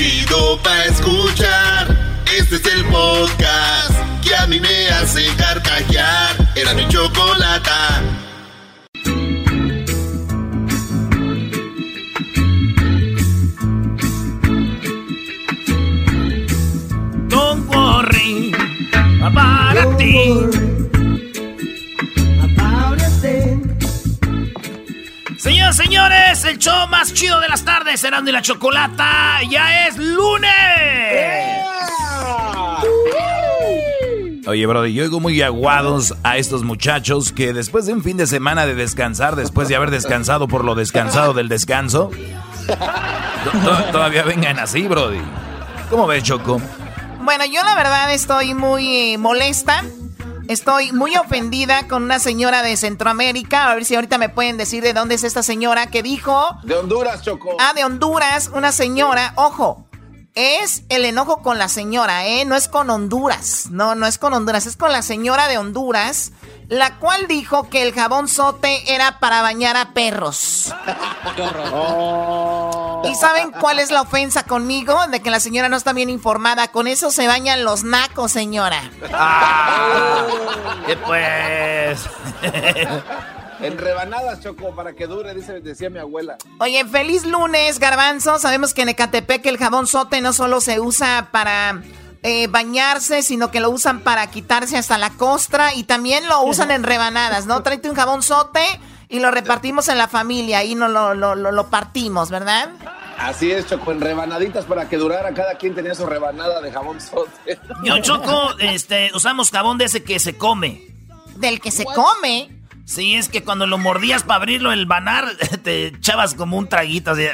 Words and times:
chido 0.00 0.58
pa' 0.62 0.84
escuchar. 0.84 1.86
Este 2.38 2.56
es 2.56 2.66
el 2.74 2.84
podcast 2.86 3.92
que 4.22 4.34
a 4.34 4.46
mí 4.46 4.58
me 4.58 4.88
hace 4.88 5.26
carcajear. 5.36 6.36
Era 6.56 6.72
mi 6.72 6.88
chocolata. 6.88 8.02
Don't 17.28 17.68
worry 17.68 18.54
about 19.22 19.98
ti. 19.98 20.30
Señoras, 20.30 20.69
señores, 25.82 26.44
el 26.44 26.58
show 26.58 26.86
más 26.88 27.14
chido 27.14 27.40
de 27.40 27.48
las 27.48 27.64
tardes, 27.64 28.00
Cerrando 28.02 28.28
y 28.28 28.34
la 28.34 28.42
Chocolata, 28.42 29.40
ya 29.48 29.86
es 29.86 29.96
lunes. 29.96 30.50
Oye, 34.46 34.66
bro, 34.66 34.84
yo 34.86 35.04
oigo 35.04 35.20
muy 35.20 35.40
aguados 35.40 36.14
a 36.22 36.36
estos 36.36 36.64
muchachos 36.64 37.32
que 37.32 37.54
después 37.54 37.86
de 37.86 37.94
un 37.94 38.02
fin 38.02 38.18
de 38.18 38.26
semana 38.26 38.66
de 38.66 38.74
descansar, 38.74 39.36
después 39.36 39.68
de 39.68 39.76
haber 39.76 39.90
descansado 39.90 40.48
por 40.48 40.64
lo 40.64 40.74
descansado 40.74 41.32
del 41.32 41.48
descanso, 41.48 42.10
todavía 43.92 44.22
vengan 44.24 44.58
así, 44.58 44.82
Brody. 44.86 45.20
¿Cómo 45.88 46.06
ves, 46.06 46.24
Choco? 46.24 46.60
Bueno, 47.20 47.46
yo 47.46 47.62
la 47.64 47.74
verdad 47.74 48.12
estoy 48.12 48.52
muy 48.52 49.16
molesta 49.16 49.82
Estoy 50.50 50.90
muy 50.90 51.16
ofendida 51.16 51.86
con 51.86 52.02
una 52.02 52.18
señora 52.18 52.62
de 52.62 52.76
Centroamérica. 52.76 53.70
A 53.70 53.74
ver 53.76 53.84
si 53.84 53.94
ahorita 53.94 54.18
me 54.18 54.28
pueden 54.28 54.56
decir 54.56 54.82
de 54.82 54.92
dónde 54.92 55.14
es 55.14 55.22
esta 55.22 55.44
señora 55.44 55.86
que 55.86 56.02
dijo. 56.02 56.56
De 56.64 56.74
Honduras, 56.74 57.22
Choco. 57.22 57.56
Ah, 57.60 57.72
de 57.72 57.84
Honduras, 57.84 58.50
una 58.52 58.72
señora. 58.72 59.32
Ojo, 59.36 59.86
es 60.34 60.82
el 60.88 61.04
enojo 61.04 61.40
con 61.40 61.58
la 61.58 61.68
señora, 61.68 62.26
¿eh? 62.26 62.44
No 62.46 62.56
es 62.56 62.66
con 62.66 62.90
Honduras. 62.90 63.68
No, 63.70 63.94
no 63.94 64.08
es 64.08 64.18
con 64.18 64.34
Honduras, 64.34 64.66
es 64.66 64.76
con 64.76 64.90
la 64.90 65.02
señora 65.02 65.46
de 65.46 65.56
Honduras 65.56 66.32
la 66.70 66.98
cual 66.98 67.26
dijo 67.26 67.68
que 67.68 67.82
el 67.82 67.92
jabón 67.92 68.28
sote 68.28 68.94
era 68.94 69.18
para 69.18 69.42
bañar 69.42 69.76
a 69.76 69.92
perros. 69.92 70.72
¿Y 73.04 73.14
saben 73.14 73.50
cuál 73.52 73.78
es 73.78 73.90
la 73.90 74.02
ofensa 74.02 74.44
conmigo? 74.44 75.06
De 75.08 75.20
que 75.20 75.30
la 75.30 75.40
señora 75.40 75.68
no 75.68 75.76
está 75.76 75.92
bien 75.92 76.10
informada. 76.10 76.68
Con 76.68 76.86
eso 76.86 77.10
se 77.10 77.26
bañan 77.26 77.64
los 77.64 77.84
nacos, 77.84 78.32
señora. 78.32 78.90
Ah, 79.12 80.26
¿Qué 80.86 80.96
pues? 80.96 82.04
En 83.62 83.76
rebanadas, 83.76 84.40
Choco, 84.40 84.74
para 84.74 84.94
que 84.94 85.06
dure, 85.06 85.34
dice, 85.34 85.60
decía 85.60 85.90
mi 85.90 85.98
abuela. 85.98 86.38
Oye, 86.60 86.82
feliz 86.86 87.26
lunes, 87.26 87.78
garbanzo. 87.78 88.38
Sabemos 88.38 88.72
que 88.72 88.82
en 88.82 88.88
Ecatepec 88.88 89.44
el 89.44 89.58
jabón 89.58 89.86
sote 89.86 90.22
no 90.22 90.32
solo 90.32 90.62
se 90.62 90.80
usa 90.80 91.28
para 91.30 91.82
eh, 92.22 92.46
bañarse, 92.46 93.22
sino 93.22 93.50
que 93.50 93.60
lo 93.60 93.68
usan 93.68 94.00
para 94.00 94.26
quitarse 94.30 94.78
hasta 94.78 94.96
la 94.96 95.10
costra 95.10 95.74
y 95.74 95.84
también 95.84 96.26
lo 96.26 96.42
usan 96.42 96.70
en 96.70 96.82
rebanadas, 96.82 97.44
¿no? 97.44 97.62
Tráete 97.62 97.90
un 97.90 97.96
jabón 97.96 98.22
sote 98.22 98.62
y 99.10 99.18
lo 99.18 99.30
repartimos 99.32 99.88
en 99.88 99.98
la 99.98 100.08
familia 100.08 100.64
y 100.64 100.76
no 100.76 100.88
lo, 100.88 101.14
lo, 101.14 101.34
lo, 101.34 101.66
partimos, 101.68 102.30
¿verdad? 102.30 102.70
Así 103.18 103.50
es, 103.50 103.66
Choco, 103.66 103.90
en 103.90 104.00
rebanaditas 104.00 104.64
para 104.64 104.88
que 104.88 104.96
durara, 104.96 105.34
cada 105.34 105.58
quien 105.58 105.74
tenía 105.74 105.94
su 105.94 106.06
rebanada 106.06 106.60
de 106.60 106.72
jabón 106.72 107.00
sote. 107.00 107.58
Yo, 107.82 107.98
Choco, 107.98 108.54
este, 108.60 109.10
usamos 109.12 109.50
jabón 109.50 109.78
de 109.78 109.86
ese 109.86 110.04
que 110.04 110.20
se 110.20 110.38
come. 110.38 110.86
¿Del 111.36 111.60
que 111.60 111.72
se 111.72 111.84
come? 111.84 112.56
Sí, 112.84 113.16
es 113.16 113.28
que 113.28 113.42
cuando 113.42 113.66
lo 113.66 113.78
mordías 113.78 114.22
para 114.22 114.36
abrirlo, 114.36 114.72
el 114.72 114.86
banar, 114.86 115.26
te 115.64 115.88
echabas 115.88 116.34
como 116.34 116.56
un 116.56 116.68
traguito 116.68 117.10
así. 117.10 117.24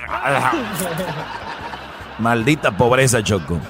Maldita 2.19 2.77
pobreza, 2.77 3.22
Choco. 3.22 3.60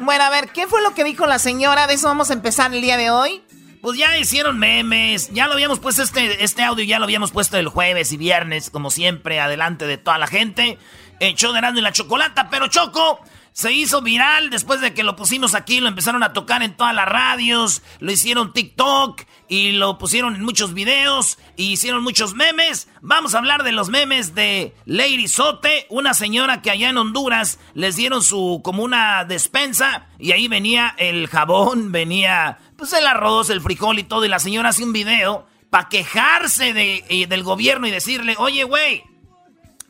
Bueno, 0.00 0.24
a 0.24 0.30
ver, 0.30 0.48
¿qué 0.48 0.66
fue 0.66 0.82
lo 0.82 0.94
que 0.94 1.04
dijo 1.04 1.26
la 1.26 1.38
señora? 1.38 1.86
De 1.86 1.94
eso 1.94 2.08
vamos 2.08 2.30
a 2.30 2.32
empezar 2.32 2.74
el 2.74 2.82
día 2.82 2.96
de 2.96 3.10
hoy. 3.10 3.42
Pues 3.86 4.00
ya 4.00 4.18
hicieron 4.18 4.58
memes, 4.58 5.30
ya 5.32 5.46
lo 5.46 5.52
habíamos 5.52 5.78
puesto 5.78 6.02
este, 6.02 6.42
este 6.42 6.64
audio, 6.64 6.84
ya 6.84 6.98
lo 6.98 7.04
habíamos 7.04 7.30
puesto 7.30 7.56
el 7.56 7.68
jueves 7.68 8.10
y 8.10 8.16
viernes, 8.16 8.68
como 8.68 8.90
siempre, 8.90 9.38
adelante 9.38 9.86
de 9.86 9.96
toda 9.96 10.18
la 10.18 10.26
gente. 10.26 10.76
Echó 11.20 11.52
de 11.52 11.60
y 11.60 11.80
la 11.80 11.92
chocolata, 11.92 12.50
pero 12.50 12.66
Choco 12.66 13.20
se 13.52 13.72
hizo 13.72 14.02
viral 14.02 14.50
después 14.50 14.82
de 14.82 14.92
que 14.92 15.02
lo 15.02 15.16
pusimos 15.16 15.54
aquí, 15.54 15.80
lo 15.80 15.88
empezaron 15.88 16.22
a 16.22 16.34
tocar 16.34 16.62
en 16.62 16.76
todas 16.76 16.94
las 16.94 17.08
radios, 17.08 17.80
lo 18.00 18.12
hicieron 18.12 18.52
TikTok 18.52 19.22
y 19.48 19.72
lo 19.72 19.96
pusieron 19.96 20.34
en 20.34 20.42
muchos 20.42 20.74
videos 20.74 21.38
y 21.56 21.72
hicieron 21.72 22.02
muchos 22.02 22.34
memes. 22.34 22.88
Vamos 23.00 23.34
a 23.34 23.38
hablar 23.38 23.62
de 23.62 23.72
los 23.72 23.88
memes 23.88 24.34
de 24.34 24.74
Lady 24.84 25.26
Sote, 25.26 25.86
una 25.88 26.12
señora 26.12 26.60
que 26.60 26.70
allá 26.70 26.90
en 26.90 26.98
Honduras 26.98 27.58
les 27.72 27.96
dieron 27.96 28.22
su 28.22 28.60
como 28.62 28.82
una 28.82 29.24
despensa 29.24 30.08
y 30.18 30.32
ahí 30.32 30.48
venía 30.48 30.94
el 30.98 31.26
jabón, 31.28 31.92
venía 31.92 32.58
pues 32.76 32.92
el 32.92 33.06
arroz, 33.06 33.50
el 33.50 33.60
frijol 33.60 33.98
y 33.98 34.04
todo 34.04 34.24
y 34.24 34.28
la 34.28 34.38
señora 34.38 34.70
hace 34.70 34.84
un 34.84 34.92
video 34.92 35.46
para 35.70 35.88
quejarse 35.88 36.72
de, 36.72 37.04
eh, 37.08 37.26
del 37.26 37.42
gobierno 37.42 37.86
y 37.86 37.90
decirle, 37.90 38.34
oye 38.38 38.64
güey, 38.64 39.04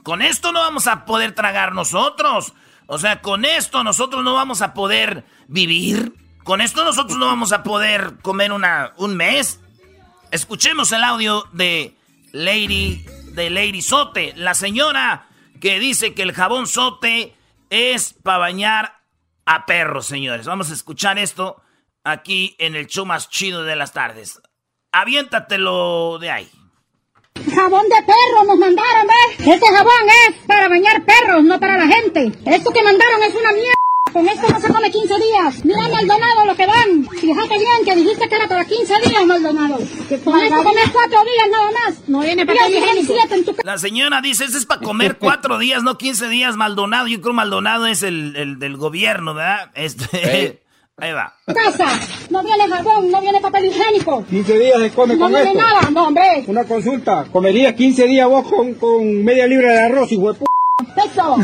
con 0.03 0.23
esto 0.23 0.53
no 0.53 0.61
vamos 0.61 0.87
a 0.87 1.05
poder 1.05 1.35
tragar 1.35 1.73
nosotros. 1.75 2.55
O 2.87 2.99
sea, 2.99 3.21
con 3.21 3.45
esto 3.45 3.83
nosotros 3.83 4.23
no 4.23 4.35
vamos 4.35 4.63
a 4.63 4.73
poder 4.73 5.25
vivir. 5.49 6.15
Con 6.45 6.61
esto 6.61 6.85
nosotros 6.85 7.19
no 7.19 7.27
vamos 7.27 7.53
a 7.53 7.65
poder 7.65 8.19
comer 8.23 8.53
una, 8.53 8.93
un 8.99 9.17
mes. 9.17 9.61
Escuchemos 10.31 10.93
el 10.93 11.03
audio 11.03 11.45
de 11.53 11.97
Lady, 12.31 13.05
de 13.33 13.51
Lady 13.51 13.83
Sote, 13.83 14.33
la 14.37 14.55
señora 14.55 15.27
que 15.61 15.81
dice 15.81 16.15
que 16.15 16.23
el 16.23 16.33
jabón 16.33 16.67
sote 16.67 17.35
es 17.71 18.13
para 18.13 18.39
bañar 18.39 19.01
a 19.45 19.67
perros, 19.67 20.07
señores. 20.07 20.47
Vamos 20.47 20.71
a 20.71 20.75
escuchar 20.75 21.19
esto 21.19 21.63
aquí 22.06 22.55
en 22.59 22.77
el 22.77 22.87
show 22.87 23.05
más 23.05 23.28
chido 23.28 23.65
de 23.65 23.77
las 23.77 23.93
tardes. 23.93 24.41
Aviéntatelo 24.93 26.19
de 26.19 26.31
ahí. 26.31 26.50
Jabón 27.55 27.87
de 27.89 28.03
perro 28.03 28.44
nos 28.47 28.59
mandaron, 28.59 29.06
¿ves? 29.06 29.47
Este 29.47 29.67
jabón 29.67 29.93
es 30.28 30.37
para 30.47 30.69
bañar 30.69 31.05
perros, 31.05 31.45
no 31.45 31.61
para 31.61 31.77
la 31.77 31.87
gente. 31.87 32.33
Esto 32.47 32.71
que 32.72 32.83
mandaron 32.83 33.22
es 33.22 33.34
una 33.34 33.53
mierda. 33.53 33.75
Con 34.12 34.27
esto 34.28 34.49
no 34.49 34.59
se 34.59 34.69
come 34.69 34.91
15 34.91 35.15
días. 35.19 35.65
Mira, 35.65 35.89
Maldonado, 35.89 36.47
lo 36.47 36.56
que 36.56 36.66
dan. 36.66 37.06
Fíjate 37.21 37.59
bien 37.59 37.84
que 37.84 37.97
dijiste 37.97 38.28
que 38.28 38.37
era 38.37 38.49
para 38.49 38.65
15 38.65 38.95
días, 39.05 39.27
Maldonado. 39.27 39.77
con 39.77 40.41
esto 40.41 40.62
comes 40.62 40.91
4 40.91 41.25
días 41.25 41.49
nada 41.50 41.71
más. 41.72 42.09
No 42.09 42.21
viene 42.21 42.47
para 42.47 42.66
en 42.66 43.45
tu 43.45 43.55
La 43.65 43.77
señora 43.77 44.22
dice, 44.22 44.45
eso 44.45 44.56
es 44.56 44.65
para 44.65 44.81
comer 44.81 45.19
4 45.21 45.59
días, 45.59 45.83
no 45.83 45.99
15 45.99 46.28
días, 46.28 46.56
Maldonado. 46.56 47.09
Yo 47.09 47.21
creo 47.21 47.34
Maldonado 47.34 47.87
es 47.87 48.03
el, 48.03 48.37
el 48.37 48.59
del 48.59 48.77
gobierno, 48.78 49.34
¿verdad? 49.34 49.72
Este... 49.75 50.66
Ahí 50.99 51.12
va. 51.12 51.31
Casa, 51.47 51.89
no 52.31 52.43
viene 52.43 52.67
jabón, 52.69 53.11
no 53.11 53.21
viene 53.21 53.39
papel 53.39 53.67
higiénico. 53.67 54.25
15 54.25 54.59
días 54.59 54.81
se 54.81 54.91
come 54.93 55.19
con 55.19 55.27
esto. 55.34 55.39
No 55.39 55.45
viene 55.45 55.55
nada, 55.55 55.91
no, 55.91 56.07
hombre. 56.07 56.45
Una 56.47 56.65
consulta, 56.65 57.27
¿comerías 57.31 57.75
15 57.75 58.07
días 58.07 58.27
vos 58.27 58.49
con, 58.49 58.75
con 58.75 59.23
media 59.23 59.47
libra 59.47 59.73
de 59.73 59.81
arroz 59.81 60.11
y 60.12 60.17
huepo? 60.17 60.47
Eso, 60.97 61.37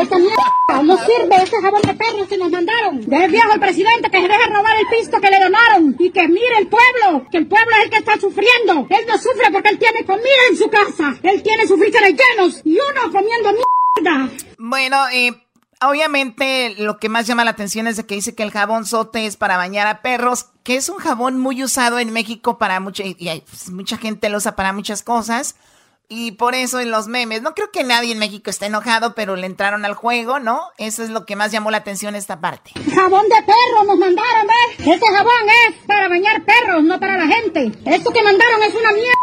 Esta 0.00 0.18
mierda 0.18 0.82
no 0.82 0.96
sirve, 0.96 1.36
ese 1.42 1.60
jabón 1.62 1.82
de 1.82 1.94
perros 1.94 2.26
que 2.28 2.36
nos 2.36 2.50
mandaron. 2.50 3.00
Deje 3.02 3.28
viejo 3.28 3.52
el 3.54 3.60
presidente 3.60 4.10
que 4.10 4.20
se 4.20 4.28
deje 4.28 4.46
robar 4.46 4.76
el 4.76 4.86
pisto 4.98 5.20
que 5.20 5.30
le 5.30 5.38
donaron. 5.38 5.96
Y 5.98 6.10
que 6.10 6.26
mire 6.26 6.58
el 6.58 6.66
pueblo, 6.66 7.24
que 7.30 7.38
el 7.38 7.46
pueblo 7.46 7.70
es 7.78 7.84
el 7.84 7.90
que 7.90 7.98
está 7.98 8.18
sufriendo. 8.18 8.86
Él 8.90 9.04
no 9.06 9.16
sufre 9.18 9.50
porque 9.52 9.68
él 9.68 9.78
tiene 9.78 10.04
comida 10.04 10.42
en 10.50 10.56
su 10.56 10.68
casa. 10.68 11.16
Él 11.22 11.40
tiene 11.42 11.66
sus 11.68 11.78
frijoles 11.78 12.14
llenos 12.16 12.60
y 12.64 12.74
uno 12.74 13.12
comiendo 13.12 13.50
mierda. 13.52 14.28
Bueno, 14.58 14.96
eh 15.12 15.30
Obviamente 15.80 16.74
lo 16.78 16.98
que 16.98 17.08
más 17.08 17.26
llama 17.26 17.44
la 17.44 17.52
atención 17.52 17.86
es 17.86 17.96
de 17.96 18.04
que 18.04 18.16
dice 18.16 18.34
que 18.34 18.42
el 18.42 18.50
jabón 18.50 18.84
sote 18.84 19.26
es 19.26 19.36
para 19.36 19.56
bañar 19.56 19.86
a 19.86 20.02
perros, 20.02 20.46
que 20.64 20.76
es 20.76 20.88
un 20.88 20.96
jabón 20.96 21.38
muy 21.38 21.62
usado 21.62 22.00
en 22.00 22.12
México 22.12 22.58
para 22.58 22.80
mucha 22.80 23.04
y 23.04 23.14
pues, 23.14 23.70
mucha 23.70 23.96
gente 23.96 24.28
lo 24.28 24.38
usa 24.38 24.56
para 24.56 24.72
muchas 24.72 25.02
cosas. 25.02 25.54
Y 26.10 26.32
por 26.32 26.54
eso 26.54 26.80
en 26.80 26.90
los 26.90 27.06
memes, 27.06 27.42
no 27.42 27.54
creo 27.54 27.70
que 27.70 27.84
nadie 27.84 28.12
en 28.12 28.18
México 28.18 28.48
esté 28.48 28.66
enojado, 28.66 29.14
pero 29.14 29.36
le 29.36 29.46
entraron 29.46 29.84
al 29.84 29.92
juego, 29.92 30.38
¿no? 30.38 30.62
Eso 30.78 31.02
es 31.02 31.10
lo 31.10 31.26
que 31.26 31.36
más 31.36 31.52
llamó 31.52 31.70
la 31.70 31.76
atención 31.76 32.14
esta 32.14 32.40
parte. 32.40 32.72
Jabón 32.94 33.28
de 33.28 33.42
perro 33.42 33.84
nos 33.86 33.98
mandaron, 33.98 34.46
¿ves? 34.46 34.86
Este 34.86 35.06
jabón 35.06 35.48
es 35.68 35.76
para 35.86 36.08
bañar 36.08 36.42
perros, 36.46 36.82
no 36.84 36.98
para 36.98 37.18
la 37.18 37.26
gente. 37.26 37.72
Esto 37.84 38.10
que 38.10 38.22
mandaron 38.22 38.62
es 38.62 38.74
una 38.74 38.92
mierda. 38.92 39.18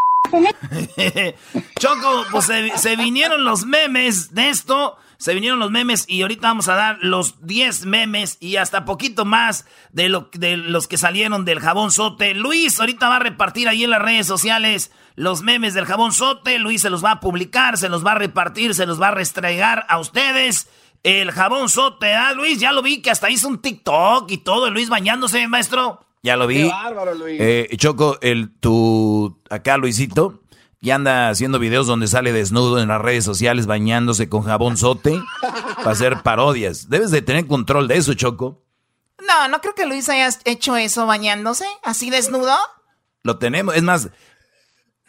Choco, 1.80 2.24
pues 2.30 2.46
se, 2.46 2.78
se 2.78 2.94
vinieron 2.94 3.44
los 3.44 3.66
memes 3.66 4.32
de 4.32 4.48
esto 4.48 4.96
se 5.18 5.34
vinieron 5.34 5.58
los 5.58 5.70
memes 5.70 6.04
y 6.08 6.22
ahorita 6.22 6.48
vamos 6.48 6.68
a 6.68 6.74
dar 6.74 6.98
los 7.00 7.46
10 7.46 7.86
memes 7.86 8.36
y 8.40 8.56
hasta 8.56 8.84
poquito 8.84 9.24
más 9.24 9.66
de, 9.92 10.08
lo, 10.08 10.30
de 10.32 10.56
los 10.56 10.88
que 10.88 10.98
salieron 10.98 11.44
del 11.44 11.60
jabón 11.60 11.90
sote. 11.90 12.34
Luis 12.34 12.78
ahorita 12.78 13.08
va 13.08 13.16
a 13.16 13.20
repartir 13.20 13.68
ahí 13.68 13.84
en 13.84 13.90
las 13.90 14.02
redes 14.02 14.26
sociales 14.26 14.92
los 15.14 15.42
memes 15.42 15.74
del 15.74 15.86
jabón 15.86 16.12
sote. 16.12 16.58
Luis 16.58 16.82
se 16.82 16.90
los 16.90 17.04
va 17.04 17.12
a 17.12 17.20
publicar, 17.20 17.78
se 17.78 17.88
los 17.88 18.04
va 18.04 18.12
a 18.12 18.16
repartir, 18.16 18.74
se 18.74 18.86
los 18.86 19.00
va 19.00 19.08
a 19.08 19.12
restregar 19.12 19.86
a 19.88 19.98
ustedes. 19.98 20.68
El 21.02 21.30
jabón 21.30 21.68
sote, 21.68 22.12
¿ah, 22.14 22.32
Luis? 22.32 22.58
Ya 22.58 22.72
lo 22.72 22.82
vi 22.82 23.00
que 23.00 23.10
hasta 23.10 23.30
hizo 23.30 23.48
un 23.48 23.60
TikTok 23.60 24.30
y 24.30 24.38
todo. 24.38 24.70
Luis 24.70 24.88
bañándose, 24.88 25.46
maestro. 25.48 26.00
Ya 26.22 26.36
lo 26.36 26.46
vi. 26.46 26.64
Qué 26.64 26.68
bárbaro, 26.68 27.14
Luis. 27.14 27.40
Eh, 27.40 27.68
Choco, 27.76 28.18
el, 28.20 28.50
tu, 28.58 29.40
acá 29.48 29.76
Luisito 29.76 30.42
y 30.86 30.92
anda 30.92 31.30
haciendo 31.30 31.58
videos 31.58 31.88
donde 31.88 32.06
sale 32.06 32.32
desnudo 32.32 32.78
en 32.78 32.86
las 32.86 33.00
redes 33.00 33.24
sociales 33.24 33.66
bañándose 33.66 34.28
con 34.28 34.44
jabón 34.44 34.76
sote. 34.76 35.20
para 35.76 35.90
hacer 35.90 36.22
parodias. 36.22 36.88
Debes 36.88 37.10
de 37.10 37.22
tener 37.22 37.48
control 37.48 37.88
de 37.88 37.96
eso, 37.96 38.14
Choco. 38.14 38.62
No, 39.26 39.48
no 39.48 39.60
creo 39.60 39.74
que 39.74 39.84
Luis 39.84 40.08
haya 40.08 40.28
hecho 40.44 40.76
eso 40.76 41.04
bañándose, 41.04 41.66
así 41.82 42.08
desnudo. 42.08 42.56
Lo 43.24 43.36
tenemos, 43.38 43.74
es 43.74 43.82
más, 43.82 44.10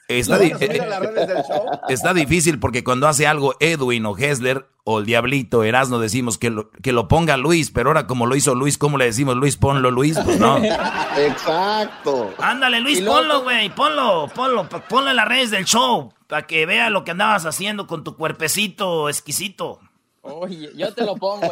Está, 0.08 0.40
está, 1.90 2.14
difícil 2.14 2.60
porque 2.60 2.82
cuando 2.86 3.10
hace 3.10 3.28
algo 3.28 3.56
Edwin 3.60 4.06
o 4.06 4.18
Hessler 4.18 4.66
o 4.86 5.00
el 5.00 5.06
Diablito, 5.06 5.66
Erasno, 5.66 6.00
decimos 6.00 6.38
que 6.38 6.50
lo, 6.50 6.72
que 6.72 6.94
lo 6.94 7.10
ponga 7.10 7.36
Luis, 7.36 7.72
pero 7.72 7.90
ahora 7.90 8.08
como 8.08 8.26
lo 8.26 8.38
hizo 8.38 8.56
Luis, 8.56 8.78
¿cómo 8.78 8.98
le 8.98 9.04
decimos 9.04 9.36
Luis, 9.36 9.58
ponlo 9.58 9.92
Luis? 9.92 10.18
Pues 10.24 10.40
no. 10.40 10.64
Exacto. 11.18 12.34
Ándale, 12.38 12.80
Luis, 12.80 13.02
ponlo, 13.02 13.44
güey, 13.44 13.70
ponlo, 13.76 14.30
ponlo, 14.34 14.70
ponlo 14.70 15.10
en 15.10 15.18
las 15.18 15.28
redes 15.28 15.52
del 15.52 15.66
show, 15.66 16.14
para 16.28 16.48
que 16.48 16.66
vea 16.66 16.90
lo 16.90 17.04
que 17.04 17.12
andabas 17.12 17.46
haciendo 17.46 17.86
con 17.86 18.06
tu 18.06 18.16
cuerpecito 18.16 19.10
exquisito. 19.10 19.82
Oye, 20.22 20.72
yo 20.74 20.94
te 20.94 21.04
lo 21.04 21.18
pongo, 21.18 21.52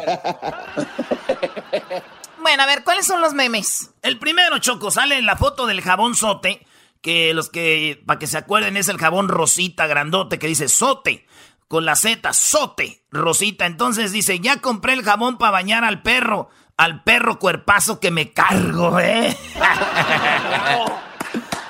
Bueno, 2.40 2.62
a 2.62 2.66
ver, 2.66 2.84
¿cuáles 2.84 3.04
son 3.04 3.20
los 3.20 3.34
memes? 3.34 3.90
El 4.02 4.18
primero, 4.18 4.58
Choco, 4.60 4.90
sale 4.90 5.20
la 5.20 5.36
foto 5.36 5.66
del 5.66 5.82
jabón 5.82 6.14
sote 6.14 6.64
que 7.02 7.34
los 7.34 7.48
que, 7.48 8.02
para 8.06 8.18
que 8.18 8.26
se 8.26 8.38
acuerden, 8.38 8.76
es 8.76 8.88
el 8.88 8.98
jabón 8.98 9.28
rosita 9.28 9.86
grandote 9.86 10.38
que 10.38 10.48
dice 10.48 10.68
sote, 10.68 11.26
con 11.68 11.84
la 11.84 11.96
Z, 11.96 12.32
sote, 12.32 13.02
rosita. 13.10 13.66
Entonces 13.66 14.12
dice, 14.12 14.40
ya 14.40 14.60
compré 14.60 14.92
el 14.92 15.02
jabón 15.02 15.38
para 15.38 15.52
bañar 15.52 15.84
al 15.84 16.02
perro, 16.02 16.48
al 16.76 17.02
perro 17.02 17.38
cuerpazo 17.38 18.00
que 18.00 18.10
me 18.10 18.32
cargo, 18.32 18.98
¿eh? 19.00 19.36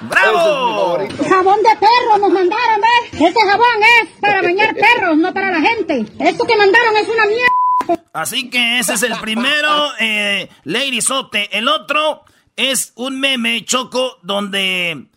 ¡Bravo! 0.02 0.98
jabón 1.28 1.62
de 1.62 1.70
perro 1.80 2.18
nos 2.20 2.30
mandaron, 2.30 2.80
¿ves? 2.80 3.20
Este 3.20 3.40
jabón 3.40 3.66
es 4.02 4.10
para 4.20 4.42
bañar 4.42 4.74
perros, 4.74 5.16
no 5.16 5.32
para 5.32 5.50
la 5.50 5.60
gente. 5.60 6.06
Esto 6.18 6.44
que 6.44 6.56
mandaron 6.56 6.96
es 6.96 7.08
una 7.08 7.26
mierda. 7.26 8.06
Así 8.12 8.50
que 8.50 8.78
ese 8.78 8.94
es 8.94 9.02
el 9.02 9.18
primero, 9.20 9.92
eh, 9.98 10.48
Lady 10.64 11.00
Sote. 11.00 11.56
El 11.56 11.68
otro 11.68 12.24
es 12.56 12.92
un 12.96 13.20
meme, 13.20 13.64
Choco, 13.64 14.18
donde 14.22 15.08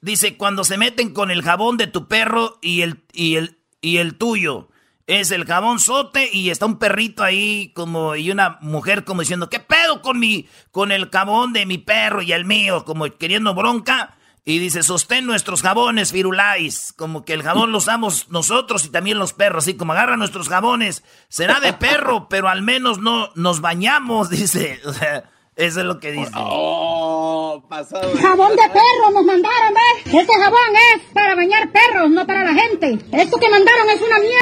Dice, 0.00 0.36
cuando 0.36 0.64
se 0.64 0.78
meten 0.78 1.12
con 1.12 1.30
el 1.30 1.42
jabón 1.42 1.76
de 1.76 1.86
tu 1.86 2.08
perro 2.08 2.58
y 2.62 2.82
el, 2.82 3.02
y 3.12 3.36
el, 3.36 3.58
y 3.80 3.98
el 3.98 4.16
tuyo. 4.16 4.68
Es 5.06 5.32
el 5.32 5.44
jabón 5.44 5.80
sote 5.80 6.30
y 6.32 6.50
está 6.50 6.66
un 6.66 6.78
perrito 6.78 7.24
ahí 7.24 7.72
como 7.74 8.14
y 8.14 8.30
una 8.30 8.58
mujer 8.60 9.04
como 9.04 9.22
diciendo, 9.22 9.50
¿qué 9.50 9.58
pedo 9.58 10.02
con 10.02 10.20
mi 10.20 10.48
con 10.70 10.92
el 10.92 11.10
jabón 11.10 11.52
de 11.52 11.66
mi 11.66 11.78
perro 11.78 12.22
y 12.22 12.32
el 12.32 12.44
mío? 12.44 12.84
Como 12.84 13.10
queriendo 13.18 13.52
bronca. 13.54 14.16
Y 14.44 14.58
dice, 14.58 14.82
sostén 14.82 15.26
nuestros 15.26 15.62
jabones, 15.62 16.12
Firulais. 16.12 16.94
Como 16.96 17.24
que 17.24 17.34
el 17.34 17.42
jabón 17.42 17.72
lo 17.72 17.78
usamos 17.78 18.28
nosotros 18.30 18.84
y 18.86 18.88
también 18.88 19.18
los 19.18 19.32
perros. 19.32 19.64
Así 19.64 19.74
como 19.74 19.92
agarra 19.92 20.16
nuestros 20.16 20.48
jabones. 20.48 21.04
Será 21.28 21.60
de 21.60 21.72
perro, 21.72 22.28
pero 22.30 22.48
al 22.48 22.62
menos 22.62 22.98
no 22.98 23.30
nos 23.34 23.60
bañamos, 23.60 24.30
dice. 24.30 24.80
O 24.84 24.92
sea, 24.92 25.30
eso 25.60 25.80
es 25.80 25.86
lo 25.86 26.00
que 26.00 26.12
dice. 26.12 26.30
Oh, 26.34 27.62
pasado. 27.68 28.10
Jabón 28.18 28.56
de 28.56 28.62
perro 28.68 29.10
nos 29.12 29.24
mandaron, 29.24 29.74
¿ves? 29.74 30.14
Este 30.14 30.32
jabón 30.32 30.76
es 30.94 31.02
para 31.12 31.34
bañar 31.34 31.70
perros, 31.70 32.10
no 32.10 32.26
para 32.26 32.44
la 32.44 32.54
gente. 32.54 32.98
Esto 33.12 33.36
que 33.38 33.50
mandaron 33.50 33.90
es 33.90 34.00
una 34.00 34.18
mierda. 34.20 34.40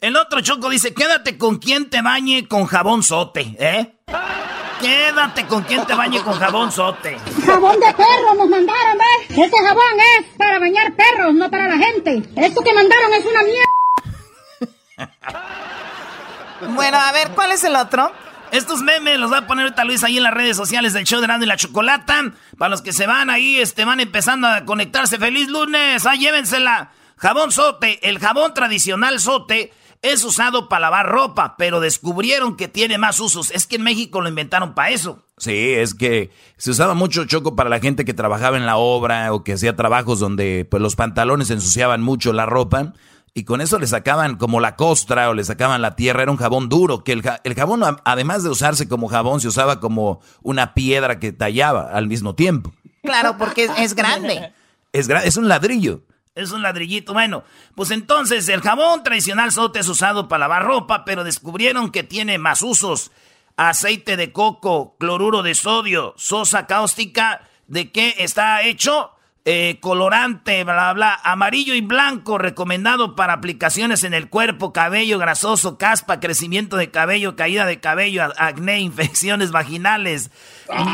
El 0.00 0.16
otro 0.16 0.40
choco 0.42 0.68
dice, 0.68 0.94
quédate 0.94 1.36
con 1.36 1.58
quien 1.58 1.90
te 1.90 2.00
bañe 2.00 2.46
con 2.46 2.66
jabón 2.66 3.02
sote, 3.02 3.56
¿eh? 3.58 3.96
Quédate 4.80 5.46
con 5.46 5.64
quien 5.64 5.84
te 5.84 5.94
bañe 5.94 6.22
con 6.22 6.34
jabón 6.34 6.70
sote. 6.70 7.18
Jabón 7.44 7.80
de 7.80 7.92
perro 7.94 8.34
nos 8.36 8.48
mandaron, 8.48 8.98
¿ves? 8.98 9.30
Este 9.30 9.58
jabón 9.58 10.00
es 10.20 10.26
para 10.36 10.60
bañar 10.60 10.94
perros, 10.94 11.34
no 11.34 11.50
para 11.50 11.66
la 11.66 11.76
gente. 11.76 12.22
Esto 12.36 12.60
que 12.62 12.72
mandaron 12.72 13.14
es 13.14 13.24
una 13.26 13.42
mierda. 13.42 13.66
bueno, 16.74 16.98
a 16.98 17.10
ver, 17.10 17.30
¿cuál 17.30 17.50
es 17.50 17.64
el 17.64 17.74
otro? 17.74 18.12
Estos 18.52 18.82
memes 18.82 19.18
los 19.18 19.32
va 19.32 19.38
a 19.38 19.46
poner 19.46 19.64
ahorita 19.64 19.84
Luis 19.84 20.04
ahí 20.04 20.16
en 20.16 20.22
las 20.22 20.34
redes 20.34 20.56
sociales 20.56 20.92
del 20.92 21.04
show 21.04 21.20
de 21.20 21.26
Nando 21.26 21.44
y 21.44 21.48
la 21.48 21.56
Chocolata. 21.56 22.32
Para 22.56 22.70
los 22.70 22.82
que 22.82 22.92
se 22.92 23.06
van 23.06 23.30
ahí, 23.30 23.58
este, 23.58 23.84
van 23.84 24.00
empezando 24.00 24.46
a 24.46 24.64
conectarse. 24.64 25.18
¡Feliz 25.18 25.48
lunes! 25.48 26.06
¡Ahí 26.06 26.20
llévensela! 26.20 26.92
Jabón 27.16 27.50
sote. 27.50 28.08
El 28.08 28.18
jabón 28.18 28.54
tradicional 28.54 29.20
sote 29.20 29.72
es 30.02 30.24
usado 30.24 30.68
para 30.68 30.82
lavar 30.82 31.06
ropa, 31.08 31.56
pero 31.56 31.80
descubrieron 31.80 32.56
que 32.56 32.68
tiene 32.68 32.98
más 32.98 33.18
usos. 33.20 33.50
Es 33.50 33.66
que 33.66 33.76
en 33.76 33.82
México 33.82 34.20
lo 34.20 34.28
inventaron 34.28 34.74
para 34.74 34.90
eso. 34.90 35.24
Sí, 35.38 35.72
es 35.74 35.94
que 35.94 36.30
se 36.56 36.70
usaba 36.70 36.94
mucho 36.94 37.24
choco 37.24 37.56
para 37.56 37.68
la 37.68 37.80
gente 37.80 38.04
que 38.04 38.14
trabajaba 38.14 38.56
en 38.56 38.66
la 38.66 38.76
obra 38.76 39.32
o 39.32 39.44
que 39.44 39.54
hacía 39.54 39.76
trabajos 39.76 40.18
donde 40.18 40.66
pues 40.70 40.82
los 40.82 40.96
pantalones 40.96 41.50
ensuciaban 41.50 42.00
mucho 42.00 42.32
la 42.32 42.46
ropa 42.46 42.94
y 43.36 43.44
con 43.44 43.60
eso 43.60 43.78
le 43.78 43.86
sacaban 43.86 44.36
como 44.36 44.60
la 44.60 44.76
costra 44.76 45.28
o 45.28 45.34
le 45.34 45.44
sacaban 45.44 45.82
la 45.82 45.94
tierra, 45.94 46.22
era 46.22 46.30
un 46.30 46.38
jabón 46.38 46.70
duro, 46.70 47.04
que 47.04 47.12
el, 47.12 47.54
jabón 47.54 47.82
además 48.02 48.42
de 48.42 48.48
usarse 48.48 48.88
como 48.88 49.08
jabón 49.08 49.42
se 49.42 49.48
usaba 49.48 49.78
como 49.78 50.22
una 50.40 50.72
piedra 50.72 51.20
que 51.20 51.32
tallaba 51.32 51.90
al 51.92 52.06
mismo 52.06 52.34
tiempo. 52.34 52.72
Claro, 53.02 53.36
porque 53.36 53.68
es, 53.76 53.94
grande. 53.94 54.54
Es, 54.94 55.10
es 55.10 55.36
un 55.36 55.48
ladrillo. 55.48 56.00
Es 56.34 56.50
un 56.50 56.62
ladrillito. 56.62 57.12
Bueno, 57.12 57.44
pues 57.74 57.90
entonces 57.90 58.48
el 58.48 58.62
jabón 58.62 59.02
tradicional 59.02 59.52
sote 59.52 59.80
es 59.80 59.88
usado 59.88 60.28
para 60.28 60.48
lavar 60.48 60.64
ropa, 60.64 61.04
pero 61.04 61.22
descubrieron 61.22 61.90
que 61.90 62.04
tiene 62.04 62.38
más 62.38 62.62
usos. 62.62 63.10
Aceite 63.58 64.16
de 64.16 64.32
coco, 64.32 64.96
cloruro 64.98 65.42
de 65.42 65.54
sodio, 65.54 66.14
sosa 66.16 66.66
cáustica. 66.66 67.42
¿De 67.66 67.92
qué 67.92 68.14
está 68.16 68.62
hecho? 68.62 69.10
Eh, 69.48 69.78
colorante, 69.78 70.64
bla, 70.64 70.92
bla, 70.92 71.20
amarillo 71.22 71.72
y 71.74 71.80
blanco, 71.80 72.36
recomendado 72.36 73.14
para 73.14 73.34
aplicaciones 73.34 74.02
en 74.02 74.12
el 74.12 74.28
cuerpo, 74.28 74.72
cabello 74.72 75.20
grasoso, 75.20 75.78
caspa, 75.78 76.18
crecimiento 76.18 76.76
de 76.76 76.90
cabello, 76.90 77.36
caída 77.36 77.64
de 77.64 77.78
cabello, 77.78 78.24
acné, 78.38 78.80
infecciones 78.80 79.52
vaginales. 79.52 80.32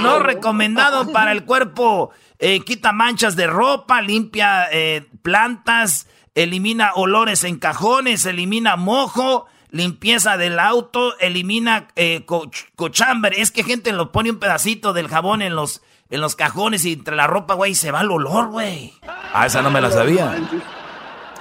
No 0.03 0.19
recomendado 0.19 1.13
para 1.13 1.33
el 1.33 1.47
cuerpo, 1.47 2.11
eh, 2.39 2.61
quita 2.61 2.93
manchas 2.93 3.37
de 3.37 3.47
ropa, 3.47 4.03
limpia 4.03 4.69
eh, 4.71 5.09
plantas, 5.23 6.07
elimina 6.35 6.93
olores 6.95 7.45
en 7.45 7.59
cajones, 7.59 8.27
elimina 8.27 8.77
mojo, 8.77 9.47
limpieza 9.71 10.37
del 10.37 10.59
auto, 10.59 11.19
elimina 11.21 11.89
cochambre. 12.77 13.41
Es 13.41 13.51
que 13.51 13.65
gente 13.65 13.93
lo 13.93 14.13
pone 14.13 14.29
un 14.31 14.39
pedacito 14.39 14.93
del 14.93 15.09
jabón 15.09 15.41
en 15.41 15.55
los 15.55 15.81
en 16.13 16.21
los 16.21 16.37
cajones 16.37 16.85
y 16.85 16.93
entre 16.93 17.17
la 17.17 17.27
ropa, 17.27 17.55
güey, 17.55 17.75
se 17.75 17.91
va 17.91 18.03
el 18.03 18.11
olor, 18.11 18.49
güey. 18.49 18.93
Ah, 19.33 19.47
esa 19.47 19.63
no 19.63 19.71
me 19.71 19.81
la 19.81 19.91
sabía. 19.91 20.37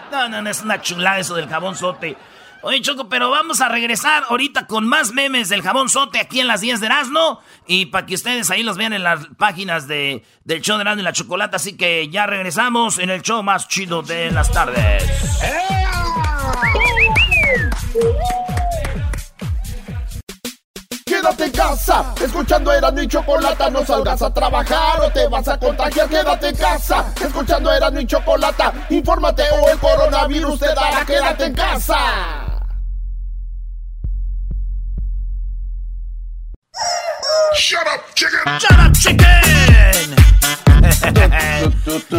No, 0.09 0.29
no, 0.29 0.41
no, 0.41 0.49
es 0.49 0.61
una 0.61 0.81
chulada 0.81 1.19
eso 1.19 1.35
del 1.35 1.49
jabón 1.49 1.75
sote. 1.75 2.15
Oye, 2.61 2.79
Choco, 2.81 3.09
pero 3.09 3.29
vamos 3.29 3.59
a 3.59 3.67
regresar 3.67 4.23
ahorita 4.29 4.67
con 4.67 4.87
más 4.87 5.11
memes 5.11 5.49
del 5.49 5.61
jabón 5.61 5.89
sote 5.89 6.19
aquí 6.21 6.39
en 6.39 6.47
las 6.47 6.61
10 6.61 6.79
de 6.79 6.85
Erasmo. 6.85 7.41
Y 7.67 7.87
para 7.87 8.05
que 8.05 8.15
ustedes 8.15 8.49
ahí 8.49 8.63
los 8.63 8.77
vean 8.77 8.93
en 8.93 9.03
las 9.03 9.27
páginas 9.37 9.89
de, 9.89 10.23
del 10.45 10.61
show 10.61 10.77
de 10.77 10.83
Erasmo 10.83 11.01
y 11.01 11.03
la 11.03 11.11
Chocolata. 11.11 11.57
Así 11.57 11.75
que 11.75 12.07
ya 12.07 12.25
regresamos 12.25 12.97
en 12.97 13.09
el 13.09 13.23
show 13.23 13.43
más 13.43 13.67
chido 13.67 14.03
de 14.03 14.31
las 14.31 14.49
tardes. 14.53 15.03
Quédate 21.21 21.45
en 21.45 21.51
casa, 21.51 22.15
escuchando 22.19 22.73
era 22.73 22.91
y 22.99 23.07
Chocolata, 23.07 23.69
no 23.69 23.85
salgas 23.85 24.23
a 24.23 24.33
trabajar 24.33 25.01
o 25.01 25.11
te 25.11 25.27
vas 25.27 25.47
a 25.47 25.59
contagiar. 25.59 26.09
Quédate 26.09 26.49
en 26.49 26.55
casa, 26.55 27.13
escuchando 27.23 27.71
era 27.71 27.91
y 28.01 28.07
Chocolata, 28.07 28.73
infórmate 28.89 29.43
o 29.51 29.69
el 29.69 29.77
coronavirus 29.77 30.59
te 30.59 30.65
dará. 30.73 31.05
Quédate 31.05 31.45
en 31.45 31.53
casa. 31.53 31.95
Shut 37.55 37.81
up, 37.81 38.01
chicken. 38.15 38.39
Shut 38.57 38.79
up, 38.79 38.91
chicken. 38.93 40.15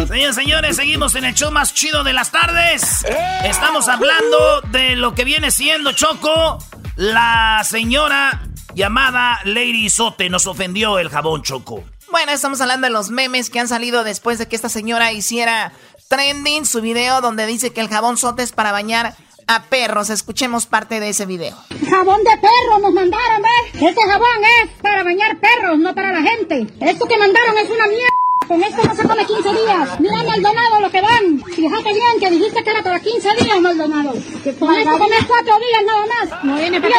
Señores, 0.07 0.35
señores, 0.35 0.75
seguimos 0.77 1.15
en 1.15 1.25
el 1.25 1.33
show 1.33 1.51
más 1.51 1.73
chido 1.73 2.05
de 2.05 2.13
las 2.13 2.31
tardes. 2.31 3.05
Estamos 3.43 3.89
hablando 3.89 4.61
de 4.71 4.95
lo 4.95 5.13
que 5.13 5.25
viene 5.25 5.51
siendo 5.51 5.91
Choco, 5.91 6.59
la 6.95 7.63
señora 7.65 8.43
llamada 8.75 9.39
Lady 9.45 9.89
Sote 9.89 10.29
nos 10.29 10.47
ofendió 10.47 10.99
el 10.99 11.09
jabón 11.09 11.43
choco. 11.43 11.83
Bueno, 12.11 12.31
estamos 12.31 12.61
hablando 12.61 12.87
de 12.87 12.93
los 12.93 13.09
memes 13.09 13.49
que 13.49 13.59
han 13.59 13.67
salido 13.67 14.03
después 14.03 14.37
de 14.37 14.47
que 14.47 14.55
esta 14.55 14.69
señora 14.69 15.11
hiciera 15.11 15.73
trending 16.09 16.65
su 16.65 16.81
video 16.81 17.21
donde 17.21 17.45
dice 17.45 17.73
que 17.73 17.81
el 17.81 17.89
jabón 17.89 18.17
sote 18.17 18.43
es 18.43 18.51
para 18.51 18.71
bañar 18.71 19.15
a 19.47 19.63
perros. 19.63 20.09
Escuchemos 20.09 20.65
parte 20.65 20.99
de 20.99 21.09
ese 21.09 21.25
video. 21.25 21.57
Jabón 21.89 22.23
de 22.23 22.37
perro 22.37 22.79
nos 22.81 22.93
mandaron, 22.93 23.41
¿ves? 23.41 23.81
Este 23.81 24.01
jabón 24.01 24.43
es 24.63 24.69
para 24.81 25.03
bañar 25.03 25.39
perros, 25.39 25.79
no 25.79 25.95
para 25.95 26.11
la 26.13 26.21
gente. 26.21 26.67
Esto 26.79 27.07
que 27.07 27.17
mandaron 27.17 27.57
es 27.57 27.69
una 27.69 27.87
mierda. 27.87 28.22
Con 28.47 28.63
esto 28.63 28.83
no 28.83 28.95
se 28.95 29.03
come 29.03 29.25
15 29.25 29.49
días. 29.49 29.99
Mira, 29.99 30.23
Maldonado, 30.23 30.79
lo 30.81 30.91
que 30.91 31.01
dan. 31.01 31.43
Fíjate 31.55 31.93
bien 31.93 32.19
que 32.19 32.29
dijiste 32.29 32.63
que 32.63 32.69
era 32.69 32.83
para 32.83 32.99
15 32.99 33.29
días, 33.43 33.61
Maldonado. 33.61 34.11
Con 34.59 34.75
esto 34.75 34.97
comes 34.97 35.25
4 35.27 35.59
días 35.59 35.83
nada 35.85 36.05
más. 36.07 36.43
No 36.43 36.55
viene 36.55 36.81
para 36.81 36.95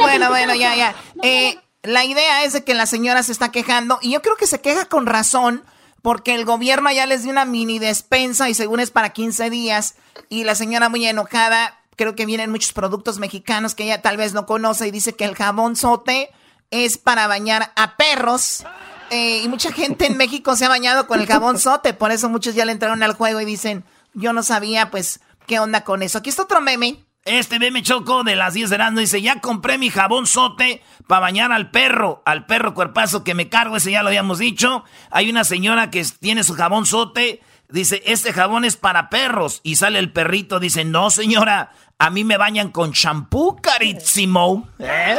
Bueno, 0.00 0.28
bueno, 0.28 0.54
ya, 0.54 0.74
ya. 0.76 0.94
Eh, 1.22 1.58
la 1.82 2.04
idea 2.04 2.44
es 2.44 2.52
de 2.52 2.64
que 2.64 2.74
la 2.74 2.86
señora 2.86 3.22
se 3.22 3.32
está 3.32 3.50
quejando 3.50 3.98
y 4.02 4.12
yo 4.12 4.22
creo 4.22 4.36
que 4.36 4.46
se 4.46 4.60
queja 4.60 4.84
con 4.86 5.06
razón 5.06 5.64
porque 6.02 6.34
el 6.34 6.44
gobierno 6.44 6.90
ya 6.90 7.06
les 7.06 7.22
dio 7.22 7.32
una 7.32 7.44
mini 7.44 7.78
despensa 7.78 8.48
y 8.48 8.54
según 8.54 8.80
es 8.80 8.90
para 8.90 9.10
15 9.10 9.50
días 9.50 9.94
y 10.28 10.44
la 10.44 10.54
señora 10.54 10.88
muy 10.88 11.06
enojada 11.06 11.78
creo 11.96 12.14
que 12.14 12.26
vienen 12.26 12.50
muchos 12.50 12.72
productos 12.72 13.18
mexicanos 13.18 13.74
que 13.74 13.84
ella 13.84 14.02
tal 14.02 14.16
vez 14.16 14.32
no 14.32 14.46
conoce 14.46 14.88
y 14.88 14.90
dice 14.90 15.14
que 15.14 15.24
el 15.24 15.34
jabón 15.34 15.76
sote 15.76 16.30
es 16.70 16.98
para 16.98 17.26
bañar 17.26 17.72
a 17.76 17.96
perros. 17.96 18.64
Eh, 19.10 19.42
y 19.42 19.48
mucha 19.48 19.72
gente 19.72 20.06
en 20.06 20.16
México 20.16 20.54
se 20.54 20.64
ha 20.64 20.68
bañado 20.68 21.06
con 21.06 21.20
el 21.20 21.26
jabón 21.26 21.58
sote, 21.58 21.94
por 21.94 22.12
eso 22.12 22.28
muchos 22.28 22.54
ya 22.54 22.64
le 22.64 22.72
entraron 22.72 23.02
al 23.02 23.14
juego 23.14 23.40
y 23.40 23.44
dicen, 23.44 23.84
yo 24.14 24.32
no 24.32 24.42
sabía, 24.42 24.90
pues, 24.90 25.20
qué 25.46 25.58
onda 25.58 25.82
con 25.82 26.02
eso. 26.02 26.18
Aquí 26.18 26.30
está 26.30 26.42
otro 26.42 26.60
meme. 26.60 27.04
Este 27.24 27.58
meme 27.58 27.82
choco 27.82 28.24
de 28.24 28.34
las 28.34 28.54
10 28.54 28.70
de 28.70 28.76
Erasmo 28.76 29.00
dice, 29.00 29.20
ya 29.20 29.40
compré 29.40 29.76
mi 29.76 29.90
jabón 29.90 30.26
sote 30.26 30.82
para 31.06 31.20
bañar 31.20 31.52
al 31.52 31.70
perro, 31.70 32.22
al 32.24 32.46
perro 32.46 32.72
cuerpazo 32.72 33.24
que 33.24 33.34
me 33.34 33.48
cargo, 33.50 33.76
ese 33.76 33.90
ya 33.90 34.02
lo 34.02 34.08
habíamos 34.08 34.38
dicho. 34.38 34.84
Hay 35.10 35.28
una 35.28 35.44
señora 35.44 35.90
que 35.90 36.02
tiene 36.20 36.44
su 36.44 36.54
jabón 36.54 36.86
sote, 36.86 37.42
dice, 37.72 38.02
este 38.04 38.32
jabón 38.32 38.64
es 38.64 38.76
para 38.76 39.10
perros. 39.10 39.60
Y 39.62 39.76
sale 39.76 39.98
el 39.98 40.12
perrito, 40.12 40.60
dice, 40.60 40.84
no 40.84 41.10
señora, 41.10 41.72
a 41.98 42.10
mí 42.10 42.24
me 42.24 42.36
bañan 42.36 42.70
con 42.70 42.92
champú 42.92 43.56
carísimo. 43.60 44.68
¿Eh? 44.78 45.18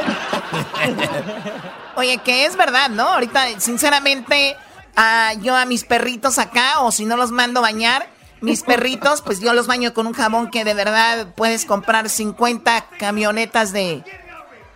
Oye, 1.96 2.18
que 2.20 2.46
es 2.46 2.56
verdad, 2.56 2.90
¿no? 2.90 3.10
Ahorita, 3.10 3.60
sinceramente, 3.60 4.56
ah, 4.96 5.34
yo 5.42 5.56
a 5.56 5.66
mis 5.66 5.84
perritos 5.84 6.40
acá, 6.40 6.80
o 6.82 6.92
si 6.92 7.06
no 7.06 7.18
los 7.18 7.32
mando 7.32 7.62
bañar, 7.62 8.08
mis 8.42 8.64
perritos, 8.64 9.22
pues 9.22 9.40
yo 9.40 9.54
los 9.54 9.68
baño 9.68 9.94
con 9.94 10.08
un 10.08 10.14
jabón 10.14 10.50
que 10.50 10.66
de 10.66 10.74
verdad 10.74 11.28
puedes 11.36 11.66
comprar 11.66 12.10
50 12.10 12.88
camionetas 12.98 13.72
de... 13.72 14.04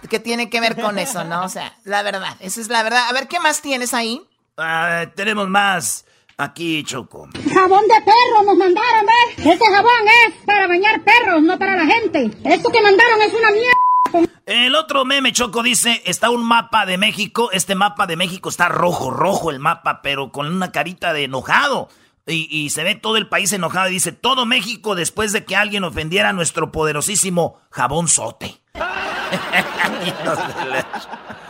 que 0.07 0.19
tiene 0.19 0.49
que 0.51 0.61
ver 0.61 0.79
con 0.79 0.99
eso, 0.99 1.23
¿no? 1.23 1.43
O 1.43 1.49
sea, 1.49 1.75
la 1.83 2.03
verdad, 2.03 2.35
esa 2.39 2.61
es 2.61 2.69
la 2.69 2.83
verdad. 2.83 3.07
A 3.09 3.13
ver, 3.13 3.27
¿qué 3.27 3.39
más 3.39 3.61
tienes 3.61 3.95
ahí? 3.95 4.21
Ah, 4.57 5.05
tenemos 5.15 5.49
más. 5.49 6.05
Aquí, 6.37 6.83
Choco. 6.83 7.29
Jabón 7.53 7.87
de 7.87 8.01
perro 8.01 8.43
nos 8.45 8.57
mandaron, 8.57 9.05
¿ves? 9.05 9.45
Este 9.45 9.65
jabón 9.65 9.91
es 10.27 10.33
para 10.45 10.67
bañar 10.67 11.01
perros, 11.03 11.41
no 11.41 11.57
para 11.57 11.77
la 11.77 11.85
gente. 11.85 12.29
Esto 12.43 12.69
que 12.71 12.81
mandaron 12.81 13.21
es 13.21 13.33
una 13.33 13.51
mierda. 13.51 14.33
El 14.45 14.75
otro 14.75 15.05
meme, 15.05 15.31
Choco, 15.31 15.63
dice, 15.63 16.01
está 16.05 16.29
un 16.29 16.43
mapa 16.43 16.85
de 16.85 16.97
México. 16.97 17.51
Este 17.53 17.73
mapa 17.73 18.05
de 18.05 18.17
México 18.17 18.49
está 18.49 18.67
rojo, 18.67 19.11
rojo 19.11 19.49
el 19.49 19.59
mapa, 19.59 20.01
pero 20.01 20.33
con 20.33 20.47
una 20.47 20.73
carita 20.73 21.13
de 21.13 21.23
enojado. 21.23 21.87
Y, 22.27 22.71
se 22.71 22.83
ve 22.83 22.95
todo 22.95 23.17
el 23.17 23.29
país 23.29 23.53
enojado 23.53 23.87
y 23.87 23.93
dice, 23.93 24.11
todo 24.11 24.47
México 24.47 24.95
después 24.95 25.31
de 25.31 25.45
que 25.45 25.55
alguien 25.55 25.83
ofendiera 25.83 26.29
a 26.29 26.33
nuestro 26.33 26.71
poderosísimo 26.71 27.61
jabón 27.69 28.07
sote. 28.07 28.59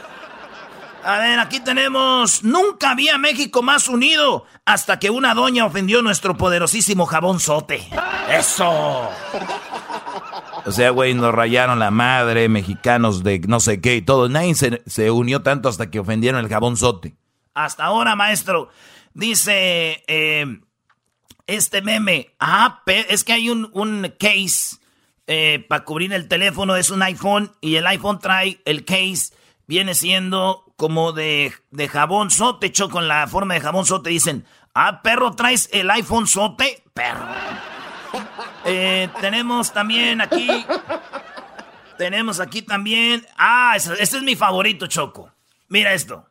a 1.06 1.20
ver, 1.20 1.40
aquí 1.40 1.60
tenemos, 1.60 2.44
nunca 2.44 2.92
había 2.92 3.20
México 3.20 3.62
más 3.62 3.88
unido 3.88 4.46
hasta 4.66 4.98
que 4.98 5.12
una 5.12 5.36
doña 5.36 5.66
ofendió 5.66 6.02
nuestro 6.02 6.36
poderosísimo 6.36 7.06
jabón 7.06 7.40
sote. 7.40 7.88
Eso. 8.30 9.10
O 10.66 10.72
sea, 10.72 10.90
güey, 10.90 11.14
nos 11.14 11.34
rayaron 11.34 11.78
la 11.78 11.92
madre, 11.92 12.50
mexicanos 12.50 13.24
de 13.24 13.40
no 13.48 13.60
sé 13.60 13.82
qué 13.82 13.98
y 13.98 14.02
todo. 14.02 14.30
Nadie 14.30 14.56
se, 14.56 14.82
se 14.88 15.12
unió 15.12 15.44
tanto 15.44 15.70
hasta 15.70 15.92
que 15.92 16.00
ofendieron 16.00 16.44
el 16.44 16.50
jabón 16.50 16.76
sote. 16.76 17.16
Hasta 17.54 17.86
ahora, 17.86 18.16
maestro. 18.16 18.70
Dice 19.14 20.04
eh, 20.08 20.60
este 21.46 21.84
meme, 21.84 22.32
ah, 22.40 22.82
es 22.88 23.24
que 23.24 23.34
hay 23.34 23.52
un, 23.52 23.70
un 23.74 24.12
case 24.20 24.78
eh, 25.28 25.64
para 25.70 25.86
cubrir 25.86 26.14
el 26.14 26.28
teléfono, 26.28 26.76
es 26.76 26.90
un 26.90 27.04
iPhone 27.04 27.52
y 27.62 27.76
el 27.76 27.86
iPhone 27.86 28.20
trae 28.20 28.60
el 28.66 28.86
case, 28.86 29.36
viene 29.68 29.94
siendo 29.94 30.65
como 30.76 31.12
de, 31.12 31.54
de 31.72 31.88
jabón 31.88 32.32
sote, 32.32 32.68
hecho 32.68 32.90
con 32.90 33.08
la 33.08 33.28
forma 33.28 33.54
de 33.54 33.62
jabón 33.62 33.86
sote. 33.86 34.10
Dicen, 34.10 34.46
ah, 34.74 35.02
perro, 35.02 35.36
traes 35.36 35.70
el 35.72 35.90
iPhone 35.92 36.28
sote, 36.28 36.84
perro. 36.94 37.28
Eh, 38.66 39.10
tenemos 39.22 39.74
también 39.74 40.22
aquí, 40.22 40.66
tenemos 41.98 42.40
aquí 42.40 42.62
también, 42.62 43.26
ah, 43.38 43.74
este 43.76 44.18
es 44.18 44.24
mi 44.24 44.36
favorito, 44.36 44.88
Choco. 44.88 45.32
Mira 45.68 45.94
esto. 45.94 46.30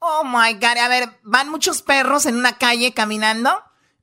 Oh 0.00 0.22
my 0.24 0.54
God, 0.54 0.78
a 0.78 0.88
ver, 0.88 1.08
van 1.22 1.48
muchos 1.50 1.82
perros 1.82 2.26
en 2.26 2.36
una 2.36 2.56
calle 2.56 2.94
caminando. 2.94 3.50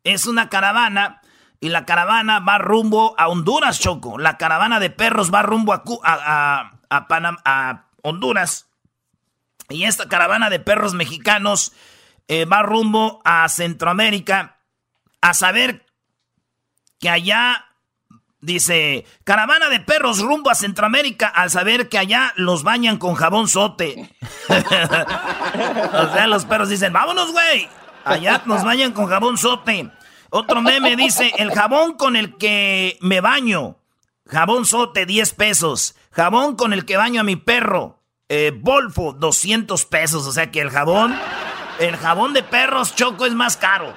Es 0.03 0.27
una 0.27 0.49
caravana 0.49 1.21
y 1.59 1.69
la 1.69 1.85
caravana 1.85 2.39
va 2.39 2.57
rumbo 2.57 3.15
a 3.17 3.27
Honduras, 3.27 3.79
Choco. 3.79 4.17
La 4.17 4.37
caravana 4.37 4.79
de 4.79 4.89
perros 4.89 5.33
va 5.33 5.41
rumbo 5.41 5.73
a, 5.73 5.83
a, 6.03 6.77
a, 6.89 7.85
Honduras. 8.03 8.67
Y 9.69 9.83
esta 9.83 10.07
caravana 10.07 10.49
de 10.49 10.59
perros 10.59 10.93
mexicanos 10.93 11.73
eh, 12.27 12.45
va 12.45 12.61
rumbo 12.61 13.21
a 13.23 13.47
Centroamérica 13.49 14.59
a 15.21 15.33
saber 15.33 15.85
que 16.99 17.09
allá 17.09 17.65
Dice, 18.45 19.07
caravana 19.23 19.69
de 19.69 19.79
perros 19.79 20.19
rumbo 20.19 20.51
a 20.51 20.55
Centroamérica 20.55 21.27
al 21.27 21.49
saber 21.49 21.89
que 21.89 21.97
allá 21.97 22.31
los 22.35 22.61
bañan 22.61 22.97
con 22.97 23.15
jabón 23.15 23.47
sote. 23.47 24.07
o 24.49 26.13
sea, 26.13 26.27
los 26.27 26.45
perros 26.45 26.69
dicen, 26.69 26.93
vámonos, 26.93 27.31
güey. 27.31 27.67
Allá 28.03 28.43
nos 28.45 28.63
bañan 28.63 28.91
con 28.91 29.07
jabón 29.07 29.39
sote. 29.39 29.89
Otro 30.29 30.61
meme 30.61 30.95
dice, 30.95 31.33
el 31.39 31.53
jabón 31.53 31.93
con 31.93 32.15
el 32.15 32.37
que 32.37 32.99
me 33.01 33.19
baño. 33.19 33.77
Jabón 34.27 34.67
sote, 34.67 35.07
10 35.07 35.33
pesos. 35.33 35.95
Jabón 36.11 36.55
con 36.55 36.71
el 36.71 36.85
que 36.85 36.97
baño 36.97 37.21
a 37.21 37.23
mi 37.23 37.37
perro. 37.37 38.03
Eh, 38.27 38.51
Bolfo, 38.55 39.13
200 39.13 39.85
pesos. 39.85 40.25
O 40.25 40.31
sea 40.31 40.51
que 40.51 40.61
el 40.61 40.69
jabón, 40.69 41.15
el 41.79 41.95
jabón 41.97 42.33
de 42.33 42.43
perros 42.43 42.95
choco 42.95 43.25
es 43.25 43.33
más 43.33 43.57
caro. 43.57 43.93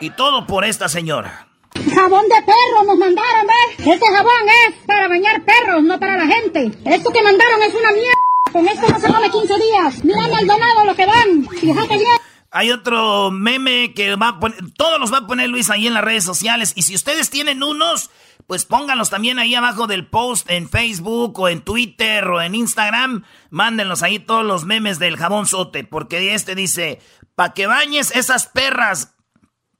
Y 0.00 0.10
todo 0.10 0.46
por 0.46 0.64
esta 0.64 0.88
señora. 0.88 1.46
Jabón 1.94 2.24
de 2.28 2.42
perro 2.42 2.84
nos 2.84 2.98
mandaron, 2.98 3.46
¿ves? 3.46 3.86
Este 3.86 4.06
jabón 4.06 4.48
es 4.66 4.74
para 4.86 5.08
bañar 5.08 5.44
perros, 5.44 5.82
no 5.84 6.00
para 6.00 6.16
la 6.16 6.26
gente. 6.26 6.72
Esto 6.84 7.10
que 7.10 7.22
mandaron 7.22 7.62
es 7.62 7.74
una 7.74 7.92
mierda. 7.92 8.18
Con 8.52 8.66
esto 8.66 8.88
no 8.88 8.98
se 8.98 9.06
come 9.06 9.30
15 9.30 9.54
días. 9.54 10.04
Mira 10.04 10.26
Maldonado 10.28 10.84
lo 10.84 10.96
que 10.96 11.06
dan. 11.06 11.48
Fíjate 11.48 11.96
bien. 11.96 12.16
Hay 12.52 12.72
otro 12.72 13.30
meme 13.30 13.94
que 13.94 14.16
va 14.16 14.28
a 14.28 14.40
poner, 14.40 14.58
todos 14.76 14.98
los 14.98 15.12
va 15.12 15.18
a 15.18 15.26
poner 15.28 15.48
Luis 15.48 15.70
ahí 15.70 15.86
en 15.86 15.94
las 15.94 16.02
redes 16.02 16.24
sociales. 16.24 16.72
Y 16.74 16.82
si 16.82 16.96
ustedes 16.96 17.30
tienen 17.30 17.62
unos, 17.62 18.10
pues 18.46 18.64
pónganlos 18.64 19.10
también 19.10 19.38
ahí 19.38 19.54
abajo 19.54 19.86
del 19.86 20.06
post 20.06 20.50
en 20.50 20.68
Facebook 20.68 21.38
o 21.38 21.48
en 21.48 21.62
Twitter 21.62 22.26
o 22.28 22.40
en 22.40 22.54
Instagram. 22.54 23.24
Mándenlos 23.50 24.02
ahí 24.02 24.18
todos 24.18 24.44
los 24.44 24.64
memes 24.64 24.98
del 24.98 25.16
jabón 25.16 25.46
sote. 25.46 25.84
Porque 25.84 26.34
este 26.34 26.54
dice, 26.54 27.00
pa' 27.34 27.54
que 27.54 27.66
bañes 27.66 28.14
esas 28.14 28.46
perras 28.46 29.14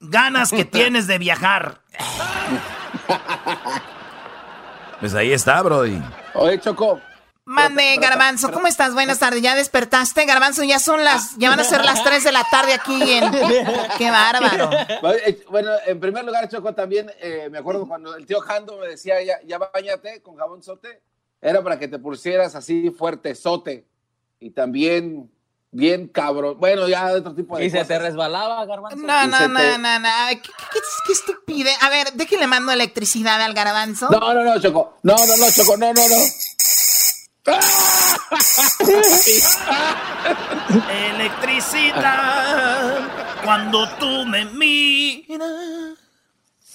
ganas 0.01 0.51
que 0.51 0.65
tienes 0.65 1.07
de 1.07 1.19
viajar. 1.19 1.81
Pues 5.01 5.15
ahí 5.15 5.33
está, 5.33 5.63
Brody. 5.63 6.01
Oye, 6.35 6.61
Choco. 6.61 7.01
Mande, 7.51 7.97
Garbanzo, 8.01 8.53
¿cómo 8.53 8.69
estás? 8.69 8.95
Buenas 8.95 9.19
tardes. 9.19 9.43
¿Ya 9.43 9.57
despertaste, 9.57 10.25
Garbanzo? 10.25 10.63
Ya 10.63 10.79
son 10.79 11.03
las, 11.03 11.37
ya 11.37 11.51
van 11.51 11.59
a 11.59 11.65
ser 11.65 11.85
las 11.85 12.05
3 12.05 12.23
de 12.23 12.31
la 12.31 12.45
tarde 12.49 12.75
aquí 12.75 13.11
en... 13.11 13.25
¡Qué 13.99 14.09
bárbaro! 14.09 14.71
Eh, 15.27 15.43
bueno, 15.51 15.73
en 15.85 15.99
primer 15.99 16.25
lugar, 16.25 16.49
Choco, 16.49 16.73
también 16.73 17.11
eh, 17.19 17.49
me 17.51 17.59
acuerdo 17.59 17.89
cuando 17.89 18.15
el 18.15 18.25
tío 18.25 18.41
Jando 18.41 18.79
me 18.79 18.87
decía, 18.87 19.21
ya, 19.25 19.41
ya 19.45 19.59
bañate 19.59 20.23
con 20.23 20.37
jabón 20.37 20.63
sote, 20.63 21.03
era 21.43 21.61
para 21.61 21.77
que 21.77 21.89
te 21.89 21.99
pusieras 21.99 22.55
así 22.55 22.91
fuerte, 22.91 23.35
sote. 23.35 23.85
Y 24.39 24.51
también 24.51 25.29
bien 25.73 26.07
cabrón. 26.07 26.57
Bueno, 26.61 26.87
ya 26.87 27.09
de 27.09 27.19
otro 27.19 27.35
tipo 27.35 27.57
de 27.57 27.65
¿Y 27.65 27.71
se 27.71 27.85
te 27.85 27.99
resbalaba, 27.99 28.65
Garbanzo? 28.65 28.97
No, 28.97 29.27
no, 29.27 29.49
no, 29.49 29.79
no, 29.79 29.99
no. 29.99 30.09
¿Qué, 30.31 30.51
qué, 31.07 31.13
estupidez? 31.13 31.77
A 31.83 31.91
ver, 31.91 32.13
¿de 32.13 32.27
qué 32.27 32.37
le 32.37 32.47
mando 32.47 32.71
electricidad 32.71 33.43
al 33.43 33.55
Garbanzo? 33.55 34.09
No, 34.09 34.35
no, 34.35 34.45
no, 34.45 34.61
Choco. 34.61 34.99
No, 35.03 35.17
no, 35.17 35.37
no, 35.37 35.51
Choco. 35.51 35.77
No, 35.77 35.93
no, 35.93 36.09
no. 36.09 36.17
Electricidad 40.91 42.99
cuando 43.45 43.89
tú 43.99 44.25
me 44.27 44.45
miras. 44.47 45.99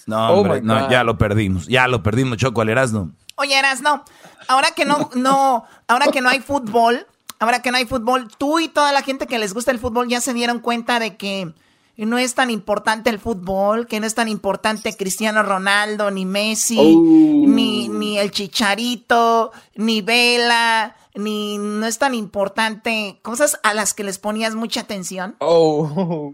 No, 0.05 0.29
oh 0.29 0.41
hombre, 0.41 0.61
no, 0.61 0.89
ya 0.89 1.03
lo 1.03 1.17
perdimos. 1.17 1.67
Ya 1.67 1.87
lo 1.87 2.03
perdimos, 2.03 2.37
Choco, 2.37 2.61
al 2.61 2.69
Erasno. 2.69 3.11
Oye, 3.35 3.57
Erasno, 3.57 4.05
ahora 4.47 4.71
que 4.71 4.85
no, 4.85 5.09
no, 5.15 5.65
ahora 5.87 6.07
que 6.07 6.21
no 6.21 6.29
hay 6.29 6.39
fútbol, 6.39 7.07
Ahora 7.39 7.61
que 7.61 7.71
no 7.71 7.77
hay 7.77 7.85
fútbol, 7.85 8.29
tú 8.37 8.59
y 8.59 8.69
toda 8.69 8.91
la 8.91 9.01
gente 9.01 9.27
que 9.27 9.39
les 9.39 9.53
gusta 9.53 9.71
el 9.71 9.79
fútbol 9.79 10.07
ya 10.07 10.21
se 10.21 10.33
dieron 10.33 10.59
cuenta 10.59 10.99
de 10.99 11.17
que 11.17 11.53
no 11.97 12.17
es 12.17 12.35
tan 12.35 12.51
importante 12.51 13.09
el 13.09 13.19
fútbol, 13.19 13.87
que 13.87 13.99
no 13.99 14.07
es 14.07 14.15
tan 14.15 14.27
importante 14.27 14.97
Cristiano 14.97 15.43
Ronaldo, 15.43 16.11
ni 16.11 16.25
Messi, 16.25 16.77
oh. 16.77 17.47
ni, 17.47 17.87
ni 17.87 18.17
el 18.19 18.31
Chicharito, 18.31 19.51
ni 19.75 20.01
Vela, 20.01 20.95
ni 21.13 21.57
no 21.57 21.85
es 21.85 21.97
tan 21.97 22.13
importante 22.13 23.19
cosas 23.21 23.59
a 23.63 23.73
las 23.73 23.93
que 23.93 24.03
les 24.03 24.19
ponías 24.19 24.55
mucha 24.55 24.81
atención. 24.81 25.35
Oh. 25.39 26.33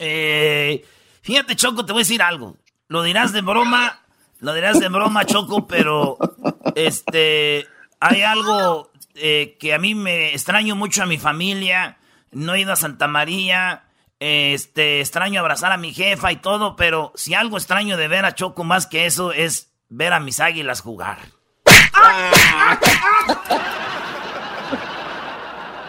Eh, 0.00 0.84
fíjate, 1.22 1.56
Choco, 1.56 1.84
te 1.84 1.92
voy 1.92 2.00
a 2.00 2.04
decir 2.04 2.22
algo. 2.22 2.56
Lo 2.88 3.02
dirás 3.02 3.32
de 3.32 3.40
broma, 3.40 4.00
lo 4.40 4.54
dirás 4.54 4.78
de 4.78 4.88
broma, 4.88 5.24
Choco, 5.24 5.66
pero 5.66 6.18
este 6.74 7.66
hay 8.00 8.22
algo 8.22 8.90
eh, 9.14 9.56
que 9.58 9.74
a 9.74 9.78
mí 9.78 9.94
me 9.94 10.32
extraño 10.32 10.76
mucho 10.76 11.02
a 11.02 11.06
mi 11.06 11.18
familia, 11.18 11.98
no 12.30 12.54
he 12.54 12.60
ido 12.60 12.72
a 12.72 12.76
Santa 12.76 13.08
María, 13.08 13.87
este, 14.20 15.00
extraño 15.00 15.40
abrazar 15.40 15.72
a 15.72 15.76
mi 15.76 15.92
jefa 15.92 16.32
y 16.32 16.36
todo, 16.36 16.76
pero 16.76 17.12
si 17.14 17.34
algo 17.34 17.56
extraño 17.56 17.96
de 17.96 18.08
ver 18.08 18.24
a 18.24 18.34
Choco 18.34 18.64
más 18.64 18.86
que 18.86 19.06
eso 19.06 19.32
es 19.32 19.72
ver 19.88 20.12
a 20.12 20.20
mis 20.20 20.40
águilas 20.40 20.80
jugar. 20.80 21.18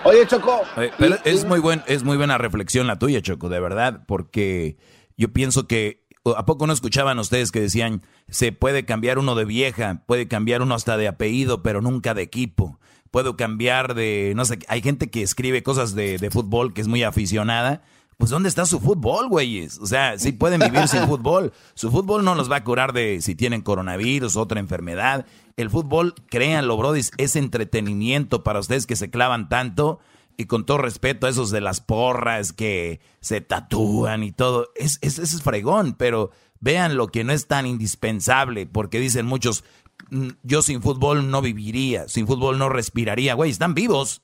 Oye, 0.03 0.25
Choco. 0.27 0.61
pero 0.97 1.17
es 1.25 1.45
muy 1.45 1.59
buen, 1.59 1.83
es 1.85 2.03
muy 2.03 2.17
buena 2.17 2.37
reflexión 2.37 2.87
la 2.87 2.97
tuya, 2.97 3.21
Choco, 3.21 3.49
de 3.49 3.59
verdad, 3.59 4.03
porque 4.07 4.77
yo 5.17 5.33
pienso 5.33 5.67
que 5.67 6.07
¿A 6.37 6.45
poco 6.45 6.67
no 6.67 6.73
escuchaban 6.73 7.17
ustedes 7.19 7.51
que 7.51 7.61
decían, 7.61 8.01
se 8.29 8.51
puede 8.51 8.85
cambiar 8.85 9.19
uno 9.19 9.35
de 9.35 9.45
vieja, 9.45 10.03
puede 10.05 10.27
cambiar 10.27 10.61
uno 10.61 10.75
hasta 10.75 10.97
de 10.97 11.07
apellido, 11.07 11.63
pero 11.63 11.81
nunca 11.81 12.13
de 12.13 12.23
equipo? 12.23 12.79
Puedo 13.09 13.37
cambiar 13.37 13.95
de, 13.95 14.33
no 14.35 14.45
sé, 14.45 14.59
hay 14.67 14.81
gente 14.81 15.09
que 15.09 15.23
escribe 15.23 15.63
cosas 15.63 15.95
de, 15.95 16.17
de 16.17 16.29
fútbol 16.29 16.73
que 16.73 16.81
es 16.81 16.87
muy 16.87 17.03
aficionada. 17.03 17.81
Pues 18.19 18.31
¿dónde 18.31 18.49
está 18.49 18.65
su 18.65 18.81
fútbol, 18.81 19.29
güeyes? 19.29 19.77
O 19.77 19.85
sea, 19.85 20.19
sí 20.19 20.31
pueden 20.33 20.59
vivir 20.59 20.89
sin 20.89 21.07
fútbol. 21.07 21.53
Su 21.73 21.89
fútbol 21.89 22.25
no 22.25 22.35
los 22.35 22.51
va 22.51 22.57
a 22.57 22.63
curar 22.65 22.91
de 22.91 23.21
si 23.21 23.33
tienen 23.33 23.61
coronavirus, 23.61 24.35
otra 24.35 24.59
enfermedad. 24.59 25.25
El 25.55 25.69
fútbol, 25.69 26.13
créanlo, 26.29 26.75
brodis, 26.75 27.11
es 27.15 27.37
entretenimiento 27.37 28.43
para 28.43 28.59
ustedes 28.59 28.85
que 28.87 28.97
se 28.97 29.09
clavan 29.09 29.47
tanto 29.47 29.99
y 30.35 30.47
con 30.47 30.65
todo 30.65 30.79
respeto 30.79 31.27
a 31.27 31.29
esos 31.29 31.49
de 31.49 31.61
las 31.61 31.79
porras 31.79 32.51
que 32.51 32.99
se 33.21 33.39
tatúan 33.39 34.23
y 34.23 34.33
todo, 34.33 34.67
es, 34.75 34.99
es, 35.01 35.17
es 35.17 35.41
fregón, 35.41 35.95
pero 35.97 36.31
vean 36.59 36.97
lo 36.97 37.07
que 37.07 37.23
no 37.23 37.31
es 37.31 37.47
tan 37.47 37.65
indispensable, 37.65 38.65
porque 38.65 38.99
dicen 38.99 39.25
muchos, 39.25 39.63
mm, 40.09 40.29
yo 40.43 40.61
sin 40.61 40.81
fútbol 40.81 41.31
no 41.31 41.41
viviría, 41.41 42.09
sin 42.09 42.27
fútbol 42.27 42.57
no 42.57 42.67
respiraría, 42.67 43.33
güey, 43.33 43.49
están 43.49 43.73
vivos, 43.73 44.23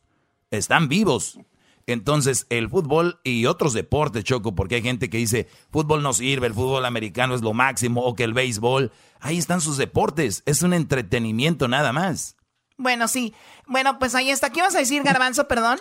están 0.52 0.90
vivos. 0.90 1.40
Entonces, 1.88 2.48
el 2.50 2.70
fútbol 2.70 3.20
y 3.24 3.46
otros 3.46 3.74
deportes, 3.74 4.24
Choco, 4.24 4.56
porque 4.56 4.75
hay 4.75 4.82
gente 4.82 5.10
que 5.10 5.18
dice, 5.18 5.48
fútbol 5.72 6.01
no 6.01 6.13
sirve, 6.13 6.48
el 6.48 6.54
fútbol 6.54 6.86
americano 6.86 7.36
es 7.36 7.42
lo 7.42 7.54
máximo, 7.54 8.04
o 8.04 8.15
que 8.15 8.24
el 8.24 8.34
béisbol, 8.34 8.92
ahí 9.20 9.38
están 9.38 9.62
sus 9.62 9.77
deportes, 9.77 10.42
es 10.46 10.63
un 10.63 10.74
entretenimiento 10.74 11.68
nada 11.68 11.94
más. 11.94 12.36
Bueno, 12.77 13.08
sí. 13.08 13.34
Bueno, 13.68 14.00
pues 14.00 14.15
ahí 14.15 14.32
está. 14.32 14.50
¿Qué 14.50 14.60
ibas 14.60 14.75
a 14.75 14.80
decir, 14.80 15.04
Garbanzo, 15.04 15.48
perdón? 15.48 15.80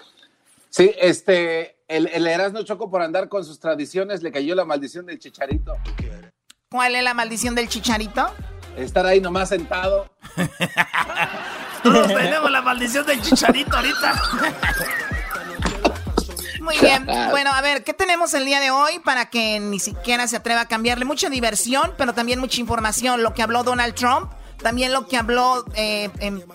Sí, 0.68 0.92
este, 0.98 1.76
el, 1.88 2.06
el 2.08 2.26
Erasmo 2.26 2.62
Choco 2.62 2.90
por 2.90 3.02
andar 3.02 3.28
con 3.28 3.44
sus 3.44 3.58
tradiciones 3.58 4.22
le 4.22 4.30
cayó 4.30 4.54
la 4.54 4.64
maldición 4.64 5.06
del 5.06 5.18
chicharito. 5.18 5.74
¿Cuál 6.70 6.96
es 6.96 7.04
la 7.04 7.14
maldición 7.14 7.54
del 7.54 7.68
chicharito? 7.68 8.26
Estar 8.76 9.06
ahí 9.06 9.20
nomás 9.20 9.48
sentado. 9.48 10.10
Todos 11.82 12.08
tenemos 12.08 12.50
la 12.50 12.62
maldición 12.62 13.06
del 13.06 13.22
chicharito 13.22 13.76
ahorita. 13.76 14.22
Muy 16.64 16.78
bien. 16.78 17.06
Bueno, 17.30 17.50
a 17.52 17.60
ver, 17.60 17.84
¿qué 17.84 17.92
tenemos 17.92 18.32
el 18.32 18.46
día 18.46 18.58
de 18.58 18.70
hoy 18.70 18.98
para 18.98 19.28
que 19.28 19.60
ni 19.60 19.78
siquiera 19.78 20.26
se 20.26 20.36
atreva 20.36 20.62
a 20.62 20.68
cambiarle? 20.68 21.04
Mucha 21.04 21.28
diversión, 21.28 21.92
pero 21.98 22.14
también 22.14 22.40
mucha 22.40 22.60
información. 22.60 23.22
Lo 23.22 23.34
que 23.34 23.42
habló 23.42 23.62
Donald 23.64 23.94
Trump 23.94 24.30
también 24.64 24.94
lo 24.94 25.06
que 25.06 25.18
habló 25.18 25.66
eh, 25.74 26.10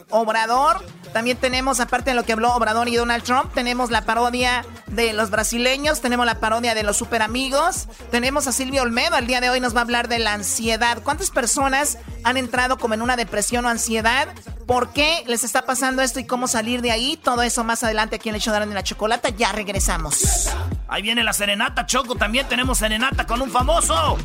Obrador. 0.10 0.84
También 1.14 1.38
tenemos, 1.38 1.80
aparte 1.80 2.10
de 2.10 2.16
lo 2.16 2.24
que 2.24 2.34
habló 2.34 2.54
Obrador 2.56 2.88
y 2.90 2.96
Donald 2.96 3.24
Trump, 3.24 3.54
tenemos 3.54 3.92
la 3.92 4.04
parodia 4.04 4.66
de 4.88 5.14
los 5.14 5.30
brasileños, 5.30 6.02
tenemos 6.02 6.26
la 6.26 6.40
parodia 6.40 6.74
de 6.74 6.82
los 6.82 6.98
super 6.98 7.22
amigos, 7.22 7.88
tenemos 8.10 8.48
a 8.48 8.52
Silvio 8.52 8.82
Olmedo, 8.82 9.16
el 9.16 9.28
día 9.28 9.42
de 9.42 9.52
hoy 9.52 9.60
nos 9.60 9.76
va 9.76 9.80
a 9.80 9.84
hablar 9.84 10.08
de 10.08 10.18
la 10.18 10.34
ansiedad. 10.34 11.02
¿Cuántas 11.04 11.30
personas 11.30 12.00
han 12.24 12.38
entrado 12.38 12.80
como 12.80 12.96
en 12.96 13.04
una 13.04 13.16
depresión 13.16 13.66
o 13.66 13.70
ansiedad? 13.70 14.28
¿Por 14.66 14.92
qué 14.92 15.24
les 15.28 15.44
está 15.44 15.66
pasando 15.68 16.02
esto 16.02 16.20
y 16.20 16.26
cómo 16.26 16.48
salir 16.48 16.82
de 16.82 16.90
ahí? 16.90 17.16
Todo 17.16 17.44
eso 17.44 17.64
más 17.64 17.84
adelante 17.84 18.16
aquí 18.16 18.30
en 18.30 18.36
el 18.36 18.42
hecho 18.42 18.52
de 18.52 18.66
la 18.66 18.84
chocolata. 18.84 19.30
Ya 19.30 19.52
regresamos. 19.52 20.50
Ahí 20.88 21.04
viene 21.04 21.24
la 21.24 21.34
serenata, 21.34 21.86
Choco. 21.86 22.16
También 22.16 22.48
tenemos 22.48 22.80
serenata 22.80 23.28
con 23.28 23.40
un 23.42 23.52
famoso. 23.52 24.18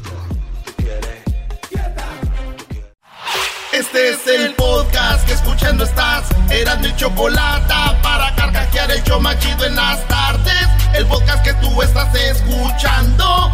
Este 3.75 4.11
es 4.11 4.27
el 4.29 4.55
podcast 4.55 5.27
que 5.27 5.33
escuchando 5.33 5.83
estás. 5.83 6.29
Eran 6.49 6.81
mi 6.81 6.95
chocolate 6.95 7.75
para 8.05 8.33
carcajear 8.37 8.89
el 8.93 9.03
yo 9.03 9.19
machido 9.19 9.65
en 9.65 9.75
las 9.75 10.07
tardes. 10.07 10.69
El 10.97 11.05
podcast 11.07 11.45
que 11.45 11.55
tú 11.55 11.83
estás 11.83 12.15
escuchando. 12.15 13.51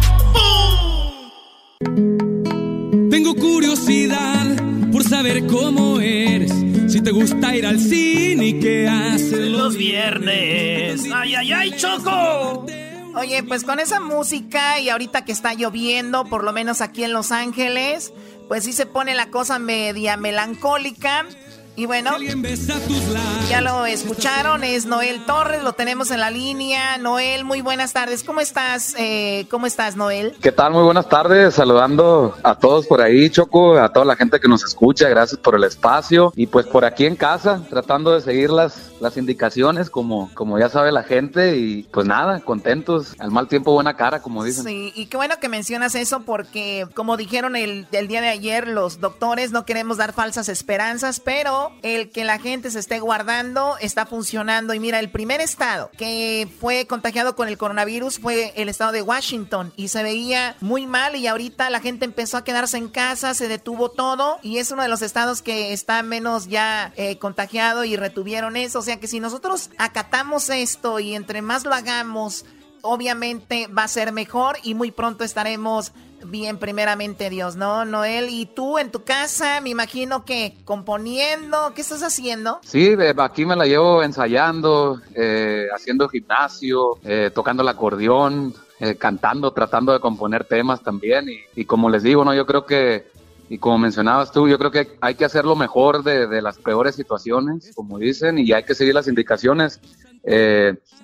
Tengo 3.09 3.33
curiosidad 3.33 4.45
por 4.91 5.03
saber 5.03 5.47
cómo 5.47 5.99
eres. 5.99 6.51
Si 6.87 7.01
te 7.01 7.09
gusta 7.09 7.55
ir 7.55 7.65
al 7.65 7.79
cine 7.79 8.45
y 8.45 8.59
qué 8.59 8.87
haces 8.87 9.47
los 9.47 9.75
viernes. 9.75 11.01
¡Ay, 11.11 11.33
ay, 11.33 11.51
ay, 11.51 11.71
Choco! 11.77 12.67
Oye, 13.13 13.43
pues 13.43 13.63
con 13.63 13.79
esa 13.79 13.99
música 13.99 14.79
y 14.79 14.89
ahorita 14.89 15.25
que 15.25 15.33
está 15.33 15.53
lloviendo, 15.53 16.25
por 16.25 16.43
lo 16.43 16.53
menos 16.53 16.79
aquí 16.79 17.03
en 17.03 17.11
Los 17.11 17.31
Ángeles, 17.31 18.13
pues 18.51 18.65
sí 18.65 18.73
se 18.73 18.85
pone 18.85 19.15
la 19.15 19.31
cosa 19.31 19.59
media 19.59 20.17
melancólica. 20.17 21.25
Y 21.81 21.87
bueno, 21.87 22.11
ya 23.49 23.59
lo 23.59 23.87
escucharon, 23.87 24.63
es 24.63 24.85
Noel 24.85 25.25
Torres, 25.25 25.63
lo 25.63 25.73
tenemos 25.73 26.11
en 26.11 26.19
la 26.19 26.29
línea. 26.29 26.99
Noel, 26.99 27.43
muy 27.43 27.61
buenas 27.61 27.91
tardes. 27.91 28.23
¿Cómo 28.23 28.39
estás? 28.39 28.93
Eh, 28.99 29.47
¿Cómo 29.49 29.65
estás, 29.65 29.95
Noel? 29.95 30.35
¿Qué 30.43 30.51
tal? 30.51 30.73
Muy 30.73 30.83
buenas 30.83 31.09
tardes. 31.09 31.55
Saludando 31.55 32.37
a 32.43 32.53
todos 32.53 32.85
por 32.85 33.01
ahí, 33.01 33.31
Choco, 33.31 33.79
a 33.79 33.91
toda 33.91 34.05
la 34.05 34.15
gente 34.15 34.39
que 34.39 34.47
nos 34.47 34.63
escucha. 34.63 35.09
Gracias 35.09 35.39
por 35.39 35.55
el 35.55 35.63
espacio. 35.63 36.31
Y 36.35 36.45
pues 36.45 36.67
por 36.67 36.85
aquí 36.85 37.07
en 37.07 37.15
casa, 37.15 37.63
tratando 37.67 38.13
de 38.13 38.21
seguir 38.21 38.51
las, 38.51 38.91
las 38.99 39.17
indicaciones, 39.17 39.89
como, 39.89 40.29
como 40.35 40.59
ya 40.59 40.69
sabe 40.69 40.91
la 40.91 41.01
gente. 41.01 41.57
Y 41.57 41.81
pues 41.91 42.05
nada, 42.05 42.41
contentos. 42.41 43.15
Al 43.17 43.31
mal 43.31 43.47
tiempo, 43.47 43.73
buena 43.73 43.95
cara, 43.97 44.21
como 44.21 44.43
dicen. 44.43 44.65
Sí, 44.65 44.93
y 44.95 45.07
qué 45.07 45.17
bueno 45.17 45.39
que 45.41 45.49
mencionas 45.49 45.95
eso 45.95 46.21
porque, 46.27 46.85
como 46.93 47.17
dijeron 47.17 47.55
el, 47.55 47.87
el 47.91 48.07
día 48.07 48.21
de 48.21 48.29
ayer, 48.29 48.67
los 48.67 48.99
doctores 48.99 49.51
no 49.51 49.65
queremos 49.65 49.97
dar 49.97 50.13
falsas 50.13 50.47
esperanzas, 50.47 51.19
pero 51.19 51.70
el 51.81 52.09
que 52.09 52.23
la 52.23 52.39
gente 52.39 52.71
se 52.71 52.79
esté 52.79 52.99
guardando 52.99 53.77
está 53.79 54.05
funcionando. 54.05 54.73
Y 54.73 54.79
mira, 54.79 54.99
el 54.99 55.09
primer 55.09 55.41
estado 55.41 55.91
que 55.97 56.47
fue 56.59 56.87
contagiado 56.87 57.35
con 57.35 57.47
el 57.47 57.57
coronavirus 57.57 58.19
fue 58.19 58.53
el 58.55 58.69
estado 58.69 58.91
de 58.91 59.01
Washington 59.01 59.73
y 59.75 59.87
se 59.89 60.03
veía 60.03 60.55
muy 60.59 60.87
mal 60.87 61.15
y 61.15 61.27
ahorita 61.27 61.69
la 61.69 61.79
gente 61.79 62.05
empezó 62.05 62.37
a 62.37 62.43
quedarse 62.43 62.77
en 62.77 62.89
casa, 62.89 63.33
se 63.33 63.47
detuvo 63.47 63.89
todo 63.89 64.39
y 64.41 64.57
es 64.57 64.71
uno 64.71 64.83
de 64.83 64.89
los 64.89 65.01
estados 65.01 65.41
que 65.41 65.73
está 65.73 66.03
menos 66.03 66.47
ya 66.47 66.93
eh, 66.95 67.17
contagiado 67.17 67.83
y 67.83 67.95
retuvieron 67.95 68.57
eso. 68.57 68.79
O 68.79 68.83
sea 68.83 68.99
que 68.99 69.07
si 69.07 69.19
nosotros 69.19 69.69
acatamos 69.77 70.49
esto 70.49 70.99
y 70.99 71.15
entre 71.15 71.41
más 71.41 71.65
lo 71.65 71.73
hagamos, 71.73 72.45
obviamente 72.81 73.67
va 73.67 73.83
a 73.83 73.87
ser 73.87 74.11
mejor 74.11 74.57
y 74.63 74.73
muy 74.73 74.91
pronto 74.91 75.23
estaremos 75.23 75.91
bien, 76.25 76.57
primeramente 76.57 77.29
Dios, 77.29 77.55
¿no, 77.55 77.85
Noel? 77.85 78.29
Y 78.29 78.45
tú 78.45 78.77
en 78.77 78.91
tu 78.91 79.03
casa, 79.03 79.61
me 79.61 79.69
imagino 79.69 80.25
que 80.25 80.57
componiendo, 80.65 81.73
¿qué 81.75 81.81
estás 81.81 82.03
haciendo? 82.03 82.59
Sí, 82.63 82.95
aquí 83.17 83.45
me 83.45 83.55
la 83.55 83.65
llevo 83.65 84.03
ensayando, 84.03 85.01
eh, 85.15 85.67
haciendo 85.75 86.09
gimnasio, 86.09 86.99
eh, 87.03 87.31
tocando 87.33 87.63
el 87.63 87.69
acordeón, 87.69 88.53
eh, 88.79 88.95
cantando, 88.95 89.51
tratando 89.51 89.93
de 89.93 89.99
componer 89.99 90.45
temas 90.45 90.81
también. 90.81 91.27
Y, 91.55 91.65
como 91.65 91.89
les 91.89 92.03
digo, 92.03 92.25
¿no? 92.25 92.33
Yo 92.33 92.45
creo 92.45 92.65
que, 92.65 93.07
y 93.49 93.57
como 93.57 93.77
mencionabas 93.77 94.31
tú, 94.31 94.47
yo 94.47 94.57
creo 94.57 94.71
que 94.71 94.97
hay 95.01 95.15
que 95.15 95.25
hacer 95.25 95.45
lo 95.45 95.55
mejor 95.55 96.03
de, 96.03 96.27
de 96.27 96.41
las 96.41 96.57
peores 96.57 96.95
situaciones, 96.95 97.71
como 97.75 97.99
dicen, 97.99 98.39
y 98.39 98.51
hay 98.53 98.63
que 98.63 98.75
seguir 98.75 98.95
las 98.95 99.07
indicaciones. 99.07 99.79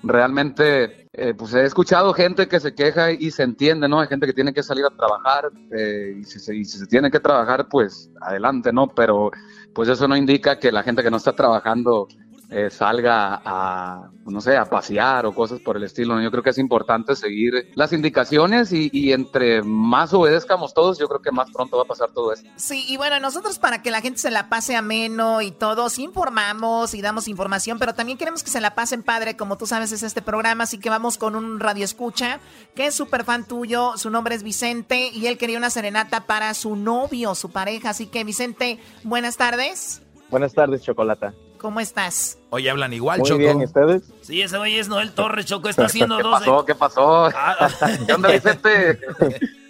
Realmente 0.02 1.08
eh, 1.20 1.34
pues 1.34 1.52
he 1.52 1.64
escuchado 1.64 2.14
gente 2.14 2.46
que 2.46 2.60
se 2.60 2.76
queja 2.76 3.10
y 3.10 3.32
se 3.32 3.42
entiende, 3.42 3.88
¿no? 3.88 3.98
Hay 3.98 4.06
gente 4.06 4.24
que 4.24 4.32
tiene 4.32 4.54
que 4.54 4.62
salir 4.62 4.84
a 4.84 4.90
trabajar 4.90 5.50
eh, 5.76 6.14
y, 6.20 6.22
si 6.22 6.38
se, 6.38 6.86
tiene 6.86 7.10
que 7.10 7.18
trabajar, 7.18 7.68
pues 7.68 8.08
adelante, 8.20 8.72
¿no? 8.72 8.86
Pero 8.86 9.32
pues 9.74 9.88
eso 9.88 10.06
no 10.06 10.16
indica 10.16 10.60
que 10.60 10.70
la 10.70 10.84
gente 10.84 11.02
que 11.02 11.10
no 11.10 11.16
está 11.16 11.32
trabajando 11.32 12.06
eh, 12.50 12.70
salga 12.70 13.42
a, 13.44 14.10
no 14.24 14.40
sé, 14.40 14.56
a 14.56 14.64
pasear 14.64 15.26
o 15.26 15.34
cosas 15.34 15.60
por 15.60 15.76
el 15.76 15.82
estilo. 15.82 16.18
Yo 16.20 16.30
creo 16.30 16.42
que 16.42 16.50
es 16.50 16.58
importante 16.58 17.14
seguir 17.14 17.70
las 17.74 17.92
indicaciones 17.92 18.72
y, 18.72 19.12
entre 19.12 19.62
más 19.62 20.14
obedezcamos 20.14 20.72
todos, 20.72 20.98
yo 20.98 21.08
creo 21.08 21.20
que 21.20 21.30
más 21.30 21.50
pronto 21.50 21.76
va 21.76 21.82
a 21.82 21.86
pasar 21.86 22.10
todo 22.10 22.32
esto. 22.32 22.48
Sí, 22.56 22.86
y 22.88 22.96
bueno, 22.96 23.20
nosotros 23.20 23.58
para 23.58 23.82
que 23.82 23.90
la 23.90 24.00
gente 24.00 24.18
se 24.18 24.30
la 24.30 24.48
pase 24.48 24.76
ameno 24.76 25.42
y 25.42 25.50
todos 25.50 25.98
informamos 25.98 26.94
y 26.94 27.02
damos 27.02 27.28
información, 27.28 27.78
pero 27.78 27.94
también 27.94 28.16
queremos 28.16 28.42
que 28.42 28.50
se 28.50 28.62
la 28.62 28.74
pasen 28.74 29.02
padre, 29.02 29.36
como 29.36 29.58
tú 29.58 29.66
sabes, 29.66 29.92
es 29.92 30.02
este 30.02 30.22
programa, 30.22 30.64
así 30.64 30.78
que 30.78 30.88
vamos 30.88 31.18
con 31.18 31.36
un 31.36 31.60
radio 31.60 31.84
escucha 31.84 32.40
que 32.74 32.86
es 32.86 32.94
súper 32.94 33.24
fan 33.24 33.46
tuyo, 33.46 33.96
su 33.96 34.08
nombre 34.08 34.34
es 34.34 34.42
Vicente 34.42 35.10
y 35.12 35.26
él 35.26 35.36
quería 35.36 35.58
una 35.58 35.70
serenata 35.70 36.26
para 36.26 36.54
su 36.54 36.76
novio, 36.76 37.34
su 37.34 37.50
pareja, 37.50 37.90
así 37.90 38.06
que 38.06 38.24
Vicente, 38.24 38.78
buenas 39.04 39.36
tardes. 39.36 40.02
Buenas 40.30 40.54
tardes, 40.54 40.82
Chocolata. 40.82 41.34
¿Cómo 41.58 41.80
estás? 41.80 42.38
Hoy 42.50 42.68
hablan 42.68 42.92
igual, 42.92 43.18
Muy 43.18 43.28
Choco. 43.28 43.38
bien, 43.38 43.60
¿y 43.60 43.64
ustedes? 43.64 44.02
Sí, 44.22 44.40
ese 44.42 44.58
güey 44.58 44.78
es 44.78 44.88
Noel 44.88 45.12
Torres, 45.12 45.46
Choco. 45.46 45.68
Está 45.68 45.86
haciendo 45.86 46.16
¿Qué 46.16 46.22
dos. 46.22 46.38
pasó? 46.38 46.64
¿Qué 46.64 46.74
pasó? 46.74 47.24
Ah. 47.26 47.68
¿Qué 48.06 48.12
onda, 48.12 48.30
Vicente? 48.30 49.00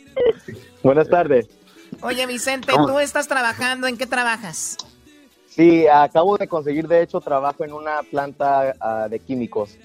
Buenas 0.83 1.09
tardes. 1.09 1.49
Oye, 2.01 2.27
Vicente, 2.27 2.73
¿tú 2.73 2.99
estás 3.01 3.27
trabajando? 3.27 3.87
¿En 3.87 3.97
qué 3.97 4.07
trabajas? 4.07 4.77
Sí, 5.49 5.87
acabo 5.89 6.37
de 6.37 6.47
conseguir, 6.47 6.87
de 6.87 7.03
hecho, 7.03 7.21
trabajo 7.21 7.65
en 7.65 7.73
una 7.73 8.03
planta 8.03 8.77
uh, 8.81 9.09
de 9.09 9.19
químicos. 9.19 9.77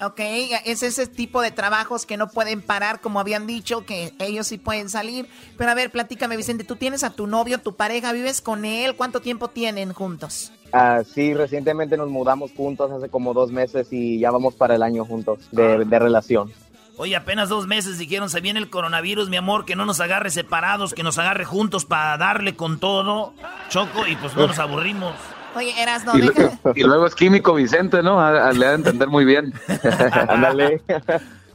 Ok, 0.00 0.18
es 0.64 0.82
ese 0.82 1.06
tipo 1.06 1.40
de 1.40 1.52
trabajos 1.52 2.04
que 2.04 2.16
no 2.16 2.28
pueden 2.28 2.60
parar, 2.60 3.00
como 3.00 3.20
habían 3.20 3.46
dicho, 3.46 3.86
que 3.86 4.12
ellos 4.18 4.48
sí 4.48 4.58
pueden 4.58 4.90
salir. 4.90 5.28
Pero 5.56 5.70
a 5.70 5.74
ver, 5.74 5.92
platícame, 5.92 6.36
Vicente, 6.36 6.64
tú 6.64 6.74
tienes 6.74 7.04
a 7.04 7.10
tu 7.10 7.28
novio, 7.28 7.58
tu 7.58 7.76
pareja, 7.76 8.12
vives 8.12 8.40
con 8.40 8.64
él, 8.64 8.96
¿cuánto 8.96 9.20
tiempo 9.20 9.48
tienen 9.48 9.92
juntos? 9.92 10.52
Ah, 10.76 11.02
sí, 11.04 11.34
recientemente 11.34 11.96
nos 11.96 12.10
mudamos 12.10 12.50
juntos 12.50 12.90
hace 12.90 13.08
como 13.08 13.32
dos 13.32 13.52
meses 13.52 13.86
y 13.92 14.18
ya 14.18 14.32
vamos 14.32 14.56
para 14.56 14.74
el 14.74 14.82
año 14.82 15.04
juntos 15.04 15.38
de, 15.52 15.84
de 15.84 15.98
relación. 16.00 16.50
Oye, 16.96 17.14
apenas 17.14 17.48
dos 17.48 17.68
meses 17.68 17.96
dijeron, 17.96 18.28
se 18.28 18.40
viene 18.40 18.58
el 18.58 18.68
coronavirus, 18.70 19.28
mi 19.28 19.36
amor, 19.36 19.66
que 19.66 19.76
no 19.76 19.86
nos 19.86 20.00
agarre 20.00 20.30
separados, 20.30 20.92
que 20.92 21.04
nos 21.04 21.16
agarre 21.16 21.44
juntos 21.44 21.84
para 21.84 22.16
darle 22.18 22.56
con 22.56 22.80
todo, 22.80 23.34
Choco, 23.68 24.04
y 24.08 24.16
pues 24.16 24.34
no 24.34 24.48
nos 24.48 24.58
aburrimos. 24.58 25.14
Oye, 25.54 25.72
eras 25.80 26.04
no, 26.04 26.18
y, 26.18 26.28
y, 26.74 26.82
luego 26.82 27.06
es 27.06 27.14
químico 27.14 27.54
Vicente, 27.54 28.02
¿no? 28.02 28.16
le 28.52 28.66
ha 28.66 28.70
de 28.70 28.74
entender 28.74 29.06
muy 29.06 29.24
bien. 29.24 29.54
Ándale. 30.28 30.82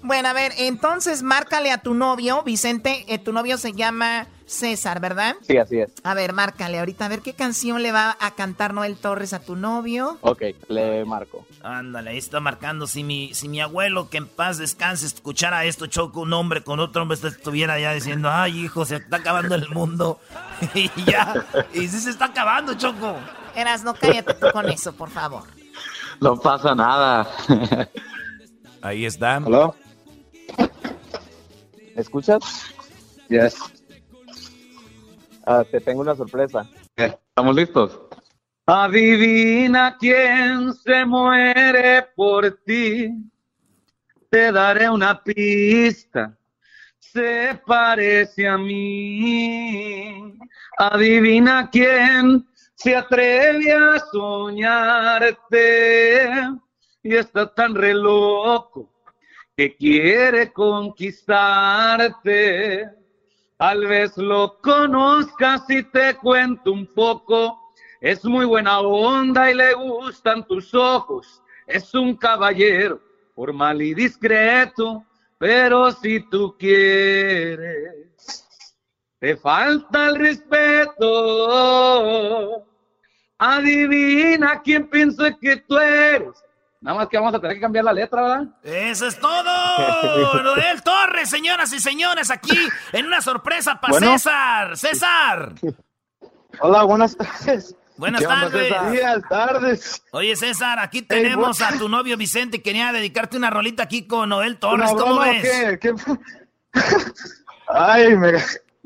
bueno, 0.02 0.30
a 0.30 0.34
ver, 0.34 0.54
entonces 0.60 1.24
márcale 1.24 1.72
a 1.72 1.80
tu 1.80 1.94
novio, 1.94 2.42
Vicente, 2.44 3.04
eh, 3.10 3.20
tu 3.20 3.34
novio 3.34 3.58
se 3.58 3.74
llama 3.74 4.28
César, 4.50 5.00
¿verdad? 5.00 5.36
Sí, 5.42 5.58
así 5.58 5.80
es. 5.80 5.92
A 6.04 6.16
ver, 6.16 6.34
márcale 6.34 6.80
ahorita, 6.80 7.06
a 7.06 7.08
ver 7.08 7.22
qué 7.22 7.34
canción 7.34 7.84
le 7.84 7.92
va 7.92 8.18
a 8.20 8.32
cantar 8.32 8.74
Noel 8.74 8.98
Torres 8.98 9.32
a 9.34 9.40
tu 9.40 9.56
novio. 9.56 10.18
Ok, 10.22 10.42
le 10.68 11.06
marco. 11.06 11.46
Ándale, 11.62 12.10
ahí 12.10 12.18
está 12.18 12.40
marcando. 12.40 12.88
Si 12.88 13.04
mi, 13.04 13.34
si 13.36 13.48
mi 13.48 13.62
abuelo, 13.62 14.10
que 14.10 14.18
en 14.18 14.28
paz 14.28 14.58
descanse, 14.58 15.06
escuchara 15.06 15.66
esto, 15.66 15.86
choco 15.86 16.22
un 16.22 16.34
hombre 16.34 16.64
con 16.64 16.80
otro 16.80 17.04
hombre, 17.04 17.18
estuviera 17.22 17.80
ya 17.80 17.94
diciendo, 17.94 18.30
ay, 18.32 18.66
hijo, 18.66 18.86
se 18.86 18.96
está 18.96 19.18
acabando 19.18 19.54
el 19.54 19.70
mundo. 19.70 20.20
y 20.74 20.90
ya, 21.06 21.46
y 21.74 21.88
sí 21.88 22.00
se 22.00 22.10
está 22.10 22.26
acabando, 22.26 22.74
Choco. 22.74 23.18
Eras, 23.56 23.84
no 23.84 23.94
cállate 23.94 24.34
tú 24.34 24.48
con 24.52 24.68
eso, 24.70 24.94
por 24.94 25.12
favor. 25.12 25.44
No 26.22 26.36
pasa 26.38 26.74
nada. 26.74 27.28
Ahí 28.82 29.06
está. 29.06 29.36
¿Aló? 29.36 29.76
¿Me 31.96 32.02
escuchas? 32.02 32.40
Yes. 33.30 33.56
Ah, 35.52 35.64
te 35.64 35.82
tengo 35.82 36.02
una 36.02 36.14
sorpresa. 36.14 36.70
¿Estamos 36.96 37.56
listos? 37.56 38.00
Adivina 38.68 39.98
quién 40.00 40.72
se 40.76 41.04
muere 41.04 42.04
por 42.16 42.52
ti. 42.64 43.10
Te 44.30 44.52
daré 44.52 44.88
una 44.92 45.24
pista. 45.24 46.38
Se 47.00 47.60
parece 47.66 48.48
a 48.48 48.60
mí. 48.60 50.38
Adivina 50.78 51.68
quién 51.72 52.48
se 52.76 52.96
atreve 52.96 53.74
a 53.74 53.98
soñarte 54.12 55.40
y 57.02 57.16
está 57.16 57.52
tan 57.52 57.74
re 57.74 57.96
loco 57.96 58.94
que 59.58 59.76
quiere 59.76 60.54
conquistarte. 60.54 63.00
Tal 63.60 63.86
vez 63.88 64.16
lo 64.16 64.58
conozcas 64.62 65.70
y 65.70 65.84
te 65.84 66.16
cuento 66.16 66.72
un 66.72 66.88
poco. 66.88 67.74
Es 68.00 68.24
muy 68.24 68.46
buena 68.46 68.80
onda 68.80 69.52
y 69.52 69.54
le 69.54 69.74
gustan 69.74 70.48
tus 70.48 70.74
ojos. 70.74 71.44
Es 71.68 71.94
un 71.94 72.16
caballero, 72.16 73.02
formal 73.36 73.82
y 73.82 73.94
discreto, 73.94 75.06
pero 75.38 75.92
si 75.92 76.22
tú 76.30 76.56
quieres, 76.58 78.56
te 79.20 79.36
falta 79.36 80.08
el 80.08 80.16
respeto. 80.16 81.06
Adivina 83.40 84.62
quién 84.62 84.88
piensa 84.88 85.38
que 85.38 85.58
tú 85.58 85.78
eres. 85.78 86.42
Nada 86.82 86.98
más 86.98 87.10
que 87.10 87.18
vamos 87.18 87.34
a 87.34 87.40
tener 87.40 87.58
que 87.58 87.62
cambiar 87.62 87.84
la 87.84 87.94
letra, 87.94 88.22
¿verdad? 88.22 88.48
Eso 88.64 89.06
es 89.08 89.20
todo. 89.20 90.44
Noel 90.44 90.82
Torres, 90.82 91.30
señoras 91.30 91.74
y 91.74 91.80
señores, 91.80 92.32
aquí 92.32 92.58
en 92.94 93.06
una 93.06 93.22
sorpresa 93.22 93.82
para 93.82 94.00
César. 94.00 94.78
César. 94.78 95.54
Hola, 96.62 96.84
buenas 96.84 97.18
tardes. 97.18 97.76
Buenas 97.98 98.24
tardes. 98.24 98.74
Buenas 98.82 99.28
tardes. 99.28 100.04
Oye, 100.12 100.34
César, 100.38 100.80
aquí 100.80 101.02
tenemos 101.02 101.62
a 101.62 101.78
tu 101.78 101.90
novio 101.90 102.16
Vicente. 102.16 102.62
Quería 102.62 102.94
dedicarte 102.94 103.36
una 103.36 103.50
rolita 103.50 103.84
aquí 103.84 104.08
con 104.08 104.30
Noel 104.30 104.58
Torres. 104.58 104.90
¿Cómo 104.92 105.20
ves? 105.20 105.42
¿Qué? 105.42 105.80
¿Qué? 105.80 105.94
Ay, 107.68 108.16
me... 108.16 108.34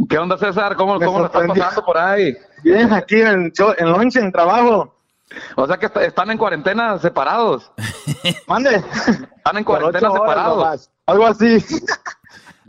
¿Qué 0.09 0.17
onda, 0.17 0.35
César? 0.39 0.75
¿Cómo, 0.75 0.99
cómo 0.99 1.19
lo 1.19 1.25
estás 1.27 1.47
pasando 1.47 1.85
por 1.85 1.97
ahí? 1.97 2.35
Bien, 2.63 2.91
aquí 2.91 3.21
en 3.21 3.27
el, 3.27 3.51
show, 3.51 3.73
en 3.77 3.91
lonche, 3.91 4.19
en 4.19 4.31
trabajo. 4.31 4.92
O 5.55 5.67
sea 5.67 5.77
que 5.77 5.89
están 6.05 6.31
en 6.31 6.37
cuarentena 6.37 6.97
separados. 6.99 7.71
Mande. 8.47 8.75
Están 8.75 9.57
en 9.57 9.63
cuarentena 9.63 10.11
separados. 10.11 10.89
Algo 11.05 11.27
así. 11.27 11.63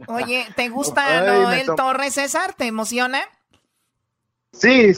Oye, 0.08 0.46
¿te 0.56 0.68
gusta 0.68 1.04
Ay, 1.06 1.26
Noel 1.26 1.66
Torres, 1.76 2.14
César? 2.14 2.54
¿Te 2.54 2.66
emociona? 2.66 3.20
Sí, 4.52 4.92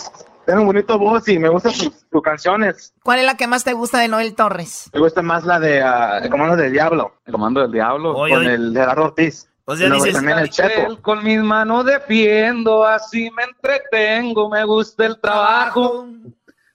tiene 0.46 0.61
un 0.61 0.66
bonito 0.66 0.98
voz 0.98 1.29
y 1.29 1.38
me 1.38 1.48
gustan 1.48 1.72
sus, 1.72 1.92
sus, 2.11 2.22
canciones. 2.22 2.94
¿Cuál 3.02 3.20
es 3.20 3.26
la 3.26 3.37
que 3.37 3.46
más 3.46 3.64
te 3.64 3.72
gusta 3.72 3.98
de 3.98 4.09
Noel 4.09 4.35
Torres? 4.35 4.90
Me 4.92 5.00
gusta 5.00 5.22
más 5.22 5.44
la 5.44 5.59
de 5.59 5.83
uh, 5.83 6.24
El 6.24 6.31
Comando 6.31 6.57
del 6.57 6.72
Diablo. 6.72 7.14
El 7.24 7.33
Comando 7.33 7.61
del 7.61 7.72
Diablo. 7.72 8.16
Oye, 8.16 8.35
con 8.35 8.46
oye. 8.46 8.55
el 8.55 8.72
de 8.72 8.81
Gerardo 8.81 9.05
Ortiz. 9.05 9.48
O 9.68 9.74
sea, 9.74 9.90
dices, 9.90 10.14
también 10.14 10.38
el 10.38 10.48
Chepo. 10.48 11.02
Con 11.02 11.24
mis 11.24 11.40
manos 11.40 11.85
defiendo, 11.85 12.85
así 12.85 13.29
me 13.33 13.42
entretengo, 13.42 14.48
me 14.48 14.64
gusta 14.64 15.07
el 15.07 15.20
trabajo. 15.20 16.07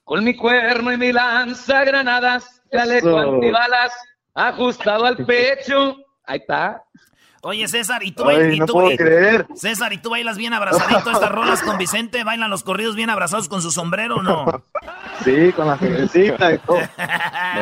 Con 0.04 0.24
mi 0.24 0.36
cuerno 0.36 0.92
y 0.92 0.96
mi 0.96 1.12
lanza 1.12 1.84
granadas, 1.84 2.62
chaleco 2.70 3.16
antibalas, 3.16 3.92
ajustado 4.34 5.04
al 5.06 5.16
pecho. 5.26 5.96
Ahí 6.24 6.38
está. 6.38 6.82
Oye, 7.44 7.66
César, 7.66 8.04
¿y 8.04 8.12
tú, 8.12 8.24
Ay, 8.28 8.54
y 8.54 8.58
no 8.60 8.66
tú, 8.66 8.74
puedo 8.74 8.92
y- 8.92 8.96
creer. 8.96 9.48
César, 9.56 9.92
¿y 9.92 9.98
tú 9.98 10.10
bailas 10.10 10.38
bien 10.38 10.52
abrazadito 10.54 11.10
estas 11.12 11.28
rolas 11.32 11.60
con 11.62 11.76
Vicente? 11.76 12.22
¿Bailan 12.22 12.50
los 12.50 12.62
corridos 12.62 12.94
bien 12.94 13.10
abrazados 13.10 13.48
con 13.48 13.60
su 13.62 13.70
sombrero 13.72 14.16
o 14.16 14.22
no? 14.22 14.64
Sí, 15.24 15.52
con 15.52 15.68
la 15.68 15.76
cervecita 15.78 16.52
y 16.52 16.58
todo. 16.58 16.78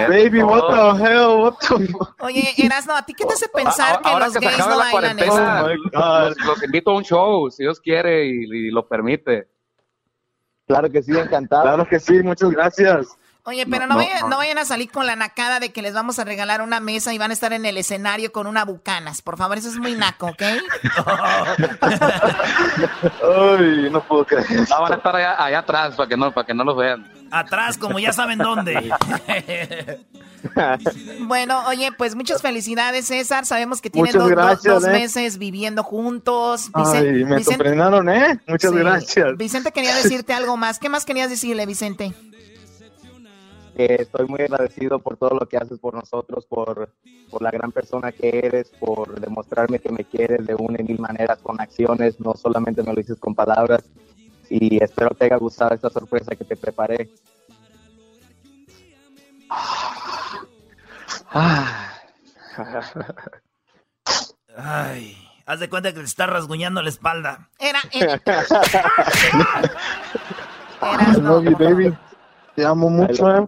Baby, 0.08 0.42
what 0.42 0.68
the 0.96 1.04
hell, 1.04 1.40
what 1.42 1.54
the... 1.60 1.92
Oye, 2.20 2.54
Erasno, 2.56 2.96
¿a 2.96 3.02
ti 3.04 3.12
qué 3.12 3.26
te 3.26 3.34
hace 3.34 3.48
pensar 3.50 4.00
que 4.00 4.08
ahora 4.08 4.26
los 4.28 4.36
que 4.38 4.46
gays 4.46 4.58
no 4.66 4.78
la 4.78 4.92
bailan 4.92 5.18
eso? 5.18 5.34
Oh 5.34 5.68
los, 6.28 6.36
los 6.46 6.62
invito 6.62 6.90
a 6.92 6.94
un 6.96 7.04
show, 7.04 7.50
si 7.50 7.64
Dios 7.64 7.78
quiere 7.80 8.24
y, 8.28 8.44
y 8.50 8.70
lo 8.70 8.88
permite. 8.88 9.48
Claro 10.70 10.90
que 10.90 11.02
sí, 11.02 11.12
encantado. 11.18 11.62
Claro 11.62 11.88
que 11.88 11.98
sí, 11.98 12.22
muchas 12.22 12.50
gracias. 12.50 13.18
Oye, 13.50 13.66
pero 13.66 13.86
no, 13.88 13.96
vayan, 13.96 14.30
no 14.30 14.36
vayan 14.36 14.58
a 14.58 14.64
salir 14.64 14.90
con 14.92 15.06
la 15.06 15.16
nacada 15.16 15.58
de 15.58 15.72
que 15.72 15.82
les 15.82 15.92
vamos 15.92 16.18
a 16.20 16.24
regalar 16.24 16.62
una 16.62 16.78
mesa 16.78 17.12
y 17.12 17.18
van 17.18 17.30
a 17.32 17.34
estar 17.34 17.52
en 17.52 17.64
el 17.66 17.76
escenario 17.76 18.30
con 18.30 18.46
una 18.46 18.64
bucanas. 18.64 19.22
Por 19.22 19.36
favor, 19.36 19.58
eso 19.58 19.68
es 19.68 19.76
muy 19.76 19.94
naco, 19.94 20.26
¿ok? 20.28 20.42
Ay, 23.22 23.88
no 23.90 24.00
puedo 24.06 24.24
creer. 24.24 24.46
Ah, 24.70 24.80
van 24.80 24.92
a 24.92 24.96
estar 24.96 25.16
allá, 25.16 25.44
allá 25.44 25.58
atrás 25.58 25.94
para 25.96 26.08
que 26.08 26.16
no 26.16 26.32
para 26.32 26.46
que 26.46 26.54
no 26.54 26.64
los 26.64 26.76
vean. 26.76 27.10
Atrás, 27.32 27.76
como 27.78 27.98
ya 27.98 28.12
saben 28.12 28.38
dónde. 28.38 28.92
Bueno, 31.20 31.62
oye, 31.68 31.92
pues 31.92 32.14
muchas 32.14 32.40
felicidades, 32.40 33.06
César. 33.08 33.44
Sabemos 33.44 33.82
que 33.82 33.90
tienen 33.90 34.10
dos, 34.12 34.22
dos- 34.22 34.30
gracias, 34.30 34.74
dos 34.74 34.84
eh. 34.86 34.90
meses 34.90 35.36
viviendo 35.36 35.82
juntos. 35.82 36.72
Vicen- 36.72 36.96
Ay, 36.96 37.24
me 37.26 37.36
Vicen- 37.36 37.44
sorprendieron, 37.44 38.08
¿eh? 38.08 38.40
Muchas 38.46 38.70
Sí. 38.70 38.76
gracias. 38.78 39.36
Vicente 39.36 39.70
quería 39.70 39.94
decirte 39.94 40.32
algo 40.32 40.56
más. 40.56 40.78
¿Qué 40.78 40.88
más 40.88 41.04
querías 41.04 41.28
decirle, 41.28 41.66
Vicente? 41.66 42.14
Que 43.80 43.96
estoy 44.02 44.26
muy 44.26 44.42
agradecido 44.42 44.98
por 44.98 45.16
todo 45.16 45.38
lo 45.40 45.48
que 45.48 45.56
haces 45.56 45.78
por 45.78 45.94
nosotros, 45.94 46.44
por, 46.44 46.92
por 47.30 47.40
la 47.40 47.50
gran 47.50 47.72
persona 47.72 48.12
que 48.12 48.28
eres, 48.44 48.68
por 48.78 49.18
demostrarme 49.18 49.78
que 49.78 49.90
me 49.90 50.04
quieres 50.04 50.46
de 50.46 50.54
una 50.54 50.76
y 50.82 50.84
mil 50.84 50.98
maneras 50.98 51.38
con 51.38 51.58
acciones, 51.58 52.20
no 52.20 52.34
solamente 52.34 52.82
me 52.82 52.90
lo 52.92 52.96
dices 52.96 53.18
con 53.18 53.34
palabras. 53.34 53.88
Y 54.50 54.84
espero 54.84 55.14
te 55.14 55.24
haya 55.24 55.36
gustado 55.36 55.74
esta 55.74 55.88
sorpresa 55.88 56.36
que 56.36 56.44
te 56.44 56.58
preparé. 56.58 57.08
Ay, 64.58 65.16
haz 65.46 65.58
de 65.58 65.70
cuenta 65.70 65.94
que 65.94 66.00
te 66.00 66.04
está 66.04 66.26
rasguñando 66.26 66.82
la 66.82 66.90
espalda. 66.90 67.48
Era, 67.58 67.80
era, 67.94 68.20
I 70.82 71.18
love 71.18 71.44
you, 71.44 71.56
baby. 71.56 71.96
Te 72.60 72.66
amo 72.66 72.90
mucho, 72.90 73.30
eh. 73.36 73.46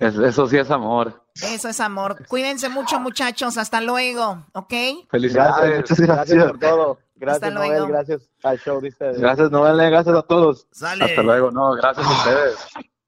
Es- 0.00 0.14
eso 0.16 0.46
sí 0.48 0.56
es 0.56 0.70
amor. 0.70 1.24
Eso 1.34 1.68
es 1.68 1.80
amor. 1.80 2.24
Cuídense 2.28 2.68
mucho, 2.68 3.00
muchachos. 3.00 3.58
Hasta 3.58 3.80
luego, 3.80 4.44
¿ok? 4.52 4.70
Gracias, 4.70 5.06
Felicidades. 5.10 5.76
muchas 5.80 6.00
Gracias 6.00 6.28
gracias. 6.38 6.50
por 6.50 6.58
todo. 6.60 6.90
Hasta 6.92 7.14
Gracias, 7.16 7.52
luego. 7.54 7.74
Noel. 7.74 7.88
Gracias 7.92 8.30
al 8.44 8.58
show 8.60 8.80
de 8.80 8.88
ustedes. 8.88 9.20
Gracias, 9.20 9.50
Noel. 9.50 9.90
Gracias 9.90 10.16
a 10.16 10.22
todos. 10.22 10.66
Sale. 10.70 11.04
Hasta 11.04 11.22
luego. 11.22 11.50
No, 11.50 11.72
gracias 11.72 12.06
a 12.06 12.10
ustedes. 12.12 12.56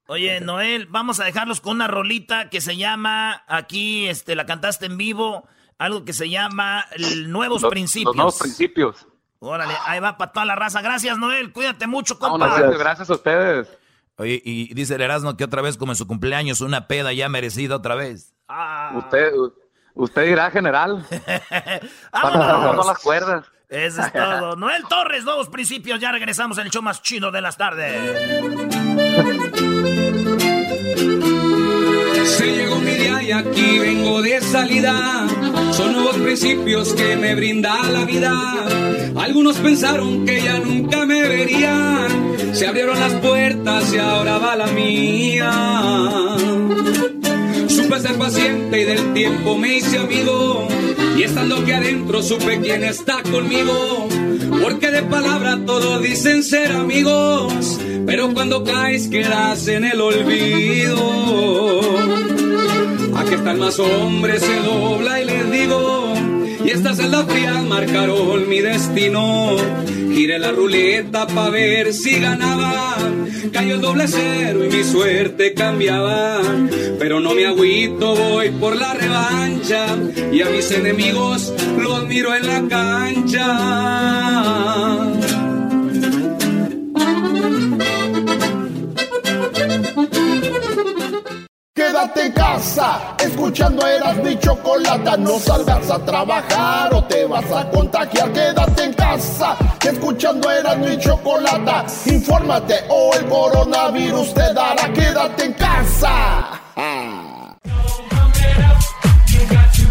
Oye, 0.08 0.40
Noel, 0.40 0.86
vamos 0.86 1.20
a 1.20 1.24
dejarlos 1.24 1.60
con 1.60 1.76
una 1.76 1.86
rolita 1.86 2.50
que 2.50 2.60
se 2.60 2.76
llama, 2.76 3.44
aquí 3.46 4.08
este, 4.08 4.34
la 4.34 4.44
cantaste 4.46 4.86
en 4.86 4.96
vivo, 4.96 5.46
algo 5.78 6.04
que 6.04 6.12
se 6.12 6.28
llama 6.28 6.84
el 6.96 7.30
Nuevos 7.30 7.62
Los- 7.62 7.70
Principios. 7.70 8.06
Los 8.08 8.16
nuevos 8.16 8.38
principios. 8.38 9.06
Órale, 9.38 9.72
ahí 9.86 10.00
va 10.00 10.18
para 10.18 10.32
toda 10.32 10.44
la 10.44 10.56
raza. 10.56 10.82
Gracias, 10.82 11.16
Noel. 11.16 11.52
Cuídate 11.52 11.86
mucho, 11.86 12.18
compa. 12.18 12.46
Gracias, 12.48 12.78
gracias 12.78 13.10
a 13.10 13.12
ustedes. 13.14 13.68
Oye, 14.20 14.42
y 14.44 14.74
dice 14.74 14.96
el 14.96 15.00
Erasmo 15.00 15.34
que 15.34 15.44
otra 15.44 15.62
vez, 15.62 15.78
como 15.78 15.92
en 15.92 15.96
su 15.96 16.06
cumpleaños, 16.06 16.60
una 16.60 16.86
peda 16.86 17.10
ya 17.14 17.30
merecida 17.30 17.76
otra 17.76 17.94
vez. 17.94 18.34
Ah. 18.48 18.92
Usted, 18.98 19.32
Usted 19.94 20.26
dirá 20.26 20.50
general. 20.50 21.06
Vámonos. 22.12 22.86
las 22.86 22.98
cuerdas. 22.98 23.46
Eso 23.70 24.02
es 24.02 24.12
todo. 24.12 24.56
Noel 24.56 24.82
Torres, 24.90 25.24
nuevos 25.24 25.48
principios. 25.48 25.98
Ya 26.00 26.12
regresamos 26.12 26.58
en 26.58 26.66
el 26.66 26.70
show 26.70 26.82
más 26.82 27.00
chido 27.00 27.30
de 27.30 27.40
las 27.40 27.56
tardes. 27.56 27.96
Se 32.28 32.46
llegó 32.46 32.76
mi 32.76 32.92
día 32.92 33.22
y 33.22 33.32
aquí 33.32 33.78
vengo 33.78 34.20
de 34.20 34.38
salida. 34.42 35.26
Son 35.72 35.94
nuevos 35.94 36.16
principios 36.16 36.92
que 36.92 37.16
me 37.16 37.34
brinda 37.34 37.82
la 37.84 38.04
vida. 38.04 39.09
Algunos 39.30 39.58
pensaron 39.58 40.26
que 40.26 40.42
ya 40.42 40.58
nunca 40.58 41.06
me 41.06 41.22
verían. 41.22 42.34
Se 42.52 42.66
abrieron 42.66 42.98
las 42.98 43.12
puertas 43.12 43.94
y 43.94 43.98
ahora 43.98 44.38
va 44.38 44.56
la 44.56 44.66
mía. 44.66 45.52
Supe 47.68 48.00
ser 48.00 48.16
paciente 48.16 48.80
y 48.80 48.84
del 48.86 49.12
tiempo 49.12 49.56
me 49.56 49.76
hice 49.76 49.98
amigo. 49.98 50.66
Y 51.16 51.22
estando 51.22 51.58
aquí 51.58 51.70
adentro 51.70 52.24
supe 52.24 52.58
quién 52.60 52.82
está 52.82 53.22
conmigo. 53.22 54.08
Porque 54.64 54.90
de 54.90 55.02
palabra 55.04 55.60
todos 55.64 56.02
dicen 56.02 56.42
ser 56.42 56.72
amigos. 56.72 57.78
Pero 58.06 58.34
cuando 58.34 58.64
caes 58.64 59.06
quedas 59.06 59.68
en 59.68 59.84
el 59.84 60.00
olvido. 60.00 61.80
Aquí 63.14 63.34
están 63.34 63.60
más 63.60 63.78
hombres, 63.78 64.42
se 64.42 64.56
dobla 64.56 65.22
y 65.22 65.24
les 65.26 65.50
digo. 65.52 65.99
Y 66.70 66.72
estas 66.72 66.98
celdas 66.98 67.26
frías 67.26 67.64
marcaron 67.64 68.48
mi 68.48 68.60
destino. 68.60 69.56
Giré 70.14 70.38
la 70.38 70.52
ruleta 70.52 71.26
pa' 71.26 71.50
ver 71.50 71.92
si 71.92 72.20
ganaba. 72.20 72.94
Cayó 73.52 73.74
el 73.74 73.80
doble 73.80 74.06
cero 74.06 74.64
y 74.64 74.68
mi 74.68 74.84
suerte 74.84 75.52
cambiaba. 75.52 76.40
Pero 76.96 77.18
no 77.18 77.34
me 77.34 77.46
agüito, 77.46 78.14
voy 78.14 78.50
por 78.50 78.76
la 78.76 78.94
revancha. 78.94 79.96
Y 80.30 80.42
a 80.42 80.46
mis 80.46 80.70
enemigos 80.70 81.52
los 81.76 82.06
miro 82.06 82.36
en 82.36 82.46
la 82.46 82.62
cancha. 82.68 83.40
Quédate 92.00 92.26
en 92.26 92.32
casa, 92.32 93.14
escuchando 93.18 93.86
eras 93.86 94.16
mi 94.24 94.34
chocolata. 94.38 95.18
No 95.18 95.38
salgas 95.38 95.90
a 95.90 95.98
trabajar 95.98 96.94
o 96.94 97.04
te 97.04 97.26
vas 97.26 97.44
a 97.52 97.68
contagiar. 97.68 98.32
Quédate 98.32 98.84
en 98.84 98.94
casa, 98.94 99.54
escuchando 99.86 100.50
eras 100.50 100.78
mi 100.78 100.98
chocolata. 100.98 101.84
Infórmate 102.06 102.86
o 102.88 103.14
el 103.14 103.26
coronavirus 103.26 104.32
te 104.32 104.54
dará. 104.54 104.90
Quédate 104.94 105.44
en 105.44 105.52
casa. 105.52 106.62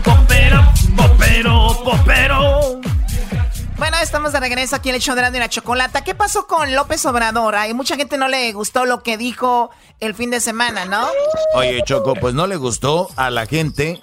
Popero, 0.03 0.73
popero, 0.97 1.83
popero. 1.83 2.78
Bueno, 3.79 3.95
estamos 4.03 4.33
de 4.33 4.41
regreso 4.41 4.75
aquí 4.75 4.89
en 4.89 4.95
el 4.95 5.01
show 5.01 5.15
de 5.15 5.39
la 5.39 5.47
chocolata. 5.47 6.03
¿Qué 6.03 6.13
pasó 6.13 6.47
con 6.47 6.75
López 6.75 7.05
Obrador? 7.05 7.55
Hay 7.55 7.73
mucha 7.73 7.95
gente 7.95 8.17
no 8.17 8.27
le 8.27 8.51
gustó 8.51 8.83
lo 8.83 9.03
que 9.03 9.17
dijo 9.17 9.69
el 10.01 10.13
fin 10.15 10.29
de 10.31 10.41
semana, 10.41 10.83
¿no? 10.83 11.07
Oye, 11.55 11.81
Choco, 11.85 12.13
pues 12.15 12.33
no 12.33 12.45
le 12.45 12.57
gustó 12.57 13.07
a 13.15 13.29
la 13.29 13.45
gente. 13.45 14.01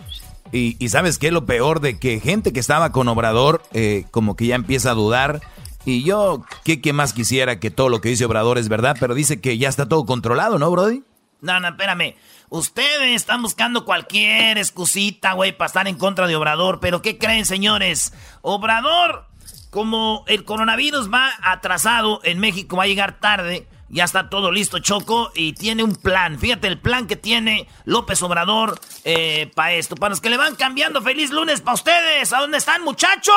Y, 0.50 0.82
y 0.82 0.88
¿sabes 0.88 1.18
qué? 1.18 1.30
Lo 1.30 1.44
peor 1.44 1.80
de 1.80 1.98
que 1.98 2.20
gente 2.20 2.54
que 2.54 2.60
estaba 2.60 2.90
con 2.90 3.06
Obrador, 3.08 3.62
eh, 3.74 4.06
como 4.10 4.34
que 4.34 4.46
ya 4.46 4.54
empieza 4.54 4.92
a 4.92 4.94
dudar. 4.94 5.42
Y 5.84 6.04
yo, 6.04 6.42
¿qué, 6.64 6.80
¿qué 6.80 6.94
más 6.94 7.12
quisiera 7.12 7.60
que 7.60 7.70
todo 7.70 7.90
lo 7.90 8.00
que 8.00 8.08
dice 8.08 8.24
Obrador 8.24 8.56
es 8.56 8.70
verdad? 8.70 8.96
Pero 8.98 9.14
dice 9.14 9.42
que 9.42 9.58
ya 9.58 9.68
está 9.68 9.86
todo 9.86 10.06
controlado, 10.06 10.58
¿no, 10.58 10.70
Brody? 10.70 11.02
No, 11.42 11.60
no, 11.60 11.68
espérame. 11.68 12.16
Ustedes 12.48 13.14
están 13.14 13.42
buscando 13.42 13.84
cualquier 13.84 14.56
excusita, 14.56 15.34
güey, 15.34 15.54
para 15.54 15.66
estar 15.66 15.86
en 15.86 15.98
contra 15.98 16.26
de 16.26 16.34
Obrador. 16.34 16.80
Pero 16.80 17.02
¿qué 17.02 17.18
creen, 17.18 17.44
señores? 17.44 18.14
Obrador, 18.40 19.26
como 19.70 20.24
el 20.26 20.44
coronavirus 20.44 21.12
va 21.12 21.30
atrasado 21.42 22.20
en 22.24 22.38
México, 22.38 22.76
va 22.76 22.84
a 22.84 22.88
llegar 22.88 23.20
tarde. 23.20 23.66
Ya 23.88 24.04
está 24.04 24.28
todo 24.28 24.50
listo, 24.50 24.80
Choco, 24.80 25.30
y 25.34 25.52
tiene 25.52 25.84
un 25.84 25.94
plan. 25.94 26.40
Fíjate 26.40 26.66
el 26.66 26.78
plan 26.78 27.06
que 27.06 27.14
tiene 27.14 27.68
López 27.84 28.20
Obrador 28.22 28.80
eh, 29.04 29.50
para 29.54 29.74
esto. 29.74 29.94
Para 29.94 30.10
los 30.10 30.20
que 30.20 30.28
le 30.28 30.36
van 30.36 30.56
cambiando, 30.56 31.00
feliz 31.02 31.30
lunes 31.30 31.60
para 31.60 31.74
ustedes. 31.74 32.32
¿A 32.32 32.40
dónde 32.40 32.58
están, 32.58 32.82
muchachos? 32.82 33.34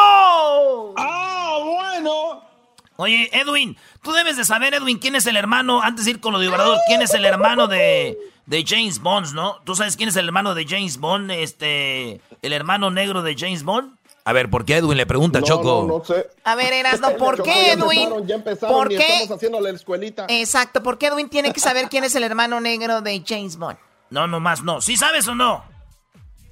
¡Ah, 0.97 1.59
bueno! 1.63 2.49
Oye, 2.95 3.29
Edwin, 3.31 3.77
tú 4.01 4.11
debes 4.11 4.35
de 4.35 4.43
saber, 4.43 4.73
Edwin, 4.73 4.97
quién 4.97 5.15
es 5.15 5.25
el 5.25 5.37
hermano, 5.37 5.81
antes 5.81 6.03
de 6.03 6.11
ir 6.11 6.19
con 6.19 6.33
lo 6.33 6.39
de 6.39 6.49
Obrador, 6.49 6.79
quién 6.87 7.01
es 7.01 7.13
el 7.13 7.23
hermano 7.23 7.67
de, 7.67 8.17
de 8.45 8.65
James 8.67 8.99
Bond, 8.99 9.33
¿no? 9.33 9.61
¿Tú 9.63 9.73
sabes 9.73 9.95
quién 9.95 10.09
es 10.09 10.17
el 10.17 10.25
hermano 10.25 10.53
de 10.53 10.65
James 10.67 10.97
Bond, 10.97 11.31
este, 11.31 12.19
el 12.41 12.51
hermano 12.51 12.91
negro 12.91 13.21
de 13.21 13.37
James 13.37 13.63
Bond? 13.63 13.98
A 14.29 14.33
ver, 14.33 14.47
¿por 14.51 14.63
qué 14.63 14.77
Edwin 14.77 14.95
le 14.95 15.07
pregunta, 15.07 15.39
No, 15.39 15.45
Choco? 15.47 15.85
no, 15.87 15.97
no 15.97 16.05
sé. 16.05 16.29
A 16.43 16.53
ver, 16.53 16.71
Erasno, 16.71 17.09
¿por 17.17 17.37
Choco, 17.37 17.49
qué, 17.49 17.63
ya 17.65 17.73
Edwin? 17.73 17.99
empezaron, 18.03 18.27
ya 18.27 18.35
empezaron 18.35 18.75
¿Por 18.75 18.91
y 18.91 18.97
qué? 18.97 19.07
estamos 19.13 19.31
haciendo 19.37 19.59
la 19.59 19.69
escuelita. 19.71 20.25
Exacto, 20.29 20.83
¿por 20.83 20.99
qué 20.99 21.07
Edwin 21.07 21.29
tiene 21.29 21.51
que 21.51 21.59
saber 21.59 21.89
quién 21.89 22.03
es 22.03 22.13
el 22.13 22.23
hermano 22.23 22.59
negro 22.61 23.01
de 23.01 23.23
James 23.27 23.57
Bond? 23.57 23.77
No, 24.11 24.27
nomás 24.27 24.61
no. 24.61 24.81
¿Sí 24.81 24.97
sabes 24.97 25.27
o 25.27 25.33
no? 25.33 25.63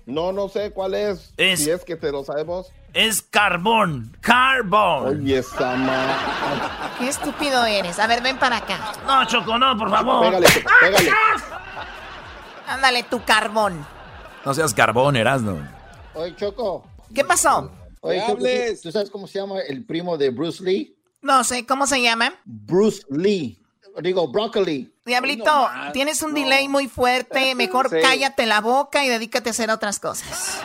No, 0.08 0.32
no 0.32 0.50
sé 0.50 0.72
cuál 0.72 0.96
es. 0.96 1.34
Es- 1.38 1.64
Si 1.64 1.70
es 1.70 1.84
que 1.86 1.96
te 1.96 2.12
lo 2.12 2.24
sabemos. 2.24 2.68
Es 2.94 3.22
Carbón. 3.22 4.18
Carbón. 4.22 5.22
Oye, 5.22 5.38
esa 5.38 5.76
ma- 5.76 6.96
Qué 6.98 7.10
estúpido 7.10 7.64
eres. 7.66 8.00
A 8.00 8.08
ver, 8.08 8.24
ven 8.24 8.38
para 8.40 8.58
acá. 8.58 8.94
No, 9.06 9.24
Choco, 9.26 9.56
no, 9.60 9.78
por 9.78 9.92
favor. 9.92 10.26
Pégale, 10.26 10.48
pégale. 10.82 11.12
Ándale, 12.68 13.04
tu 13.04 13.24
carbón. 13.24 13.86
No 14.46 14.54
seas 14.54 14.74
carbón, 14.74 15.16
Erasno. 15.16 15.58
Oye, 16.16 16.36
Choco. 16.36 16.84
¿Qué 17.14 17.24
pasó? 17.24 17.72
Oye, 18.02 18.78
¿tú, 18.82 18.92
sabes 18.92 19.10
cómo 19.10 19.28
se 19.28 19.40
llama 19.40 19.60
el 19.62 19.86
primo 19.86 20.18
de 20.18 20.30
Bruce 20.30 20.64
Lee? 20.64 20.96
No 21.22 21.44
sé, 21.44 21.66
¿cómo 21.66 21.88
se 21.88 22.02
llama? 22.02 22.34
Bruce 22.46 23.04
Lee. 23.10 23.60
Digo, 24.02 24.28
Broccoli. 24.28 24.94
Diablito, 25.06 25.68
tienes 25.92 26.22
un 26.22 26.34
delay 26.34 26.68
muy 26.68 26.88
fuerte. 26.88 27.56
Mejor 27.56 27.90
Sí. 27.92 27.98
cállate 28.02 28.46
la 28.46 28.62
boca 28.62 29.04
y 29.04 29.10
dedícate 29.10 29.50
a 29.50 29.52
hacer 29.52 29.72
otras 29.72 30.00
cosas. 30.00 30.62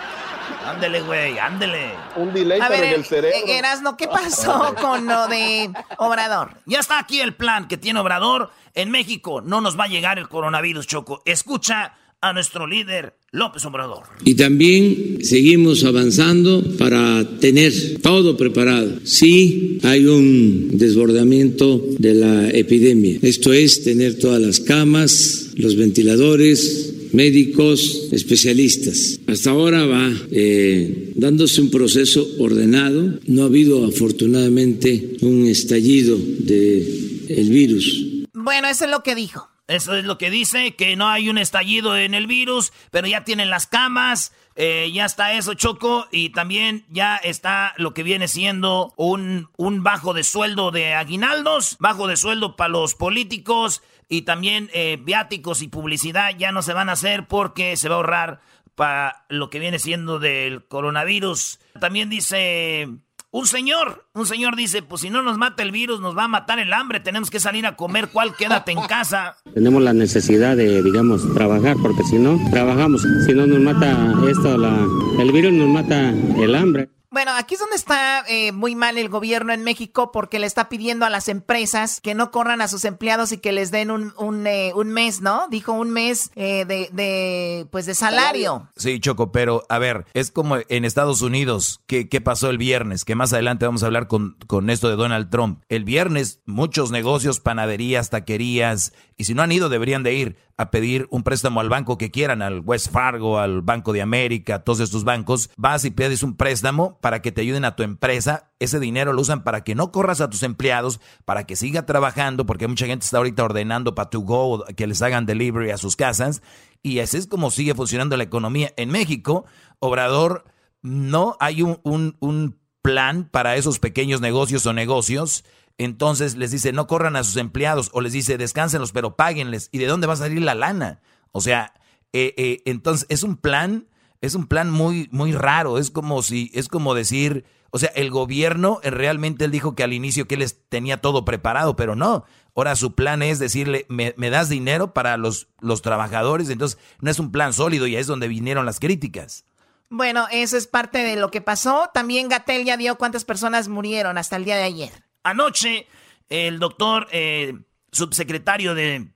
Ándele, 0.67 1.01
güey, 1.01 1.39
ándele. 1.39 1.95
Un 2.17 2.33
delay, 2.33 2.61
A 2.61 2.69
ver, 2.69 2.85
en 2.85 2.93
el 2.93 3.05
cerebro. 3.05 3.37
eh, 3.37 3.59
Erasno, 3.59 3.97
¿qué 3.97 4.07
pasó 4.07 4.75
con 4.81 5.07
lo 5.07 5.27
de 5.29 5.73
Obrador? 5.99 6.57
Ya 6.67 6.81
está 6.81 6.99
aquí 6.99 7.21
el 7.21 7.35
plan 7.35 7.67
que 7.69 7.79
tiene 7.79 7.99
Obrador. 8.01 8.51
En 8.75 8.91
México 8.91 9.41
no 9.41 9.61
nos 9.61 9.79
va 9.79 9.85
a 9.85 9.89
llegar 9.89 10.19
el 10.19 10.29
coronavirus, 10.29 10.87
Choco. 10.87 11.23
Escucha 11.25 11.95
a 12.23 12.33
nuestro 12.33 12.69
líder, 12.69 13.15
López 13.33 13.65
Obrador. 13.65 14.05
Y 14.25 14.35
también 14.35 15.19
seguimos 15.23 15.83
avanzando 15.85 16.63
para 16.79 17.39
tener 17.41 17.73
todo 18.01 18.37
preparado. 18.37 19.01
Sí, 19.05 19.81
hay 19.83 20.07
un 20.07 20.71
desbordamiento 20.79 21.85
de 21.99 22.15
la 22.15 22.49
epidemia. 22.51 23.19
Esto 23.23 23.53
es 23.53 23.83
tener 23.83 24.19
todas 24.21 24.41
las 24.41 24.61
camas, 24.61 25.51
los 25.57 25.75
ventiladores, 25.75 26.95
médicos, 27.13 28.09
especialistas. 28.13 29.19
Hasta 29.27 29.51
ahora 29.51 29.85
va 29.85 30.13
eh, 30.31 31.13
dándose 31.17 31.61
un 31.61 31.71
proceso 31.71 32.27
ordenado. 32.39 33.19
No 33.27 33.43
ha 33.43 33.47
habido 33.47 33.85
afortunadamente 33.85 35.17
un 35.23 35.47
estallido 35.47 36.17
del 36.17 37.27
el 37.29 37.49
virus. 37.51 38.07
Bueno, 38.33 38.69
eso 38.69 38.85
es 38.85 38.91
lo 38.91 39.03
que 39.03 39.15
dijo. 39.17 39.52
Eso 39.69 39.95
es 39.95 40.05
lo 40.05 40.19
que 40.19 40.31
dice, 40.31 40.75
que 40.75 40.97
no 40.97 41.09
hay 41.09 41.29
un 41.29 41.39
estallido 41.39 41.97
en 41.97 42.15
el 42.15 42.27
virus, 42.27 42.73
pero 42.91 43.07
ya 43.07 43.25
tienen 43.25 43.49
las 43.49 43.67
camas, 43.67 44.33
eh, 44.57 44.91
ya 44.93 45.05
está 45.05 45.35
eso, 45.35 45.55
Choco, 45.55 46.09
y 46.11 46.31
también 46.31 46.85
ya 46.89 47.17
está 47.17 47.73
lo 47.77 47.95
que 47.95 48.03
viene 48.03 48.27
siendo 48.27 48.93
un, 48.97 49.51
un 49.57 49.83
bajo 49.83 50.15
de 50.15 50.25
sueldo 50.25 50.73
de 50.73 50.95
aguinaldos, 50.95 51.77
bajo 51.79 52.09
de 52.09 52.17
sueldo 52.17 52.57
para 52.57 52.71
los 52.71 52.95
políticos, 52.95 53.83
y 54.09 54.23
también 54.23 54.69
eh, 54.75 54.99
viáticos 55.01 55.63
y 55.63 55.69
publicidad 55.69 56.37
ya 56.37 56.53
no 56.53 56.63
se 56.63 56.75
van 56.75 56.89
a 56.89 56.93
hacer 56.93 57.27
porque 57.29 57.77
se 57.77 57.89
va 57.89 57.95
a 57.95 57.99
ahorrar 57.99 58.41
para 58.75 59.25
lo 59.29 59.49
que 59.49 59.59
viene 59.59 59.79
siendo 59.79 60.19
del 60.19 60.67
coronavirus. 60.67 61.61
También 61.81 62.11
dice... 62.11 62.89
Un 63.35 63.47
señor, 63.47 64.05
un 64.13 64.27
señor 64.27 64.57
dice, 64.57 64.83
pues 64.83 65.01
si 65.01 65.09
no 65.09 65.23
nos 65.23 65.39
mata 65.39 65.63
el 65.63 65.73
virus, 65.73 66.03
nos 66.03 66.15
va 66.15 66.25
a 66.25 66.29
matar 66.29 66.59
el 66.59 66.71
hambre, 66.71 67.01
tenemos 67.01 67.31
que 67.31 67.41
salir 67.41 67.65
a 67.65 67.77
comer, 67.77 68.11
¿cuál 68.13 68.37
quédate 68.37 68.73
en 68.73 68.81
casa? 68.83 69.39
Tenemos 69.55 69.83
la 69.83 69.95
necesidad 69.95 70.55
de, 70.55 70.83
digamos, 70.83 71.23
trabajar, 71.33 71.77
porque 71.81 72.03
si 72.03 72.19
no, 72.19 72.39
trabajamos. 72.51 73.01
Si 73.27 73.33
no 73.33 73.47
nos 73.47 73.59
mata 73.61 74.13
esto, 74.29 74.59
la, 74.59 74.87
el 75.19 75.33
virus 75.33 75.51
nos 75.55 75.69
mata 75.71 76.11
el 76.11 76.55
hambre. 76.55 76.91
Bueno, 77.13 77.33
aquí 77.37 77.55
es 77.55 77.61
donde 77.61 77.77
está 77.77 78.25
eh, 78.27 78.53
muy 78.53 78.75
mal 78.75 78.97
el 78.97 79.11
gobierno 79.11 79.53
en 79.53 79.63
México 79.63 80.11
porque 80.13 80.39
le 80.39 80.47
está 80.47 80.71
pidiendo 80.71 81.05
a 81.05 81.11
las 81.11 81.29
empresas 81.29 82.01
que 82.01 82.15
no 82.15 82.31
corran 82.31 82.63
a 82.63 82.69
sus 82.69 82.87
empleados 82.87 83.33
y 83.33 83.39
que 83.39 83.53
les 83.53 83.71
den 83.71 83.91
un, 83.91 84.15
un, 84.17 84.47
eh, 84.47 84.73
un 84.75 84.89
mes, 84.89 85.21
¿no? 85.21 85.47
Dijo 85.51 85.73
un 85.73 85.91
mes 85.91 86.31
eh, 86.37 86.65
de, 86.65 86.89
de, 86.91 87.67
pues 87.71 87.85
de 87.85 87.95
salario. 87.95 88.71
Sí, 88.77 88.99
Choco, 88.99 89.31
pero 89.31 89.67
a 89.69 89.79
ver, 89.79 90.07
es 90.15 90.31
como 90.31 90.57
en 90.67 90.87
Estados 90.87 91.21
Unidos, 91.21 91.83
¿qué, 91.87 92.09
qué 92.09 92.23
pasó 92.23 92.49
el 92.49 92.57
viernes? 92.57 93.05
Que 93.05 93.15
más 93.15 93.35
adelante 93.35 93.67
vamos 93.67 93.83
a 93.83 93.87
hablar 93.87 94.09
con, 94.09 94.39
con 94.47 94.71
esto 94.71 94.89
de 94.89 94.97
Donald 94.97 95.29
Trump. 95.29 95.63
El 95.69 95.85
viernes 95.85 96.41
muchos 96.47 96.91
negocios, 96.93 97.41
panaderías, 97.41 98.09
taquerías, 98.09 98.95
y 99.19 99.25
si 99.25 99.35
no 99.35 99.43
han 99.43 99.53
ido 99.53 99.69
deberían 99.69 100.03
de 100.03 100.15
ir 100.15 100.39
a 100.57 100.71
pedir 100.71 101.07
un 101.11 101.23
préstamo 101.23 101.61
al 101.61 101.69
banco 101.69 101.99
que 101.99 102.11
quieran, 102.11 102.43
al 102.43 102.61
West 102.61 102.91
Fargo, 102.91 103.39
al 103.39 103.63
Banco 103.63 103.93
de 103.93 104.03
América, 104.03 104.65
todos 104.65 104.81
estos 104.81 105.05
bancos, 105.05 105.51
vas 105.57 105.85
y 105.85 105.91
pides 105.91 106.23
un 106.23 106.37
préstamo 106.37 106.99
para 107.01 107.23
que 107.23 107.33
te 107.33 107.41
ayuden 107.41 107.65
a 107.65 107.77
tu 107.77 107.83
empresa. 107.83 108.53
Ese 108.59 108.79
dinero 108.81 109.13
lo 109.13 109.23
usan 109.23 109.45
para 109.45 109.65
que 109.65 109.75
no 109.75 109.93
corras 109.93 110.21
a 110.21 110.31
tus 110.31 110.43
empleados, 110.43 111.01
para 111.25 111.45
que 111.45 111.57
siga 111.57 111.87
trabajando, 111.87 112.47
porque 112.47 112.69
mucha 112.69 112.87
gente 112.87 113.05
está 113.05 113.19
ahorita 113.19 113.45
ordenando 113.45 113.95
para 113.95 114.11
to 114.11 114.21
go, 114.21 114.65
que 114.77 114.87
les 114.87 115.03
hagan 115.03 115.27
delivery 115.27 115.71
a 115.71 115.79
sus 115.79 115.97
casas. 115.97 116.43
Y 116.83 116.99
así 116.99 117.17
es 117.17 117.27
como 117.27 117.51
sigue 117.51 117.75
funcionando 117.75 118.17
la 118.17 118.25
economía. 118.25 118.73
En 118.77 118.91
México, 118.91 119.45
Obrador, 119.79 120.45
no 120.83 121.37
hay 121.41 121.63
un, 121.63 121.81
un 121.83 122.59
plan 122.83 123.29
para 123.31 123.57
esos 123.57 123.79
pequeños 123.79 124.21
negocios 124.21 124.67
o 124.67 124.73
negocios 124.73 125.45
entonces 125.85 126.37
les 126.37 126.51
dice, 126.51 126.73
no 126.73 126.87
corran 126.87 127.17
a 127.17 127.25
sus 127.25 127.37
empleados 127.37 127.91
o 127.93 128.01
les 128.01 128.13
dice, 128.13 128.39
descánsenlos, 128.39 128.93
pero 128.93 129.17
páguenles. 129.17 129.69
¿Y 129.73 129.79
de 129.79 129.87
dónde 129.87 130.07
va 130.07 130.15
a 130.15 130.17
salir 130.17 130.43
la 130.43 130.55
lana? 130.55 131.01
O 131.33 131.41
sea, 131.41 131.73
eh, 132.13 132.35
eh, 132.37 132.63
entonces 132.67 133.07
es 133.09 133.23
un 133.23 133.37
plan, 133.37 133.89
es 134.21 134.35
un 134.35 134.47
plan 134.47 134.71
muy, 134.71 135.09
muy 135.13 135.33
raro. 135.33 135.79
Es 135.79 135.91
como 135.91 136.23
si, 136.23 136.51
es 136.55 136.69
como 136.69 136.95
decir, 136.95 137.45
o 137.71 137.79
sea, 137.79 137.91
el 137.95 138.11
gobierno 138.11 138.81
eh, 138.83 138.91
realmente 138.91 139.47
él 139.47 139.51
dijo 139.51 139.75
que 139.75 139.83
al 139.83 139.93
inicio 139.95 140.29
que 140.29 140.37
les 140.37 140.69
tenía 140.69 141.01
todo 141.01 141.25
preparado, 141.25 141.75
pero 141.75 141.97
no. 141.97 142.25
Ahora 142.55 142.77
su 142.77 142.95
plan 142.95 143.23
es 143.23 143.39
decirle, 143.39 143.87
me, 143.89 144.15
me 144.19 144.29
das 144.29 144.51
dinero 144.51 144.93
para 144.93 145.17
los, 145.17 145.49
los 145.61 145.81
trabajadores. 145.81 146.51
Entonces 146.51 146.79
no 147.01 147.11
es 147.11 147.19
un 147.19 147.33
plan 147.33 147.55
sólido 147.55 147.87
y 147.87 147.97
ahí 147.97 148.03
es 148.03 148.07
donde 148.07 148.29
vinieron 148.29 148.67
las 148.67 148.79
críticas. 148.79 149.47
Bueno, 149.89 150.27
eso 150.31 150.57
es 150.57 150.67
parte 150.67 150.99
de 150.99 151.17
lo 151.17 151.31
que 151.31 151.41
pasó. 151.41 151.91
También 151.93 152.29
Gatel 152.29 152.65
ya 152.65 152.77
dio 152.77 152.97
cuántas 152.97 153.25
personas 153.25 153.69
murieron 153.69 154.17
hasta 154.17 154.37
el 154.37 154.45
día 154.45 154.57
de 154.57 154.63
ayer. 154.63 155.05
Anoche, 155.25 155.87
el 156.29 156.59
doctor 156.59 157.07
eh, 157.13 157.55
subsecretario 157.93 158.75
de 158.75 159.09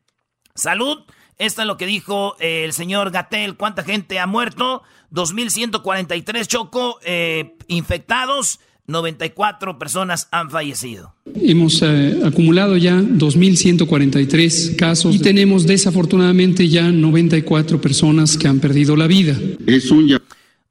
Salud, 0.55 0.99
esto 1.39 1.61
es 1.63 1.67
lo 1.67 1.77
que 1.77 1.87
dijo 1.87 2.37
eh, 2.41 2.65
el 2.65 2.73
señor 2.73 3.11
Gatel, 3.11 3.57
cuánta 3.57 3.83
gente 3.85 4.19
ha 4.19 4.27
muerto, 4.27 4.83
2.143 5.13 6.47
choco 6.47 6.99
eh, 7.05 7.57
infectados, 7.69 8.61
94 8.87 9.79
personas 9.79 10.29
han 10.31 10.51
fallecido. 10.51 11.15
Hemos 11.35 11.83
eh, 11.83 12.21
acumulado 12.25 12.77
ya 12.77 12.95
2.143 12.95 14.77
casos 14.77 15.15
y 15.15 15.19
tenemos 15.19 15.67
desafortunadamente 15.67 16.69
ya 16.69 16.91
94 16.91 17.81
personas 17.81 18.37
que 18.37 18.49
han 18.49 18.61
perdido 18.61 18.97
la 18.97 19.07
vida. 19.07 19.37
Es 19.67 19.91
un 19.91 20.09
ya- 20.09 20.23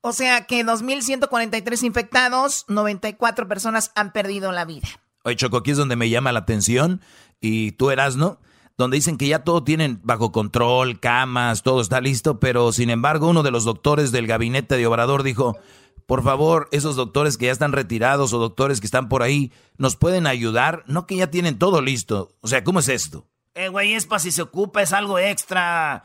O 0.02 0.14
sea 0.14 0.46
que 0.46 0.64
2.143 0.66 1.84
infectados, 1.84 2.66
94 2.70 3.48
personas 3.48 3.92
han 3.96 4.14
perdido 4.14 4.52
la 4.52 4.66
vida. 4.66 4.88
Oye, 5.26 5.36
Choco, 5.36 5.58
aquí 5.58 5.72
es 5.72 5.78
donde 5.78 5.96
me 5.96 6.08
llama 6.08 6.32
la 6.32 6.40
atención, 6.40 7.02
y 7.42 7.72
tú 7.72 7.90
eras, 7.90 8.16
¿no? 8.16 8.40
Donde 8.78 8.98
dicen 8.98 9.18
que 9.18 9.28
ya 9.28 9.40
todo 9.40 9.64
tienen 9.64 10.00
bajo 10.04 10.32
control, 10.32 11.00
camas, 11.00 11.64
todo 11.64 11.82
está 11.82 12.00
listo, 12.00 12.40
pero 12.40 12.72
sin 12.72 12.92
embargo 12.92 13.28
uno 13.28 13.42
de 13.42 13.50
los 13.50 13.64
doctores 13.64 14.12
del 14.12 14.28
gabinete 14.28 14.78
de 14.78 14.86
Obrador 14.86 15.24
dijo, 15.24 15.58
por 16.06 16.24
favor, 16.24 16.68
esos 16.72 16.96
doctores 16.96 17.38
que 17.38 17.48
ya 17.48 17.52
están 17.52 17.72
retirados 17.72 18.34
o 18.34 18.40
doctores 18.40 18.80
que 18.80 18.86
están 18.86 19.10
por 19.10 19.24
ahí, 19.24 19.52
¿nos 19.80 19.96
pueden 19.96 20.28
ayudar? 20.28 20.84
No 20.86 21.08
que 21.08 21.16
ya 21.16 21.32
tienen 21.32 21.58
todo 21.58 21.82
listo. 21.82 22.30
O 22.42 22.48
sea, 22.48 22.64
¿cómo 22.64 22.80
es 22.80 22.90
esto? 22.90 23.26
Eh, 23.56 23.70
güey, 23.70 23.94
es 23.94 24.06
para 24.06 24.20
si 24.20 24.32
se 24.32 24.44
ocupa, 24.44 24.84
es 24.84 24.94
algo 24.94 25.18
extra. 25.18 26.04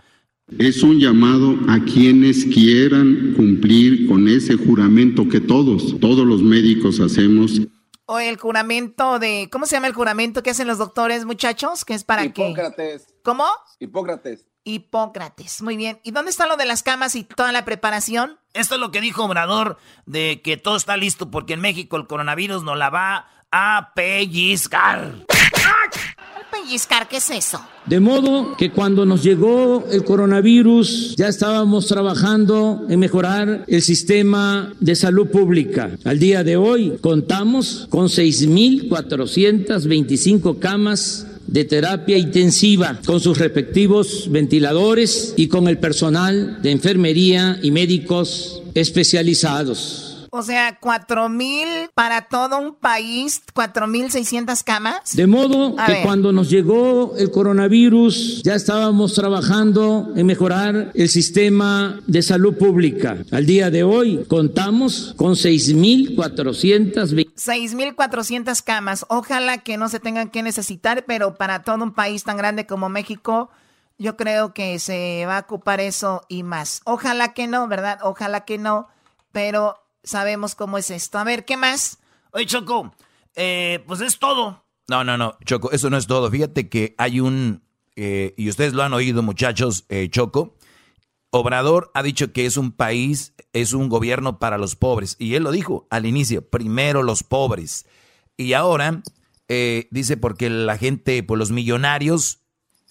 Es 0.58 0.82
un 0.82 0.98
llamado 0.98 1.58
a 1.68 1.78
quienes 1.84 2.46
quieran 2.46 3.34
cumplir 3.36 4.06
con 4.08 4.28
ese 4.28 4.56
juramento 4.56 5.28
que 5.28 5.40
todos, 5.40 6.00
todos 6.00 6.26
los 6.26 6.42
médicos 6.42 7.00
hacemos. 7.00 7.60
O 8.12 8.18
el 8.18 8.38
juramento 8.38 9.20
de, 9.20 9.48
¿cómo 9.52 9.66
se 9.66 9.76
llama 9.76 9.86
el 9.86 9.94
juramento 9.94 10.42
que 10.42 10.50
hacen 10.50 10.66
los 10.66 10.78
doctores, 10.78 11.24
muchachos? 11.26 11.84
Que 11.84 11.94
es 11.94 12.02
para 12.02 12.22
qué? 12.32 12.48
Hipócrates. 12.48 13.14
¿Cómo? 13.22 13.46
Hipócrates. 13.78 14.46
Hipócrates. 14.64 15.62
Muy 15.62 15.76
bien. 15.76 16.00
¿Y 16.02 16.10
dónde 16.10 16.32
está 16.32 16.48
lo 16.48 16.56
de 16.56 16.64
las 16.64 16.82
camas 16.82 17.14
y 17.14 17.22
toda 17.22 17.52
la 17.52 17.64
preparación? 17.64 18.40
Esto 18.52 18.74
es 18.74 18.80
lo 18.80 18.90
que 18.90 19.00
dijo 19.00 19.22
Obrador, 19.22 19.78
de 20.06 20.42
que 20.42 20.56
todo 20.56 20.74
está 20.74 20.96
listo 20.96 21.30
porque 21.30 21.52
en 21.52 21.60
México 21.60 21.96
el 21.96 22.08
coronavirus 22.08 22.64
nos 22.64 22.76
la 22.76 22.90
va 22.90 23.28
a 23.52 23.92
pellizcar. 23.94 25.26
¿Qué 27.08 27.16
es 27.16 27.30
eso? 27.30 27.58
De 27.86 28.00
modo 28.00 28.54
que 28.56 28.70
cuando 28.70 29.06
nos 29.06 29.22
llegó 29.22 29.86
el 29.90 30.04
coronavirus 30.04 31.14
ya 31.16 31.28
estábamos 31.28 31.86
trabajando 31.86 32.84
en 32.88 32.98
mejorar 33.00 33.64
el 33.66 33.82
sistema 33.82 34.72
de 34.80 34.94
salud 34.94 35.28
pública. 35.28 35.90
Al 36.04 36.18
día 36.18 36.44
de 36.44 36.56
hoy 36.56 36.98
contamos 37.00 37.86
con 37.90 38.08
6.425 38.08 40.58
camas 40.58 41.26
de 41.46 41.64
terapia 41.64 42.16
intensiva 42.16 43.00
con 43.04 43.20
sus 43.20 43.36
respectivos 43.38 44.30
ventiladores 44.30 45.34
y 45.36 45.48
con 45.48 45.66
el 45.66 45.78
personal 45.78 46.62
de 46.62 46.70
enfermería 46.70 47.58
y 47.62 47.72
médicos 47.72 48.62
especializados. 48.74 50.09
O 50.30 50.42
sea, 50.42 50.78
cuatro 50.80 51.28
mil 51.28 51.68
para 51.94 52.28
todo 52.28 52.58
un 52.58 52.74
país, 52.74 53.42
cuatro 53.52 53.86
mil 53.86 54.10
seiscientas 54.10 54.62
camas. 54.62 55.16
De 55.16 55.26
modo 55.26 55.74
A 55.78 55.86
que 55.86 55.92
ver. 55.92 56.02
cuando 56.02 56.32
nos 56.32 56.48
llegó 56.48 57.16
el 57.16 57.30
coronavirus 57.30 58.42
ya 58.44 58.54
estábamos 58.54 59.14
trabajando 59.14 60.12
en 60.14 60.26
mejorar 60.26 60.92
el 60.94 61.08
sistema 61.08 62.00
de 62.06 62.22
salud 62.22 62.56
pública. 62.56 63.18
Al 63.32 63.44
día 63.44 63.70
de 63.70 63.82
hoy 63.82 64.24
contamos 64.28 65.14
con 65.16 65.34
6.420 65.34 67.30
6.400 67.34 68.62
camas. 68.62 69.04
Ojalá 69.08 69.58
que 69.58 69.76
no 69.76 69.88
se 69.88 70.00
tengan 70.00 70.30
que 70.30 70.42
necesitar, 70.42 71.04
pero 71.06 71.34
para 71.34 71.62
todo 71.62 71.82
un 71.82 71.92
país 71.92 72.24
tan 72.24 72.36
grande 72.36 72.66
como 72.66 72.88
México, 72.88 73.50
yo 73.98 74.16
creo 74.16 74.54
que 74.54 74.78
se 74.78 75.24
va 75.26 75.38
a 75.38 75.40
ocupar 75.40 75.80
eso 75.80 76.22
y 76.28 76.42
más. 76.42 76.82
Ojalá 76.84 77.34
que 77.34 77.46
no, 77.46 77.68
¿verdad? 77.68 77.98
Ojalá 78.02 78.44
que 78.44 78.58
no, 78.58 78.88
pero 79.32 79.76
sabemos 80.02 80.54
cómo 80.54 80.78
es 80.78 80.90
esto. 80.90 81.18
A 81.18 81.24
ver, 81.24 81.44
¿qué 81.44 81.56
más? 81.56 81.98
Oye, 82.32 82.46
Choco, 82.46 82.94
eh, 83.34 83.82
pues 83.86 84.00
es 84.00 84.18
todo. 84.18 84.64
No, 84.88 85.04
no, 85.04 85.16
no, 85.16 85.36
Choco, 85.44 85.70
eso 85.72 85.90
no 85.90 85.96
es 85.96 86.06
todo. 86.06 86.30
Fíjate 86.30 86.68
que 86.68 86.94
hay 86.98 87.20
un, 87.20 87.62
eh, 87.96 88.34
y 88.36 88.48
ustedes 88.48 88.72
lo 88.72 88.82
han 88.82 88.92
oído 88.92 89.22
muchachos, 89.22 89.84
eh, 89.88 90.08
Choco, 90.10 90.56
Obrador 91.30 91.90
ha 91.94 92.02
dicho 92.02 92.32
que 92.32 92.44
es 92.44 92.56
un 92.56 92.72
país, 92.72 93.34
es 93.52 93.72
un 93.72 93.88
gobierno 93.88 94.38
para 94.38 94.58
los 94.58 94.74
pobres. 94.74 95.16
Y 95.18 95.34
él 95.34 95.44
lo 95.44 95.52
dijo 95.52 95.86
al 95.90 96.06
inicio, 96.06 96.48
primero 96.48 97.02
los 97.02 97.22
pobres. 97.22 97.86
Y 98.36 98.54
ahora 98.54 99.02
eh, 99.48 99.88
dice 99.90 100.16
porque 100.16 100.50
la 100.50 100.76
gente, 100.76 101.22
pues 101.22 101.38
los 101.38 101.52
millonarios, 101.52 102.39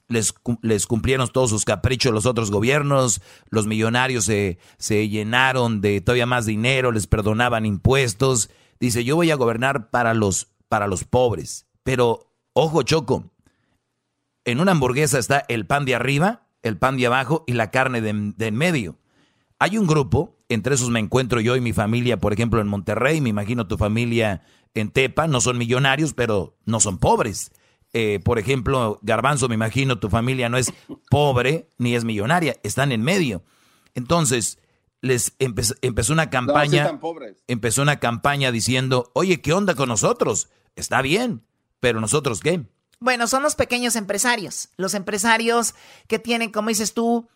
les, 0.10 0.34
les 0.62 0.88
cumplieron 0.88 1.28
todos 1.30 1.52
sus 1.52 1.64
caprichos 1.64 2.12
los 2.12 2.26
otros 2.26 2.52
gobiernos, 2.52 3.22
los 3.50 3.68
millonarios 3.68 4.26
se, 4.26 4.60
se 4.78 5.08
llenaron 5.08 5.80
de 5.80 6.02
todavía 6.02 6.26
más 6.26 6.46
dinero, 6.46 6.92
les 6.92 7.08
perdonaban 7.08 7.66
impuestos. 7.66 8.50
Dice, 8.80 9.04
yo 9.04 9.16
voy 9.16 9.32
a 9.32 9.36
gobernar 9.36 9.90
para 9.90 10.14
los, 10.14 10.48
para 10.68 10.88
los 10.88 11.04
pobres. 11.04 11.68
Pero, 11.84 12.34
ojo, 12.54 12.84
Choco, 12.84 13.32
en 14.46 14.60
una 14.60 14.72
hamburguesa 14.72 15.20
está 15.20 15.46
el 15.48 15.66
pan 15.66 15.86
de 15.86 15.96
arriba, 15.96 16.48
el 16.64 16.78
pan 16.78 16.98
de 16.98 17.06
abajo 17.06 17.44
y 17.48 17.54
la 17.54 17.72
carne 17.72 18.02
de, 18.02 18.34
de 18.36 18.48
en 18.48 18.56
medio. 18.56 18.98
Hay 19.60 19.78
un 19.78 19.88
grupo, 19.88 20.38
entre 20.50 20.76
esos 20.76 20.90
me 20.90 21.00
encuentro 21.00 21.40
yo 21.40 21.56
y 21.56 21.62
mi 21.62 21.74
familia, 21.74 22.20
por 22.20 22.34
ejemplo, 22.34 22.62
en 22.62 22.68
Monterrey, 22.68 23.22
me 23.22 23.30
imagino 23.30 23.68
tu 23.68 23.78
familia 23.78 24.42
en 24.74 24.90
Tepa, 24.90 25.28
no 25.28 25.42
son 25.42 25.58
millonarios, 25.58 26.14
pero 26.14 26.58
no 26.66 26.80
son 26.80 26.98
pobres. 26.98 27.52
Eh, 27.94 28.20
por 28.24 28.38
ejemplo, 28.40 29.00
Garbanzo, 29.02 29.48
me 29.50 29.56
imagino 29.56 29.98
tu 30.00 30.10
familia 30.10 30.48
no 30.50 30.58
es 30.58 30.72
pobre 31.10 31.68
ni 31.78 31.96
es 31.96 32.04
millonaria, 32.06 32.56
están 32.64 32.92
en 32.92 33.02
medio. 33.02 33.44
Entonces, 33.96 34.60
les 35.02 35.38
empe- 35.40 35.78
empezó 35.82 36.14
una 36.14 36.26
No, 36.26 36.30
sí 36.30 36.32
campaña, 36.32 37.00
empezó 37.48 37.82
una 37.82 38.00
campaña 38.00 38.52
diciendo, 38.52 39.10
oye, 39.14 39.42
¿qué 39.42 39.54
onda 39.54 39.74
con 39.76 39.90
nosotros? 39.90 40.50
Está 40.76 41.02
bien, 41.02 41.42
pero 41.80 42.00
nosotros 42.00 42.42
qué? 42.42 42.64
Bueno, 43.00 43.28
son 43.28 43.42
los 43.44 43.56
pequeños 43.56 43.96
empresarios. 43.96 44.70
Los 44.78 44.94
empresarios 44.94 45.74
que 46.08 46.20
tienen, 46.20 46.52
como 46.52 46.70
dices 46.70 46.94
tú, 46.94 47.28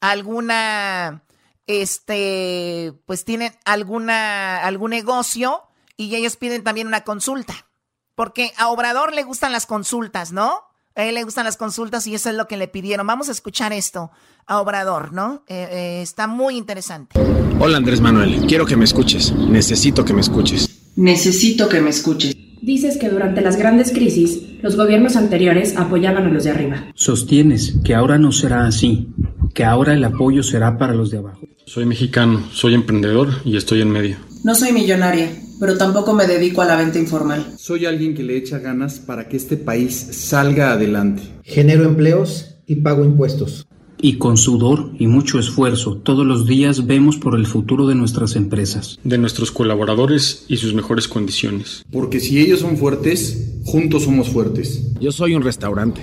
alguna, 0.00 1.22
este, 1.66 2.92
pues 3.06 3.24
tienen 3.24 3.52
alguna, 3.64 4.58
algún 4.64 4.90
negocio 4.90 5.62
y 5.96 6.14
ellos 6.16 6.36
piden 6.36 6.64
también 6.64 6.86
una 6.86 7.02
consulta. 7.04 7.66
Porque 8.14 8.52
a 8.56 8.68
Obrador 8.68 9.14
le 9.14 9.22
gustan 9.22 9.52
las 9.52 9.66
consultas, 9.66 10.32
¿no? 10.32 10.52
A 10.94 11.04
él 11.04 11.14
le 11.14 11.24
gustan 11.24 11.44
las 11.44 11.56
consultas 11.56 12.06
y 12.06 12.14
eso 12.14 12.28
es 12.28 12.36
lo 12.36 12.46
que 12.46 12.56
le 12.56 12.68
pidieron. 12.68 13.06
Vamos 13.06 13.28
a 13.28 13.32
escuchar 13.32 13.72
esto 13.72 14.10
a 14.46 14.60
Obrador, 14.60 15.12
¿no? 15.12 15.44
Eh, 15.48 15.68
eh, 15.70 16.02
está 16.02 16.26
muy 16.26 16.56
interesante. 16.56 17.18
Hola 17.58 17.78
Andrés 17.78 18.00
Manuel, 18.00 18.44
quiero 18.46 18.66
que 18.66 18.76
me 18.76 18.84
escuches. 18.84 19.32
Necesito 19.32 20.04
que 20.04 20.12
me 20.12 20.20
escuches. 20.20 20.68
Necesito 20.96 21.68
que 21.68 21.80
me 21.80 21.90
escuches. 21.90 22.36
Dices 22.60 22.98
que 22.98 23.08
durante 23.08 23.40
las 23.40 23.56
grandes 23.56 23.90
crisis, 23.92 24.40
los 24.62 24.76
gobiernos 24.76 25.16
anteriores 25.16 25.76
apoyaban 25.76 26.26
a 26.26 26.28
los 26.28 26.44
de 26.44 26.50
arriba. 26.50 26.92
Sostienes 26.94 27.74
que 27.84 27.94
ahora 27.94 28.18
no 28.18 28.30
será 28.30 28.66
así, 28.66 29.08
que 29.54 29.64
ahora 29.64 29.94
el 29.94 30.04
apoyo 30.04 30.42
será 30.42 30.78
para 30.78 30.94
los 30.94 31.10
de 31.10 31.18
abajo. 31.18 31.40
Soy 31.66 31.86
mexicano, 31.86 32.42
soy 32.52 32.74
emprendedor 32.74 33.30
y 33.44 33.56
estoy 33.56 33.80
en 33.80 33.90
medio. 33.90 34.16
No 34.44 34.56
soy 34.56 34.72
millonaria, 34.72 35.30
pero 35.60 35.78
tampoco 35.78 36.14
me 36.14 36.26
dedico 36.26 36.62
a 36.62 36.64
la 36.64 36.74
venta 36.74 36.98
informal. 36.98 37.54
Soy 37.58 37.86
alguien 37.86 38.12
que 38.12 38.24
le 38.24 38.36
echa 38.36 38.58
ganas 38.58 38.98
para 38.98 39.28
que 39.28 39.36
este 39.36 39.56
país 39.56 39.94
salga 39.94 40.72
adelante. 40.72 41.22
Genero 41.44 41.84
empleos 41.84 42.56
y 42.66 42.76
pago 42.76 43.04
impuestos. 43.04 43.68
Y 44.00 44.18
con 44.18 44.36
sudor 44.36 44.90
y 44.98 45.06
mucho 45.06 45.38
esfuerzo, 45.38 45.98
todos 45.98 46.26
los 46.26 46.44
días 46.44 46.88
vemos 46.88 47.18
por 47.18 47.36
el 47.36 47.46
futuro 47.46 47.86
de 47.86 47.94
nuestras 47.94 48.34
empresas. 48.34 48.98
De 49.04 49.16
nuestros 49.16 49.52
colaboradores 49.52 50.44
y 50.48 50.56
sus 50.56 50.74
mejores 50.74 51.06
condiciones. 51.06 51.84
Porque 51.92 52.18
si 52.18 52.40
ellos 52.40 52.58
son 52.58 52.76
fuertes, 52.76 53.60
juntos 53.64 54.02
somos 54.02 54.28
fuertes. 54.28 54.92
Yo 55.00 55.12
soy 55.12 55.36
un 55.36 55.42
restaurante. 55.42 56.00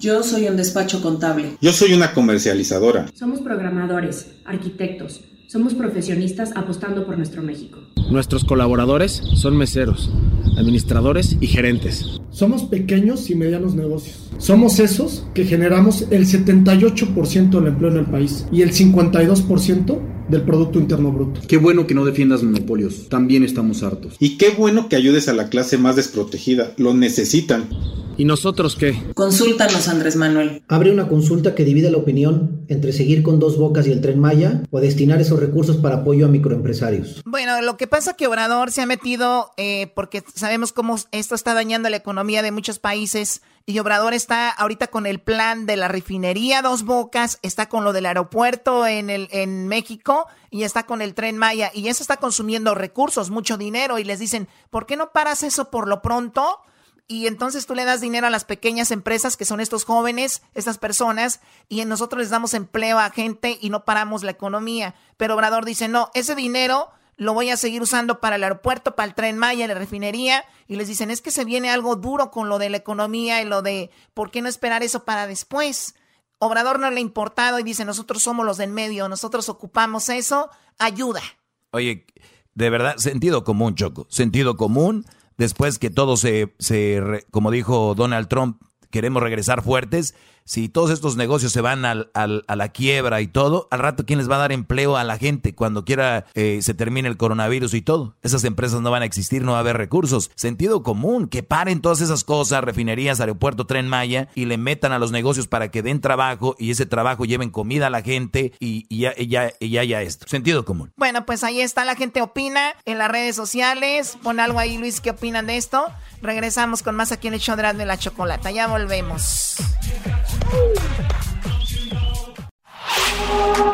Yo 0.00 0.22
soy 0.22 0.48
un 0.48 0.56
despacho 0.56 1.02
contable. 1.02 1.58
Yo 1.60 1.74
soy 1.74 1.92
una 1.92 2.14
comercializadora. 2.14 3.10
Somos 3.14 3.40
programadores, 3.40 4.28
arquitectos, 4.46 5.20
somos 5.52 5.74
profesionistas 5.74 6.52
apostando 6.56 7.04
por 7.04 7.18
nuestro 7.18 7.42
México. 7.42 7.78
Nuestros 8.10 8.42
colaboradores 8.42 9.22
son 9.34 9.54
meseros, 9.54 10.10
administradores 10.56 11.36
y 11.42 11.46
gerentes. 11.46 12.22
Somos 12.32 12.62
pequeños 12.64 13.28
y 13.28 13.34
medianos 13.34 13.74
negocios. 13.74 14.30
Somos 14.38 14.78
esos 14.78 15.26
que 15.34 15.44
generamos 15.44 16.06
el 16.10 16.26
78% 16.26 17.50
del 17.50 17.66
empleo 17.66 17.90
en 17.90 17.98
el 17.98 18.06
país 18.06 18.46
y 18.50 18.62
el 18.62 18.72
52% 18.72 20.00
del 20.30 20.42
Producto 20.42 20.78
Interno 20.78 21.12
Bruto. 21.12 21.42
Qué 21.46 21.58
bueno 21.58 21.86
que 21.86 21.94
no 21.94 22.06
defiendas 22.06 22.42
monopolios, 22.42 23.10
también 23.10 23.44
estamos 23.44 23.82
hartos. 23.82 24.16
Y 24.18 24.38
qué 24.38 24.48
bueno 24.48 24.88
que 24.88 24.96
ayudes 24.96 25.28
a 25.28 25.34
la 25.34 25.50
clase 25.50 25.76
más 25.76 25.96
desprotegida, 25.96 26.72
lo 26.78 26.94
necesitan. 26.94 27.68
¿Y 28.16 28.24
nosotros 28.24 28.76
qué? 28.76 28.94
Consúltanos, 29.14 29.88
Andrés 29.88 30.16
Manuel. 30.16 30.62
Abre 30.68 30.92
una 30.92 31.08
consulta 31.08 31.54
que 31.54 31.64
divide 31.64 31.90
la 31.90 31.98
opinión 31.98 32.64
entre 32.68 32.92
seguir 32.92 33.22
con 33.22 33.38
dos 33.38 33.56
bocas 33.58 33.86
y 33.86 33.92
el 33.92 34.00
tren 34.00 34.20
Maya 34.20 34.62
o 34.70 34.80
destinar 34.80 35.20
esos 35.20 35.40
recursos 35.40 35.78
para 35.78 35.96
apoyo 35.96 36.26
a 36.26 36.28
microempresarios. 36.28 37.22
Bueno, 37.24 37.60
lo 37.62 37.76
que 37.76 37.86
pasa 37.86 38.10
es 38.12 38.16
que 38.16 38.26
Obrador 38.26 38.70
se 38.70 38.82
ha 38.82 38.86
metido, 38.86 39.50
eh, 39.56 39.90
porque 39.94 40.22
sabemos 40.34 40.72
cómo 40.72 40.96
esto 41.10 41.34
está 41.34 41.54
dañando 41.54 41.88
la 41.88 41.96
economía 41.96 42.21
de 42.22 42.52
muchos 42.52 42.78
países, 42.78 43.42
y 43.66 43.78
Obrador 43.78 44.14
está 44.14 44.50
ahorita 44.50 44.88
con 44.88 45.06
el 45.06 45.20
plan 45.20 45.66
de 45.66 45.76
la 45.76 45.88
refinería 45.88 46.62
Dos 46.62 46.84
Bocas, 46.84 47.38
está 47.42 47.68
con 47.68 47.84
lo 47.84 47.92
del 47.92 48.06
aeropuerto 48.06 48.86
en, 48.86 49.10
el, 49.10 49.28
en 49.32 49.68
México 49.68 50.26
y 50.50 50.62
está 50.62 50.84
con 50.84 51.02
el 51.02 51.14
tren 51.14 51.36
Maya, 51.36 51.70
y 51.74 51.88
eso 51.88 52.02
está 52.02 52.16
consumiendo 52.16 52.74
recursos, 52.74 53.30
mucho 53.30 53.56
dinero, 53.56 53.98
y 53.98 54.04
les 54.04 54.18
dicen, 54.18 54.48
¿por 54.70 54.86
qué 54.86 54.96
no 54.96 55.10
paras 55.12 55.42
eso 55.42 55.70
por 55.70 55.88
lo 55.88 56.00
pronto? 56.00 56.60
y 57.08 57.26
entonces 57.26 57.66
tú 57.66 57.74
le 57.74 57.84
das 57.84 58.00
dinero 58.00 58.26
a 58.26 58.30
las 58.30 58.44
pequeñas 58.44 58.90
empresas 58.90 59.36
que 59.36 59.44
son 59.44 59.60
estos 59.60 59.84
jóvenes, 59.84 60.42
estas 60.54 60.78
personas, 60.78 61.40
y 61.68 61.84
nosotros 61.84 62.20
les 62.20 62.30
damos 62.30 62.54
empleo 62.54 62.98
a 62.98 63.10
gente 63.10 63.58
y 63.60 63.68
no 63.68 63.84
paramos 63.84 64.22
la 64.22 64.30
economía. 64.30 64.94
Pero 65.18 65.34
Obrador 65.34 65.64
dice, 65.66 65.88
no, 65.88 66.10
ese 66.14 66.34
dinero 66.34 66.90
lo 67.22 67.34
voy 67.34 67.50
a 67.50 67.56
seguir 67.56 67.82
usando 67.82 68.20
para 68.20 68.36
el 68.36 68.44
aeropuerto, 68.44 68.94
para 68.94 69.08
el 69.08 69.14
tren 69.14 69.38
Maya, 69.38 69.66
la 69.66 69.74
refinería, 69.74 70.44
y 70.68 70.76
les 70.76 70.88
dicen, 70.88 71.10
es 71.10 71.22
que 71.22 71.30
se 71.30 71.44
viene 71.44 71.70
algo 71.70 71.96
duro 71.96 72.30
con 72.30 72.48
lo 72.48 72.58
de 72.58 72.70
la 72.70 72.76
economía 72.76 73.40
y 73.42 73.44
lo 73.44 73.62
de, 73.62 73.90
¿por 74.14 74.30
qué 74.30 74.42
no 74.42 74.48
esperar 74.48 74.82
eso 74.82 75.04
para 75.04 75.26
después? 75.26 75.94
Obrador 76.38 76.78
no 76.80 76.90
le 76.90 76.98
ha 76.98 77.00
importado 77.00 77.58
y 77.58 77.62
dice, 77.62 77.84
nosotros 77.84 78.22
somos 78.22 78.44
los 78.44 78.56
del 78.56 78.70
medio, 78.70 79.08
nosotros 79.08 79.48
ocupamos 79.48 80.08
eso, 80.08 80.50
ayuda. 80.78 81.22
Oye, 81.70 82.06
de 82.54 82.70
verdad, 82.70 82.96
sentido 82.96 83.44
común, 83.44 83.74
Choco, 83.74 84.06
sentido 84.10 84.56
común 84.56 85.06
después 85.36 85.78
que 85.78 85.90
todo 85.90 86.16
se, 86.16 86.54
se 86.58 87.24
como 87.30 87.50
dijo 87.50 87.94
Donald 87.94 88.28
Trump, 88.28 88.62
queremos 88.90 89.22
regresar 89.22 89.62
fuertes, 89.62 90.14
si 90.44 90.68
todos 90.68 90.90
estos 90.90 91.16
negocios 91.16 91.52
se 91.52 91.60
van 91.60 91.84
al, 91.84 92.10
a 92.14 92.56
la 92.56 92.68
quiebra 92.68 93.20
y 93.20 93.26
todo, 93.26 93.68
al 93.70 93.78
rato, 93.78 94.04
¿quién 94.04 94.18
les 94.18 94.30
va 94.30 94.36
a 94.36 94.40
dar 94.40 94.52
empleo 94.52 94.96
a 94.96 95.04
la 95.04 95.18
gente 95.18 95.54
cuando 95.54 95.84
quiera 95.84 96.26
eh, 96.34 96.60
se 96.62 96.74
termine 96.74 97.08
el 97.08 97.16
coronavirus 97.16 97.74
y 97.74 97.82
todo? 97.82 98.16
Esas 98.22 98.44
empresas 98.44 98.80
no 98.80 98.90
van 98.90 99.02
a 99.02 99.06
existir, 99.06 99.42
no 99.42 99.52
va 99.52 99.58
a 99.58 99.60
haber 99.60 99.76
recursos. 99.76 100.30
Sentido 100.34 100.82
común, 100.82 101.28
que 101.28 101.42
paren 101.42 101.80
todas 101.80 102.00
esas 102.00 102.24
cosas, 102.24 102.64
refinerías, 102.64 103.20
aeropuerto, 103.20 103.66
tren 103.66 103.88
Maya, 103.88 104.28
y 104.34 104.46
le 104.46 104.58
metan 104.58 104.92
a 104.92 104.98
los 104.98 105.12
negocios 105.12 105.46
para 105.46 105.70
que 105.70 105.82
den 105.82 106.00
trabajo 106.00 106.56
y 106.58 106.70
ese 106.70 106.86
trabajo 106.86 107.24
lleven 107.24 107.50
comida 107.50 107.86
a 107.86 107.90
la 107.90 108.02
gente 108.02 108.52
y, 108.58 108.86
ya, 108.96 109.14
ya, 109.16 109.52
ya, 109.60 110.02
esto. 110.02 110.26
Sentido 110.28 110.64
común. 110.64 110.92
Bueno, 110.96 111.24
pues 111.26 111.44
ahí 111.44 111.60
está, 111.60 111.84
la 111.84 111.94
gente 111.94 112.22
opina 112.22 112.74
en 112.84 112.98
las 112.98 113.10
redes 113.10 113.36
sociales. 113.36 114.16
Pon 114.22 114.40
algo 114.40 114.58
ahí, 114.58 114.78
Luis, 114.78 115.00
¿qué 115.00 115.10
opinan 115.10 115.46
de 115.46 115.56
esto? 115.56 115.86
Regresamos 116.20 116.82
con 116.82 116.94
más 116.94 117.12
aquí 117.12 117.28
en 117.28 117.34
el 117.34 117.40
show 117.40 117.56
de 117.56 117.86
la 117.86 117.98
chocolata. 117.98 118.50
Ya 118.50 118.66
volvemos. 118.66 119.56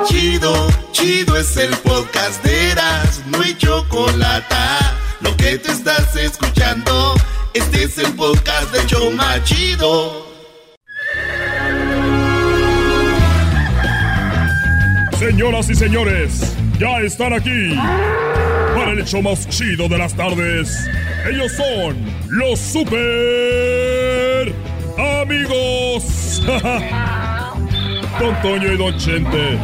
Chido, 0.07 0.69
chido 0.93 1.37
es 1.37 1.57
el 1.57 1.71
podcast 1.79 2.43
de 2.45 2.71
Eras, 2.71 3.23
no 3.27 3.41
hay 3.41 3.55
chocolate. 3.57 4.55
Lo 5.21 5.37
que 5.37 5.59
te 5.59 5.73
estás 5.73 6.17
escuchando, 6.17 7.15
este 7.55 7.85
es 7.85 7.99
el 7.99 8.13
podcast 8.15 8.73
de 8.73 8.87
Choma 8.87 9.43
Chido. 9.45 10.27
Señoras 15.19 15.69
y 15.69 15.75
señores, 15.75 16.55
ya 16.79 17.01
están 17.01 17.33
aquí 17.33 17.75
para 18.75 18.93
el 18.93 19.01
hecho 19.01 19.21
más 19.21 19.49
chido 19.49 19.89
de 19.89 19.99
las 19.99 20.15
tardes. 20.15 20.89
Ellos 21.29 21.53
son 21.53 21.97
los 22.29 22.59
super 22.59 24.55
amigos. 24.99 26.43
Don 28.19 28.43
Toño 28.43 28.73
y 28.73 28.77
Don 28.77 28.97
Chente. 28.99 29.59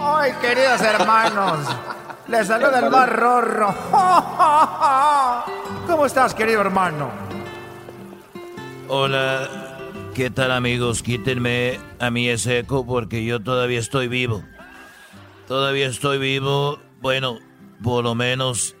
Ay, 0.00 0.32
queridos 0.40 0.80
hermanos. 0.80 1.58
Les 2.28 2.46
saluda 2.46 2.78
el 2.80 2.90
más 2.90 3.08
rorro. 3.08 3.74
¿Cómo 5.86 6.06
estás, 6.06 6.34
querido 6.34 6.60
hermano? 6.60 7.10
Hola, 8.88 9.67
¿qué 10.18 10.30
tal 10.30 10.50
amigos? 10.50 11.04
Quítenme 11.04 11.78
a 12.00 12.10
mí 12.10 12.28
ese 12.28 12.58
eco 12.58 12.84
porque 12.84 13.24
yo 13.24 13.40
todavía 13.40 13.78
estoy 13.78 14.08
vivo. 14.08 14.42
Todavía 15.46 15.86
estoy 15.86 16.18
vivo. 16.18 16.80
Bueno, 17.00 17.38
por 17.84 18.02
lo 18.02 18.16
menos 18.16 18.74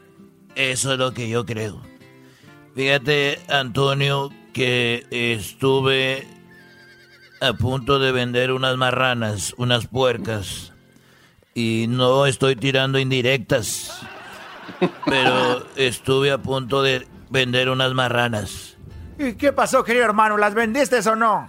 eso 0.56 0.94
es 0.94 0.98
lo 0.98 1.14
que 1.14 1.28
yo 1.28 1.46
creo. 1.46 1.80
Fíjate, 2.74 3.38
Antonio, 3.48 4.32
que 4.52 5.06
estuve 5.12 6.26
a 7.40 7.52
punto 7.52 8.00
de 8.00 8.10
vender 8.10 8.50
unas 8.50 8.76
marranas, 8.76 9.54
unas 9.58 9.86
puercas. 9.86 10.72
Y 11.54 11.86
no 11.88 12.26
estoy 12.26 12.56
tirando 12.56 12.98
indirectas. 12.98 14.00
Pero 15.06 15.64
estuve 15.76 16.32
a 16.32 16.38
punto 16.38 16.82
de 16.82 17.06
vender 17.30 17.68
unas 17.68 17.94
marranas. 17.94 18.77
¿Y 19.18 19.34
qué 19.34 19.52
pasó, 19.52 19.82
querido 19.82 20.04
hermano? 20.04 20.36
¿Las 20.36 20.54
vendiste 20.54 20.98
o 21.08 21.16
no? 21.16 21.48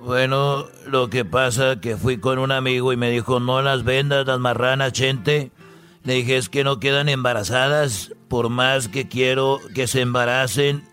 Bueno, 0.00 0.66
lo 0.86 1.10
que 1.10 1.24
pasa 1.24 1.80
que 1.80 1.96
fui 1.96 2.18
con 2.18 2.38
un 2.38 2.52
amigo 2.52 2.92
y 2.92 2.96
me 2.96 3.10
dijo, 3.10 3.40
no 3.40 3.60
las 3.60 3.84
vendas 3.84 4.26
las 4.26 4.38
marranas, 4.38 4.92
gente. 4.94 5.50
Le 6.04 6.14
dije, 6.14 6.36
es 6.36 6.48
que 6.48 6.64
no 6.64 6.78
quedan 6.78 7.08
embarazadas. 7.08 8.12
Por 8.28 8.48
más 8.48 8.88
que 8.88 9.08
quiero 9.08 9.60
que 9.74 9.88
se 9.88 10.00
embaracen, 10.00 10.84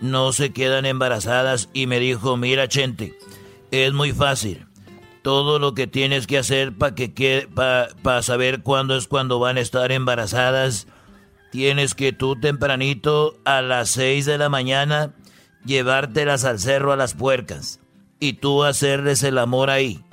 no 0.00 0.32
se 0.32 0.52
quedan 0.52 0.84
embarazadas. 0.84 1.70
Y 1.72 1.86
me 1.86 2.00
dijo, 2.00 2.36
mira, 2.36 2.66
gente, 2.68 3.16
es 3.70 3.92
muy 3.92 4.12
fácil. 4.12 4.66
Todo 5.22 5.58
lo 5.58 5.74
que 5.74 5.86
tienes 5.86 6.26
que 6.26 6.38
hacer 6.38 6.76
para 6.76 6.94
que 6.94 7.48
para 7.54 8.22
saber 8.22 8.62
cuándo 8.62 8.96
es 8.96 9.06
cuando 9.06 9.38
van 9.38 9.58
a 9.58 9.60
estar 9.60 9.92
embarazadas, 9.92 10.86
tienes 11.50 11.94
que 11.94 12.12
tú 12.12 12.36
tempranito 12.36 13.38
a 13.44 13.62
las 13.62 13.90
6 13.90 14.26
de 14.26 14.38
la 14.38 14.48
mañana 14.48 15.14
llevártelas 15.64 16.44
al 16.44 16.58
cerro 16.58 16.92
a 16.92 16.96
las 16.96 17.14
puercas 17.14 17.80
y 18.18 18.34
tú 18.34 18.64
hacerles 18.64 19.22
el 19.22 19.38
amor 19.38 19.70
ahí. 19.70 20.04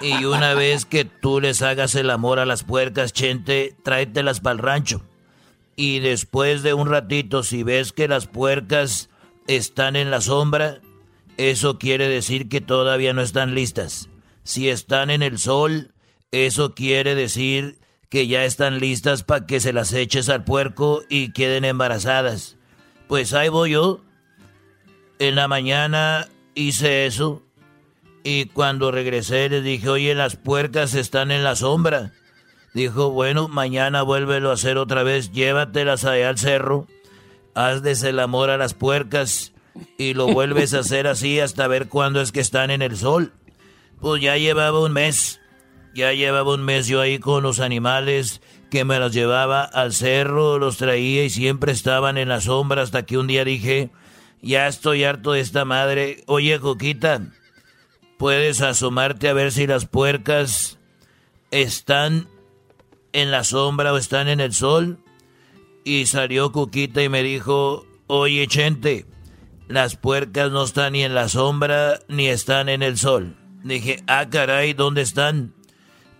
Y 0.00 0.24
una 0.24 0.54
vez 0.54 0.84
que 0.84 1.04
tú 1.04 1.40
les 1.40 1.62
hagas 1.62 1.94
el 1.94 2.10
amor 2.10 2.38
a 2.38 2.46
las 2.46 2.62
puercas, 2.62 3.12
Chente, 3.12 3.74
tráetelas 3.82 4.40
para 4.40 4.54
el 4.54 4.58
rancho. 4.58 5.02
Y 5.76 6.00
después 6.00 6.62
de 6.62 6.74
un 6.74 6.88
ratito, 6.88 7.42
si 7.42 7.62
ves 7.62 7.92
que 7.92 8.06
las 8.06 8.26
puercas 8.26 9.08
están 9.46 9.96
en 9.96 10.10
la 10.10 10.20
sombra, 10.20 10.80
eso 11.36 11.78
quiere 11.78 12.08
decir 12.08 12.48
que 12.48 12.60
todavía 12.60 13.12
no 13.12 13.22
están 13.22 13.54
listas. 13.54 14.08
Si 14.44 14.68
están 14.68 15.10
en 15.10 15.22
el 15.22 15.38
sol, 15.38 15.94
eso 16.30 16.74
quiere 16.74 17.14
decir 17.14 17.78
que 18.08 18.26
ya 18.26 18.44
están 18.44 18.78
listas 18.78 19.24
para 19.24 19.46
que 19.46 19.58
se 19.58 19.72
las 19.72 19.92
eches 19.92 20.28
al 20.28 20.44
puerco 20.44 21.02
y 21.08 21.32
queden 21.32 21.64
embarazadas. 21.64 22.56
Pues 23.08 23.32
ahí 23.34 23.48
voy 23.48 23.70
yo. 23.72 24.00
En 25.18 25.34
la 25.34 25.48
mañana 25.48 26.28
hice 26.54 27.06
eso 27.06 27.42
y 28.24 28.46
cuando 28.46 28.90
regresé 28.90 29.48
le 29.48 29.60
dije, 29.60 29.88
oye, 29.88 30.14
las 30.14 30.36
puercas 30.36 30.94
están 30.94 31.30
en 31.30 31.44
la 31.44 31.56
sombra. 31.56 32.12
Dijo, 32.72 33.10
bueno, 33.10 33.48
mañana 33.48 34.02
vuélvelo 34.02 34.50
a 34.50 34.54
hacer 34.54 34.78
otra 34.78 35.02
vez, 35.02 35.30
llévatelas 35.30 36.04
allá 36.04 36.30
al 36.30 36.38
cerro, 36.38 36.88
hazles 37.54 38.02
el 38.02 38.18
amor 38.18 38.50
a 38.50 38.56
las 38.56 38.74
puercas 38.74 39.52
y 39.98 40.14
lo 40.14 40.26
vuelves 40.26 40.74
a 40.74 40.80
hacer 40.80 41.06
así 41.06 41.38
hasta 41.38 41.68
ver 41.68 41.88
cuándo 41.88 42.20
es 42.20 42.32
que 42.32 42.40
están 42.40 42.70
en 42.70 42.82
el 42.82 42.96
sol. 42.96 43.32
Pues 44.00 44.20
ya 44.22 44.36
llevaba 44.38 44.80
un 44.80 44.92
mes, 44.92 45.40
ya 45.94 46.12
llevaba 46.12 46.54
un 46.54 46.64
mes 46.64 46.88
yo 46.88 47.00
ahí 47.00 47.18
con 47.18 47.42
los 47.42 47.60
animales 47.60 48.40
que 48.74 48.84
me 48.84 48.98
los 48.98 49.12
llevaba 49.12 49.62
al 49.62 49.92
cerro, 49.92 50.58
los 50.58 50.78
traía 50.78 51.22
y 51.22 51.30
siempre 51.30 51.70
estaban 51.70 52.18
en 52.18 52.28
la 52.28 52.40
sombra 52.40 52.82
hasta 52.82 53.06
que 53.06 53.16
un 53.16 53.28
día 53.28 53.44
dije, 53.44 53.92
ya 54.42 54.66
estoy 54.66 55.04
harto 55.04 55.30
de 55.30 55.38
esta 55.38 55.64
madre. 55.64 56.24
Oye, 56.26 56.58
Coquita, 56.58 57.20
puedes 58.18 58.62
asomarte 58.62 59.28
a 59.28 59.32
ver 59.32 59.52
si 59.52 59.68
las 59.68 59.86
puercas 59.86 60.80
están 61.52 62.26
en 63.12 63.30
la 63.30 63.44
sombra 63.44 63.92
o 63.92 63.96
están 63.96 64.26
en 64.26 64.40
el 64.40 64.52
sol. 64.52 64.98
Y 65.84 66.06
salió 66.06 66.50
Cuquita 66.50 67.00
y 67.00 67.08
me 67.08 67.22
dijo, 67.22 67.86
oye 68.08 68.44
Chente, 68.48 69.06
las 69.68 69.94
puercas 69.94 70.50
no 70.50 70.64
están 70.64 70.94
ni 70.94 71.04
en 71.04 71.14
la 71.14 71.28
sombra 71.28 72.00
ni 72.08 72.26
están 72.26 72.68
en 72.68 72.82
el 72.82 72.98
sol. 72.98 73.36
Dije, 73.62 74.02
ah 74.08 74.28
caray, 74.28 74.72
¿dónde 74.72 75.02
están? 75.02 75.54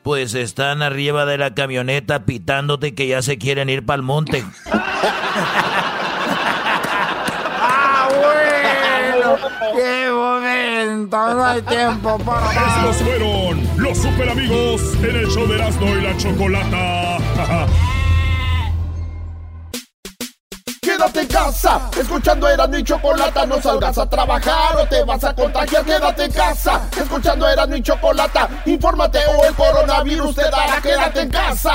Pues 0.04 0.34
están 0.34 0.82
arriba 0.82 1.24
de 1.24 1.38
la 1.38 1.54
camioneta 1.54 2.26
pitándote 2.26 2.94
que 2.94 3.06
ya 3.06 3.22
se 3.22 3.38
quieren 3.38 3.70
ir 3.70 3.86
para 3.86 3.96
el 3.96 4.02
monte. 4.02 4.44
¡Ah, 7.58 8.10
bueno! 8.10 9.38
¡Qué 9.74 10.10
momento! 10.10 11.34
No 11.34 11.42
hay 11.42 11.62
tiempo 11.62 12.18
para 12.18 12.42
más. 12.42 12.76
Estos 12.76 12.96
fueron 12.98 13.66
los 13.78 13.96
super 13.96 14.28
amigos 14.28 14.82
en 15.02 15.16
el 15.16 15.26
show 15.28 15.48
de 15.48 15.54
Erasmo 15.54 15.86
y 15.86 16.02
la 16.02 16.14
Chocolata. 16.18 17.16
Quédate 21.04 21.20
en 21.20 21.26
casa, 21.26 21.90
escuchando 22.00 22.48
Erasmo 22.48 22.78
y 22.78 22.82
Chocolata, 22.82 23.44
no 23.44 23.60
salgas 23.60 23.98
a 23.98 24.08
trabajar 24.08 24.74
o 24.78 24.86
te 24.86 25.04
vas 25.04 25.22
a 25.22 25.34
contagiar. 25.34 25.84
Quédate 25.84 26.24
en 26.24 26.32
casa, 26.32 26.80
escuchando 26.98 27.46
Erasmo 27.46 27.76
y 27.76 27.82
Chocolata, 27.82 28.48
infórmate 28.64 29.18
o 29.36 29.44
el 29.44 29.54
coronavirus 29.54 30.34
te 30.34 30.44
dará. 30.44 30.80
Quédate 30.80 31.20
en 31.20 31.28
casa. 31.28 31.74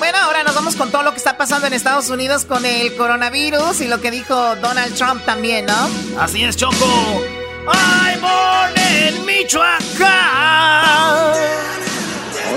Bueno, 0.00 0.18
ahora 0.18 0.42
nos 0.42 0.56
vamos 0.56 0.74
con 0.74 0.90
todo 0.90 1.04
lo 1.04 1.12
que 1.12 1.18
está 1.18 1.36
pasando 1.36 1.68
en 1.68 1.74
Estados 1.74 2.10
Unidos 2.10 2.44
con 2.44 2.66
el 2.66 2.96
coronavirus 2.96 3.80
y 3.80 3.86
lo 3.86 4.00
que 4.00 4.10
dijo 4.10 4.56
Donald 4.56 4.96
Trump 4.96 5.24
también, 5.24 5.66
¿no? 5.66 5.88
Así 6.18 6.42
es, 6.42 6.56
Choco. 6.56 7.22
¡Ay, 7.68 8.18
born 8.18 8.74
en 8.76 9.24
Michoacán! 9.24 10.00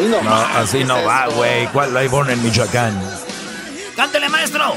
No, 0.10 0.32
así 0.56 0.84
no 0.84 1.04
va, 1.04 1.28
güey. 1.28 1.68
¿Cuál 1.68 1.96
hay 1.96 2.08
born 2.08 2.32
en 2.32 2.42
Michoacán? 2.44 3.25
¡Cántele, 3.96 4.30
maestro! 4.30 4.76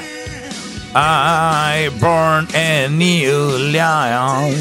I 0.95 1.91
born 2.01 2.49
in 2.55 2.99
New 2.99 3.59
León. 3.73 4.55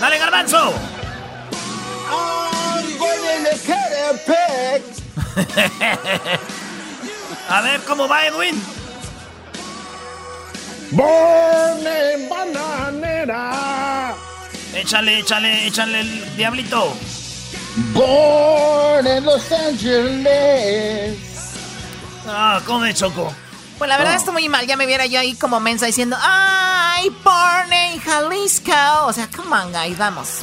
¡Dale, 0.00 0.18
garbanzo! 0.18 0.74
A 7.48 7.60
ver, 7.62 7.80
¿cómo 7.80 8.06
va, 8.08 8.26
Edwin? 8.26 8.62
Born 10.92 11.86
en 11.86 12.28
bananera. 12.28 14.14
Échale, 14.74 15.18
échale, 15.18 15.66
échale 15.66 16.00
el 16.00 16.36
diablito. 16.36 16.94
Born 17.92 19.06
en 19.06 19.24
Los 19.24 19.50
Ángeles. 19.52 21.16
Ah, 22.26 22.60
¿cómo 22.66 22.84
de 22.84 22.94
Choco? 22.94 23.32
Pues 23.78 23.88
la 23.88 23.96
verdad 23.96 24.14
está 24.14 24.30
muy 24.30 24.48
mal. 24.48 24.66
Ya 24.66 24.76
me 24.76 24.86
viera 24.86 25.06
yo 25.06 25.18
ahí 25.20 25.34
como 25.34 25.58
mensa 25.58 25.86
diciendo, 25.86 26.16
¡ay, 26.20 27.08
born 27.24 27.72
en 27.72 27.98
Jalisco! 28.00 28.72
O 29.06 29.12
sea, 29.12 29.28
come 29.34 29.56
on, 29.56 29.72
guys, 29.72 29.96
vamos. 29.96 30.40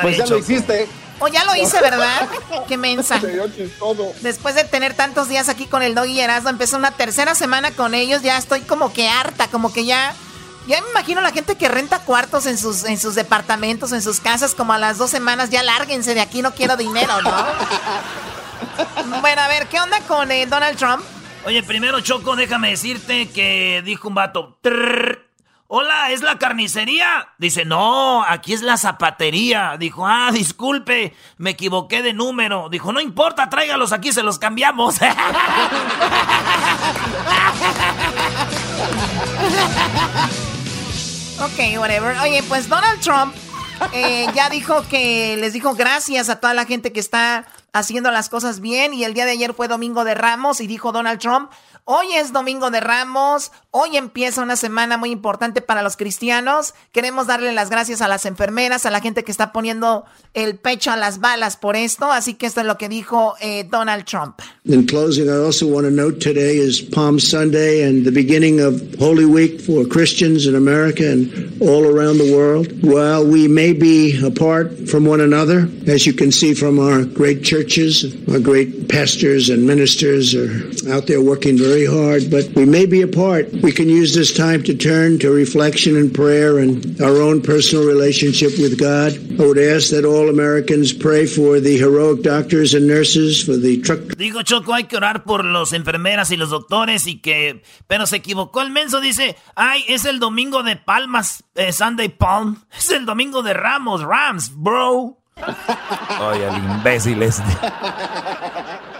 Pues 0.00 0.18
ya 0.18 0.26
lo 0.26 0.38
hiciste. 0.38 0.88
O 1.18 1.28
ya 1.28 1.44
lo 1.44 1.54
hice, 1.56 1.80
¿verdad? 1.80 2.28
Qué 2.68 2.76
mensa. 2.76 3.20
Después 4.20 4.54
de 4.54 4.64
tener 4.64 4.94
tantos 4.94 5.28
días 5.28 5.48
aquí 5.48 5.66
con 5.66 5.82
el 5.82 5.94
Doggy 5.94 6.12
y 6.12 6.20
Erasmo, 6.20 6.50
empezó 6.50 6.76
una 6.76 6.92
tercera 6.92 7.34
semana 7.34 7.72
con 7.72 7.94
ellos. 7.94 8.22
Ya 8.22 8.38
estoy 8.38 8.60
como 8.60 8.92
que 8.92 9.08
harta, 9.08 9.48
como 9.48 9.72
que 9.72 9.84
ya. 9.84 10.14
Ya 10.66 10.80
me 10.80 10.90
imagino 10.90 11.20
la 11.20 11.32
gente 11.32 11.56
que 11.56 11.68
renta 11.68 12.00
cuartos 12.00 12.46
en 12.46 12.56
sus, 12.56 12.84
en 12.84 12.98
sus 12.98 13.14
departamentos, 13.14 13.92
en 13.92 14.00
sus 14.00 14.20
casas, 14.20 14.54
como 14.54 14.72
a 14.72 14.78
las 14.78 14.96
dos 14.98 15.10
semanas, 15.10 15.50
ya 15.50 15.62
lárguense 15.62 16.14
de 16.14 16.20
aquí, 16.20 16.40
no 16.40 16.52
quiero 16.52 16.76
dinero, 16.76 17.20
¿no? 17.22 17.30
bueno, 19.20 19.42
a 19.42 19.48
ver, 19.48 19.66
¿qué 19.66 19.80
onda 19.80 20.00
con 20.06 20.30
eh, 20.30 20.46
Donald 20.46 20.78
Trump? 20.78 21.02
Oye, 21.44 21.64
primero, 21.64 22.00
Choco, 22.00 22.36
déjame 22.36 22.70
decirte 22.70 23.28
que 23.30 23.82
dijo 23.84 24.06
un 24.08 24.14
vato. 24.14 24.58
"Trrr, 24.62 25.32
Hola, 25.74 26.10
¿es 26.10 26.20
la 26.20 26.36
carnicería? 26.36 27.30
Dice, 27.38 27.64
no, 27.64 28.22
aquí 28.22 28.52
es 28.52 28.60
la 28.60 28.76
zapatería. 28.76 29.76
Dijo, 29.78 30.06
ah, 30.06 30.28
disculpe, 30.30 31.16
me 31.38 31.48
equivoqué 31.50 32.02
de 32.02 32.12
número. 32.12 32.68
Dijo, 32.68 32.92
no 32.92 33.00
importa, 33.00 33.48
tráigalos 33.48 33.92
aquí, 33.92 34.12
se 34.12 34.22
los 34.22 34.38
cambiamos. 34.38 34.96
Ok, 41.44 41.76
whatever. 41.78 42.16
Oye, 42.18 42.40
pues 42.44 42.68
Donald 42.68 43.00
Trump 43.00 43.34
eh, 43.92 44.28
ya 44.32 44.48
dijo 44.48 44.86
que 44.88 45.36
les 45.36 45.52
dijo 45.52 45.74
gracias 45.74 46.28
a 46.28 46.38
toda 46.38 46.54
la 46.54 46.66
gente 46.66 46.92
que 46.92 47.00
está 47.00 47.46
haciendo 47.72 48.12
las 48.12 48.28
cosas 48.28 48.60
bien 48.60 48.94
y 48.94 49.02
el 49.02 49.12
día 49.12 49.24
de 49.24 49.32
ayer 49.32 49.52
fue 49.52 49.66
Domingo 49.66 50.04
de 50.04 50.14
Ramos 50.14 50.60
y 50.60 50.68
dijo 50.68 50.92
Donald 50.92 51.18
Trump, 51.18 51.50
hoy 51.84 52.06
es 52.14 52.32
Domingo 52.32 52.70
de 52.70 52.80
Ramos, 52.80 53.50
hoy 53.70 53.96
empieza 53.96 54.42
una 54.42 54.56
semana 54.56 54.96
muy 54.96 55.10
importante 55.10 55.60
para 55.60 55.82
los 55.82 55.96
cristianos, 55.96 56.74
queremos 56.92 57.26
darle 57.26 57.52
las 57.52 57.70
gracias 57.70 58.02
a 58.02 58.08
las 58.08 58.26
enfermeras, 58.26 58.86
a 58.86 58.90
la 58.90 59.00
gente 59.00 59.24
que 59.24 59.32
está 59.32 59.52
poniendo 59.52 60.04
el 60.34 60.56
pecho 60.56 60.90
a 60.90 60.96
las 60.96 61.20
balas 61.20 61.56
por 61.56 61.76
esto, 61.76 62.10
así 62.12 62.34
que 62.34 62.46
esto 62.46 62.60
es 62.60 62.66
lo 62.66 62.78
que 62.78 62.88
dijo 62.88 63.34
eh, 63.40 63.66
Donald 63.70 64.04
Trump. 64.04 64.40
In 64.64 64.86
closing, 64.86 65.28
I 65.28 65.44
also 65.44 65.66
want 65.66 65.86
to 65.86 65.90
note 65.90 66.20
today 66.20 66.56
is 66.56 66.80
Palm 66.80 67.18
Sunday 67.18 67.82
and 67.82 68.04
the 68.04 68.12
beginning 68.12 68.60
of 68.60 68.80
Holy 68.98 69.24
Week 69.24 69.60
for 69.60 69.84
Christians 69.86 70.46
in 70.46 70.54
America 70.54 71.02
and 71.02 71.60
all 71.60 71.84
around 71.84 72.18
the 72.18 72.32
world. 72.32 72.68
While 72.82 73.26
we 73.26 73.48
may 73.48 73.72
be 73.72 74.24
apart 74.24 74.88
from 74.88 75.04
one 75.04 75.20
another, 75.20 75.68
as 75.88 76.06
you 76.06 76.12
can 76.12 76.30
see 76.30 76.54
from 76.54 76.78
our 76.78 77.04
great 77.04 77.42
churches, 77.42 78.14
our 78.30 78.38
great 78.38 78.88
pastors 78.88 79.50
and 79.50 79.66
ministers 79.66 80.34
are 80.34 80.62
out 80.92 81.06
there 81.06 81.20
working 81.20 81.58
very 81.58 81.71
hard, 81.80 82.30
but 82.30 82.52
we 82.54 82.64
may 82.66 82.84
be 82.84 83.00
apart. 83.00 83.50
We 83.50 83.72
can 83.72 83.88
use 83.88 84.14
this 84.14 84.32
time 84.32 84.62
to 84.64 84.74
turn 84.74 85.18
to 85.20 85.30
reflection 85.30 85.96
and 85.96 86.12
prayer 86.12 86.58
and 86.58 87.00
our 87.00 87.16
own 87.22 87.40
personal 87.40 87.86
relationship 87.86 88.58
with 88.58 88.78
God. 88.78 89.16
I 89.40 89.46
would 89.46 89.58
ask 89.58 89.90
that 89.90 90.04
all 90.04 90.28
Americans 90.28 90.92
pray 90.92 91.24
for 91.24 91.58
the 91.58 91.78
heroic 91.78 92.22
doctors 92.22 92.74
and 92.74 92.86
nurses, 92.86 93.42
for 93.42 93.56
the 93.56 93.80
truck 93.80 94.00
Digo, 94.16 94.42
Choco, 94.42 94.74
hay 94.74 94.84
que 94.84 94.96
orar 94.96 95.24
por 95.24 95.44
los 95.44 95.72
enfermeras 95.72 96.30
y 96.30 96.36
los 96.36 96.50
doctores 96.50 97.06
y 97.06 97.20
que... 97.20 97.62
Pero 97.86 98.06
se 98.06 98.16
equivocó 98.16 98.60
el 98.60 98.70
menso, 98.70 99.00
dice, 99.00 99.36
ay, 99.54 99.84
es 99.88 100.04
el 100.04 100.20
domingo 100.20 100.62
de 100.62 100.76
Palmas, 100.76 101.44
eh, 101.54 101.72
Sunday 101.72 102.08
Palm. 102.08 102.62
Es 102.76 102.90
el 102.90 103.06
domingo 103.06 103.42
de 103.42 103.54
Ramos, 103.54 104.02
Rams, 104.02 104.52
bro. 104.54 105.18
Oye, 106.20 106.46
el 106.46 106.56
imbécil 106.56 107.22
este. 107.22 107.42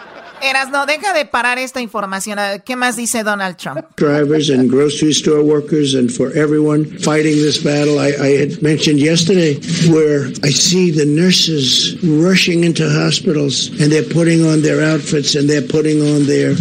Eras, 0.43 0.71
no, 0.71 0.87
deja 0.87 1.13
de 1.15 1.25
parar 1.25 1.59
esta 1.59 1.81
información. 1.81 2.39
¿Qué 2.65 2.75
más 2.77 2.97
dice 2.97 3.23
Donald 3.23 3.57
Trump? 3.57 3.81
drivers 3.97 4.51
and 4.51 4.69
grocery 4.71 5.13
store 5.13 5.43
workers 5.43 5.95
and 5.95 6.11
for 6.11 6.33
everyone 6.37 6.85
fighting 6.99 7.37
this 7.37 7.63
battle. 7.63 7.99
I, 7.99 8.09
I 8.21 8.37
had 8.39 8.63
mentioned 8.63 8.99
yesterday 8.99 9.55
where 9.91 10.27
I 10.43 10.51
see 10.51 10.91
the 10.91 11.07
nurses 11.07 11.97
rushing 12.03 12.65
into 12.65 12.89
hospitals 12.89 13.69
and 13.81 13.93
they're 13.93 14.03
putting 14.03 14.45
on 14.45 14.63
their 14.63 14.83
outfits 14.83 15.35
and 15.35 15.49
they're 15.49 15.63
putting 15.63 16.01
on 16.03 16.27
their 16.27 16.55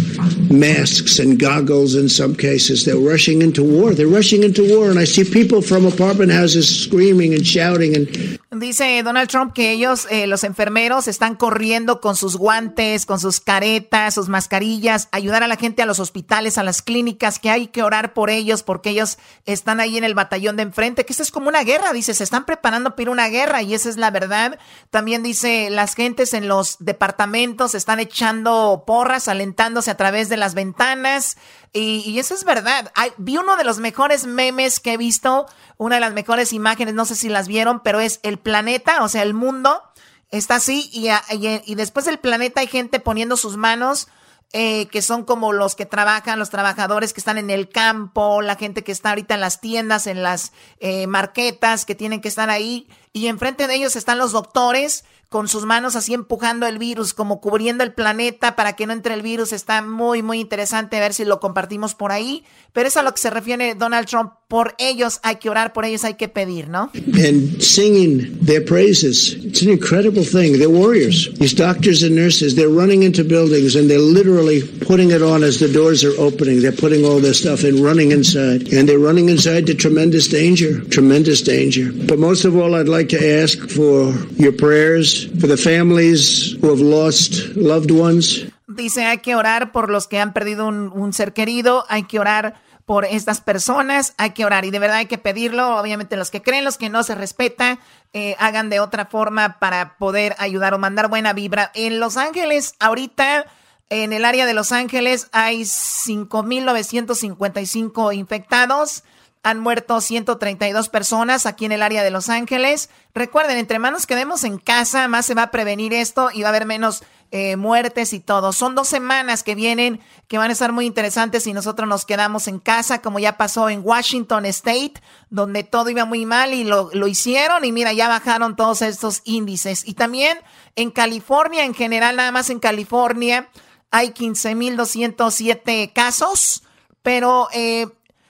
masks 0.50 1.18
and 1.18 1.38
goggles 1.38 1.94
in 1.94 2.08
some 2.08 2.34
cases. 2.34 2.84
They're 2.84 2.96
rushing 2.96 3.42
into 3.42 3.64
war. 3.64 3.94
They're 3.94 4.06
rushing 4.06 4.44
into 4.44 4.62
war. 4.68 4.90
And 4.90 4.98
I 4.98 5.04
see 5.04 5.24
people 5.24 5.60
from 5.62 5.84
apartment 5.86 6.30
houses 6.30 6.84
screaming 6.84 7.34
and 7.34 7.46
shouting 7.46 7.96
and 7.96 8.38
Dice 8.54 9.02
Donald 9.02 9.30
Trump 9.30 9.54
que 9.54 9.70
ellos, 9.70 10.06
eh, 10.10 10.26
los 10.26 10.44
enfermeros, 10.44 11.08
están 11.08 11.36
corriendo 11.36 12.02
con 12.02 12.16
sus 12.16 12.36
guantes, 12.36 13.06
con 13.06 13.18
sus 13.18 13.40
caretas, 13.40 14.12
sus 14.12 14.28
mascarillas, 14.28 15.08
ayudar 15.10 15.42
a 15.42 15.46
la 15.46 15.56
gente 15.56 15.80
a 15.80 15.86
los 15.86 15.98
hospitales, 15.98 16.58
a 16.58 16.62
las 16.62 16.82
clínicas, 16.82 17.38
que 17.38 17.48
hay 17.48 17.68
que 17.68 17.82
orar 17.82 18.12
por 18.12 18.28
ellos 18.28 18.62
porque 18.62 18.90
ellos 18.90 19.16
están 19.46 19.80
ahí 19.80 19.96
en 19.96 20.04
el 20.04 20.14
batallón 20.14 20.56
de 20.56 20.64
enfrente, 20.64 21.06
que 21.06 21.14
esto 21.14 21.22
es 21.22 21.30
como 21.30 21.48
una 21.48 21.64
guerra, 21.64 21.94
dice, 21.94 22.12
se 22.12 22.24
están 22.24 22.44
preparando 22.44 22.94
para 22.94 23.10
una 23.10 23.28
guerra 23.28 23.62
y 23.62 23.72
esa 23.72 23.88
es 23.88 23.96
la 23.96 24.10
verdad. 24.10 24.58
También 24.90 25.22
dice, 25.22 25.70
las 25.70 25.94
gentes 25.94 26.34
en 26.34 26.46
los 26.46 26.76
departamentos 26.78 27.74
están 27.74 28.00
echando 28.00 28.84
porras, 28.86 29.28
alentándose 29.28 29.90
a 29.90 29.96
través 29.96 30.28
de 30.28 30.36
las 30.36 30.52
ventanas. 30.52 31.38
Y, 31.74 32.18
eso 32.18 32.34
es 32.34 32.44
verdad. 32.44 32.92
vi 33.16 33.38
uno 33.38 33.56
de 33.56 33.64
los 33.64 33.78
mejores 33.78 34.26
memes 34.26 34.78
que 34.78 34.92
he 34.92 34.96
visto, 34.98 35.46
una 35.78 35.94
de 35.94 36.00
las 36.02 36.12
mejores 36.12 36.52
imágenes, 36.52 36.94
no 36.94 37.06
sé 37.06 37.14
si 37.14 37.30
las 37.30 37.48
vieron, 37.48 37.80
pero 37.80 38.00
es 38.00 38.20
el 38.22 38.38
planeta, 38.38 39.02
o 39.02 39.08
sea, 39.08 39.22
el 39.22 39.32
mundo 39.32 39.82
está 40.30 40.56
así 40.56 40.90
y, 40.92 41.08
y, 41.30 41.74
después 41.74 42.04
del 42.04 42.18
planeta 42.18 42.60
hay 42.60 42.66
gente 42.66 43.00
poniendo 43.00 43.36
sus 43.36 43.56
manos. 43.56 44.08
Eh, 44.54 44.86
que 44.88 45.00
son 45.00 45.24
como 45.24 45.54
los 45.54 45.74
que 45.74 45.86
trabajan, 45.86 46.38
los 46.38 46.50
trabajadores 46.50 47.14
que 47.14 47.20
están 47.20 47.38
en 47.38 47.48
el 47.48 47.70
campo, 47.70 48.42
la 48.42 48.56
gente 48.56 48.84
que 48.84 48.92
está 48.92 49.08
ahorita 49.08 49.32
en 49.32 49.40
las 49.40 49.62
tiendas, 49.62 50.06
en 50.06 50.22
las 50.22 50.52
eh, 50.78 51.06
marquetas, 51.06 51.86
que 51.86 51.94
tienen 51.94 52.20
que 52.20 52.28
estar 52.28 52.50
ahí. 52.50 52.86
Y 53.14 53.26
enfrente 53.26 53.66
de 53.66 53.74
ellos 53.74 53.94
están 53.96 54.18
los 54.18 54.32
doctores 54.32 55.04
con 55.32 55.48
sus 55.48 55.64
manos 55.64 55.96
así 55.96 56.12
empujando 56.12 56.66
el 56.66 56.78
virus, 56.78 57.14
como 57.14 57.40
cubriendo 57.40 57.82
el 57.82 57.92
planeta 57.92 58.54
para 58.54 58.76
que 58.76 58.86
no 58.86 58.92
entre 58.92 59.14
el 59.14 59.22
virus. 59.22 59.52
Está 59.52 59.80
muy, 59.82 60.22
muy 60.22 60.38
interesante 60.38 61.00
ver 61.00 61.14
si 61.14 61.24
lo 61.24 61.40
compartimos 61.40 61.94
por 61.94 62.12
ahí. 62.12 62.44
Pero 62.74 62.88
es 62.88 62.96
a 62.96 63.02
lo 63.02 63.12
que 63.12 63.20
se 63.20 63.30
refiere 63.30 63.74
Donald 63.74 64.06
Trump. 64.06 64.32
Por 64.48 64.74
ellos 64.78 65.20
hay 65.22 65.36
que 65.36 65.48
orar, 65.48 65.72
por 65.72 65.86
ellos 65.86 66.04
hay 66.04 66.14
que 66.14 66.28
pedir, 66.28 66.68
¿no? 66.68 66.90
And 66.94 67.60
singing 67.62 68.38
their 68.44 68.62
praises. 68.62 69.34
It's 69.42 69.62
an 69.62 69.70
incredible 69.70 70.24
thing. 70.24 70.58
They're 70.58 70.68
warriors. 70.68 71.30
These 71.38 71.54
doctors 71.54 72.02
and 72.02 72.14
nurses, 72.14 72.54
they're 72.54 72.68
running 72.68 73.02
into 73.02 73.24
buildings 73.24 73.76
and 73.76 73.88
they're 73.88 73.98
literally 73.98 74.62
putting 74.86 75.10
it 75.10 75.22
on 75.22 75.42
as 75.42 75.58
the 75.58 75.68
doors 75.68 76.04
are 76.04 76.14
opening. 76.18 76.60
They're 76.60 76.72
putting 76.72 77.06
all 77.06 77.20
their 77.20 77.34
stuff 77.34 77.64
and 77.64 77.80
running 77.80 78.12
inside. 78.12 78.70
And 78.72 78.86
they're 78.86 78.98
running 78.98 79.30
inside 79.30 79.66
to 79.66 79.74
tremendous 79.74 80.28
danger. 80.28 80.82
Tremendous 80.90 81.40
danger. 81.40 81.90
But 81.90 82.18
most 82.18 82.44
of 82.44 82.54
all, 82.54 82.74
I'd 82.74 82.88
like 82.88 83.01
to 83.06 83.42
ask 83.42 83.58
for 83.68 84.12
your 84.36 84.52
prayers 84.52 85.26
for 85.40 85.46
the 85.46 85.56
families 85.56 86.56
who 86.60 86.70
have 86.70 86.80
lost 86.80 87.56
loved 87.56 87.90
ones. 87.90 88.46
Dice, 88.66 89.04
hay 89.04 89.18
que 89.18 89.34
orar 89.34 89.72
por 89.72 89.90
los 89.90 90.08
que 90.08 90.18
han 90.18 90.32
perdido 90.32 90.66
un, 90.66 91.12
ser 91.12 91.32
querido, 91.32 91.84
hay 91.88 92.04
que 92.04 92.18
orar 92.18 92.54
por 92.86 93.04
estas 93.04 93.40
personas, 93.40 94.14
hay 94.16 94.30
que 94.30 94.44
orar 94.44 94.64
y 94.64 94.70
de 94.70 94.78
verdad 94.78 94.98
hay 94.98 95.06
que 95.06 95.18
pedirlo, 95.18 95.78
obviamente 95.78 96.16
los 96.16 96.30
que 96.30 96.42
creen, 96.42 96.64
los 96.64 96.78
que 96.78 96.88
no 96.88 97.02
se 97.02 97.14
respeta, 97.14 97.78
eh, 98.12 98.34
hagan 98.38 98.70
de 98.70 98.80
otra 98.80 99.06
forma 99.06 99.58
para 99.58 99.96
poder 99.98 100.34
ayudar 100.38 100.74
o 100.74 100.78
mandar 100.78 101.08
buena 101.08 101.32
vibra. 101.32 101.70
En 101.74 102.00
Los 102.00 102.16
Ángeles, 102.16 102.74
ahorita, 102.80 103.46
en 103.90 104.12
el 104.12 104.24
área 104.24 104.46
de 104.46 104.54
Los 104.54 104.72
Ángeles 104.72 105.28
hay 105.32 105.62
5.955 105.62 108.14
infectados, 108.14 109.04
han 109.42 109.58
muerto 109.58 110.00
132 110.00 110.88
personas 110.88 111.46
aquí 111.46 111.64
en 111.64 111.72
el 111.72 111.82
área 111.82 112.04
de 112.04 112.12
Los 112.12 112.28
Ángeles. 112.28 112.90
Recuerden, 113.12 113.58
entre 113.58 113.80
manos 113.80 114.06
que 114.06 114.14
vemos 114.14 114.44
en 114.44 114.58
casa, 114.58 115.08
más 115.08 115.26
se 115.26 115.34
va 115.34 115.44
a 115.44 115.50
prevenir 115.50 115.92
esto 115.92 116.30
y 116.32 116.42
va 116.42 116.48
a 116.48 116.50
haber 116.50 116.64
menos 116.64 117.02
eh, 117.32 117.56
muertes 117.56 118.12
y 118.12 118.20
todo. 118.20 118.52
Son 118.52 118.76
dos 118.76 118.86
semanas 118.86 119.42
que 119.42 119.56
vienen 119.56 120.00
que 120.28 120.38
van 120.38 120.50
a 120.50 120.52
estar 120.52 120.70
muy 120.70 120.86
interesantes 120.86 121.42
si 121.42 121.52
nosotros 121.52 121.88
nos 121.88 122.04
quedamos 122.04 122.46
en 122.46 122.60
casa, 122.60 123.02
como 123.02 123.18
ya 123.18 123.36
pasó 123.36 123.68
en 123.68 123.80
Washington 123.82 124.46
State, 124.46 124.94
donde 125.28 125.64
todo 125.64 125.90
iba 125.90 126.04
muy 126.04 126.24
mal 126.24 126.54
y 126.54 126.62
lo, 126.62 126.90
lo 126.92 127.08
hicieron 127.08 127.64
y 127.64 127.72
mira, 127.72 127.92
ya 127.92 128.06
bajaron 128.06 128.54
todos 128.54 128.80
estos 128.80 129.22
índices. 129.24 129.82
Y 129.88 129.94
también 129.94 130.38
en 130.76 130.92
California, 130.92 131.64
en 131.64 131.74
general, 131.74 132.14
nada 132.14 132.30
más 132.30 132.48
en 132.48 132.60
California, 132.60 133.48
hay 133.90 134.10
15.207 134.10 135.92
casos, 135.92 136.62
pero... 137.02 137.48
Eh, 137.52 137.88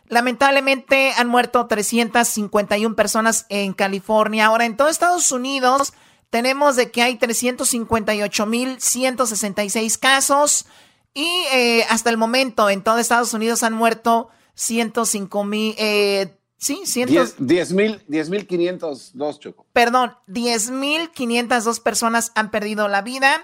Lamentablemente 0.08 1.12
han 1.16 1.28
muerto 1.28 1.66
351 1.66 2.96
personas 2.96 3.46
en 3.48 3.72
California. 3.72 4.46
Ahora, 4.46 4.66
en 4.66 4.76
todo 4.76 4.88
Estados 4.88 5.30
Unidos 5.32 5.94
tenemos 6.30 6.76
de 6.76 6.90
que 6.90 7.02
hay 7.02 7.18
358.166 7.18 9.98
casos 9.98 10.66
y 11.14 11.30
eh, 11.52 11.84
hasta 11.90 12.08
el 12.10 12.16
momento 12.16 12.70
en 12.70 12.82
todo 12.82 12.98
Estados 12.98 13.34
Unidos 13.34 13.62
han 13.62 13.74
muerto 13.74 14.30
105 14.54 15.44
mil... 15.44 15.74
Eh, 15.76 16.34
sí, 16.56 16.80
10.502, 16.84 19.38
Choco. 19.38 19.66
Perdón, 19.72 20.16
10.502 20.28 21.82
personas 21.82 22.32
han 22.34 22.50
perdido 22.50 22.88
la 22.88 23.02
vida. 23.02 23.42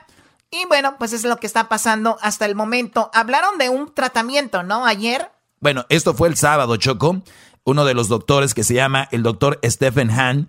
Y 0.51 0.65
bueno, 0.67 0.97
pues 0.99 1.13
es 1.13 1.25
lo 1.25 1.37
que 1.37 1.47
está 1.47 1.69
pasando 1.69 2.17
hasta 2.23 2.47
el 2.47 2.55
momento. 2.55 3.11
Hablaron 3.13 3.59
de 3.59 3.69
un 3.69 3.93
tratamiento, 3.93 4.63
¿no? 4.63 4.87
Ayer 4.87 5.31
bueno, 5.61 5.87
esto 5.89 6.15
fue 6.15 6.29
el 6.29 6.37
sábado, 6.37 6.77
Choco. 6.77 7.23
Uno 7.65 7.85
de 7.85 7.95
los 7.95 8.09
doctores 8.09 8.55
que 8.55 8.65
se 8.65 8.75
llama 8.75 9.09
el 9.13 9.23
doctor 9.23 9.59
Stephen 9.65 10.11
Hahn 10.11 10.49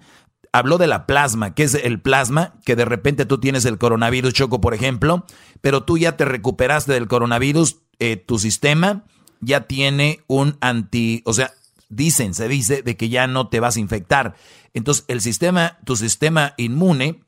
habló 0.51 0.77
de 0.77 0.87
la 0.87 1.05
plasma. 1.05 1.53
¿Qué 1.53 1.63
es 1.63 1.75
el 1.75 2.01
plasma? 2.01 2.53
Que 2.65 2.75
de 2.75 2.85
repente 2.85 3.25
tú 3.25 3.39
tienes 3.39 3.65
el 3.65 3.77
coronavirus, 3.77 4.33
Choco, 4.33 4.61
por 4.61 4.73
ejemplo, 4.73 5.25
pero 5.61 5.83
tú 5.83 5.97
ya 5.97 6.15
te 6.17 6.25
recuperaste 6.25 6.93
del 6.93 7.07
coronavirus, 7.07 7.77
eh, 7.99 8.17
tu 8.17 8.39
sistema 8.39 9.03
ya 9.41 9.67
tiene 9.67 10.23
un 10.27 10.57
anti, 10.61 11.21
o 11.25 11.33
sea, 11.33 11.53
dicen, 11.89 12.33
se 12.33 12.47
dice 12.47 12.81
de 12.81 12.97
que 12.97 13.09
ya 13.09 13.27
no 13.27 13.47
te 13.47 13.59
vas 13.59 13.77
a 13.77 13.79
infectar. 13.79 14.35
Entonces, 14.73 15.05
el 15.07 15.21
sistema, 15.21 15.79
tu 15.85 15.95
sistema 15.95 16.53
inmune 16.57 17.21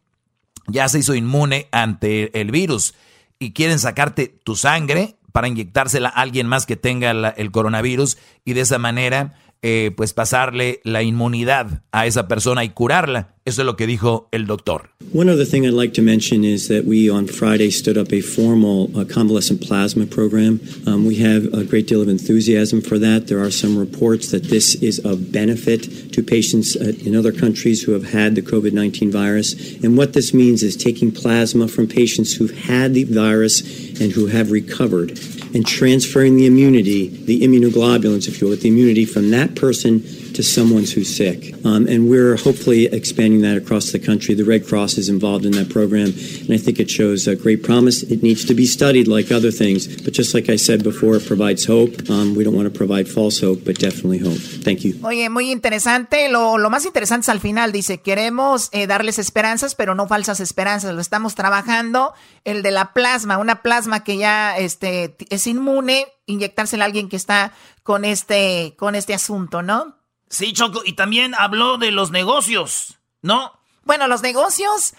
ya 0.68 0.88
se 0.90 1.00
hizo 1.00 1.16
inmune 1.16 1.68
ante 1.72 2.40
el 2.40 2.52
virus 2.52 2.94
y 3.40 3.54
quieren 3.54 3.80
sacarte 3.80 4.28
tu 4.28 4.56
sangre 4.56 5.18
para 5.32 5.48
inyectársela 5.48 6.10
a 6.10 6.22
alguien 6.22 6.48
más 6.48 6.66
que 6.66 6.76
tenga 6.76 7.12
el 7.12 7.52
coronavirus 7.52 8.18
y 8.46 8.54
de 8.54 8.62
esa 8.62 8.78
manera 8.78 9.34
eh, 9.62 9.92
pues 9.96 10.14
pasarle 10.14 10.80
la 10.84 11.04
inmunidad 11.04 11.84
a 11.92 12.08
esa 12.08 12.28
persona 12.28 12.64
y 12.64 12.70
curarla. 12.70 13.36
Eso 13.44 13.62
es 13.62 13.66
lo 13.66 13.76
que 13.76 13.88
dijo 13.88 14.28
el 14.32 14.46
doctor. 14.46 14.92
One 15.14 15.30
other 15.32 15.46
thing 15.46 15.66
I'd 15.66 15.74
like 15.74 15.94
to 15.96 16.02
mention 16.02 16.44
is 16.44 16.68
that 16.68 16.86
we 16.86 17.10
on 17.10 17.28
Friday 17.28 17.72
stood 17.72 17.98
up 17.98 18.14
a 18.14 18.22
formal 18.22 18.90
uh, 18.96 19.04
convalescent 19.04 19.62
plasma 19.62 20.06
program. 20.06 20.60
Um, 20.86 21.06
we 21.06 21.16
have 21.24 21.52
a 21.54 21.64
great 21.64 21.88
deal 21.88 22.02
of 22.02 22.08
enthusiasm 22.08 22.82
for 22.82 23.00
that. 23.00 23.28
There 23.28 23.42
are 23.42 23.52
some 23.52 23.78
reports 23.78 24.30
that 24.30 24.50
this 24.50 24.76
is 24.76 25.00
of 25.00 25.32
benefit 25.32 26.14
to 26.14 26.24
patients 26.24 26.76
uh, 26.76 26.94
in 27.04 27.16
other 27.16 27.32
countries 27.32 27.84
who 27.84 27.94
have 27.94 28.14
had 28.14 28.36
the 28.36 28.42
COVID 28.42 28.74
19 28.74 29.12
virus. 29.12 29.56
And 29.84 29.98
what 29.98 30.14
this 30.14 30.34
means 30.34 30.62
is 30.62 30.78
taking 30.78 31.12
plasma 31.12 31.68
from 31.68 31.88
patients 31.88 32.34
who've 32.36 32.58
had 32.66 32.94
the 32.94 33.06
virus 33.06 33.62
and 34.00 34.12
who 34.12 34.28
have 34.28 34.52
recovered 34.52 35.18
and 35.54 35.66
transferring 35.66 36.38
the 36.38 36.46
immunity, 36.46 37.08
the 37.08 37.42
immunoglobulins, 37.42 38.28
if 38.28 38.42
you 38.42 38.48
will, 38.48 38.56
the 38.56 38.68
immunity 38.68 39.06
from 39.06 39.32
that 39.32 39.56
person 39.56 40.04
to 40.36 40.44
someone 40.44 40.84
who's 40.84 41.16
sick. 41.16 41.54
Um, 41.66 41.88
and 41.88 42.10
we're 42.10 42.36
hopefully 42.38 42.86
expanding 42.86 43.42
that 43.42 43.58
across 43.58 43.92
the 43.92 44.00
country. 44.00 44.34
The 44.36 44.46
Red 44.46 44.66
Cross 44.66 44.98
is 44.98 45.10
involved 45.10 45.46
in 45.46 45.52
that 45.54 45.70
program, 45.70 46.08
and 46.08 46.52
I 46.52 46.58
think 46.58 46.80
it 46.80 46.90
shows 46.90 47.28
great 47.42 47.64
promise. 47.64 48.04
It 48.04 48.24
needs 48.24 48.46
to 48.46 48.54
be 48.54 48.66
studied 48.66 49.08
like 49.08 49.32
other 49.32 49.52
things, 49.52 49.88
but 50.04 50.14
just 50.14 50.34
like 50.34 50.50
I 50.50 50.58
said 50.58 50.84
before, 50.84 51.16
it 51.16 51.26
provides 51.26 51.66
hope. 51.66 52.10
Um, 52.10 52.36
we 52.36 52.44
don't 52.44 52.56
want 52.56 52.72
to 52.72 52.78
provide 52.78 53.08
false 53.08 53.40
hope, 53.40 53.64
but 53.66 53.80
definitely 53.80 54.20
hope. 54.20 54.40
Thank 54.64 54.84
you. 54.84 54.96
Oye, 55.04 55.30
muy 55.30 55.52
interesante. 55.52 56.30
Lo, 56.30 56.58
lo 56.58 56.70
más 56.70 56.86
interesante 56.86 57.26
es 57.26 57.30
al 57.30 57.40
final. 57.40 57.72
Dice, 57.72 58.02
queremos 58.02 58.70
eh, 58.72 58.88
darles 58.88 59.20
esperanzas, 59.20 59.76
pero 59.76 59.96
no 59.96 60.08
falsas 60.08 60.40
esperanzas. 60.40 60.94
Lo 60.94 61.02
estamos 61.02 61.36
trabajando. 61.36 62.14
El 62.44 62.64
de 62.64 62.72
la 62.72 62.94
plasma, 62.94 63.38
una 63.38 63.62
plasma 63.62 64.04
que 64.04 64.18
ya 64.18 64.58
este, 64.58 65.16
es 65.30 65.48
inmune, 65.48 66.06
inyectársela 66.26 66.86
a 66.86 66.88
alguien 66.88 67.10
que 67.10 67.16
está 67.16 67.54
con 67.84 68.06
este, 68.06 68.76
con 68.78 68.96
este 68.96 69.14
asunto, 69.14 69.62
¿no? 69.62 70.01
Sí, 70.32 70.54
Choco, 70.54 70.82
y 70.86 70.94
también 70.94 71.36
habló 71.38 71.78
de 71.78 71.92
los 71.92 72.10
negocios, 72.10 72.98
¿no? 73.22 73.52
Bueno, 73.84 74.08
los 74.08 74.22
negocios, 74.22 74.94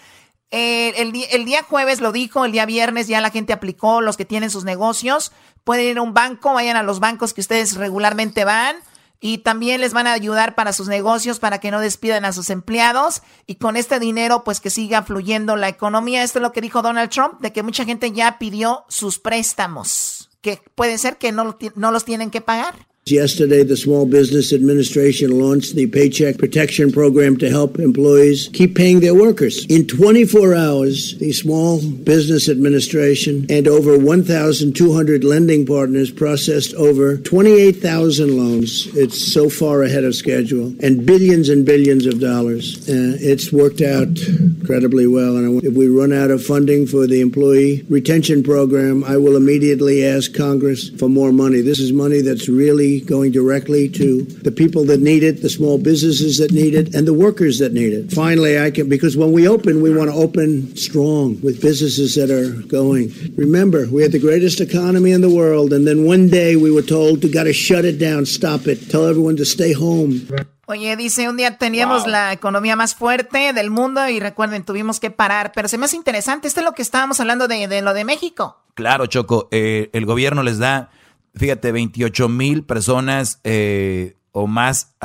eh, 0.51 0.93
el, 0.97 1.11
el, 1.31 1.45
día 1.45 1.63
jueves 1.63 2.01
lo 2.01 2.11
dijo, 2.11 2.45
el 2.45 2.51
día 2.51 2.67
viernes 2.67 3.07
ya 3.07 3.19
la 3.19 3.31
gente 3.31 3.51
aplicó, 3.51 3.99
los 3.99 4.15
que 4.15 4.25
tienen 4.25 4.51
sus 4.51 4.63
negocios, 4.63 5.31
pueden 5.63 5.87
ir 5.87 5.97
a 5.97 6.03
un 6.03 6.13
banco, 6.13 6.53
vayan 6.53 6.77
a 6.77 6.83
los 6.83 6.99
bancos 6.99 7.33
que 7.33 7.41
ustedes 7.41 7.75
regularmente 7.77 8.45
van 8.45 8.77
y 9.19 9.39
también 9.39 9.81
les 9.81 9.93
van 9.93 10.05
a 10.05 10.13
ayudar 10.13 10.53
para 10.53 10.71
sus 10.71 10.87
negocios, 10.87 11.39
para 11.39 11.59
que 11.59 11.71
no 11.71 11.79
despidan 11.79 12.25
a 12.25 12.33
sus 12.33 12.51
empleados 12.51 13.23
y 13.47 13.55
con 13.55 13.75
este 13.75 13.99
dinero 13.99 14.43
pues 14.43 14.59
que 14.59 14.69
siga 14.69 15.01
fluyendo 15.01 15.55
la 15.55 15.67
economía. 15.67 16.21
Esto 16.21 16.37
es 16.37 16.43
lo 16.43 16.51
que 16.51 16.61
dijo 16.61 16.83
Donald 16.83 17.09
Trump, 17.09 17.39
de 17.39 17.51
que 17.51 17.63
mucha 17.63 17.85
gente 17.85 18.11
ya 18.11 18.37
pidió 18.37 18.85
sus 18.87 19.17
préstamos, 19.17 20.29
que 20.41 20.61
puede 20.75 20.99
ser 20.99 21.17
que 21.17 21.31
no, 21.31 21.57
no 21.73 21.91
los 21.91 22.05
tienen 22.05 22.29
que 22.29 22.41
pagar. 22.41 22.92
Yesterday, 23.05 23.63
the 23.63 23.75
Small 23.75 24.05
Business 24.05 24.53
Administration 24.53 25.37
launched 25.37 25.75
the 25.75 25.87
Paycheck 25.87 26.37
Protection 26.37 26.89
Program 26.89 27.35
to 27.35 27.49
help 27.49 27.77
employees 27.77 28.49
keep 28.53 28.77
paying 28.77 29.01
their 29.01 29.13
workers. 29.13 29.65
In 29.65 29.85
24 29.87 30.55
hours, 30.55 31.17
the 31.17 31.33
Small 31.33 31.81
Business 31.81 32.47
Administration 32.47 33.45
and 33.49 33.67
over 33.67 33.99
1,200 33.99 35.25
lending 35.25 35.65
partners 35.65 36.11
processed 36.11 36.73
over 36.75 37.17
28,000 37.17 38.37
loans. 38.37 38.87
It's 38.95 39.33
so 39.33 39.49
far 39.49 39.83
ahead 39.83 40.05
of 40.05 40.15
schedule 40.15 40.73
and 40.79 41.05
billions 41.05 41.49
and 41.49 41.65
billions 41.65 42.05
of 42.05 42.21
dollars. 42.21 42.87
Uh, 42.87 43.17
it's 43.19 43.51
worked 43.51 43.81
out 43.81 44.17
incredibly 44.63 45.07
well. 45.07 45.35
And 45.35 45.61
if 45.61 45.73
we 45.73 45.89
run 45.89 46.13
out 46.13 46.31
of 46.31 46.41
funding 46.45 46.87
for 46.87 47.05
the 47.05 47.19
employee 47.19 47.85
retention 47.89 48.43
program, 48.43 49.03
I 49.03 49.17
will 49.17 49.35
immediately 49.35 50.05
ask 50.05 50.33
Congress 50.33 50.87
for 50.87 51.09
more 51.09 51.33
money. 51.33 51.59
This 51.59 51.79
is 51.79 51.91
money 51.91 52.21
that's 52.21 52.47
really 52.47 52.92
going 53.01 53.31
directly 53.31 53.89
to 53.89 54.23
the 54.23 54.51
people 54.51 54.85
that 54.85 54.99
need 54.99 55.23
it, 55.23 55.41
the 55.41 55.49
small 55.49 55.77
businesses 55.77 56.37
that 56.37 56.51
need 56.51 56.73
it, 56.73 56.93
and 56.95 57.07
the 57.07 57.13
workers 57.13 57.59
that 57.59 57.73
need 57.73 57.93
it. 57.93 58.11
Finally, 58.11 58.59
I 58.59 58.71
can, 58.71 58.89
because 58.89 59.15
when 59.15 59.31
we 59.31 59.47
open, 59.47 59.81
we 59.81 59.93
want 59.95 60.09
to 60.09 60.15
open 60.15 60.75
strong 60.75 61.39
with 61.41 61.61
businesses 61.61 62.15
that 62.15 62.29
are 62.29 62.51
going. 62.67 63.11
Remember, 63.37 63.87
we 63.89 64.01
had 64.01 64.11
the 64.11 64.19
greatest 64.19 64.61
economy 64.61 65.11
in 65.11 65.21
the 65.21 65.29
world, 65.29 65.73
and 65.73 65.87
then 65.87 66.05
one 66.05 66.29
day 66.29 66.55
we 66.55 66.71
were 66.71 66.85
told, 66.85 67.23
you 67.23 67.31
got 67.31 67.43
to 67.45 67.53
shut 67.53 67.85
it 67.85 67.99
down, 67.99 68.25
stop 68.25 68.67
it, 68.67 68.89
tell 68.89 69.07
everyone 69.07 69.35
to 69.37 69.45
stay 69.45 69.73
home. 69.73 70.21
Oye, 70.65 70.95
dice, 70.95 71.27
un 71.27 71.35
día 71.35 71.57
teníamos 71.57 72.03
wow. 72.03 72.11
la 72.11 72.33
economía 72.33 72.77
más 72.77 72.95
fuerte 72.95 73.51
del 73.53 73.69
mundo 73.69 74.07
y 74.07 74.19
recuerden, 74.19 74.63
tuvimos 74.63 75.01
que 75.01 75.11
parar, 75.11 75.51
pero 75.53 75.67
se 75.67 75.77
me 75.77 75.85
hace 75.85 75.97
interesante, 75.97 76.47
esto 76.47 76.61
es 76.61 76.65
lo 76.65 76.71
que 76.71 76.81
estábamos 76.81 77.19
hablando 77.19 77.49
de, 77.49 77.67
de 77.67 77.81
lo 77.81 77.93
de 77.93 78.05
México. 78.05 78.57
Claro, 78.73 79.05
Choco, 79.07 79.49
eh, 79.51 79.89
el 79.91 80.05
gobierno 80.05 80.41
les 80.41 80.59
da 80.59 80.89
fíjate, 81.35 81.71
28 81.71 82.29
mil 82.29 82.63
personas 82.63 83.39
eh, 83.43 84.17
o 84.31 84.47
más 84.47 84.95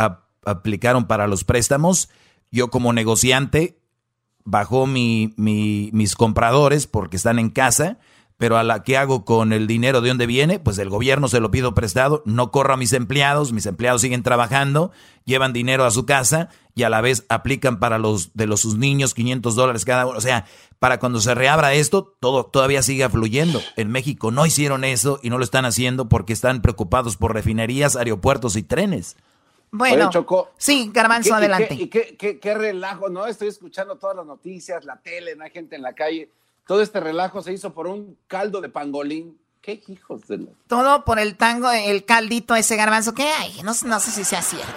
aplicaron 0.45 1.07
para 1.07 1.27
los 1.27 1.45
préstamos. 1.45 2.09
Yo 2.51 2.69
como 2.71 2.93
negociante 2.93 3.79
bajó 4.45 4.87
mi, 4.87 5.35
mis 5.37 6.15
compradores 6.15 6.87
porque 6.87 7.17
están 7.17 7.39
en 7.39 7.51
casa 7.51 7.99
pero 8.39 8.57
a 8.57 8.63
la 8.63 8.85
que 8.85 8.97
hago 8.97 9.25
con 9.25 9.53
el 9.53 9.67
dinero 9.67 10.01
de 10.01 10.11
dónde 10.11 10.27
viene, 10.27 10.61
pues 10.61 10.79
el 10.79 10.89
gobierno 10.89 11.27
se 11.27 11.41
lo 11.41 11.51
pido 11.51 11.75
prestado, 11.75 12.23
no 12.25 12.53
corro 12.53 12.75
a 12.75 12.77
mis 12.77 12.93
empleados, 12.93 13.53
mis 13.53 13.67
empleados 13.67 14.01
siguen 14.01 14.23
trabajando, 14.23 14.93
llevan 15.25 15.53
dinero 15.53 15.85
a 15.85 15.91
su 15.91 16.07
casa 16.07 16.49
y 16.77 16.85
a 16.85 16.89
la 16.89 17.01
vez 17.01 17.27
aplican 17.29 17.81
para 17.81 17.99
los 17.99 18.35
de 18.35 18.47
los 18.47 18.61
sus 18.61 18.79
niños 18.79 19.13
500 19.13 19.57
dólares 19.57 19.85
cada 19.85 20.07
uno. 20.07 20.17
O 20.17 20.21
sea, 20.21 20.47
para 20.79 21.01
cuando 21.01 21.21
se 21.21 21.35
reabra 21.35 21.75
esto, 21.75 22.15
todo 22.21 22.47
todavía 22.47 22.83
sigue 22.83 23.09
fluyendo. 23.09 23.61
En 23.77 23.91
México 23.91 24.31
no 24.31 24.47
hicieron 24.47 24.85
eso 24.85 25.19
y 25.21 25.31
no 25.31 25.39
lo 25.39 25.45
están 25.45 25.65
haciendo 25.65 26.09
porque 26.09 26.33
están 26.33 26.63
preocupados 26.63 27.17
por 27.17 27.35
refinerías, 27.35 27.97
aeropuertos 27.97 28.55
y 28.55 28.63
trenes. 28.63 29.17
Bueno, 29.73 30.05
Oye, 30.05 30.13
Choco, 30.13 30.53
sí, 30.57 30.91
Garbanzo, 30.95 31.35
adelante. 31.35 31.75
Y 31.75 31.89
qué, 31.89 32.17
qué, 32.17 32.39
qué 32.39 32.55
relajo, 32.55 33.09
¿no? 33.09 33.27
Estoy 33.27 33.49
escuchando 33.49 33.97
todas 33.97 34.17
las 34.17 34.25
noticias, 34.25 34.85
la 34.85 34.97
tele, 34.97 35.35
no 35.35 35.45
hay 35.45 35.51
gente 35.51 35.75
en 35.75 35.83
la 35.83 35.93
calle 35.93 36.31
todo 36.69 36.83
este 36.83 37.01
relajo 37.01 37.41
se 37.41 37.55
hizo 37.55 37.73
por 37.73 37.87
un 37.87 38.19
caldo 38.27 38.61
de 38.61 38.69
pangolín. 38.69 39.41
¿Qué 39.63 39.83
hijos 39.89 40.29
de 40.29 40.37
los... 40.37 40.51
Todo 40.67 41.03
por 41.03 41.19
el 41.19 41.35
tango, 41.39 41.71
el 41.71 42.05
caldito 42.05 42.55
ese 42.55 42.77
garbanzo. 42.77 43.15
¿Qué 43.15 43.27
hay? 43.27 43.63
No, 43.63 43.73
no 43.87 44.01
sé 44.01 44.11
si 44.11 44.23
sea 44.23 44.43
cierto. 44.43 44.69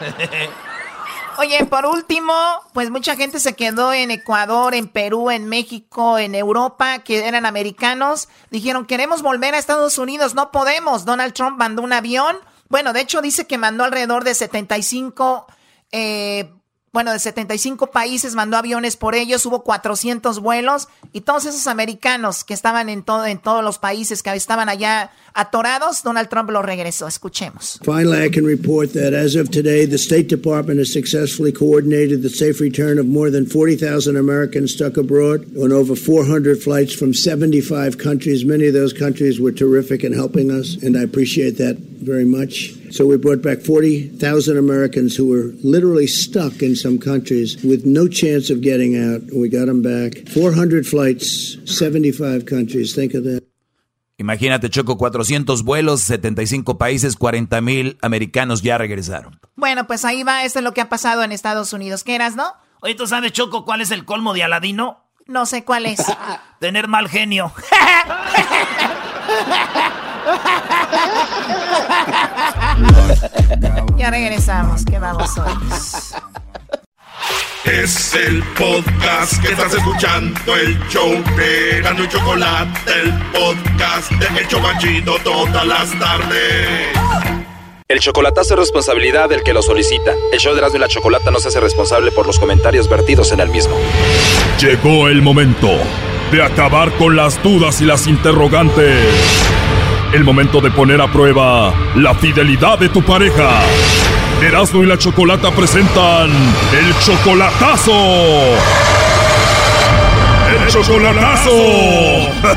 Oye, 1.38 1.66
por 1.66 1.86
último, 1.86 2.32
pues 2.72 2.90
mucha 2.90 3.16
gente 3.16 3.40
se 3.40 3.56
quedó 3.56 3.92
en 3.92 4.12
Ecuador, 4.12 4.74
en 4.74 4.86
Perú, 4.86 5.30
en 5.30 5.48
México, 5.48 6.20
en 6.20 6.36
Europa, 6.36 7.00
que 7.00 7.26
eran 7.26 7.44
americanos. 7.44 8.28
Dijeron, 8.50 8.86
queremos 8.86 9.20
volver 9.20 9.54
a 9.54 9.58
Estados 9.58 9.98
Unidos, 9.98 10.36
no 10.36 10.52
podemos. 10.52 11.04
Donald 11.04 11.32
Trump 11.32 11.58
mandó 11.58 11.82
un 11.82 11.92
avión. 11.92 12.36
Bueno, 12.68 12.92
de 12.92 13.00
hecho 13.00 13.22
dice 13.22 13.48
que 13.48 13.58
mandó 13.58 13.82
alrededor 13.82 14.22
de 14.22 14.36
75 14.36 15.46
eh, 15.90 16.52
bueno, 16.92 17.12
de 17.12 17.20
75 17.20 17.92
países 17.92 18.34
mandó 18.34 18.56
aviones 18.56 18.96
por 18.96 19.14
ellos, 19.14 19.46
hubo 19.46 19.62
400 19.62 20.40
vuelos 20.40 20.88
y 21.12 21.20
todos 21.20 21.46
esos 21.46 21.68
americanos 21.68 22.42
que 22.42 22.52
estaban 22.52 22.88
en, 22.88 23.04
todo, 23.04 23.26
en 23.26 23.38
todos 23.38 23.62
los 23.62 23.78
países 23.78 24.24
que 24.24 24.34
estaban 24.34 24.68
allá 24.68 25.12
atorados, 25.32 26.02
Donald 26.02 26.28
Trump 26.28 26.50
los 26.50 26.64
regresó. 26.64 27.06
Escuchemos. 27.06 27.78
Finally, 27.84 28.26
I 28.26 28.28
can 28.28 28.44
report 28.44 28.92
that 28.94 29.14
as 29.14 29.36
of 29.36 29.50
today, 29.50 29.86
the 29.86 29.98
State 29.98 30.26
Department 30.28 30.80
has 30.80 30.92
successfully 30.92 31.52
coordinated 31.52 32.22
the 32.22 32.28
safe 32.28 32.60
return 32.60 32.98
of 32.98 33.06
more 33.06 33.30
than 33.30 33.46
40,000 33.46 34.16
Americans 34.16 34.72
stuck 34.72 34.96
abroad 34.96 35.46
on 35.56 35.70
over 35.70 35.94
400 35.94 36.60
flights 36.60 36.92
from 36.92 37.14
75 37.14 37.98
countries. 37.98 38.44
Many 38.44 38.66
of 38.66 38.74
those 38.74 38.92
countries 38.92 39.38
were 39.38 39.52
terrific 39.52 40.02
in 40.02 40.12
helping 40.12 40.50
us, 40.50 40.74
and 40.82 40.96
I 40.96 41.02
appreciate 41.02 41.56
that 41.58 41.76
very 41.78 42.24
much. 42.24 42.79
So 42.90 43.06
we 43.06 43.16
brought 43.16 43.42
back 43.42 43.60
40,000 43.60 44.58
Americans 44.58 45.16
who 45.16 45.28
were 45.28 45.54
literally 45.62 46.06
stuck 46.06 46.60
in 46.60 46.74
some 46.74 46.98
countries 46.98 47.56
with 47.62 47.84
no 47.84 48.08
chance 48.08 48.50
of 48.50 48.60
getting 48.60 48.96
out. 48.96 49.22
We 49.32 49.48
got 49.48 49.66
them 49.66 49.82
back. 49.82 50.28
400 50.28 50.86
flights, 50.86 51.58
75 51.66 52.46
countries. 52.46 52.94
Think 52.94 53.14
of 53.14 53.24
that. 53.24 53.42
Imagínate, 54.18 54.68
Choco, 54.68 54.98
400 54.98 55.64
vuelos, 55.64 56.02
75 56.02 56.76
países, 56.76 57.16
40 57.16 57.60
mil 57.62 57.96
americanos 58.02 58.60
ya 58.60 58.76
regresaron. 58.76 59.40
Bueno, 59.56 59.86
pues 59.86 60.04
ahí 60.04 60.24
va, 60.24 60.44
esto 60.44 60.58
es 60.58 60.64
lo 60.64 60.74
que 60.74 60.82
ha 60.82 60.90
pasado 60.90 61.22
en 61.22 61.32
Estados 61.32 61.72
Unidos. 61.72 62.04
¿Qué 62.04 62.16
eras, 62.16 62.36
no? 62.36 62.52
Oye, 62.82 62.94
¿tú 62.94 63.06
sabes, 63.06 63.32
Choco, 63.32 63.64
cuál 63.64 63.80
es 63.80 63.90
el 63.90 64.04
colmo 64.04 64.34
de 64.34 64.42
Aladino? 64.42 65.06
No 65.26 65.46
sé 65.46 65.64
cuál 65.64 65.86
es. 65.86 66.00
Tener 66.60 66.86
mal 66.86 67.08
genio. 67.08 67.50
ya 73.96 74.10
regresamos, 74.10 74.84
qué 74.84 74.98
vamos 74.98 75.36
hoy. 75.38 75.52
Es 77.64 78.14
el 78.14 78.42
podcast 78.58 79.40
que 79.42 79.52
estás 79.52 79.74
escuchando, 79.74 80.56
el 80.56 80.78
show 80.88 81.10
de 81.36 81.80
Gano 81.82 82.04
y 82.04 82.08
Chocolate, 82.08 82.92
el 83.02 83.12
podcast 83.32 84.10
de 84.12 84.40
Hecho 84.40 84.60
Banchito 84.60 85.16
todas 85.22 85.66
las 85.66 85.98
tardes. 85.98 86.88
El 87.86 87.98
chocolatazo 87.98 88.54
es 88.54 88.60
responsabilidad 88.60 89.28
del 89.28 89.42
que 89.42 89.52
lo 89.52 89.62
solicita. 89.62 90.14
El 90.32 90.38
show 90.38 90.52
de 90.52 90.60
Erasmo 90.60 90.76
y 90.76 90.80
la 90.80 90.88
Chocolata 90.88 91.32
no 91.32 91.40
se 91.40 91.48
hace 91.48 91.58
responsable 91.58 92.12
por 92.12 92.24
los 92.24 92.38
comentarios 92.38 92.88
vertidos 92.88 93.32
en 93.32 93.40
el 93.40 93.48
mismo. 93.48 93.76
Llegó 94.60 95.08
el 95.08 95.22
momento 95.22 95.70
de 96.30 96.42
acabar 96.42 96.92
con 96.92 97.16
las 97.16 97.42
dudas 97.42 97.80
y 97.80 97.84
las 97.84 98.06
interrogantes. 98.06 99.04
El 100.12 100.24
momento 100.24 100.60
de 100.60 100.72
poner 100.72 101.00
a 101.00 101.06
prueba 101.06 101.72
la 101.94 102.12
fidelidad 102.16 102.80
de 102.80 102.88
tu 102.88 103.00
pareja. 103.00 103.60
Erasmo 104.42 104.82
y 104.82 104.86
la 104.86 104.98
Chocolata 104.98 105.52
presentan 105.52 106.30
el 106.30 106.98
chocolatazo. 106.98 107.92
El 110.48 110.66
chocolatazo. 110.68 111.50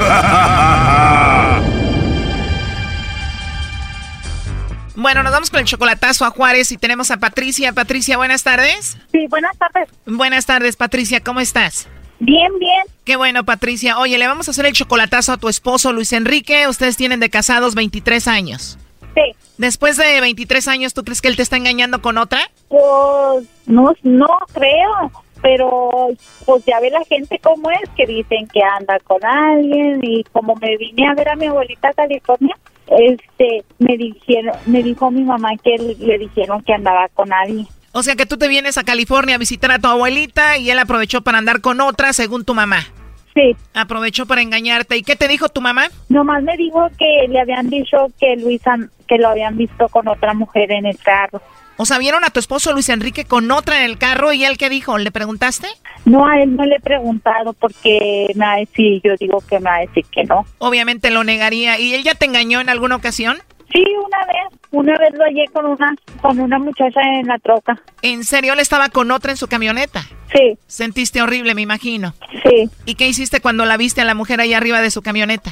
Bueno, 4.96 5.24
nos 5.24 5.34
vamos 5.34 5.50
con 5.50 5.60
el 5.60 5.66
chocolatazo 5.66 6.24
a 6.24 6.30
Juárez 6.30 6.72
y 6.72 6.78
tenemos 6.78 7.12
a 7.12 7.18
Patricia. 7.18 7.74
Patricia, 7.74 8.16
buenas 8.16 8.44
tardes. 8.44 8.96
Sí, 9.12 9.26
buenas 9.28 9.58
tardes. 9.58 9.90
Buenas 10.06 10.46
tardes, 10.46 10.78
Patricia, 10.78 11.20
¿cómo 11.20 11.42
estás? 11.42 11.88
Bien, 12.26 12.58
bien. 12.58 12.84
Qué 13.04 13.18
bueno, 13.18 13.44
Patricia. 13.44 14.00
Oye, 14.00 14.18
le 14.18 14.28
vamos 14.28 14.48
a 14.48 14.52
hacer 14.52 14.66
el 14.66 14.72
chocolatazo 14.72 15.34
a 15.34 15.38
tu 15.38 15.50
esposo 15.50 15.92
Luis 15.92 16.14
Enrique. 16.14 16.70
Ustedes 16.70 16.96
tienen 16.96 17.20
de 17.20 17.30
casados 17.30 17.76
23 17.76 18.30
años. 18.30 18.78
Sí. 19.14 19.36
Después 19.58 19.98
de 19.98 20.22
23 20.22 20.70
años, 20.70 20.94
¿tú 20.94 21.04
crees 21.04 21.22
que 21.22 21.28
él 21.28 21.36
te 21.36 21.44
está 21.44 21.58
engañando 21.58 22.02
con 22.02 22.18
otra? 22.18 22.40
Pues 22.70 23.46
no, 23.66 23.94
no 24.04 24.28
creo, 24.54 25.12
pero 25.42 26.08
pues 26.46 26.64
ya 26.66 26.80
ve 26.80 26.92
la 26.92 27.04
gente 27.04 27.38
cómo 27.40 27.70
es, 27.72 27.90
que 27.98 28.06
dicen 28.06 28.48
que 28.48 28.62
anda 28.64 28.98
con 29.00 29.24
alguien 29.26 30.00
y 30.02 30.24
como 30.24 30.56
me 30.56 30.78
vine 30.78 31.10
a 31.10 31.16
ver 31.16 31.28
a 31.28 31.36
mi 31.36 31.48
abuelita 31.48 31.90
a 31.90 31.94
California, 31.94 32.56
este, 32.88 33.66
me 33.80 33.98
dijeron, 33.98 34.56
me 34.66 34.82
dijo 34.82 35.12
mi 35.12 35.24
mamá 35.24 35.50
que 35.62 35.76
le 35.78 36.18
dijeron 36.18 36.64
que 36.64 36.74
andaba 36.74 37.10
con 37.10 37.34
alguien. 37.34 37.68
O 37.94 38.02
sea 38.02 38.16
que 38.16 38.26
tú 38.26 38.38
te 38.38 38.48
vienes 38.48 38.80
a 38.80 38.84
California 38.84 39.36
a 39.36 39.38
visitar 39.38 39.72
a 39.72 39.78
tu 39.78 39.88
abuelita 39.88 40.58
y 40.58 40.72
él 40.72 40.80
aprovechó 40.80 41.22
para 41.22 41.38
andar 41.38 41.62
con 41.62 41.80
otra, 41.80 42.12
según 42.12 42.44
tu 42.44 42.56
mamá. 42.56 42.88
Sí. 43.36 43.56
Aprovechó 43.76 44.26
para 44.26 44.42
engañarte. 44.42 44.98
¿Y 44.98 45.04
qué 45.04 45.16
te 45.16 45.28
dijo 45.28 45.48
tu 45.48 45.62
mamá? 45.62 45.90
Nomás 46.10 46.42
me 46.42 46.58
dijo 46.58 46.88
que 46.98 47.28
le 47.30 47.40
habían 47.40 47.70
dicho 47.70 48.08
que 48.20 48.36
Luisa, 48.36 48.78
que 49.08 49.20
lo 49.20 49.30
habían 49.30 49.58
visto 49.58 49.88
con 49.90 50.08
otra 50.08 50.34
mujer 50.34 50.72
en 50.72 50.88
el 50.88 50.98
carro. 50.98 51.40
O 51.78 51.86
sea, 51.86 52.00
vieron 52.00 52.24
a 52.24 52.32
tu 52.32 52.40
esposo 52.40 52.74
Luis 52.74 52.90
Enrique 52.90 53.26
con 53.26 53.50
otra 53.52 53.80
en 53.80 53.86
el 53.86 54.00
carro 54.00 54.34
y 54.34 54.44
él 54.44 54.58
qué 54.58 54.70
dijo, 54.70 54.98
¿le 54.98 55.12
preguntaste? 55.12 55.68
No, 56.06 56.26
a 56.26 56.42
él 56.42 56.56
no 56.56 56.66
le 56.66 56.76
he 56.76 56.80
preguntado 56.80 57.54
porque 57.54 58.28
me 58.36 58.46
va 58.46 58.54
a 58.54 58.58
decir, 58.58 59.02
yo 59.04 59.16
digo 59.20 59.44
que 59.48 59.60
me 59.60 59.70
va 59.70 59.76
a 59.78 59.82
decir 59.82 60.06
que 60.12 60.24
no. 60.24 60.46
Obviamente 60.58 61.12
lo 61.12 61.24
negaría. 61.24 61.80
¿Y 61.80 61.94
él 61.94 62.04
ya 62.04 62.16
te 62.16 62.26
engañó 62.26 62.60
en 62.60 62.70
alguna 62.70 62.96
ocasión? 62.96 63.38
Sí, 63.74 63.84
una 64.06 64.20
vez. 64.28 64.60
Una 64.72 64.98
vez 64.98 65.14
lo 65.14 65.24
hallé 65.24 65.46
con 65.52 65.66
una, 65.66 65.96
con 66.22 66.40
una 66.40 66.60
muchacha 66.60 67.02
en 67.20 67.28
la 67.28 67.38
troca. 67.40 67.80
¿En 68.02 68.24
serio 68.24 68.54
él 68.54 68.60
estaba 68.60 68.90
con 68.90 69.12
otra 69.12 69.32
en 69.32 69.38
su 69.38 69.48
camioneta? 69.48 70.02
Sí. 70.34 70.58
Sentiste 70.68 71.22
horrible, 71.22 71.56
me 71.56 71.62
imagino. 71.62 72.14
Sí. 72.44 72.70
¿Y 72.86 72.96
qué 72.96 73.08
hiciste 73.08 73.42
cuando 73.42 73.66
la 73.66 73.78
viste 73.78 74.02
a 74.02 74.06
la 74.06 74.16
mujer 74.16 74.42
ahí 74.42 74.54
arriba 74.54 74.82
de 74.82 74.92
su 74.92 75.02
camioneta? 75.02 75.52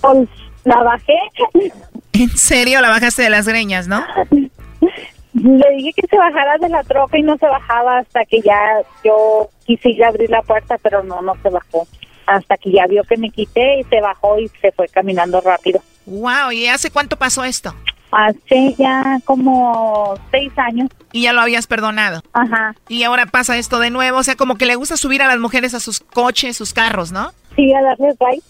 Pues 0.00 0.28
la 0.64 0.82
bajé. 0.82 1.16
¿En 2.12 2.30
serio? 2.30 2.80
La 2.80 2.90
bajaste 2.90 3.22
de 3.22 3.30
las 3.30 3.46
greñas, 3.46 3.88
¿no? 3.88 4.04
Le 5.32 5.70
dije 5.76 5.92
que 5.94 6.06
se 6.08 6.16
bajara 6.16 6.58
de 6.58 6.68
la 6.68 6.82
troca 6.82 7.16
y 7.16 7.22
no 7.22 7.36
se 7.38 7.46
bajaba 7.46 7.98
hasta 7.98 8.24
que 8.24 8.40
ya 8.40 8.82
yo 9.04 9.48
quise 9.64 9.90
ir 9.90 10.04
a 10.04 10.08
abrir 10.08 10.28
la 10.28 10.42
puerta, 10.42 10.76
pero 10.82 11.02
no, 11.02 11.22
no 11.22 11.34
se 11.42 11.50
bajó. 11.50 11.86
Hasta 12.26 12.56
que 12.56 12.72
ya 12.72 12.86
vio 12.86 13.04
que 13.04 13.16
me 13.16 13.30
quité 13.30 13.80
y 13.80 13.84
se 13.84 14.00
bajó 14.00 14.38
y 14.38 14.48
se 14.60 14.72
fue 14.72 14.88
caminando 14.88 15.40
rápido. 15.40 15.80
Wow, 16.06 16.52
¿y 16.52 16.66
hace 16.66 16.90
cuánto 16.90 17.16
pasó 17.16 17.44
esto? 17.44 17.74
Hace 18.10 18.74
ya 18.76 19.20
como 19.24 20.18
seis 20.30 20.52
años. 20.56 20.90
Y 21.12 21.22
ya 21.22 21.32
lo 21.32 21.40
habías 21.40 21.66
perdonado. 21.66 22.22
Ajá. 22.32 22.74
Y 22.88 23.04
ahora 23.04 23.26
pasa 23.26 23.56
esto 23.56 23.78
de 23.78 23.90
nuevo, 23.90 24.18
o 24.18 24.22
sea, 24.22 24.34
como 24.34 24.56
que 24.56 24.66
le 24.66 24.74
gusta 24.74 24.96
subir 24.96 25.22
a 25.22 25.28
las 25.28 25.38
mujeres 25.38 25.74
a 25.74 25.80
sus 25.80 26.00
coches, 26.00 26.56
sus 26.56 26.72
carros, 26.72 27.12
¿no? 27.12 27.32
Sí, 27.54 27.72
a 27.72 27.82
darles 27.82 28.16
ride. 28.18 28.42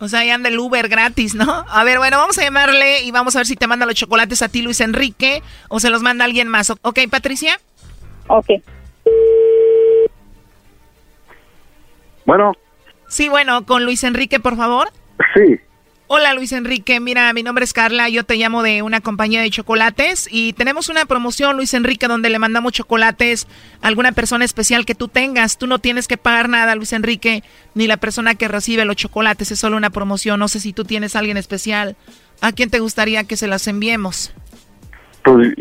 O 0.00 0.08
sea, 0.08 0.24
ya 0.24 0.34
anda 0.34 0.50
el 0.50 0.58
Uber 0.58 0.88
gratis, 0.88 1.34
¿no? 1.34 1.64
A 1.68 1.82
ver, 1.82 1.98
bueno, 1.98 2.18
vamos 2.18 2.38
a 2.38 2.42
llamarle 2.42 3.02
y 3.02 3.10
vamos 3.10 3.34
a 3.34 3.40
ver 3.40 3.46
si 3.46 3.56
te 3.56 3.66
manda 3.66 3.86
los 3.86 3.94
chocolates 3.94 4.42
a 4.42 4.48
ti, 4.48 4.62
Luis 4.62 4.80
Enrique, 4.80 5.42
o 5.68 5.80
se 5.80 5.90
los 5.90 6.02
manda 6.02 6.24
alguien 6.24 6.46
más. 6.48 6.70
¿Ok, 6.70 7.00
Patricia? 7.10 7.58
Ok. 8.28 8.50
Bueno. 12.26 12.52
Sí, 13.08 13.28
bueno, 13.30 13.64
con 13.64 13.84
Luis 13.84 14.04
Enrique, 14.04 14.38
por 14.38 14.56
favor. 14.56 14.90
Sí. 15.34 15.58
Hola 16.10 16.32
Luis 16.32 16.52
Enrique, 16.52 17.00
mira, 17.00 17.30
mi 17.34 17.42
nombre 17.42 17.66
es 17.66 17.74
Carla, 17.74 18.08
yo 18.08 18.24
te 18.24 18.36
llamo 18.36 18.62
de 18.62 18.80
una 18.80 19.02
compañía 19.02 19.42
de 19.42 19.50
chocolates 19.50 20.26
y 20.30 20.54
tenemos 20.54 20.88
una 20.88 21.04
promoción, 21.04 21.56
Luis 21.56 21.74
Enrique, 21.74 22.08
donde 22.08 22.30
le 22.30 22.38
mandamos 22.38 22.72
chocolates 22.72 23.46
a 23.82 23.88
alguna 23.88 24.12
persona 24.12 24.46
especial 24.46 24.86
que 24.86 24.94
tú 24.94 25.08
tengas. 25.08 25.58
Tú 25.58 25.66
no 25.66 25.80
tienes 25.80 26.08
que 26.08 26.16
pagar 26.16 26.48
nada, 26.48 26.74
Luis 26.76 26.94
Enrique, 26.94 27.44
ni 27.74 27.86
la 27.86 27.98
persona 27.98 28.36
que 28.36 28.48
recibe 28.48 28.86
los 28.86 28.96
chocolates, 28.96 29.52
es 29.52 29.60
solo 29.60 29.76
una 29.76 29.90
promoción. 29.90 30.40
No 30.40 30.48
sé 30.48 30.60
si 30.60 30.72
tú 30.72 30.84
tienes 30.84 31.14
a 31.14 31.18
alguien 31.18 31.36
especial. 31.36 31.94
¿A 32.40 32.52
quién 32.52 32.70
te 32.70 32.80
gustaría 32.80 33.24
que 33.24 33.36
se 33.36 33.46
las 33.46 33.66
enviemos? 33.68 34.32
Pues 35.24 35.54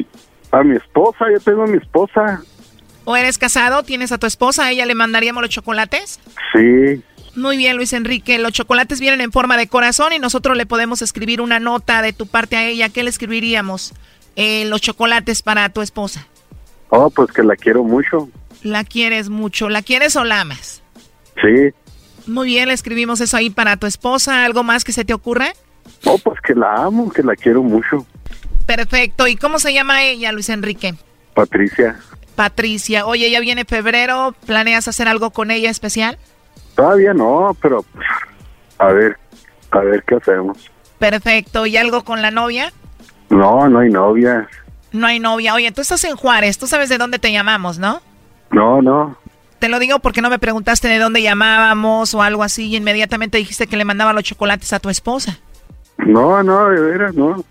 a 0.52 0.64
mi 0.64 0.78
esposa, 0.78 1.26
yo 1.30 1.42
tengo 1.42 1.64
a 1.64 1.68
mi 1.68 1.78
esposa. 1.78 2.42
¿O 3.04 3.18
eres 3.18 3.38
casado? 3.38 3.84
¿Tienes 3.84 4.14
a 4.14 4.18
tu 4.18 4.28
esposa? 4.28 4.64
¿A 4.64 4.72
ella 4.72 4.86
le 4.86 4.96
mandaríamos 4.96 5.42
los 5.42 5.50
chocolates? 5.50 6.22
Sí. 6.54 7.04
Muy 7.38 7.56
bien, 7.56 7.78
Luis 7.78 7.94
Enrique. 7.94 8.40
Los 8.40 8.52
chocolates 8.52 9.00
vienen 9.00 9.22
en 9.22 9.32
forma 9.32 9.58
de 9.58 9.68
corazón 9.68 10.12
y 10.12 10.18
nosotros 10.18 10.58
le 10.58 10.66
podemos 10.66 11.04
escribir 11.04 11.40
una 11.40 11.60
nota 11.60 12.02
de 12.02 12.12
tu 12.12 12.26
parte 12.26 12.58
a 12.58 12.66
ella. 12.66 12.90
¿Qué 12.90 13.04
le 13.04 13.12
escribiríamos? 13.12 13.94
Eh, 14.36 14.66
los 14.66 14.82
chocolates 14.82 15.44
para 15.44 15.70
tu 15.70 15.84
esposa. 15.84 16.28
Oh, 16.90 17.12
pues 17.12 17.32
que 17.32 17.44
la 17.44 17.56
quiero 17.56 17.84
mucho. 17.84 18.28
La 18.64 18.84
quieres 18.84 19.30
mucho. 19.30 19.70
¿La 19.70 19.84
quieres 19.84 20.16
o 20.16 20.24
la 20.24 20.42
amas? 20.42 20.82
Sí. 21.40 21.76
Muy 22.26 22.48
bien, 22.48 22.70
le 22.70 22.74
escribimos 22.74 23.22
eso 23.22 23.38
ahí 23.38 23.52
para 23.52 23.78
tu 23.78 23.86
esposa. 23.86 24.44
¿Algo 24.44 24.64
más 24.64 24.84
que 24.84 24.92
se 24.92 25.06
te 25.06 25.14
ocurra? 25.14 25.54
Oh, 26.06 26.18
pues 26.18 26.42
que 26.42 26.56
la 26.56 26.86
amo, 26.86 27.12
que 27.12 27.22
la 27.22 27.36
quiero 27.36 27.62
mucho. 27.62 28.08
Perfecto. 28.66 29.28
¿Y 29.28 29.36
cómo 29.36 29.60
se 29.60 29.74
llama 29.74 30.04
ella, 30.04 30.32
Luis 30.32 30.50
Enrique? 30.50 30.96
Patricia. 31.36 32.00
Patricia. 32.36 33.06
Oye, 33.06 33.30
ya 33.30 33.40
viene 33.42 33.64
febrero. 33.64 34.36
¿Planeas 34.48 34.88
hacer 34.88 35.08
algo 35.08 35.30
con 35.30 35.52
ella 35.52 35.70
especial? 35.70 36.18
Todavía 36.78 37.12
no, 37.12 37.58
pero 37.60 37.84
a 38.78 38.92
ver, 38.92 39.18
a 39.72 39.80
ver 39.80 40.04
qué 40.04 40.16
hacemos. 40.16 40.70
Perfecto. 41.00 41.66
¿Y 41.66 41.76
algo 41.76 42.04
con 42.04 42.22
la 42.22 42.30
novia? 42.30 42.72
No, 43.30 43.68
no 43.68 43.80
hay 43.80 43.90
novia. 43.90 44.48
No 44.92 45.08
hay 45.08 45.20
novia. 45.20 45.56
Oye, 45.56 45.72
tú 45.72 45.82
estás 45.82 46.04
en 46.04 46.16
Juárez, 46.16 46.60
tú 46.60 46.68
sabes 46.68 46.88
de 46.90 47.00
dónde 47.00 47.18
te 47.18 47.32
llamamos, 47.32 47.80
¿no? 47.80 48.00
No, 48.52 48.84
no. 48.84 49.18
Te 49.58 49.70
lo 49.70 49.80
digo 49.80 49.98
porque 49.98 50.22
no 50.22 50.30
me 50.30 50.38
preguntaste 50.38 50.88
de 50.88 51.00
dónde 51.00 51.24
llamábamos 51.24 52.14
o 52.14 52.22
algo 52.22 52.44
así 52.44 52.68
y 52.68 52.76
inmediatamente 52.76 53.40
dijiste 53.40 53.66
que 53.66 53.76
le 53.76 53.84
mandaba 53.84 54.14
los 54.14 54.24
chocolates 54.24 54.72
a 54.72 54.80
tu 54.80 54.90
esposa. 54.90 55.40
No, 55.98 56.44
no, 56.44 56.70
de 56.70 56.80
veras, 56.80 57.16
no. 57.16 57.44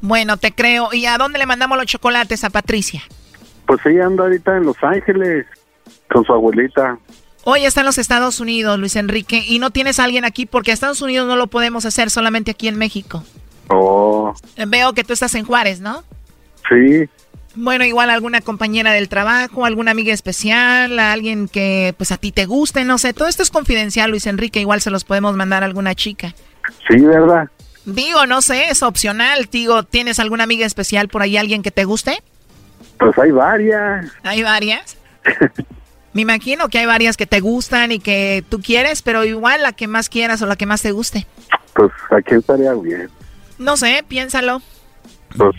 Bueno, 0.00 0.38
te 0.38 0.50
creo. 0.50 0.88
¿Y 0.92 1.06
a 1.06 1.18
dónde 1.18 1.38
le 1.38 1.46
mandamos 1.46 1.78
los 1.78 1.86
chocolates 1.86 2.42
a 2.42 2.50
Patricia? 2.50 3.00
Pues 3.64 3.78
ella 3.86 4.06
anda 4.06 4.24
ahorita 4.24 4.56
en 4.56 4.64
Los 4.64 4.82
Ángeles 4.82 5.46
con 6.10 6.24
su 6.24 6.32
abuelita. 6.32 6.98
Hoy 7.44 7.64
está 7.64 7.80
en 7.80 7.86
los 7.86 7.98
Estados 7.98 8.38
Unidos, 8.38 8.78
Luis 8.78 8.94
Enrique, 8.94 9.42
y 9.44 9.58
no 9.58 9.70
tienes 9.70 9.98
a 9.98 10.04
alguien 10.04 10.24
aquí 10.24 10.46
porque 10.46 10.70
a 10.70 10.74
Estados 10.74 11.02
Unidos 11.02 11.26
no 11.26 11.36
lo 11.36 11.48
podemos 11.48 11.84
hacer 11.84 12.08
solamente 12.08 12.52
aquí 12.52 12.68
en 12.68 12.76
México. 12.76 13.24
Oh. 13.68 14.32
Veo 14.68 14.92
que 14.92 15.02
tú 15.02 15.12
estás 15.12 15.34
en 15.34 15.44
Juárez, 15.44 15.80
¿no? 15.80 16.04
Sí. 16.68 17.08
Bueno, 17.54 17.84
igual 17.84 18.10
alguna 18.10 18.40
compañera 18.40 18.92
del 18.92 19.08
trabajo, 19.08 19.64
alguna 19.64 19.90
amiga 19.90 20.14
especial, 20.14 20.98
alguien 20.98 21.48
que 21.48 21.94
pues 21.98 22.12
a 22.12 22.16
ti 22.16 22.30
te 22.30 22.46
guste, 22.46 22.84
no 22.84 22.96
sé. 22.98 23.12
Todo 23.12 23.28
esto 23.28 23.42
es 23.42 23.50
confidencial, 23.50 24.10
Luis 24.10 24.26
Enrique. 24.26 24.60
Igual 24.60 24.80
se 24.80 24.90
los 24.90 25.04
podemos 25.04 25.36
mandar 25.36 25.64
a 25.64 25.66
alguna 25.66 25.94
chica. 25.94 26.34
Sí, 26.88 27.00
¿verdad? 27.00 27.48
Digo, 27.84 28.26
no 28.26 28.40
sé, 28.40 28.70
es 28.70 28.82
opcional. 28.82 29.48
Digo, 29.50 29.82
¿tienes 29.82 30.20
alguna 30.20 30.44
amiga 30.44 30.64
especial 30.64 31.08
por 31.08 31.22
ahí, 31.22 31.36
alguien 31.36 31.62
que 31.62 31.72
te 31.72 31.84
guste? 31.84 32.22
Pues 32.98 33.18
hay 33.18 33.32
varias. 33.32 34.06
¿Hay 34.22 34.42
varias? 34.42 34.96
Me 36.12 36.22
imagino 36.22 36.68
que 36.68 36.78
hay 36.78 36.86
varias 36.86 37.16
que 37.16 37.26
te 37.26 37.40
gustan 37.40 37.92
y 37.92 37.98
que 37.98 38.44
tú 38.48 38.60
quieres, 38.60 39.02
pero 39.02 39.24
igual 39.24 39.62
la 39.62 39.72
que 39.72 39.86
más 39.86 40.08
quieras 40.08 40.42
o 40.42 40.46
la 40.46 40.56
que 40.56 40.66
más 40.66 40.82
te 40.82 40.92
guste. 40.92 41.26
Pues 41.74 41.90
a 42.10 42.20
quién 42.20 42.40
estaría 42.40 42.74
bien. 42.74 43.08
No 43.58 43.76
sé, 43.76 44.04
piénsalo. 44.06 44.60
Pues. 45.36 45.56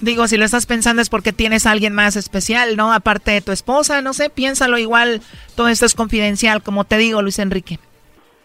Digo, 0.00 0.26
si 0.26 0.36
lo 0.36 0.44
estás 0.44 0.66
pensando 0.66 1.00
es 1.02 1.08
porque 1.08 1.32
tienes 1.32 1.66
a 1.66 1.70
alguien 1.70 1.94
más 1.94 2.16
especial, 2.16 2.76
¿no? 2.76 2.92
Aparte 2.92 3.30
de 3.30 3.40
tu 3.40 3.52
esposa, 3.52 4.02
no 4.02 4.14
sé, 4.14 4.30
piénsalo 4.30 4.78
igual. 4.78 5.20
Todo 5.54 5.68
esto 5.68 5.86
es 5.86 5.94
confidencial, 5.94 6.62
como 6.62 6.84
te 6.84 6.96
digo, 6.96 7.22
Luis 7.22 7.38
Enrique. 7.38 7.78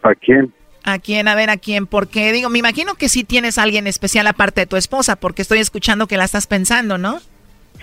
¿A 0.03 0.13
quién? 0.13 0.53
¿A 0.83 0.99
quién? 0.99 1.27
A 1.27 1.35
ver, 1.35 1.49
¿a 1.49 1.57
quién? 1.57 1.87
Porque 1.87 2.31
digo, 2.31 2.49
me 2.49 2.59
imagino 2.59 2.95
que 2.95 3.09
sí 3.09 3.23
tienes 3.23 3.57
a 3.57 3.63
alguien 3.63 3.87
especial 3.87 4.27
aparte 4.27 4.61
de 4.61 4.67
tu 4.67 4.75
esposa, 4.75 5.15
porque 5.15 5.41
estoy 5.41 5.59
escuchando 5.59 6.07
que 6.07 6.17
la 6.17 6.25
estás 6.25 6.47
pensando, 6.47 6.97
¿no? 6.97 7.19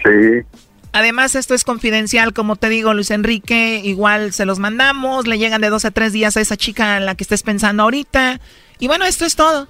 Sí. 0.05 0.61
Además, 0.95 1.35
esto 1.35 1.55
es 1.55 1.65
confidencial, 1.65 2.33
como 2.33 2.55
te 2.55 2.69
digo, 2.69 2.95
Luis 2.95 3.11
Enrique, 3.11 3.81
igual 3.83 4.33
se 4.33 4.45
los 4.45 4.61
mandamos, 4.61 5.27
le 5.27 5.39
llegan 5.39 5.61
de 5.61 5.69
dos 5.69 5.85
a 5.85 5.91
tres 5.91 6.13
días 6.13 6.37
a 6.37 6.41
esa 6.41 6.57
chica 6.57 6.97
en 6.97 7.05
la 7.05 7.17
que 7.17 7.25
estés 7.25 7.43
pensando 7.43 7.83
ahorita. 7.83 8.39
Y 8.79 8.87
bueno, 8.87 9.05
esto 9.05 9.25
es 9.25 9.35
todo. 9.35 9.67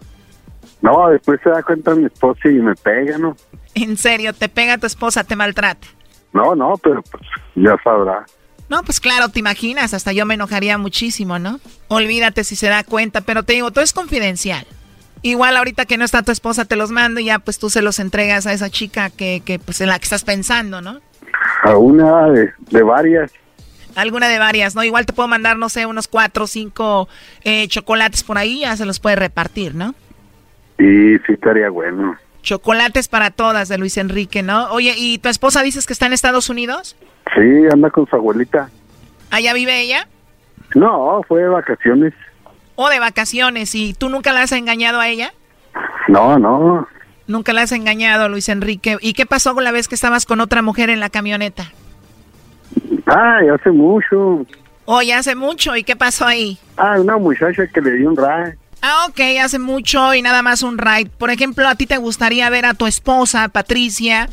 No, 0.83 1.09
después 1.09 1.41
se 1.43 1.49
da 1.49 1.63
cuenta 1.63 1.95
mi 1.95 2.05
esposa 2.05 2.51
y 2.51 2.57
me 2.57 2.75
pega, 2.75 3.17
¿no? 3.17 3.39
En 3.75 3.97
serio, 3.97 4.35
te 4.35 4.51
pega 4.51 4.77
tu 4.77 4.85
esposa, 4.87 5.25
te 5.25 5.35
maltrata. 5.35 5.87
No, 6.35 6.55
no, 6.55 6.75
pero 6.83 7.01
pues 7.01 7.23
ya 7.55 7.75
sabrá. 7.83 8.27
No, 8.69 8.83
pues 8.83 9.01
claro, 9.01 9.31
te 9.31 9.41
imaginas, 9.41 9.95
hasta 9.95 10.13
yo 10.13 10.27
me 10.27 10.35
enojaría 10.35 10.77
muchísimo, 10.77 11.39
¿no? 11.39 11.59
Olvídate 11.89 12.45
si 12.45 12.55
se 12.55 12.69
da 12.69 12.85
cuenta, 12.85 13.23
pero 13.23 13.45
te 13.45 13.55
digo, 13.55 13.71
todo 13.71 13.83
es 13.83 13.95
confidencial. 13.95 14.67
Igual 15.23 15.57
ahorita 15.57 15.87
que 15.87 15.97
no 15.97 16.05
está 16.05 16.23
tu 16.23 16.33
esposa 16.33 16.67
te 16.67 16.77
los 16.77 16.91
mando 16.91 17.19
y 17.19 17.25
ya 17.25 17.39
pues 17.39 17.59
tú 17.59 17.71
se 17.71 17.81
los 17.81 17.99
entregas 17.99 18.47
a 18.47 18.53
esa 18.53 18.69
chica 18.69 19.09
que, 19.09 19.41
que 19.43 19.59
pues 19.59 19.81
en 19.81 19.89
la 19.89 19.99
que 19.99 20.05
estás 20.05 20.23
pensando, 20.23 20.83
¿no? 20.83 21.01
A 21.65 21.79
una 21.79 22.29
de, 22.29 22.53
de 22.71 22.83
varias. 22.83 23.33
Alguna 23.97 24.29
de 24.29 24.39
varias, 24.39 24.75
¿no? 24.75 24.85
Igual 24.85 25.07
te 25.07 25.13
puedo 25.13 25.29
mandar, 25.29 25.57
no 25.57 25.69
sé, 25.71 25.87
unos 25.87 26.09
cuatro 26.09 26.45
o 26.45 26.47
cinco 26.47 27.09
eh, 27.43 27.67
chocolates 27.69 28.23
por 28.23 28.37
ahí, 28.37 28.61
ya 28.61 28.77
se 28.77 28.85
los 28.85 29.01
puede 29.01 29.17
repartir, 29.17 29.75
¿no? 29.75 29.95
Y 30.79 31.17
sí 31.19 31.33
estaría 31.33 31.71
bueno. 31.71 32.17
Chocolates 32.43 33.09
para 33.09 33.31
todas 33.31 33.69
de 33.69 33.79
Luis 33.79 33.97
Enrique, 33.97 34.43
¿no? 34.43 34.71
Oye, 34.73 34.95
¿y 34.97 35.19
tu 35.19 35.31
esposa 35.31 35.63
dices 35.63 35.87
que 35.87 35.95
está 35.95 36.07
en 36.07 36.13
Estados 36.13 36.51
Unidos? 36.51 36.97
Sí, 37.35 37.67
anda 37.73 37.89
con 37.91 38.07
su 38.07 38.15
abuelita. 38.17 38.69
¿Allá 39.31 39.55
vive 39.55 39.81
ella? 39.81 40.07
No, 40.75 41.23
fue 41.27 41.43
de 41.43 41.49
vacaciones. 41.49 42.13
¿O 42.75 42.91
de 42.91 42.99
vacaciones? 42.99 43.75
¿Y 43.75 43.95
tú 43.95 44.11
nunca 44.11 44.33
la 44.33 44.43
has 44.43 44.53
engañado 44.53 45.01
a 45.01 45.09
ella? 45.09 45.33
No, 46.09 46.39
no. 46.39 46.87
Nunca 47.27 47.53
la 47.53 47.63
has 47.63 47.73
engañado, 47.73 48.29
Luis 48.29 48.49
Enrique. 48.49 48.99
¿Y 49.01 49.15
qué 49.15 49.27
pasó 49.27 49.55
con 49.55 49.65
la 49.65 49.73
vez 49.73 49.89
que 49.89 49.95
estabas 49.95 50.27
con 50.27 50.41
otra 50.41 50.63
mujer 50.63 50.91
en 50.91 51.01
la 51.01 51.09
camioneta? 51.09 51.73
Ah, 53.07 53.41
ya 53.45 53.55
hace 53.55 53.71
mucho. 53.71 54.45
Oh, 54.85 55.03
ya 55.03 55.19
hace 55.19 55.35
mucho. 55.35 55.75
¿Y 55.77 55.85
qué 55.85 55.97
pasó 55.97 56.27
ahí? 56.27 56.59
Ah, 56.77 56.97
una 57.01 57.17
muchacha 57.17 57.67
que 57.67 57.81
le 57.81 57.93
dio 57.93 58.11
un 58.11 58.17
ride. 58.17 58.59
Ah, 58.83 59.07
ok, 59.09 59.21
hace 59.43 59.59
mucho 59.59 60.13
y 60.13 60.21
nada 60.21 60.43
más 60.43 60.63
un 60.63 60.77
ride. 60.77 61.11
Por 61.17 61.31
ejemplo, 61.31 61.67
¿a 61.67 61.75
ti 61.75 61.87
te 61.87 61.97
gustaría 61.97 62.51
ver 62.51 62.67
a 62.67 62.75
tu 62.75 62.87
esposa, 62.87 63.49
Patricia, 63.49 64.29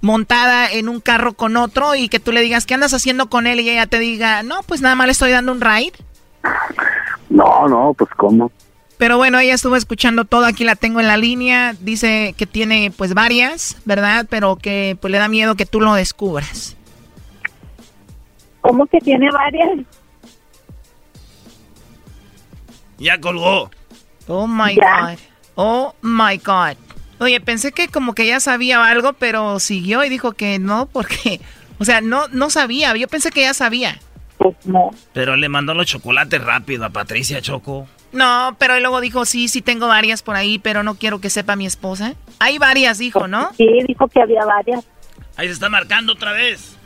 montada 0.00 0.70
en 0.70 0.88
un 0.88 1.00
carro 1.00 1.32
con 1.32 1.56
otro 1.56 1.96
y 1.96 2.08
que 2.08 2.20
tú 2.20 2.30
le 2.30 2.40
digas, 2.40 2.64
¿qué 2.64 2.74
andas 2.74 2.94
haciendo 2.94 3.28
con 3.28 3.48
él? 3.48 3.58
Y 3.58 3.68
ella 3.70 3.88
te 3.88 3.98
diga, 3.98 4.44
no, 4.44 4.60
pues 4.62 4.80
nada 4.80 4.94
más 4.94 5.06
le 5.06 5.12
estoy 5.12 5.32
dando 5.32 5.50
un 5.50 5.60
ride. 5.60 5.94
No, 7.28 7.66
no, 7.66 7.92
pues 7.94 8.10
cómo. 8.16 8.52
Pero 8.98 9.16
bueno, 9.16 9.38
ella 9.38 9.54
estuvo 9.54 9.76
escuchando 9.76 10.24
todo, 10.24 10.44
aquí 10.44 10.64
la 10.64 10.74
tengo 10.74 10.98
en 10.98 11.06
la 11.06 11.16
línea, 11.16 11.74
dice 11.80 12.34
que 12.36 12.46
tiene 12.46 12.92
pues 12.94 13.14
varias, 13.14 13.76
¿verdad? 13.84 14.26
Pero 14.28 14.56
que 14.56 14.98
pues 15.00 15.12
le 15.12 15.18
da 15.18 15.28
miedo 15.28 15.54
que 15.54 15.66
tú 15.66 15.80
lo 15.80 15.94
descubras. 15.94 16.76
¿Cómo 18.60 18.86
que 18.86 18.98
tiene 18.98 19.30
varias? 19.30 19.78
Ya 22.98 23.20
colgó. 23.20 23.70
Oh 24.26 24.48
my 24.48 24.74
God. 24.74 25.18
Oh 25.54 25.94
my 26.02 26.36
God. 26.38 26.76
Oye, 27.20 27.40
pensé 27.40 27.72
que 27.72 27.88
como 27.88 28.14
que 28.14 28.26
ya 28.26 28.40
sabía 28.40 28.84
algo, 28.84 29.12
pero 29.12 29.60
siguió 29.60 30.04
y 30.04 30.08
dijo 30.08 30.32
que 30.32 30.58
no, 30.58 30.86
porque, 30.86 31.40
o 31.78 31.84
sea, 31.84 32.00
no, 32.00 32.26
no 32.28 32.50
sabía. 32.50 32.94
Yo 32.96 33.06
pensé 33.08 33.30
que 33.30 33.42
ya 33.42 33.54
sabía. 33.54 34.00
Pues 34.38 34.56
no. 34.64 34.90
Pero 35.12 35.36
le 35.36 35.48
mandó 35.48 35.74
los 35.74 35.86
chocolates 35.86 36.42
rápido 36.42 36.84
a 36.84 36.90
Patricia 36.90 37.40
Choco. 37.40 37.88
No, 38.12 38.56
pero 38.58 38.78
luego 38.80 39.00
dijo, 39.00 39.24
sí, 39.24 39.48
sí 39.48 39.60
tengo 39.60 39.86
varias 39.86 40.22
por 40.22 40.36
ahí, 40.36 40.58
pero 40.58 40.82
no 40.82 40.94
quiero 40.94 41.20
que 41.20 41.30
sepa 41.30 41.56
mi 41.56 41.66
esposa. 41.66 42.14
Hay 42.38 42.58
varias, 42.58 42.98
dijo, 42.98 43.28
¿no? 43.28 43.52
Sí, 43.54 43.66
dijo 43.86 44.08
que 44.08 44.22
había 44.22 44.44
varias. 44.44 44.86
Ahí 45.36 45.46
se 45.48 45.52
está 45.54 45.68
marcando 45.68 46.14
otra 46.14 46.32
vez. 46.32 46.76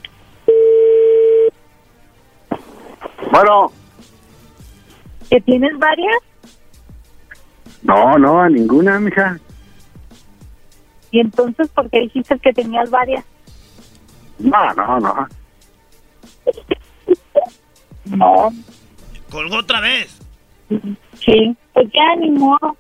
Bueno. 3.31 3.73
¿Que 5.31 5.41
tienes 5.41 5.79
varias? 5.79 6.17
No, 7.83 8.19
no, 8.19 8.41
a 8.41 8.49
ninguna, 8.49 8.99
mija. 9.01 9.39
¿Y 11.11 11.21
entonces 11.21 11.69
por 11.69 11.89
qué 11.91 12.01
dijiste 12.01 12.39
que 12.39 12.53
tenías 12.53 12.91
varias? 12.91 13.25
No, 14.39 14.75
no, 14.75 15.01
no. 15.01 15.29
No. 18.05 18.53
Colgó 19.31 19.57
otra 19.57 19.81
vez. 19.81 20.19
Sí, 21.25 21.57
pues 21.73 21.89
ya 21.93 22.17
ni 22.19 22.31
modo. 22.31 22.77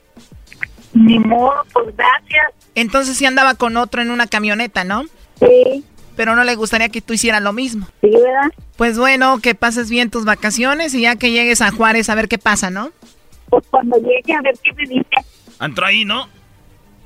Ni 0.94 1.18
modo, 1.18 1.54
pues 1.72 1.96
gracias. 1.96 2.52
Entonces 2.74 3.16
sí 3.16 3.24
andaba 3.24 3.54
con 3.54 3.76
otro 3.76 4.02
en 4.02 4.10
una 4.10 4.26
camioneta, 4.26 4.84
¿no? 4.84 5.04
Sí. 5.40 5.84
Pero 6.16 6.36
no 6.36 6.44
le 6.44 6.54
gustaría 6.54 6.90
que 6.90 7.00
tú 7.00 7.14
hicieras 7.14 7.42
lo 7.42 7.52
mismo. 7.52 7.86
Sí, 8.00 8.10
¿verdad? 8.10 8.50
Pues 8.76 8.98
bueno, 8.98 9.38
que 9.40 9.54
pases 9.54 9.88
bien 9.88 10.10
tus 10.10 10.24
vacaciones 10.24 10.94
y 10.94 11.02
ya 11.02 11.16
que 11.16 11.30
llegues 11.30 11.62
a 11.62 11.70
Juárez 11.70 12.10
a 12.10 12.14
ver 12.14 12.28
qué 12.28 12.38
pasa, 12.38 12.70
¿no? 12.70 12.90
Pues 13.48 13.64
cuando 13.70 13.96
llegue 13.98 14.34
a 14.34 14.42
ver 14.42 14.54
qué 14.62 14.72
me 14.74 14.84
dice. 14.86 15.16
Entró 15.60 15.86
ahí, 15.86 16.04
¿no? 16.04 16.28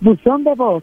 Buzón 0.00 0.44
de 0.44 0.54
voz, 0.54 0.82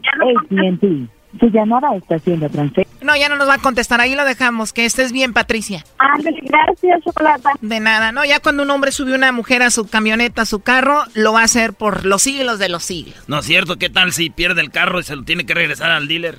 AT&T. 0.50 1.08
Su 1.38 1.46
llamada 1.48 1.94
está 1.96 2.18
siendo 2.18 2.48
transferida. 2.48 2.90
No, 3.02 3.14
ya 3.16 3.28
no 3.28 3.36
nos 3.36 3.48
va 3.48 3.54
a 3.54 3.58
contestar, 3.58 4.00
ahí 4.00 4.14
lo 4.14 4.24
dejamos. 4.24 4.72
Que 4.72 4.84
estés 4.84 5.12
bien, 5.12 5.32
Patricia. 5.32 5.84
Ándale, 5.98 6.40
gracias, 6.42 7.04
Chocolata. 7.04 7.50
De 7.60 7.80
nada, 7.80 8.12
no, 8.12 8.24
ya 8.24 8.40
cuando 8.40 8.62
un 8.62 8.70
hombre 8.70 8.92
sube 8.92 9.14
una 9.14 9.32
mujer 9.32 9.62
a 9.62 9.70
su 9.70 9.86
camioneta, 9.86 10.42
a 10.42 10.46
su 10.46 10.60
carro, 10.60 11.02
lo 11.14 11.32
va 11.32 11.40
a 11.40 11.44
hacer 11.44 11.74
por 11.74 12.06
los 12.06 12.22
siglos 12.22 12.58
de 12.58 12.68
los 12.68 12.84
siglos. 12.84 13.16
No 13.26 13.40
es 13.40 13.46
cierto, 13.46 13.76
¿qué 13.76 13.90
tal 13.90 14.12
si 14.12 14.30
pierde 14.30 14.60
el 14.60 14.70
carro 14.70 15.00
y 15.00 15.02
se 15.02 15.16
lo 15.16 15.24
tiene 15.24 15.44
que 15.44 15.54
regresar 15.54 15.90
al 15.90 16.08
dealer? 16.08 16.38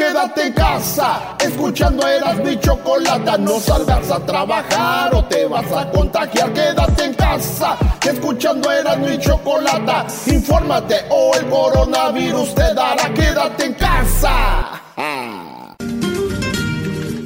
Quédate 0.00 0.48
en 0.48 0.52
casa, 0.52 1.36
escuchando 1.40 2.06
eras 2.06 2.36
mi 2.44 2.60
chocolata. 2.60 3.38
No 3.38 3.58
salgas 3.58 4.10
a 4.10 4.20
trabajar 4.26 5.14
o 5.14 5.24
te 5.24 5.46
vas 5.46 5.72
a 5.72 5.90
contagiar. 5.90 6.52
Quédate 6.52 7.04
en 7.04 7.14
casa, 7.14 7.78
escuchando 8.06 8.70
eras 8.70 8.98
mi 8.98 9.18
chocolata. 9.18 10.06
Infórmate 10.26 10.96
o 11.08 11.34
el 11.36 11.48
coronavirus 11.48 12.54
te 12.54 12.74
dará. 12.74 13.14
Quédate 13.14 13.64
en 13.64 13.72
casa. 13.72 14.82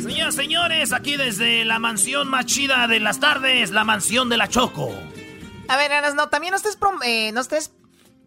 Señoras, 0.04 0.34
señores, 0.36 0.92
aquí 0.92 1.16
desde 1.16 1.64
la 1.64 1.80
mansión 1.80 2.28
más 2.28 2.46
chida 2.46 2.86
de 2.86 3.00
las 3.00 3.18
tardes, 3.18 3.72
la 3.72 3.82
mansión 3.82 4.28
de 4.28 4.36
la 4.36 4.46
Choco. 4.46 4.94
A 5.66 5.76
ver, 5.76 5.90
Eras, 5.90 6.14
no, 6.14 6.28
también 6.28 6.52
no 6.52 6.56
estés, 6.56 6.78
prom- 6.78 7.02
eh, 7.04 7.32
no 7.32 7.40
estés 7.40 7.72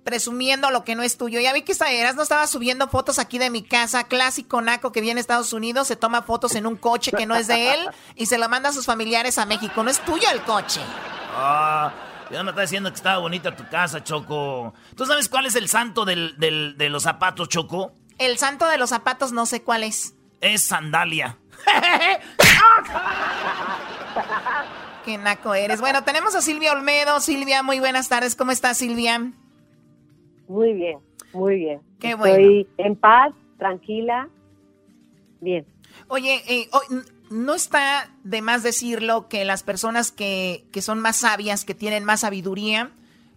presumiendo 0.04 0.70
lo 0.72 0.84
que 0.84 0.96
no 0.96 1.04
es 1.04 1.18
tuyo. 1.18 1.40
Ya 1.40 1.54
vi 1.54 1.62
que 1.62 1.72
esta 1.72 1.92
Eras 1.92 2.16
no 2.16 2.24
estaba 2.24 2.46
subiendo 2.48 2.88
fotos 2.90 3.20
aquí 3.20 3.38
de 3.40 3.50
mi 3.50 3.64
casa, 3.64 4.04
clásico 4.06 4.62
naco 4.62 4.92
que 4.92 5.02
viene 5.02 5.20
a 5.20 5.22
Estados 5.22 5.54
Unidos, 5.54 5.88
se 5.88 5.96
toma 5.96 6.22
fotos 6.24 6.56
en 6.56 6.66
un 6.68 6.76
coche 6.76 7.12
que 7.12 7.26
no 7.26 7.36
es 7.36 7.48
de 7.48 7.74
él 7.74 7.80
y 8.16 8.26
se 8.26 8.38
lo 8.38 8.50
manda 8.50 8.70
a 8.70 8.74
sus 8.74 8.86
familiares 8.86 9.38
a 9.38 9.46
México. 9.46 9.84
No 9.84 9.90
es 9.90 10.00
tuyo 10.02 10.30
el 10.32 10.42
coche. 10.44 10.82
Ah, 11.36 11.92
ya 12.32 12.44
me 12.44 12.50
está 12.52 12.62
diciendo 12.62 12.90
que 12.90 12.96
estaba 12.96 13.18
bonita 13.20 13.56
tu 13.56 13.68
casa, 13.70 14.04
Choco. 14.04 14.74
¿Tú 14.96 15.06
sabes 15.06 15.30
cuál 15.30 15.46
es 15.46 15.56
el 15.56 15.68
santo 15.70 16.06
del, 16.06 16.36
del- 16.38 16.76
de 16.78 16.90
los 16.90 17.04
zapatos, 17.04 17.50
Choco? 17.50 17.94
El 18.18 18.38
santo 18.38 18.68
de 18.68 18.78
los 18.78 18.90
zapatos 18.92 19.32
no 19.32 19.46
sé 19.46 19.64
cuál 19.64 19.84
es. 19.84 20.14
Es 20.42 20.64
sandalia. 20.64 21.38
Qué 25.06 25.18
naco 25.18 25.54
eres. 25.54 25.82
Bueno, 25.82 26.04
tenemos 26.04 26.34
a 26.36 26.42
Silvia 26.42 26.72
Olmedo. 26.72 27.20
Silvia, 27.20 27.62
muy 27.64 27.80
buenas 27.80 28.08
tardes. 28.10 28.36
¿Cómo 28.36 28.52
estás, 28.52 28.78
Silvia? 28.78 29.32
Muy 30.48 30.74
bien, 30.74 31.00
muy 31.34 31.56
bien. 31.56 31.82
Qué 32.00 32.12
Estoy 32.12 32.68
en 32.78 32.96
paz, 32.96 33.34
tranquila, 33.58 34.30
bien. 35.42 35.66
Oye, 36.08 36.42
eh, 36.48 36.70
oh, 36.72 36.82
no 37.30 37.54
está 37.54 38.10
de 38.24 38.42
más 38.42 38.64
decirlo 38.64 39.28
que 39.30 39.46
las 39.46 39.64
personas 39.64 40.12
que, 40.12 40.66
que 40.72 40.82
son 40.82 41.00
más 41.00 41.18
sabias, 41.18 41.66
que 41.66 41.76
tienen 41.76 42.04
más 42.04 42.22
sabiduría, 42.22 42.92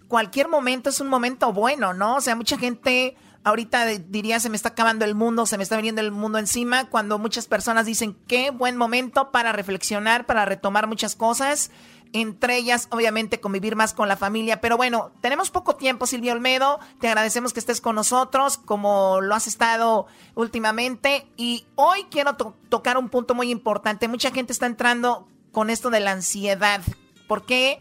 cualquier 0.08 0.48
momento 0.48 0.90
es 0.90 1.00
un 1.00 1.08
momento 1.08 1.52
bueno, 1.52 1.94
¿no? 1.94 2.16
O 2.16 2.20
sea, 2.20 2.36
mucha 2.36 2.58
gente 2.58 3.16
ahorita 3.46 3.86
diría 3.86 4.40
se 4.40 4.50
me 4.50 4.56
está 4.56 4.70
acabando 4.70 5.04
el 5.04 5.14
mundo, 5.14 5.46
se 5.46 5.56
me 5.56 5.62
está 5.62 5.76
viniendo 5.76 6.00
el 6.00 6.10
mundo 6.10 6.38
encima, 6.38 6.90
cuando 6.90 7.16
muchas 7.18 7.46
personas 7.46 7.86
dicen 7.86 8.16
qué 8.26 8.50
buen 8.50 8.76
momento 8.76 9.30
para 9.30 9.52
reflexionar, 9.52 10.26
para 10.26 10.44
retomar 10.44 10.88
muchas 10.88 11.14
cosas, 11.14 11.70
entre 12.12 12.56
ellas 12.56 12.88
obviamente 12.90 13.40
convivir 13.40 13.76
más 13.76 13.94
con 13.94 14.08
la 14.08 14.16
familia. 14.16 14.60
Pero 14.60 14.76
bueno, 14.76 15.12
tenemos 15.20 15.50
poco 15.50 15.76
tiempo, 15.76 16.06
Silvia 16.06 16.32
Olmedo, 16.32 16.78
te 17.00 17.08
agradecemos 17.08 17.52
que 17.52 17.60
estés 17.60 17.80
con 17.80 17.94
nosotros, 17.96 18.58
como 18.58 19.20
lo 19.20 19.34
has 19.34 19.46
estado 19.46 20.06
últimamente, 20.34 21.26
y 21.36 21.66
hoy 21.74 22.04
quiero 22.10 22.36
to- 22.36 22.54
tocar 22.68 22.96
un 22.98 23.08
punto 23.08 23.34
muy 23.34 23.50
importante. 23.50 24.08
Mucha 24.08 24.30
gente 24.30 24.52
está 24.52 24.66
entrando 24.66 25.26
con 25.52 25.70
esto 25.70 25.90
de 25.90 26.00
la 26.00 26.12
ansiedad. 26.12 26.80
¿Por 27.28 27.44
qué? 27.46 27.80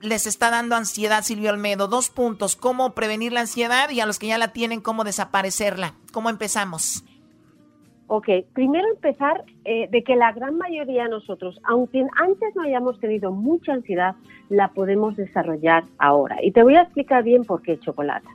les 0.00 0.26
está 0.26 0.48
dando 0.48 0.74
ansiedad, 0.74 1.22
Silvio 1.22 1.50
Olmedo. 1.50 1.86
Dos 1.86 2.08
puntos, 2.08 2.56
cómo 2.56 2.94
prevenir 2.94 3.32
la 3.32 3.40
ansiedad 3.40 3.90
y 3.90 4.00
a 4.00 4.06
los 4.06 4.18
que 4.18 4.28
ya 4.28 4.38
la 4.38 4.52
tienen, 4.52 4.80
cómo 4.80 5.04
desaparecerla. 5.04 5.94
¿Cómo 6.12 6.30
empezamos? 6.30 7.04
Ok, 8.14 8.28
primero 8.52 8.86
empezar 8.88 9.42
eh, 9.64 9.88
de 9.90 10.04
que 10.04 10.16
la 10.16 10.32
gran 10.32 10.58
mayoría 10.58 11.04
de 11.04 11.08
nosotros, 11.08 11.58
aunque 11.64 12.06
antes 12.20 12.54
no 12.54 12.60
hayamos 12.60 13.00
tenido 13.00 13.32
mucha 13.32 13.72
ansiedad, 13.72 14.16
la 14.50 14.68
podemos 14.68 15.16
desarrollar 15.16 15.84
ahora. 15.96 16.36
Y 16.42 16.50
te 16.50 16.62
voy 16.62 16.76
a 16.76 16.82
explicar 16.82 17.22
bien 17.22 17.44
por 17.44 17.62
qué, 17.62 17.78
Chocolata. 17.78 18.28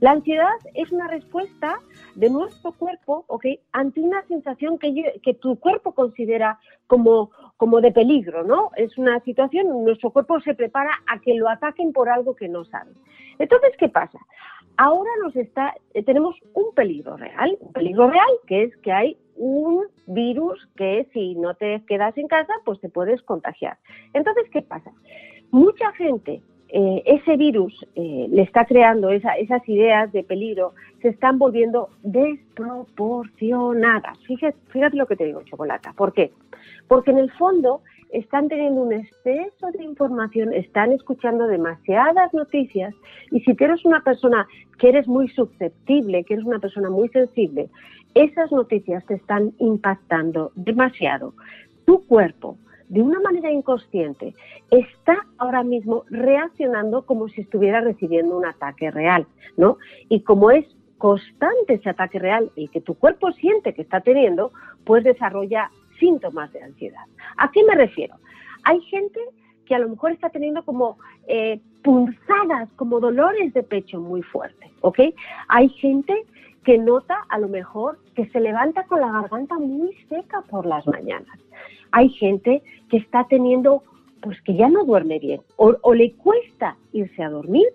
La 0.00 0.10
ansiedad 0.10 0.52
es 0.74 0.92
una 0.92 1.08
respuesta 1.08 1.80
de 2.14 2.28
nuestro 2.28 2.72
cuerpo, 2.72 3.24
¿ok? 3.28 3.46
Ante 3.72 4.02
una 4.02 4.22
sensación 4.26 4.78
que 4.78 5.34
tu 5.40 5.58
cuerpo 5.60 5.92
considera 5.92 6.58
como, 6.86 7.30
como 7.56 7.80
de 7.80 7.92
peligro, 7.92 8.44
¿no? 8.44 8.70
Es 8.76 8.98
una 8.98 9.18
situación, 9.20 9.82
nuestro 9.82 10.10
cuerpo 10.10 10.40
se 10.40 10.52
prepara 10.52 10.90
a 11.06 11.20
que 11.20 11.32
lo 11.32 11.48
ataquen 11.48 11.94
por 11.94 12.10
algo 12.10 12.36
que 12.36 12.48
no 12.48 12.66
sabe. 12.66 12.92
Entonces, 13.38 13.70
¿qué 13.78 13.88
pasa? 13.88 14.18
Ahora 14.78 15.10
nos 15.22 15.34
está, 15.36 15.74
eh, 15.94 16.02
tenemos 16.02 16.34
un 16.54 16.74
peligro 16.74 17.16
real, 17.16 17.56
un 17.60 17.72
peligro 17.72 18.10
real, 18.10 18.28
que 18.46 18.64
es 18.64 18.76
que 18.78 18.92
hay 18.92 19.16
un 19.36 19.84
virus 20.06 20.68
que 20.76 21.06
si 21.12 21.34
no 21.34 21.54
te 21.54 21.82
quedas 21.86 22.16
en 22.18 22.28
casa, 22.28 22.52
pues 22.64 22.80
te 22.80 22.88
puedes 22.88 23.22
contagiar. 23.22 23.78
Entonces, 24.12 24.44
¿qué 24.50 24.62
pasa? 24.62 24.90
Mucha 25.50 25.92
gente, 25.92 26.42
eh, 26.68 27.02
ese 27.06 27.36
virus 27.36 27.86
eh, 27.94 28.26
le 28.30 28.42
está 28.42 28.64
creando 28.66 29.10
esa- 29.10 29.36
esas 29.36 29.66
ideas 29.68 30.12
de 30.12 30.24
peligro, 30.24 30.74
se 31.00 31.08
están 31.08 31.38
volviendo 31.38 31.88
desproporcionadas. 32.02 34.18
Fíjate, 34.26 34.58
fíjate 34.68 34.96
lo 34.96 35.06
que 35.06 35.16
te 35.16 35.24
digo, 35.24 35.42
Chocolata. 35.44 35.92
¿Por 35.94 36.12
qué? 36.12 36.32
Porque 36.88 37.12
en 37.12 37.18
el 37.18 37.30
fondo 37.32 37.80
están 38.10 38.48
teniendo 38.48 38.82
un 38.82 38.92
exceso 38.92 39.70
de 39.72 39.84
información, 39.84 40.52
están 40.52 40.92
escuchando 40.92 41.46
demasiadas 41.46 42.32
noticias 42.32 42.94
y 43.30 43.40
si 43.40 43.54
tú 43.54 43.64
eres 43.64 43.84
una 43.84 44.02
persona 44.02 44.46
que 44.78 44.88
eres 44.88 45.08
muy 45.08 45.28
susceptible, 45.28 46.24
que 46.24 46.34
eres 46.34 46.46
una 46.46 46.58
persona 46.58 46.90
muy 46.90 47.08
sensible, 47.08 47.68
esas 48.14 48.50
noticias 48.52 49.04
te 49.06 49.14
están 49.14 49.52
impactando 49.58 50.52
demasiado. 50.54 51.34
Tu 51.84 52.04
cuerpo, 52.06 52.56
de 52.88 53.02
una 53.02 53.20
manera 53.20 53.50
inconsciente, 53.50 54.34
está 54.70 55.26
ahora 55.38 55.62
mismo 55.62 56.04
reaccionando 56.08 57.04
como 57.04 57.28
si 57.28 57.42
estuviera 57.42 57.80
recibiendo 57.80 58.36
un 58.36 58.46
ataque 58.46 58.90
real, 58.90 59.26
¿no? 59.56 59.78
Y 60.08 60.22
como 60.22 60.50
es 60.50 60.64
constante 60.98 61.74
ese 61.74 61.90
ataque 61.90 62.18
real, 62.18 62.50
el 62.56 62.70
que 62.70 62.80
tu 62.80 62.94
cuerpo 62.94 63.32
siente 63.32 63.74
que 63.74 63.82
está 63.82 64.00
teniendo, 64.00 64.52
pues 64.84 65.04
desarrolla 65.04 65.70
síntomas 65.98 66.52
de 66.52 66.62
ansiedad. 66.62 67.04
¿A 67.36 67.50
qué 67.50 67.62
me 67.64 67.74
refiero? 67.74 68.16
Hay 68.64 68.80
gente 68.82 69.20
que 69.66 69.74
a 69.74 69.78
lo 69.78 69.88
mejor 69.88 70.12
está 70.12 70.30
teniendo 70.30 70.64
como 70.64 70.98
eh, 71.26 71.60
punzadas, 71.82 72.70
como 72.76 73.00
dolores 73.00 73.52
de 73.52 73.62
pecho 73.62 74.00
muy 74.00 74.22
fuertes, 74.22 74.70
¿ok? 74.80 75.00
Hay 75.48 75.68
gente 75.70 76.24
que 76.64 76.78
nota 76.78 77.16
a 77.28 77.38
lo 77.38 77.48
mejor 77.48 77.98
que 78.14 78.26
se 78.26 78.40
levanta 78.40 78.84
con 78.84 79.00
la 79.00 79.12
garganta 79.12 79.56
muy 79.56 79.94
seca 80.08 80.42
por 80.50 80.66
las 80.66 80.86
mañanas. 80.86 81.38
Hay 81.92 82.08
gente 82.10 82.62
que 82.90 82.96
está 82.96 83.24
teniendo, 83.28 83.82
pues 84.20 84.40
que 84.42 84.54
ya 84.54 84.68
no 84.68 84.84
duerme 84.84 85.18
bien, 85.18 85.40
o, 85.56 85.76
o 85.82 85.94
le 85.94 86.12
cuesta 86.14 86.76
irse 86.92 87.22
a 87.22 87.30
dormir, 87.30 87.68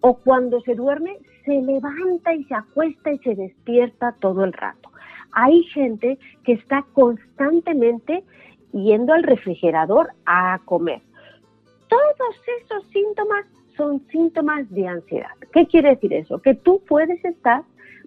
o 0.00 0.14
cuando 0.18 0.60
se 0.62 0.74
duerme 0.74 1.18
se 1.44 1.60
levanta 1.60 2.34
y 2.34 2.44
se 2.44 2.54
acuesta 2.54 3.12
y 3.12 3.18
se 3.18 3.34
despierta 3.34 4.14
todo 4.20 4.44
el 4.44 4.52
rato. 4.52 4.90
Hay 5.32 5.62
gente 5.64 6.18
que 6.44 6.52
está 6.52 6.84
constantemente 6.92 8.24
yendo 8.72 9.12
al 9.12 9.22
refrigerador 9.22 10.12
a 10.26 10.60
comer. 10.64 11.00
Todos 11.88 12.36
esos 12.62 12.84
síntomas 12.90 13.46
son 13.76 14.00
síntomas 14.10 14.68
de 14.70 14.86
ansiedad. 14.86 15.30
¿Qué 15.52 15.66
quiere 15.66 15.90
decir 15.90 16.12
eso? 16.12 16.40
Que 16.40 16.54
tú 16.54 16.82
puedes 16.86 17.24
estar 17.24 17.62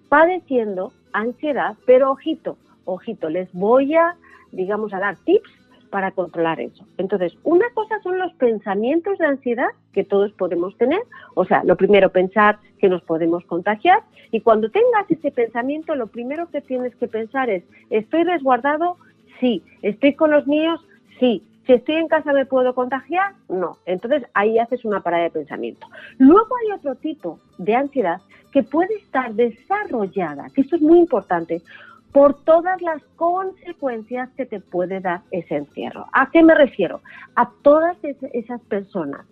padeciendo 0.08 0.92
ansiedad, 1.12 1.76
pero 1.86 2.12
ojito, 2.12 2.58
ojito, 2.84 3.28
les 3.28 3.52
voy 3.52 3.94
a, 3.94 4.16
digamos, 4.52 4.92
a 4.92 4.98
dar 4.98 5.16
tips 5.24 5.50
para 5.92 6.10
controlar 6.10 6.58
eso. 6.58 6.84
Entonces, 6.96 7.36
una 7.44 7.66
cosa 7.74 8.00
son 8.02 8.18
los 8.18 8.32
pensamientos 8.32 9.18
de 9.18 9.26
ansiedad 9.26 9.68
que 9.92 10.04
todos 10.04 10.32
podemos 10.32 10.74
tener, 10.78 11.02
o 11.34 11.44
sea, 11.44 11.62
lo 11.64 11.76
primero 11.76 12.08
pensar 12.08 12.58
que 12.78 12.88
nos 12.88 13.02
podemos 13.02 13.44
contagiar 13.44 14.00
y 14.30 14.40
cuando 14.40 14.70
tengas 14.70 15.08
ese 15.10 15.30
pensamiento, 15.30 15.94
lo 15.94 16.06
primero 16.06 16.48
que 16.50 16.62
tienes 16.62 16.96
que 16.96 17.08
pensar 17.08 17.50
es, 17.50 17.62
¿estoy 17.90 18.24
resguardado? 18.24 18.96
Sí. 19.38 19.62
¿Estoy 19.82 20.14
con 20.14 20.30
los 20.30 20.46
míos? 20.46 20.80
Sí. 21.20 21.42
Si 21.66 21.74
estoy 21.74 21.96
en 21.96 22.08
casa 22.08 22.32
me 22.32 22.46
puedo 22.46 22.74
contagiar, 22.74 23.34
no. 23.50 23.76
Entonces 23.84 24.24
ahí 24.32 24.58
haces 24.58 24.86
una 24.86 25.00
parada 25.00 25.24
de 25.24 25.30
pensamiento. 25.30 25.86
Luego 26.16 26.56
hay 26.56 26.72
otro 26.72 26.94
tipo 26.94 27.38
de 27.58 27.76
ansiedad 27.76 28.22
que 28.50 28.62
puede 28.62 28.94
estar 28.96 29.34
desarrollada, 29.34 30.48
que 30.54 30.62
esto 30.62 30.76
es 30.76 30.82
muy 30.82 30.98
importante, 30.98 31.62
por 32.12 32.44
todas 32.44 32.80
las 32.82 33.02
consecuencias 33.16 34.28
que 34.36 34.46
te 34.46 34.60
puede 34.60 35.00
dar 35.00 35.22
ese 35.30 35.56
encierro. 35.56 36.06
¿A 36.12 36.30
qué 36.30 36.42
me 36.42 36.54
refiero? 36.54 37.00
A 37.36 37.50
todas 37.62 37.96
esas 38.02 38.60
personas 38.62 39.26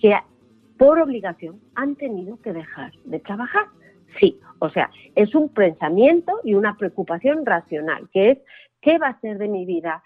que 0.00 0.14
por 0.76 0.98
obligación 0.98 1.60
han 1.76 1.94
tenido 1.94 2.40
que 2.42 2.52
dejar 2.52 2.92
de 3.04 3.20
trabajar. 3.20 3.66
Sí, 4.18 4.38
o 4.58 4.68
sea, 4.70 4.90
es 5.14 5.34
un 5.34 5.48
pensamiento 5.48 6.40
y 6.42 6.54
una 6.54 6.76
preocupación 6.76 7.46
racional, 7.46 8.08
que 8.12 8.32
es 8.32 8.38
¿qué 8.80 8.98
va 8.98 9.08
a 9.08 9.20
ser 9.20 9.38
de 9.38 9.48
mi 9.48 9.64
vida? 9.64 10.02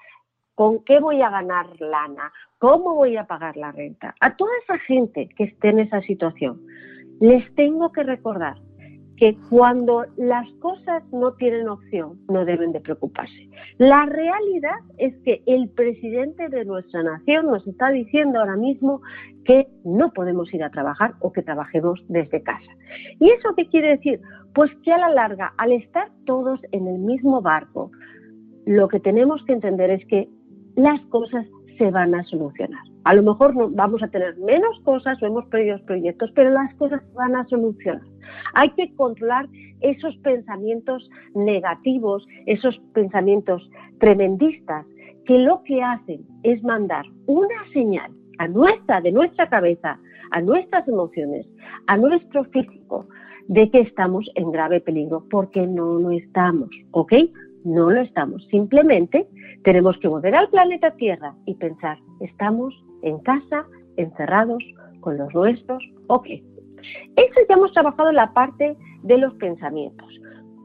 ¿Con 0.55 0.85
qué 0.85 1.01
voy 1.01 1.23
a 1.23 1.31
ganar 1.31 1.81
lana? 1.81 2.33
¿Cómo 2.59 2.95
voy 2.95 3.17
a 3.17 3.27
pagar 3.27 3.57
la 3.57 3.73
renta? 3.73 4.15
A 4.21 4.37
toda 4.37 4.51
esa 4.65 4.79
gente 4.81 5.29
que 5.37 5.45
esté 5.45 5.69
en 5.69 5.81
esa 5.81 6.01
situación, 6.03 6.61
les 7.21 7.55
tengo 7.55 7.93
que 7.93 8.03
recordar 8.03 8.57
que 9.19 9.37
cuando 9.51 10.05
las 10.17 10.49
cosas 10.61 11.03
no 11.13 11.33
tienen 11.35 11.69
opción, 11.69 12.21
no 12.29 12.45
deben 12.45 12.71
de 12.71 12.81
preocuparse. 12.81 13.49
La 13.79 14.07
realidad 14.07 14.79
es 14.97 15.13
que 15.25 15.43
el 15.47 15.69
presidente 15.71 16.49
de 16.49 16.65
nuestra 16.65 17.03
nación 17.03 17.47
nos 17.47 17.67
está 17.67 17.91
diciendo 17.91 18.39
ahora 18.39 18.57
mismo 18.57 19.03
que 19.45 19.67
no 19.85 20.13
podemos 20.13 20.53
ir 20.55 20.63
a 20.63 20.71
trabajar 20.71 21.15
o 21.21 21.33
que 21.33 21.43
trabajemos 21.43 22.01
desde 22.09 22.43
casa. 22.43 22.71
¿Y 23.19 23.31
eso 23.31 23.55
qué 23.57 23.67
quiere 23.67 23.97
decir? 23.97 24.21
Pues 24.55 24.71
que 24.85 24.93
a 24.93 24.99
la 24.99 25.11
larga, 25.11 25.53
al 25.57 25.73
estar 25.73 26.11
todos 26.25 26.61
en 26.71 26.87
el 26.87 26.99
mismo 26.99 27.43
barco, 27.43 27.91
lo 28.67 28.87
que 28.87 29.01
tenemos 29.01 29.45
que 29.47 29.53
entender 29.53 29.91
es 29.91 30.05
que 30.07 30.29
las 30.77 31.01
cosas 31.07 31.45
se 31.79 31.91
van 31.91 32.15
a 32.15 32.25
solucionar. 32.25 32.83
A 33.05 33.15
lo 33.15 33.23
mejor 33.23 33.55
vamos 33.73 34.03
a 34.03 34.09
tener 34.09 34.37
menos 34.39 34.79
cosas 34.85 35.23
o 35.23 35.27
hemos 35.27 35.47
perdido 35.47 35.79
proyectos, 35.87 36.31
pero 36.35 36.51
las 36.51 36.75
cosas 36.75 37.01
se 37.03 37.15
van 37.15 37.37
a 37.37 37.47
solucionar. 37.47 38.03
Hay 38.55 38.71
que 38.71 38.95
controlar 38.95 39.47
esos 39.81 40.17
pensamientos 40.19 41.09
negativos, 41.35 42.27
esos 42.47 42.79
pensamientos 42.93 43.63
tremendistas, 44.01 44.85
que 45.25 45.39
lo 45.39 45.63
que 45.63 45.83
hacen 45.83 46.27
es 46.43 46.63
mandar 46.63 47.05
una 47.27 47.57
señal 47.73 48.11
a 48.39 48.49
nuestra, 48.49 49.01
de 49.01 49.13
nuestra 49.13 49.49
cabeza, 49.49 49.99
a 50.31 50.41
nuestras 50.41 50.87
emociones, 50.89 51.47
a 51.87 51.97
nuestro 51.97 52.45
físico, 52.45 53.07
de 53.49 53.71
que 53.71 53.81
estamos 53.81 54.31
en 54.35 54.53
grave 54.53 54.81
peligro, 54.81 55.25
porque 55.31 55.67
no 55.67 55.99
lo 55.99 56.11
estamos, 56.11 56.69
¿ok? 56.93 57.13
No 57.65 57.91
lo 57.91 58.01
estamos. 58.01 58.47
Simplemente 58.51 59.27
tenemos 59.65 59.97
que 59.99 60.09
volver 60.09 60.35
al 60.35 60.49
planeta 60.49 60.91
Tierra 60.93 61.35
y 61.47 61.55
pensar, 61.55 61.99
estamos 62.21 62.75
en 63.03 63.19
casa, 63.21 63.67
encerrados, 63.97 64.63
con 65.01 65.17
los 65.17 65.33
nuestros, 65.35 65.83
ok. 66.09 66.27
Eso 67.17 67.41
ya 67.49 67.55
hemos 67.55 67.73
trabajado 67.73 68.13
la 68.13 68.33
parte 68.33 68.77
de 69.03 69.19
los 69.19 69.35
pensamientos. 69.35 70.09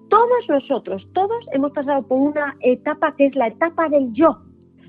Todos 0.09 0.47
nosotros, 0.47 1.07
todos 1.13 1.45
hemos 1.53 1.71
pasado 1.71 2.05
por 2.07 2.19
una 2.19 2.55
etapa 2.61 3.15
que 3.15 3.27
es 3.27 3.35
la 3.35 3.47
etapa 3.47 3.89
del 3.89 4.11
yo, 4.13 4.37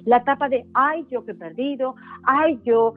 la 0.05 0.19
etapa 0.19 0.49
de, 0.49 0.67
ay, 0.75 1.07
yo 1.11 1.25
que 1.25 1.33
he 1.33 1.35
perdido, 1.35 1.95
ay, 2.25 2.61
yo, 2.65 2.95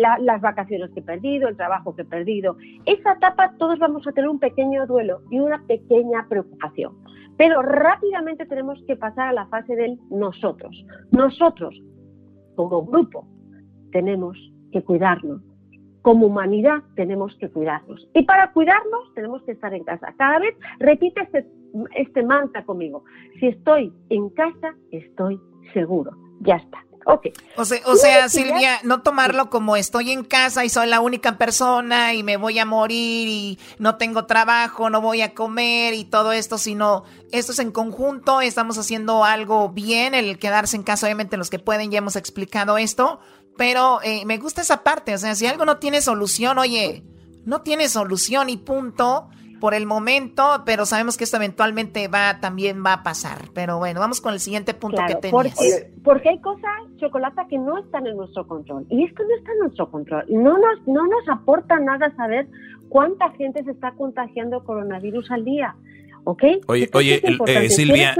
las 0.00 0.40
vacaciones 0.40 0.90
que 0.90 1.00
he 1.00 1.02
perdido, 1.02 1.48
el 1.48 1.56
trabajo 1.56 1.94
que 1.94 2.02
he 2.02 2.06
perdido. 2.06 2.56
Esa 2.84 3.12
etapa 3.12 3.54
todos 3.58 3.78
vamos 3.78 4.06
a 4.06 4.12
tener 4.12 4.28
un 4.28 4.38
pequeño 4.38 4.86
duelo 4.86 5.22
y 5.30 5.38
una 5.38 5.62
pequeña 5.66 6.26
preocupación. 6.28 6.94
Pero 7.36 7.62
rápidamente 7.62 8.46
tenemos 8.46 8.82
que 8.86 8.96
pasar 8.96 9.28
a 9.28 9.32
la 9.32 9.46
fase 9.46 9.76
del 9.76 9.98
nosotros. 10.10 10.84
Nosotros, 11.10 11.74
como 12.54 12.84
grupo, 12.84 13.26
tenemos 13.92 14.38
que 14.72 14.82
cuidarnos. 14.82 15.42
Como 16.02 16.26
humanidad 16.26 16.82
tenemos 16.94 17.36
que 17.38 17.50
cuidarnos. 17.50 18.08
Y 18.14 18.22
para 18.22 18.52
cuidarnos 18.52 19.12
tenemos 19.14 19.42
que 19.42 19.52
estar 19.52 19.74
en 19.74 19.84
casa. 19.84 20.14
Cada 20.16 20.38
vez 20.38 20.54
repite 20.78 21.20
este, 21.22 21.46
este 21.96 22.22
mantra 22.22 22.64
conmigo. 22.64 23.04
Si 23.38 23.48
estoy 23.48 23.92
en 24.08 24.30
casa, 24.30 24.74
estoy 24.92 25.38
seguro. 25.72 26.12
Ya 26.40 26.56
está. 26.56 26.86
Okay. 27.08 27.32
O 27.56 27.64
sea, 27.64 27.80
o 27.86 27.94
sea 27.94 28.28
Silvia, 28.28 28.80
no 28.82 29.00
tomarlo 29.02 29.48
como 29.48 29.76
estoy 29.76 30.10
en 30.10 30.24
casa 30.24 30.64
y 30.64 30.68
soy 30.68 30.88
la 30.88 30.98
única 30.98 31.38
persona 31.38 32.14
y 32.14 32.24
me 32.24 32.36
voy 32.36 32.58
a 32.58 32.64
morir 32.64 33.28
y 33.28 33.60
no 33.78 33.96
tengo 33.96 34.26
trabajo, 34.26 34.90
no 34.90 35.00
voy 35.00 35.22
a 35.22 35.32
comer 35.32 35.94
y 35.94 36.04
todo 36.04 36.32
esto, 36.32 36.58
sino 36.58 37.04
esto 37.30 37.52
es 37.52 37.60
en 37.60 37.70
conjunto, 37.70 38.40
estamos 38.40 38.76
haciendo 38.76 39.22
algo 39.22 39.68
bien, 39.68 40.16
el 40.16 40.40
quedarse 40.40 40.76
en 40.76 40.82
casa, 40.82 41.06
obviamente 41.06 41.36
los 41.36 41.48
que 41.48 41.60
pueden 41.60 41.92
ya 41.92 41.98
hemos 41.98 42.16
explicado 42.16 42.76
esto, 42.76 43.20
pero 43.56 44.00
eh, 44.02 44.24
me 44.26 44.38
gusta 44.38 44.62
esa 44.62 44.82
parte, 44.82 45.14
o 45.14 45.18
sea, 45.18 45.36
si 45.36 45.46
algo 45.46 45.64
no 45.64 45.76
tiene 45.76 46.00
solución, 46.00 46.58
oye, 46.58 47.04
no 47.44 47.62
tiene 47.62 47.88
solución 47.88 48.50
y 48.50 48.56
punto 48.56 49.28
por 49.60 49.74
el 49.74 49.86
momento, 49.86 50.62
pero 50.64 50.86
sabemos 50.86 51.16
que 51.16 51.24
esto 51.24 51.36
eventualmente 51.36 52.08
va 52.08 52.40
también 52.40 52.84
va 52.84 52.94
a 52.94 53.02
pasar. 53.02 53.48
Pero 53.54 53.78
bueno, 53.78 54.00
vamos 54.00 54.20
con 54.20 54.32
el 54.32 54.40
siguiente 54.40 54.74
punto 54.74 55.02
que 55.06 55.14
tenías. 55.16 55.30
Porque, 55.30 55.92
porque, 56.04 56.28
hay 56.30 56.40
cosas, 56.40 56.70
chocolate, 56.98 57.42
que 57.48 57.58
no 57.58 57.78
están 57.78 58.06
en 58.06 58.16
nuestro 58.16 58.46
control. 58.46 58.86
Y 58.90 59.04
esto 59.04 59.22
no 59.22 59.34
está 59.36 59.52
en 59.52 59.58
nuestro 59.60 59.90
control. 59.90 60.24
No 60.28 60.58
nos, 60.58 60.86
no 60.86 61.06
nos 61.06 61.28
aporta 61.28 61.78
nada 61.78 62.14
saber 62.16 62.48
cuánta 62.88 63.30
gente 63.32 63.64
se 63.64 63.70
está 63.70 63.92
contagiando 63.92 64.64
coronavirus 64.64 65.30
al 65.30 65.44
día. 65.44 65.74
¿ok? 66.24 66.42
Oye, 66.66 66.90
oye 66.92 67.22
eh, 67.46 67.70
Silvia, 67.70 68.16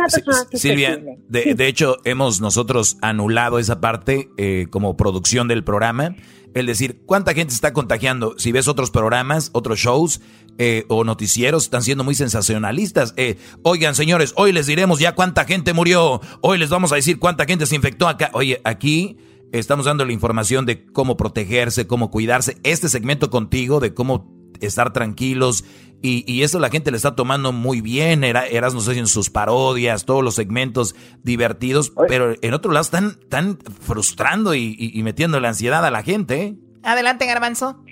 Silvia 0.53 0.97
de, 1.28 1.55
de, 1.55 1.66
hecho 1.66 1.97
hemos 2.05 2.41
nosotros 2.41 2.99
anulado 3.03 3.59
esa 3.59 3.80
parte 3.80 4.28
eh, 4.37 4.68
como 4.70 4.97
producción 4.97 5.49
del 5.49 5.64
programa 5.64 6.14
el 6.57 6.64
decir 6.64 7.03
cuánta 7.05 7.34
gente 7.34 7.53
está 7.53 7.74
contagiando. 7.74 8.39
Si 8.39 8.51
ves 8.51 8.66
otros 8.66 8.91
programas, 8.91 9.51
otros 9.53 9.78
shows 9.78 10.22
eh, 10.59 10.84
o 10.88 11.04
noticieros, 11.04 11.64
están 11.64 11.82
siendo 11.82 12.04
muy 12.04 12.14
sensacionalistas. 12.14 13.14
Eh, 13.16 13.36
oigan, 13.62 13.94
señores, 13.94 14.32
hoy 14.36 14.52
les 14.52 14.66
diremos 14.66 14.98
ya 14.98 15.14
cuánta 15.14 15.44
gente 15.44 15.72
murió. 15.72 16.20
Hoy 16.40 16.59
les 16.59 16.70
vamos 16.70 16.92
a 16.92 16.96
decir 16.96 17.18
cuánta 17.18 17.44
gente 17.44 17.66
se 17.66 17.76
infectó 17.76 18.09
acá. 18.09 18.30
Oye, 18.32 18.61
aquí 18.64 19.18
estamos 19.52 19.86
dando 19.86 20.04
la 20.04 20.12
información 20.12 20.66
de 20.66 20.86
cómo 20.86 21.16
protegerse, 21.16 21.86
cómo 21.86 22.11
cuidarse. 22.11 22.57
Este 22.62 22.88
segmento 22.88 23.30
contigo 23.30 23.80
de 23.80 23.94
cómo 23.94 24.36
estar 24.61 24.92
tranquilos. 24.92 25.64
Y, 26.02 26.42
eso 26.42 26.61
la 26.61 26.70
gente 26.70 26.90
le 26.92 26.98
está 26.98 27.16
tomando 27.16 27.52
muy 27.52 27.80
bien. 27.80 28.22
Era, 28.22 28.46
eras, 28.46 28.74
no 28.74 28.80
sé, 28.80 28.96
en 28.96 29.09
sus 29.09 29.28
parodias, 29.28 30.04
todos 30.04 30.22
los 30.22 30.36
segmentos 30.36 30.94
divertidos. 31.24 31.92
Pero 32.09 32.34
en 32.40 32.54
otro 32.54 32.70
lado 32.70 32.82
están, 32.82 33.18
están 33.20 33.59
frustrando 33.80 34.54
y, 34.54 35.00
metiendo 35.02 35.40
la 35.40 35.48
ansiedad 35.48 35.84
a 35.84 35.90
la 35.90 36.02
gente. 36.02 36.42
¿eh? 36.42 36.57
Adelante, 36.84 37.26
Garbanzo. 37.26 37.82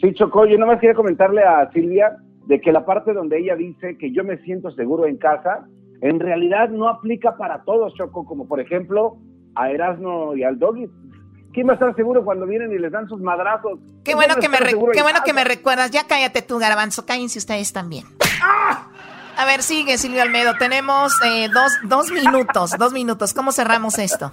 Sí, 0.00 0.12
Choco, 0.14 0.46
yo 0.46 0.58
nomás 0.58 0.80
quería 0.80 0.94
comentarle 0.94 1.42
a 1.42 1.70
Silvia 1.72 2.16
de 2.46 2.60
que 2.60 2.72
la 2.72 2.84
parte 2.84 3.12
donde 3.12 3.38
ella 3.38 3.56
dice 3.56 3.98
que 3.98 4.12
yo 4.12 4.24
me 4.24 4.38
siento 4.38 4.70
seguro 4.70 5.06
en 5.06 5.18
casa, 5.18 5.66
en 6.00 6.20
realidad 6.20 6.68
no 6.68 6.88
aplica 6.88 7.36
para 7.36 7.62
todos, 7.64 7.94
Choco, 7.94 8.24
como 8.24 8.46
por 8.46 8.60
ejemplo 8.60 9.18
a 9.54 9.70
Erasmo 9.70 10.36
y 10.36 10.44
al 10.44 10.58
Doggy. 10.58 10.88
¿Quién 11.52 11.66
va 11.66 11.72
a 11.72 11.74
estar 11.74 11.94
seguro 11.96 12.24
cuando 12.24 12.46
vienen 12.46 12.72
y 12.72 12.78
les 12.78 12.92
dan 12.92 13.08
sus 13.08 13.20
madrazos? 13.20 13.80
Qué 14.04 14.14
bueno, 14.14 14.36
que 14.36 14.48
me, 14.48 14.58
qué 14.58 15.02
bueno 15.02 15.18
que 15.24 15.32
me 15.32 15.44
recuerdas. 15.44 15.90
Ya 15.90 16.06
cállate 16.06 16.42
tú, 16.42 16.58
Garbanzo. 16.58 17.04
Cállense 17.04 17.38
ustedes 17.38 17.72
también. 17.72 18.04
A 19.36 19.44
ver, 19.46 19.62
sigue, 19.62 19.98
Silvio 19.98 20.22
Almedo. 20.22 20.54
Tenemos 20.58 21.12
eh, 21.24 21.48
dos, 21.52 21.72
dos 21.84 22.10
minutos, 22.12 22.72
dos 22.78 22.92
minutos. 22.92 23.34
¿Cómo 23.34 23.50
cerramos 23.50 23.98
esto? 23.98 24.32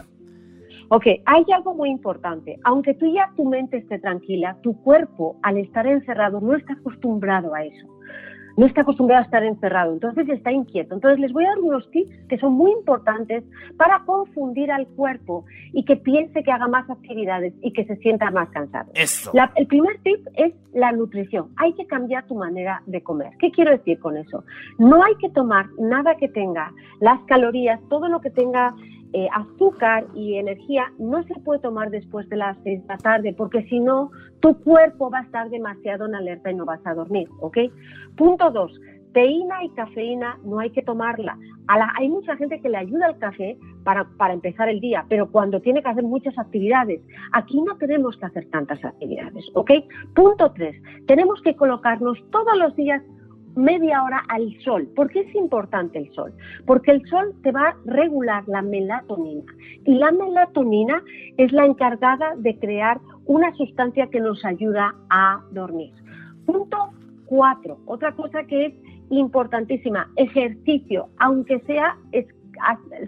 Ok, 0.90 1.06
hay 1.26 1.46
algo 1.54 1.74
muy 1.74 1.90
importante. 1.90 2.60
Aunque 2.64 2.94
tú 2.94 3.12
ya 3.12 3.32
tu 3.36 3.46
mente 3.46 3.78
esté 3.78 4.00
tranquila, 4.00 4.58
tu 4.62 4.80
cuerpo, 4.82 5.38
al 5.42 5.58
estar 5.58 5.88
encerrado, 5.88 6.42
no 6.42 6.56
está 6.56 6.74
acostumbrado 6.74 7.56
a 7.56 7.64
eso. 7.64 7.88
no 8.58 8.66
está 8.66 8.82
acostumbrado 8.82 9.22
a 9.22 9.26
estar 9.26 9.44
encerrado, 9.44 9.92
entonces 9.92 10.30
está 10.30 10.52
inquieto. 10.52 10.96
Entonces 10.96 11.20
les 11.20 11.34
voy 11.34 11.44
a 11.44 11.50
dar 11.50 11.60
unos 11.60 11.90
tips 11.92 12.16
que 12.30 12.38
son 12.38 12.54
muy 12.54 12.72
importantes 12.72 13.44
para 13.78 14.04
confundir 14.06 14.72
al 14.72 14.88
cuerpo 14.88 15.44
y 15.74 15.84
que 15.84 15.98
piense 15.98 16.42
que 16.42 16.52
haga 16.52 16.68
más 16.68 16.90
actividades 16.90 17.54
y 17.62 17.74
que 17.74 17.86
se 17.86 17.98
sienta 17.98 18.32
más 18.32 18.50
cansado. 18.50 18.92
el 19.56 19.68
primer 19.68 20.00
tip 20.04 20.26
es 20.36 20.54
la 20.74 20.92
nutrición. 20.94 21.50
Hay 21.58 21.74
que 21.74 21.86
cambiar 21.86 22.26
tu 22.28 22.36
manera 22.36 22.82
de 22.86 23.04
comer. 23.04 23.32
¿Qué 23.40 23.52
quiero 23.52 23.72
decir 23.72 24.00
con 24.00 24.16
eso? 24.16 24.44
No 24.78 25.04
hay 25.04 25.16
que 25.16 25.30
tomar 25.30 25.68
nada 25.78 26.16
que 26.16 26.30
tenga 26.30 26.72
las 27.02 27.20
calorías, 27.24 27.82
todo 27.90 28.08
lo 28.08 28.22
que 28.22 28.30
tenga 28.30 28.74
eh, 29.18 29.30
azúcar 29.32 30.08
y 30.14 30.36
energía 30.36 30.92
no 31.00 31.24
se 31.24 31.36
puede 31.36 31.62
tomar 31.62 31.90
después 31.90 32.28
de 32.28 32.36
las 32.36 32.58
6 32.64 32.82
de 32.82 32.88
la 32.90 32.98
tarde, 32.98 33.34
porque 33.34 33.64
si 33.70 33.80
no, 33.80 34.12
tu 34.42 34.62
cuerpo 34.62 35.10
va 35.10 35.20
a 35.20 35.24
estar 35.24 35.50
demasiado 35.50 36.06
en 36.06 36.16
alerta 36.16 36.52
y 36.52 36.56
no 36.56 36.66
vas 36.66 36.86
a 36.86 36.94
dormir, 36.94 37.30
¿ok? 37.40 37.58
Punto 38.18 38.52
2. 38.52 38.78
Teína 39.14 39.64
y 39.64 39.70
cafeína 39.70 40.38
no 40.44 40.60
hay 40.60 40.70
que 40.72 40.82
tomarla. 40.82 41.38
hay 41.68 42.10
mucha 42.10 42.36
gente 42.36 42.60
que 42.60 42.68
le 42.68 42.76
ayuda 42.76 43.06
al 43.06 43.18
café 43.18 43.58
para, 43.86 44.04
para 44.18 44.34
empezar 44.34 44.68
el 44.68 44.82
día, 44.82 45.06
pero 45.08 45.32
cuando 45.32 45.62
tiene 45.62 45.82
que 45.82 45.88
hacer 45.88 46.04
muchas 46.04 46.38
actividades, 46.38 47.00
aquí 47.32 47.62
no 47.62 47.78
tenemos 47.78 48.18
que 48.18 48.26
hacer 48.26 48.50
tantas 48.50 48.84
actividades, 48.84 49.46
¿ok? 49.54 49.72
Punto 50.14 50.52
3. 50.52 50.76
Tenemos 51.08 51.42
que 51.42 51.56
colocarnos 51.56 52.18
todos 52.32 52.58
los 52.58 52.76
días 52.76 53.02
media 53.56 54.04
hora 54.04 54.24
al 54.30 54.54
sol. 54.64 54.88
¿Por 54.96 55.10
qué 55.10 55.22
es 55.22 55.36
importante 55.36 56.00
el 56.00 56.12
sol? 56.14 56.34
Porque 56.66 56.92
el 56.92 57.06
sol 57.08 57.34
te 57.44 57.52
va 57.52 57.70
a 57.70 57.76
regular 57.86 58.44
la 58.48 58.62
melatonina 58.62 59.44
y 59.86 59.96
la 59.96 60.12
melatonina 60.12 61.02
es 61.38 61.52
la 61.52 61.66
encargada 61.66 62.36
de 62.38 62.58
crear 62.60 63.00
una 63.26 63.54
sustancia 63.56 64.08
que 64.08 64.20
nos 64.20 64.44
ayuda 64.46 64.94
a 65.10 65.42
dormir. 65.52 65.94
Punto 66.46 66.78
cuatro, 67.26 67.80
otra 67.86 68.12
cosa 68.14 68.44
que 68.44 68.68
es 68.68 68.74
importantísima, 69.10 70.10
ejercicio, 70.16 71.10
aunque 71.18 71.60
sea 71.62 71.98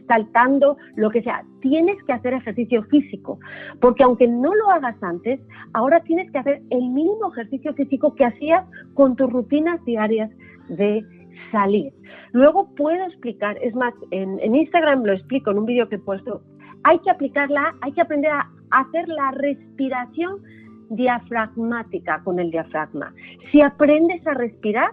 saltando, 0.08 0.78
lo 0.96 1.10
que 1.10 1.22
sea. 1.22 1.44
Tienes 1.62 2.02
que 2.04 2.14
hacer 2.14 2.34
ejercicio 2.34 2.84
físico, 2.86 3.40
porque 3.82 4.04
aunque 4.04 4.28
no 4.28 4.54
lo 4.54 4.70
hagas 4.70 4.96
antes, 5.02 5.40
ahora 5.74 6.02
tienes 6.02 6.32
que 6.32 6.38
hacer 6.38 6.62
el 6.70 6.90
mínimo 6.90 7.32
ejercicio 7.32 7.74
físico 7.74 8.16
que 8.16 8.26
hacías 8.26 8.66
con 8.94 9.16
tus 9.16 9.32
rutinas 9.32 9.84
diarias 9.86 10.30
de 10.70 11.04
salir. 11.52 11.94
Luego 12.32 12.74
puedo 12.76 13.04
explicar, 13.06 13.58
es 13.62 13.74
más, 13.76 13.94
en, 14.12 14.56
Instagram 14.56 15.04
lo 15.04 15.14
explico 15.14 15.52
en 15.52 15.60
un 15.60 15.66
vídeo 15.66 15.88
que 15.90 15.96
he 15.96 16.00
puesto, 16.00 16.42
hay 16.84 17.00
que 17.00 17.12
aplicarla, 17.12 17.76
hay 17.82 17.92
que 17.94 18.02
aprender 18.02 18.32
a 18.32 18.50
hacer 18.72 19.08
la 19.08 19.32
respiración 19.32 20.42
diafragmática 20.90 22.22
con 22.24 22.40
el 22.40 22.52
diafragma. 22.52 23.14
Si 23.52 23.62
aprendes 23.62 24.26
a 24.26 24.34
respirar, 24.34 24.92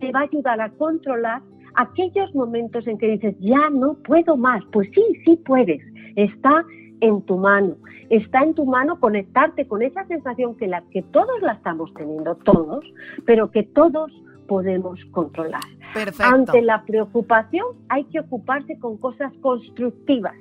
te 0.00 0.12
va 0.12 0.20
a 0.20 0.24
ayudar 0.24 0.60
a 0.60 0.70
controlar 0.70 1.42
aquellos 1.74 2.34
momentos 2.34 2.86
en 2.86 2.98
que 2.98 3.08
dices, 3.08 3.34
ya 3.40 3.70
no 3.70 3.94
puedo 3.94 4.36
más, 4.36 4.62
pues 4.72 4.88
sí, 4.94 5.02
sí 5.24 5.36
puedes, 5.44 5.82
está 6.16 6.64
en 7.00 7.22
tu 7.22 7.36
mano, 7.36 7.76
está 8.10 8.42
en 8.42 8.54
tu 8.54 8.66
mano 8.66 9.00
conectarte 9.00 9.66
con 9.66 9.82
esa 9.82 10.06
sensación 10.06 10.56
que, 10.56 10.66
la, 10.66 10.82
que 10.90 11.02
todos 11.02 11.40
la 11.42 11.52
estamos 11.52 11.92
teniendo, 11.94 12.34
todos, 12.36 12.84
pero 13.24 13.50
que 13.50 13.62
todos 13.62 14.10
podemos 14.46 14.98
controlar. 15.12 15.62
Ante 16.18 16.60
la 16.62 16.84
preocupación 16.84 17.66
hay 17.88 18.04
que 18.04 18.20
ocuparse 18.20 18.78
con 18.78 18.96
cosas 18.98 19.32
constructivas, 19.40 20.34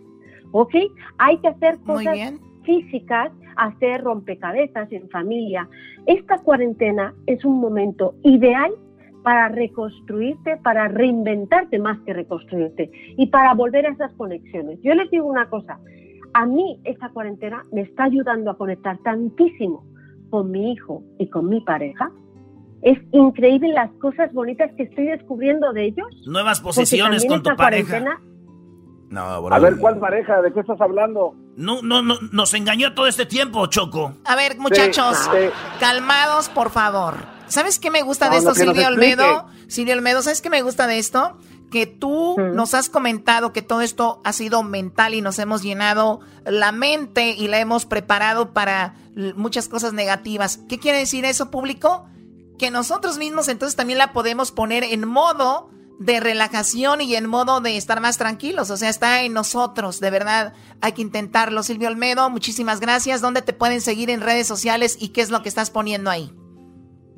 ¿ok? 0.51 0.75
Hay 1.19 1.37
que 1.37 1.47
hacer 1.47 1.79
cosas 1.85 2.17
físicas, 2.63 3.31
hacer 3.55 4.03
rompecabezas 4.03 4.91
en 4.91 5.09
familia. 5.09 5.69
Esta 6.07 6.39
cuarentena 6.39 7.13
es 7.27 7.45
un 7.45 7.59
momento 7.59 8.15
ideal 8.23 8.71
para 9.23 9.49
reconstruirte, 9.49 10.57
para 10.57 10.87
reinventarte 10.87 11.79
más 11.79 11.99
que 12.01 12.13
reconstruirte 12.13 12.91
y 13.17 13.27
para 13.27 13.53
volver 13.53 13.85
a 13.85 13.91
esas 13.91 14.13
conexiones. 14.13 14.79
Yo 14.81 14.93
les 14.93 15.09
digo 15.11 15.25
una 15.25 15.49
cosa, 15.49 15.79
a 16.33 16.45
mí 16.45 16.79
esta 16.83 17.09
cuarentena 17.09 17.65
me 17.71 17.81
está 17.81 18.05
ayudando 18.05 18.51
a 18.51 18.57
conectar 18.57 18.97
tantísimo 18.99 19.85
con 20.29 20.51
mi 20.51 20.73
hijo 20.73 21.03
y 21.17 21.29
con 21.29 21.49
mi 21.49 21.61
pareja. 21.61 22.11
Es 22.81 22.97
increíble 23.11 23.69
las 23.73 23.91
cosas 23.99 24.31
bonitas 24.33 24.71
que 24.77 24.83
estoy 24.83 25.07
descubriendo 25.07 25.73
de 25.73 25.87
ellos. 25.87 26.07
Nuevas 26.25 26.61
posesiones 26.61 27.25
con 27.25 27.43
tu 27.43 27.55
pareja. 27.55 28.19
No, 29.09 29.21
a 29.21 29.59
ver, 29.59 29.77
¿cuál 29.77 29.97
pareja? 29.97 30.41
¿De 30.41 30.53
qué 30.53 30.59
estás 30.59 30.79
hablando? 30.79 31.33
No, 31.57 31.81
no, 31.81 32.03
no, 32.03 32.15
nos 32.31 32.53
engañó 32.53 32.93
todo 32.93 33.07
este 33.07 33.25
tiempo, 33.25 33.65
Choco. 33.65 34.13
A 34.23 34.35
ver, 34.35 34.57
muchachos, 34.59 35.29
calmados, 35.79 36.47
por 36.49 36.69
favor. 36.69 37.38
¿Sabes 37.49 37.79
qué 37.79 37.91
me 37.91 38.01
gusta 38.01 38.29
de 38.29 38.37
esto, 38.37 38.55
Silvio 38.55 38.87
Olmedo? 38.87 39.47
Silvio 39.67 39.93
Olmedo, 39.95 40.21
¿sabes 40.21 40.41
qué 40.41 40.49
me 40.49 40.61
gusta 40.61 40.87
de 40.87 40.99
esto? 40.99 41.37
Que 41.71 41.85
tú 41.85 42.35
nos 42.37 42.73
has 42.73 42.89
comentado 42.89 43.53
que 43.53 43.61
todo 43.61 43.81
esto 43.81 44.21
ha 44.23 44.33
sido 44.33 44.63
mental 44.63 45.13
y 45.13 45.21
nos 45.21 45.37
hemos 45.39 45.61
llenado 45.61 46.19
la 46.45 46.71
mente 46.71 47.31
y 47.31 47.47
la 47.47 47.59
hemos 47.59 47.85
preparado 47.85 48.53
para 48.53 48.95
muchas 49.35 49.67
cosas 49.67 49.93
negativas. 49.93 50.59
¿Qué 50.67 50.79
quiere 50.79 50.99
decir 50.99 51.25
eso, 51.25 51.51
público? 51.51 52.07
Que 52.57 52.71
nosotros 52.71 53.17
mismos 53.17 53.47
entonces 53.47 53.75
también 53.75 53.99
la 53.99 54.13
podemos 54.13 54.51
poner 54.51 54.83
en 54.83 55.07
modo 55.07 55.69
de 55.99 56.19
relajación 56.21 57.01
y 57.01 57.15
en 57.15 57.27
modo 57.27 57.59
de 57.59 57.77
estar 57.77 57.99
más 57.99 58.17
tranquilos. 58.17 58.69
O 58.69 58.77
sea, 58.77 58.89
está 58.89 59.21
en 59.23 59.33
nosotros, 59.33 59.99
de 59.99 60.09
verdad. 60.09 60.53
Hay 60.81 60.93
que 60.93 61.01
intentarlo. 61.01 61.61
Silvio 61.61 61.89
Olmedo, 61.89 62.29
muchísimas 62.29 62.79
gracias. 62.79 63.21
¿Dónde 63.21 63.41
te 63.41 63.53
pueden 63.53 63.81
seguir 63.81 64.09
en 64.09 64.21
redes 64.21 64.47
sociales 64.47 64.97
y 64.99 65.09
qué 65.09 65.21
es 65.21 65.29
lo 65.29 65.43
que 65.43 65.49
estás 65.49 65.69
poniendo 65.69 66.09
ahí? 66.09 66.33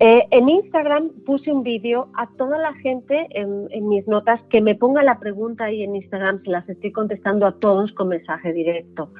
Eh, 0.03 0.27
en 0.31 0.49
Instagram 0.49 1.09
puse 1.27 1.51
un 1.51 1.61
vídeo 1.61 2.09
a 2.15 2.27
toda 2.35 2.57
la 2.57 2.73
gente 2.73 3.27
en, 3.29 3.87
mis 3.87 4.07
notas 4.07 4.41
que 4.49 4.59
me 4.59 4.73
ponga 4.73 5.03
la 5.03 5.19
pregunta 5.19 5.65
ahí 5.65 5.83
en 5.83 5.95
Instagram, 5.95 6.41
se 6.41 6.49
las 6.49 6.67
estoy 6.67 6.91
contestando 6.91 7.45
a 7.45 7.51
todos 7.59 7.91
con 7.91 8.07
mensaje 8.07 8.51
directo. 8.51 9.11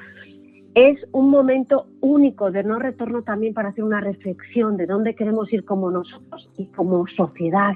Es 0.74 0.98
un 1.12 1.30
momento 1.30 1.86
único 2.00 2.50
de 2.50 2.64
no 2.64 2.80
retorno 2.80 3.22
también 3.22 3.54
para 3.54 3.68
hacer 3.68 3.84
una 3.84 4.00
reflexión 4.00 4.76
de 4.76 4.86
dónde 4.86 5.14
queremos 5.14 5.52
ir 5.52 5.64
como 5.64 5.88
nosotros 5.88 6.50
y 6.56 6.66
como 6.72 7.06
sociedad. 7.06 7.74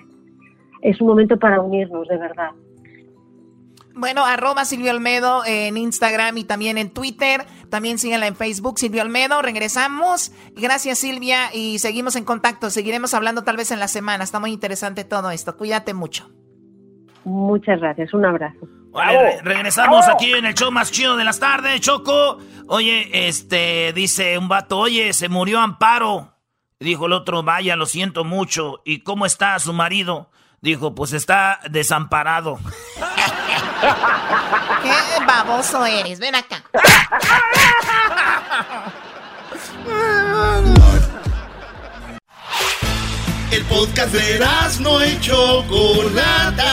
Es 0.83 1.01
un 1.01 1.07
momento 1.07 1.39
para 1.39 1.61
unirnos, 1.61 2.09
de 2.09 2.17
verdad. 2.17 2.51
Bueno, 3.97 4.27
arroba 4.27 4.67
Silvio 4.67 4.93
Olmedo 4.93 5.43
en 5.47 5.79
Instagram 5.79 6.37
y 6.37 6.45
también 6.45 6.77
en 6.77 6.91
Twitter. 6.91 7.47
También 7.71 7.99
síganla 7.99 8.27
en 8.27 8.37
Facebook, 8.37 8.79
Silvio 8.79 9.01
Olmedo. 9.01 9.41
Regresamos. 9.41 10.33
Gracias, 10.55 10.99
Silvia. 10.99 11.55
Y 11.55 11.79
seguimos 11.79 12.15
en 12.15 12.27
contacto. 12.27 12.69
Seguiremos 12.69 13.15
hablando 13.15 13.43
tal 13.43 13.57
vez 13.57 13.71
en 13.71 13.81
la 13.81 13.89
semana. 13.89 14.23
Está 14.23 14.39
muy 14.39 14.53
interesante 14.53 15.05
todo 15.05 15.31
esto. 15.31 15.57
Cuídate 15.57 15.95
mucho. 15.95 16.31
Muchas 17.25 17.81
gracias. 17.81 18.13
Un 18.13 18.27
abrazo. 18.27 18.69
Vale, 18.93 19.41
regresamos 19.43 20.07
aquí 20.09 20.33
en 20.33 20.45
el 20.45 20.55
show 20.55 20.71
más 20.71 20.91
chido 20.91 21.17
de 21.17 21.25
las 21.25 21.41
tardes, 21.41 21.81
Choco. 21.81 22.39
Oye, 22.69 23.29
este, 23.29 23.93
dice 23.95 24.37
un 24.37 24.49
vato, 24.49 24.79
oye, 24.79 25.15
se 25.15 25.29
murió 25.31 25.61
Amparo. 25.61 26.35
Dijo 26.81 27.07
el 27.07 27.15
otro, 27.15 27.43
vaya, 27.43 27.77
lo 27.77 27.87
siento 27.87 28.25
mucho. 28.25 28.83
¿Y 28.85 29.01
cómo 29.01 29.25
está 29.25 29.59
su 29.59 29.73
marido? 29.73 30.31
Dijo, 30.61 30.95
pues 30.95 31.15
está 31.15 31.61
desamparado. 31.71 32.59
Qué 34.83 35.25
baboso 35.27 35.85
eres, 35.85 36.19
ven 36.19 36.35
acá. 36.35 36.63
El 43.51 43.65
podcast 43.65 44.13
de 44.13 44.45
no 44.81 45.05
y 45.05 45.21
Chocolata. 45.21 46.73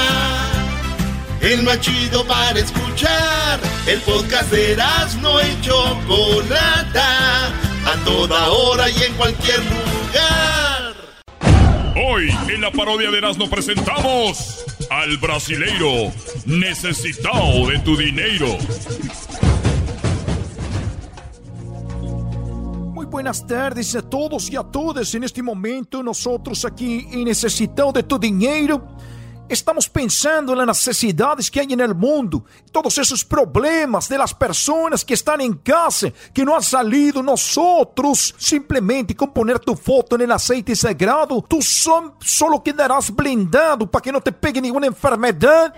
El 1.41 1.63
más 1.63 1.79
chido 1.81 2.25
para 2.25 2.59
escuchar. 2.59 3.59
El 3.85 3.99
podcast 4.01 4.49
de 4.51 4.75
no 5.21 5.41
y 5.41 5.61
Chocolata. 5.61 7.47
A 7.85 7.95
toda 8.05 8.49
hora 8.49 8.89
y 8.89 9.03
en 9.03 9.13
cualquier 9.13 9.59
lugar. 9.59 10.93
Hoy 11.95 12.29
en 12.47 12.61
la 12.61 12.71
parodia 12.71 13.11
de 13.11 13.17
Erasmo 13.17 13.49
presentamos 13.49 14.63
al 14.89 15.17
brasileiro 15.17 16.11
necesitado 16.45 17.67
de 17.67 17.79
tu 17.79 17.95
dinero. 17.95 18.57
Muy 22.93 23.05
buenas 23.05 23.45
tardes 23.45 23.95
a 23.95 24.01
todos 24.01 24.49
y 24.49 24.55
a 24.55 24.63
todas. 24.63 25.13
En 25.15 25.23
este 25.23 25.41
momento 25.41 26.01
nosotros 26.03 26.65
aquí 26.65 27.07
en 27.11 27.25
Necesitado 27.25 27.91
de 27.91 28.03
tu 28.03 28.17
dinheiro 28.19 28.97
Estamos 29.49 29.89
pensando 29.89 30.53
en 30.53 30.59
las 30.59 30.67
necesidades 30.67 31.51
que 31.51 31.59
hay 31.59 31.73
en 31.73 31.81
el 31.81 31.93
mundo, 31.93 32.45
todos 32.71 32.97
esos 32.97 33.25
problemas 33.25 34.07
de 34.07 34.17
las 34.17 34.33
personas 34.33 35.03
que 35.03 35.13
están 35.13 35.41
en 35.41 35.55
casa, 35.55 36.07
que 36.33 36.45
no 36.45 36.55
han 36.55 36.63
salido. 36.63 37.21
Nosotros, 37.21 38.33
simplemente 38.37 39.15
con 39.15 39.31
poner 39.31 39.59
tu 39.59 39.75
foto 39.75 40.15
en 40.15 40.21
el 40.21 40.31
aceite 40.31 40.75
sagrado, 40.75 41.43
tú 41.47 41.61
solo 41.61 42.63
quedarás 42.63 43.13
blindado 43.13 43.89
para 43.89 44.01
que 44.01 44.11
no 44.11 44.21
te 44.21 44.31
pegue 44.31 44.61
ninguna 44.61 44.87
enfermedad. 44.87 45.73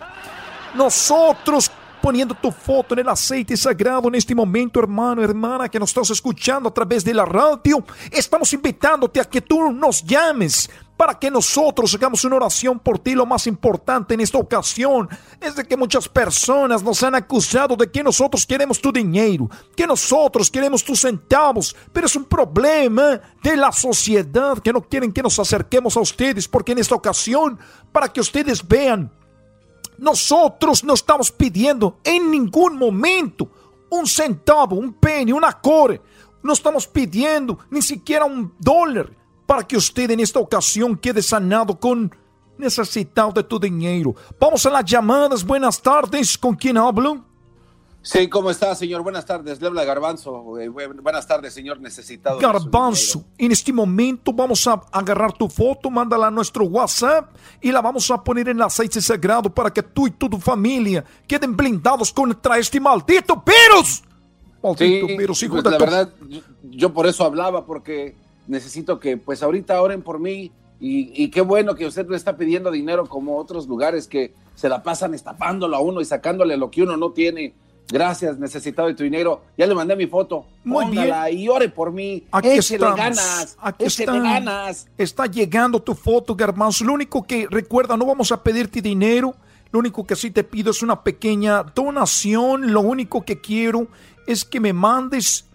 Nosotros 0.75 1.71
poniendo 2.05 2.35
tu 2.35 2.51
foto 2.51 2.93
en 2.93 2.99
el 2.99 3.09
aceite 3.09 3.57
sagrado 3.57 4.09
en 4.09 4.13
este 4.13 4.35
momento, 4.35 4.79
hermano, 4.79 5.23
hermana, 5.23 5.67
que 5.67 5.79
nos 5.79 5.89
estás 5.89 6.11
escuchando 6.11 6.69
a 6.69 6.71
través 6.71 7.03
de 7.03 7.15
la 7.15 7.25
radio. 7.25 7.83
Estamos 8.11 8.53
invitándote 8.53 9.19
a 9.19 9.23
que 9.23 9.41
tú 9.41 9.71
nos 9.71 10.03
llames 10.03 10.69
para 10.95 11.17
que 11.17 11.31
nosotros 11.31 11.95
hagamos 11.95 12.23
una 12.23 12.35
oración 12.35 12.77
por 12.77 12.99
ti. 12.99 13.15
Lo 13.15 13.25
más 13.25 13.47
importante 13.47 14.13
en 14.13 14.21
esta 14.21 14.37
ocasión 14.37 15.09
es 15.41 15.55
de 15.55 15.65
que 15.65 15.75
muchas 15.75 16.07
personas 16.07 16.83
nos 16.83 17.01
han 17.01 17.15
acusado 17.15 17.75
de 17.75 17.89
que 17.89 18.03
nosotros 18.03 18.45
queremos 18.45 18.79
tu 18.79 18.91
dinero, 18.91 19.49
que 19.75 19.87
nosotros 19.87 20.51
queremos 20.51 20.83
tus 20.83 21.01
centavos, 21.01 21.75
pero 21.91 22.05
es 22.05 22.15
un 22.15 22.25
problema 22.25 23.19
de 23.41 23.57
la 23.57 23.71
sociedad 23.71 24.59
que 24.59 24.71
no 24.71 24.83
quieren 24.83 25.11
que 25.11 25.23
nos 25.23 25.39
acerquemos 25.39 25.97
a 25.97 26.01
ustedes, 26.01 26.47
porque 26.47 26.73
en 26.73 26.77
esta 26.77 26.93
ocasión, 26.93 27.57
para 27.91 28.13
que 28.13 28.21
ustedes 28.21 28.65
vean, 28.67 29.11
nosotros 29.97 30.83
no 30.83 30.93
estamos 30.93 31.31
pidiendo 31.31 31.99
en 32.03 32.31
ningún 32.31 32.77
momento 32.77 33.49
un 33.89 34.07
centavo, 34.07 34.75
un 34.75 34.93
penny, 34.93 35.31
una 35.31 35.53
core. 35.53 36.01
No 36.43 36.53
estamos 36.53 36.87
pidiendo 36.87 37.59
ni 37.69 37.81
siquiera 37.81 38.25
un 38.25 38.53
dólar 38.59 39.11
para 39.45 39.63
que 39.63 39.77
usted 39.77 40.11
en 40.11 40.19
esta 40.19 40.39
ocasión 40.39 40.97
quede 40.97 41.21
sanado 41.21 41.79
con 41.79 42.15
necesitado 42.57 43.31
de 43.31 43.43
tu 43.43 43.59
dinero. 43.59 44.15
Vamos 44.39 44.65
a 44.65 44.69
las 44.69 44.85
llamadas. 44.85 45.43
Buenas 45.43 45.81
tardes. 45.81 46.37
¿Con 46.37 46.55
quién 46.55 46.77
hablo? 46.77 47.23
Sí, 48.05 48.29
¿cómo 48.29 48.51
está, 48.51 48.75
señor? 48.75 49.01
Buenas 49.01 49.25
tardes. 49.25 49.59
Le 49.59 49.65
habla 49.65 49.83
Garbanzo. 49.83 50.59
Eh, 50.59 50.69
buenas 50.69 51.25
tardes, 51.25 51.55
señor 51.55 51.81
necesitado. 51.81 52.37
Garbanzo, 52.37 53.25
en 53.35 53.51
este 53.51 53.73
momento 53.73 54.31
vamos 54.31 54.67
a 54.67 54.73
agarrar 54.91 55.33
tu 55.33 55.49
foto, 55.49 55.89
mándala 55.89 56.27
a 56.27 56.31
nuestro 56.31 56.65
WhatsApp 56.65 57.35
y 57.59 57.71
la 57.71 57.81
vamos 57.81 58.11
a 58.11 58.23
poner 58.23 58.47
en 58.49 58.57
el 58.57 58.61
aceite 58.61 59.01
sagrado 59.01 59.51
para 59.51 59.73
que 59.73 59.81
tú 59.81 60.05
y 60.05 60.11
tu 60.11 60.29
familia 60.39 61.03
queden 61.27 61.57
blindados 61.57 62.13
contra 62.13 62.59
este 62.59 62.79
maldito 62.79 63.43
virus. 63.43 64.03
Maldito 64.61 65.07
virus, 65.07 65.41
hijo 65.41 65.53
pues, 65.53 65.65
La 65.65 65.77
verdad, 65.79 66.13
yo 66.61 66.93
por 66.93 67.07
eso 67.07 67.23
hablaba, 67.23 67.65
porque 67.65 68.15
necesito 68.45 68.99
que 68.99 69.17
pues 69.17 69.41
ahorita 69.41 69.81
oren 69.81 70.03
por 70.03 70.19
mí 70.19 70.51
y, 70.79 71.29
qué 71.31 71.41
bueno 71.41 71.73
que 71.73 71.87
usted 71.87 72.05
no 72.05 72.15
está 72.15 72.37
pidiendo 72.37 72.69
dinero 72.69 73.07
como 73.07 73.37
otros 73.37 73.67
lugares 73.67 74.07
que 74.07 74.35
se 74.53 74.69
la 74.69 74.83
pasan 74.83 75.15
estafándolo 75.15 75.75
a 75.75 75.79
uno 75.79 76.01
y 76.01 76.05
sacándole 76.05 76.55
lo 76.55 76.69
que 76.69 76.83
uno 76.83 76.97
no 76.97 77.11
tiene. 77.11 77.55
Gracias, 77.87 78.39
necesitado 78.39 78.87
de 78.87 78.95
tu 78.95 79.03
dinero. 79.03 79.43
Ya 79.57 79.67
le 79.67 79.75
mandé 79.75 79.95
mi 79.95 80.07
foto. 80.07 80.45
Muy 80.63 80.85
bien. 80.87 81.13
y 81.31 81.47
ore 81.47 81.69
por 81.69 81.91
mí. 81.91 82.23
Aquí 82.31 82.49
estamos. 82.49 82.95
ganas. 82.97 83.57
Aquí 83.59 83.85
está. 83.85 84.13
ganas. 84.13 84.87
Está 84.97 85.25
llegando 85.27 85.81
tu 85.81 85.93
foto, 85.93 86.35
Garbanzo. 86.35 86.83
Lo 86.83 86.93
único 86.93 87.23
que 87.23 87.47
recuerda, 87.49 87.95
no 87.95 88.05
vamos 88.05 88.31
a 88.31 88.41
pedirte 88.41 88.81
dinero. 88.81 89.35
Lo 89.71 89.79
único 89.79 90.05
que 90.05 90.15
sí 90.15 90.31
te 90.31 90.43
pido 90.43 90.71
es 90.71 90.81
una 90.81 91.03
pequeña 91.03 91.63
donación. 91.63 92.71
Lo 92.71 92.81
único 92.81 93.23
que 93.23 93.39
quiero 93.39 93.87
es 94.25 94.45
que 94.45 94.59
me 94.59 94.73
mandes 94.73 95.45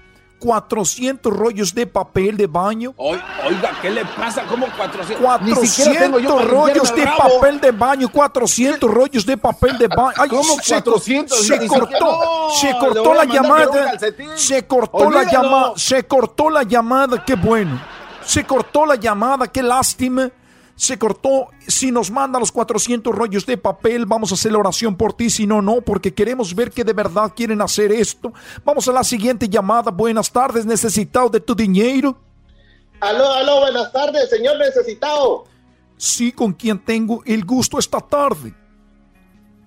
400 0.41 1.33
rollos 1.33 1.75
de 1.75 1.87
papel 1.87 2.37
de 2.37 2.47
baño. 2.47 2.95
Oiga, 2.97 3.79
¿qué 3.81 3.91
le 3.91 4.05
pasa? 4.05 4.45
¿Cómo 4.49 4.67
400? 4.77 5.25
400 5.25 6.49
rollos 6.49 6.95
de 6.97 7.07
papel 7.07 7.61
de 7.61 7.71
baño, 7.71 8.09
400 8.11 8.91
rollos 8.91 9.27
de 9.27 9.37
papel 9.37 9.79
de 9.79 9.87
baño. 9.87 10.15
¿Cómo 10.29 10.57
400? 10.67 11.47
Se, 11.47 11.67
cortó, 11.69 12.51
se 12.59 12.73
cortó 12.79 13.15
la 13.15 13.25
llamada. 13.25 13.99
Se 14.35 14.67
cortó 14.67 15.11
la 15.11 15.25
llamada, 15.31 15.73
se 15.77 16.05
cortó 16.05 16.51
la 16.51 16.63
llamada, 16.63 17.25
qué 17.25 17.35
bueno. 17.35 17.81
Se 18.25 18.45
cortó 18.45 18.87
la 18.87 18.97
llamada, 18.97 19.47
qué 19.47 19.63
lástima 19.63 20.31
se 20.81 20.99
cortó. 20.99 21.49
Si 21.67 21.91
nos 21.91 22.11
manda 22.11 22.41
los 22.41 22.51
400 22.51 23.15
rollos 23.15 23.45
de 23.45 23.59
papel, 23.59 24.07
vamos 24.07 24.31
a 24.33 24.35
hacer 24.35 24.53
la 24.53 24.59
oración 24.59 24.97
por 24.97 25.13
ti. 25.13 25.29
Si 25.29 25.47
no, 25.47 25.61
no, 25.61 25.83
porque 25.83 26.15
queremos 26.15 26.55
ver 26.55 26.71
que 26.71 26.85
de 26.85 26.95
verdad 26.95 27.35
quieren 27.37 27.61
hacer 27.61 27.93
esto. 27.93 28.33
Vamos 28.65 28.89
a 28.89 28.93
la 28.93 29.05
siguiente 29.05 29.47
llamada. 29.47 29.91
Buenas 29.91 30.33
tardes, 30.33 30.65
necesitado 30.65 31.29
de 31.29 31.41
tu 31.41 31.55
dinero. 31.55 32.17
Aló, 32.99 33.31
aló, 33.31 33.61
buenas 33.61 33.93
tardes, 33.93 34.31
señor 34.31 34.57
necesitado. 34.57 35.45
Sí, 35.99 36.33
con 36.33 36.55
quien 36.55 36.83
tengo 36.83 37.23
el 37.27 37.45
gusto 37.45 37.79
esta 37.79 38.01
tarde. 38.01 38.55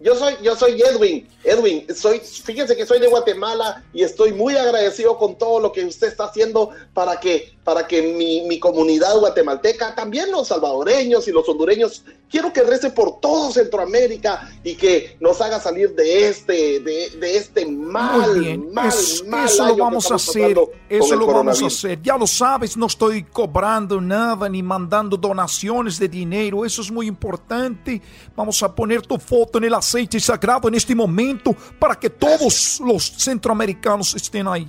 Yo 0.03 0.15
soy, 0.15 0.33
yo 0.43 0.53
soy 0.57 0.81
Edwin. 0.81 1.25
Edwin, 1.45 1.85
soy, 1.95 2.19
fíjense 2.19 2.75
que 2.75 2.85
soy 2.85 2.99
de 2.99 3.07
Guatemala 3.07 3.83
y 3.93 4.03
estoy 4.03 4.33
muy 4.33 4.55
agradecido 4.57 5.17
con 5.17 5.37
todo 5.37 5.61
lo 5.61 5.71
que 5.71 5.85
usted 5.85 6.07
está 6.07 6.25
haciendo 6.25 6.71
para 6.93 7.19
que, 7.19 7.53
para 7.63 7.87
que 7.87 8.01
mi, 8.01 8.41
mi 8.41 8.59
comunidad 8.59 9.17
guatemalteca, 9.17 9.95
también 9.95 10.29
los 10.31 10.49
salvadoreños 10.49 11.27
y 11.27 11.31
los 11.31 11.47
hondureños, 11.47 12.03
quiero 12.33 12.51
que 12.51 12.63
rece 12.63 12.89
por 12.89 13.19
todo 13.19 13.51
Centroamérica 13.51 14.49
y 14.63 14.75
que 14.75 15.17
nos 15.19 15.39
haga 15.39 15.59
salir 15.59 15.93
de 15.93 16.29
este, 16.29 16.79
de, 16.79 17.11
de 17.19 17.37
este 17.37 17.65
mal, 17.65 18.57
mal, 18.71 18.91
mal 19.27 19.45
Eso 19.45 19.67
lo 19.67 19.77
vamos 19.77 20.11
a 20.11 20.15
hacer, 20.15 20.57
eso 20.89 21.15
lo 21.15 21.27
vamos 21.27 21.61
a 21.61 21.67
hacer. 21.67 22.01
Ya 22.01 22.17
lo 22.17 22.25
sabes, 22.25 22.75
no 22.75 22.87
estoy 22.87 23.23
cobrando 23.23 24.01
nada 24.01 24.49
ni 24.49 24.63
mandando 24.63 25.15
donaciones 25.15 25.99
de 25.99 26.07
dinero, 26.07 26.65
eso 26.65 26.81
es 26.81 26.91
muy 26.91 27.05
importante. 27.07 28.01
Vamos 28.35 28.63
a 28.63 28.73
poner 28.73 29.03
tu 29.03 29.17
foto 29.17 29.59
en 29.59 29.65
el 29.65 29.73
aceite 29.93 30.19
sagrado 30.19 30.67
en 30.67 30.75
este 30.75 30.95
momento 30.95 31.55
para 31.79 31.95
que 31.95 32.09
todos 32.09 32.81
los 32.83 33.11
centroamericanos 33.17 34.15
estén 34.15 34.47
ahí. 34.47 34.67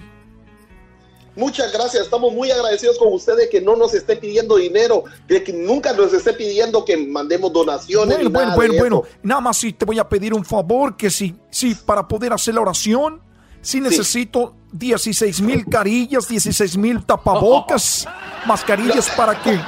Muchas 1.36 1.72
gracias, 1.72 2.05
estamos 2.05 2.32
muy 2.32 2.48
agradecidos 2.51 2.96
con 2.96 3.12
usted 3.12 3.36
de 3.36 3.48
que 3.48 3.60
no 3.60 3.74
nos 3.74 3.92
esté 3.92 4.14
pidiendo 4.14 4.56
dinero, 4.56 5.02
de 5.26 5.42
que 5.42 5.52
nunca 5.52 5.92
nos 5.92 6.12
esté 6.12 6.32
pidiendo 6.32 6.84
que 6.84 6.96
mandemos 6.96 7.52
donaciones. 7.52 8.18
Bueno, 8.18 8.30
bueno, 8.30 8.55
bueno, 8.55 8.74
bueno, 8.78 9.02
nada 9.20 9.40
más 9.40 9.56
si 9.56 9.72
te 9.72 9.84
voy 9.84 9.98
a 9.98 10.09
pedir 10.09 10.32
un 10.32 10.44
favor, 10.44 10.96
que 10.96 11.10
si, 11.10 11.34
si 11.51 11.74
para 11.74 12.06
poder 12.06 12.32
hacer 12.32 12.55
la 12.55 12.60
oración, 12.60 13.20
si 13.62 13.80
necesito 13.80 14.55
16 14.72 15.40
mil 15.40 15.64
carillas, 15.66 16.28
16 16.28 16.76
mil 16.76 17.05
tapabocas, 17.05 18.06
mascarillas 18.46 19.10
para 19.16 19.42
que 19.42 19.59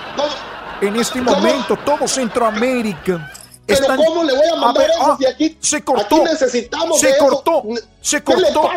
en 0.83 0.97
este 0.97 1.21
momento 1.21 1.77
todo 1.85 2.07
Centroamérica 2.07 3.33
pero 3.67 3.97
¿cómo 3.97 4.25
le 4.25 4.33
voy 4.35 4.47
a 4.47 4.57
mandar 4.57 4.91
eso 4.91 5.13
ah, 5.13 5.17
si 5.19 5.27
aquí, 5.27 5.57
se 5.61 5.83
cortó, 5.83 6.23
necesitamos 6.23 7.01
se 7.01 7.17
cortó, 7.19 7.63
se 8.01 8.23
cortó, 8.23 8.71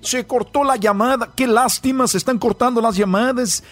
se 0.00 0.26
cortó 0.26 0.64
la 0.64 0.76
llamada. 0.76 1.30
Qué 1.34 1.46
lástima, 1.46 2.06
se 2.06 2.18
están 2.18 2.38
cortando 2.38 2.80
las 2.80 2.96
llamadas. 2.96 3.62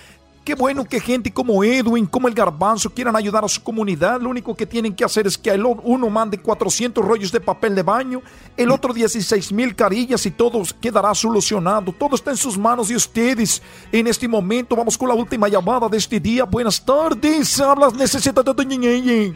Qué 0.44 0.56
bueno 0.56 0.84
que 0.84 0.98
gente 0.98 1.32
como 1.32 1.62
Edwin, 1.62 2.04
como 2.04 2.26
el 2.26 2.34
Garbanzo 2.34 2.90
quieran 2.90 3.14
ayudar 3.14 3.44
a 3.44 3.48
su 3.48 3.62
comunidad. 3.62 4.20
Lo 4.20 4.28
único 4.28 4.56
que 4.56 4.66
tienen 4.66 4.92
que 4.92 5.04
hacer 5.04 5.24
es 5.24 5.38
que 5.38 5.52
uno 5.52 6.10
mande 6.10 6.36
400 6.36 7.04
rollos 7.04 7.30
de 7.30 7.38
papel 7.38 7.76
de 7.76 7.84
baño, 7.84 8.20
el 8.56 8.72
otro 8.72 8.92
16 8.92 9.52
mil 9.52 9.76
carillas 9.76 10.26
y 10.26 10.32
todo 10.32 10.60
quedará 10.80 11.14
solucionado. 11.14 11.92
Todo 11.92 12.16
está 12.16 12.32
en 12.32 12.36
sus 12.36 12.58
manos 12.58 12.90
y 12.90 12.96
ustedes. 12.96 13.62
En 13.92 14.08
este 14.08 14.26
momento 14.26 14.74
vamos 14.74 14.98
con 14.98 15.08
la 15.08 15.14
última 15.14 15.46
llamada 15.46 15.88
de 15.88 15.98
este 15.98 16.18
día. 16.18 16.42
Buenas 16.42 16.84
tardes. 16.84 17.60
Hablas, 17.60 17.94
necesitas 17.94 18.44
de 18.44 19.34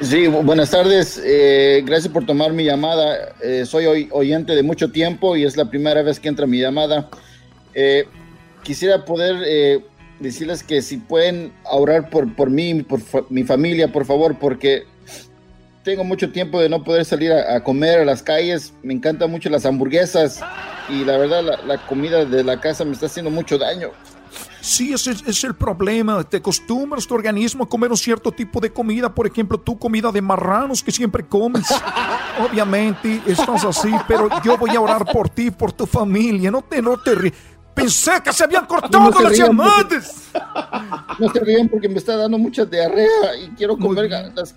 Sí, 0.00 0.26
buenas 0.26 0.70
tardes. 0.70 1.20
Eh, 1.22 1.82
gracias 1.84 2.10
por 2.10 2.24
tomar 2.24 2.54
mi 2.54 2.64
llamada. 2.64 3.34
Eh, 3.42 3.66
soy 3.66 4.08
oyente 4.10 4.54
de 4.54 4.62
mucho 4.62 4.90
tiempo 4.90 5.36
y 5.36 5.44
es 5.44 5.54
la 5.54 5.68
primera 5.68 6.02
vez 6.02 6.18
que 6.18 6.28
entra 6.28 6.46
mi 6.46 6.60
llamada. 6.60 7.10
Eh, 7.74 8.08
quisiera 8.62 9.04
poder 9.04 9.84
decirles 10.20 10.62
que 10.62 10.82
si 10.82 10.98
pueden 10.98 11.52
ahorrar 11.64 12.10
por, 12.10 12.34
por 12.34 12.50
mí, 12.50 12.82
por 12.82 13.00
mi 13.30 13.44
familia, 13.44 13.92
por 13.92 14.04
favor, 14.04 14.38
porque 14.38 14.84
tengo 15.82 16.02
mucho 16.02 16.32
tiempo 16.32 16.60
de 16.60 16.68
no 16.68 16.82
poder 16.82 17.04
salir 17.04 17.32
a, 17.32 17.62
comer 17.62 18.00
a 18.00 18.04
las 18.04 18.22
calles. 18.22 18.74
Me 18.82 18.92
encantan 18.92 19.30
mucho 19.30 19.48
las 19.48 19.64
hamburguesas 19.64 20.40
y 20.88 21.04
la 21.04 21.16
verdad 21.16 21.64
la 21.64 21.86
comida 21.86 22.24
de 22.24 22.42
la 22.42 22.60
casa 22.60 22.84
me 22.84 22.92
está 22.92 23.06
haciendo 23.06 23.30
mucho 23.30 23.56
daño. 23.56 23.90
Sí, 24.66 24.92
ese 24.92 25.12
es 25.12 25.44
el 25.44 25.54
problema. 25.54 26.24
Te 26.24 26.38
acostumbras 26.38 27.06
tu 27.06 27.14
organismo 27.14 27.62
a 27.62 27.68
comer 27.68 27.92
un 27.92 27.96
cierto 27.96 28.32
tipo 28.32 28.58
de 28.58 28.72
comida. 28.72 29.14
Por 29.14 29.28
ejemplo, 29.28 29.58
tu 29.58 29.78
comida 29.78 30.10
de 30.10 30.20
marranos 30.20 30.82
que 30.82 30.90
siempre 30.90 31.24
comes. 31.24 31.64
Obviamente 32.50 33.22
estás 33.26 33.64
así, 33.64 33.92
pero 34.08 34.28
yo 34.42 34.58
voy 34.58 34.70
a 34.70 34.80
orar 34.80 35.04
por 35.04 35.28
ti, 35.28 35.52
por 35.52 35.72
tu 35.72 35.86
familia. 35.86 36.50
No 36.50 36.62
te, 36.62 36.82
no 36.82 36.98
te 36.98 37.32
Pensé 37.76 38.22
que 38.24 38.32
se 38.32 38.42
habían 38.42 38.64
cortado 38.64 39.20
las 39.20 39.36
llamadas. 39.36 40.30
no 41.18 41.30
te 41.30 41.40
ríen 41.40 41.68
porque 41.68 41.90
me 41.90 41.98
está 41.98 42.16
dando 42.16 42.38
mucha 42.38 42.64
diarrea 42.64 43.36
y 43.44 43.50
quiero 43.50 43.76
comer 43.76 44.10
las 44.10 44.54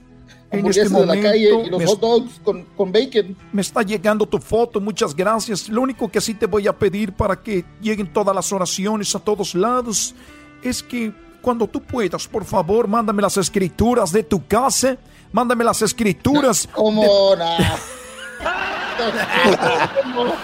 en 0.52 0.66
este 0.66 0.88
de 0.88 1.06
la 1.06 1.22
calle 1.22 1.64
y 1.66 1.70
los 1.70 1.86
hot 1.86 2.00
dogs 2.00 2.40
con, 2.44 2.64
con, 2.78 2.94
bacon. 2.94 3.36
Me 3.52 3.62
está 3.62 3.82
llegando 3.84 4.26
tu 4.26 4.40
foto, 4.40 4.80
muchas 4.80 5.14
gracias. 5.14 5.68
Lo 5.68 5.82
único 5.82 6.10
que 6.10 6.22
sí 6.22 6.34
te 6.34 6.46
voy 6.46 6.66
a 6.68 6.74
pedir 6.74 7.12
para 7.12 7.36
que 7.36 7.66
lleguen 7.82 8.12
todas 8.12 8.34
las 8.34 8.52
oraciones 8.54 9.14
a 9.14 9.20
todos 9.20 9.54
lados 9.54 10.16
es 10.64 10.82
que 10.82 11.14
cuando 11.41 11.68
tú 11.68 11.82
puedas, 11.82 12.26
por 12.26 12.46
favor, 12.46 12.88
mándame 12.88 13.22
las 13.22 13.36
escrituras 13.36 14.14
de 14.14 14.24
tu 14.24 14.48
casa, 14.48 14.98
mándame 15.34 15.66
las 15.66 15.82
escrituras. 15.82 16.70
¿Cómo? 16.72 17.04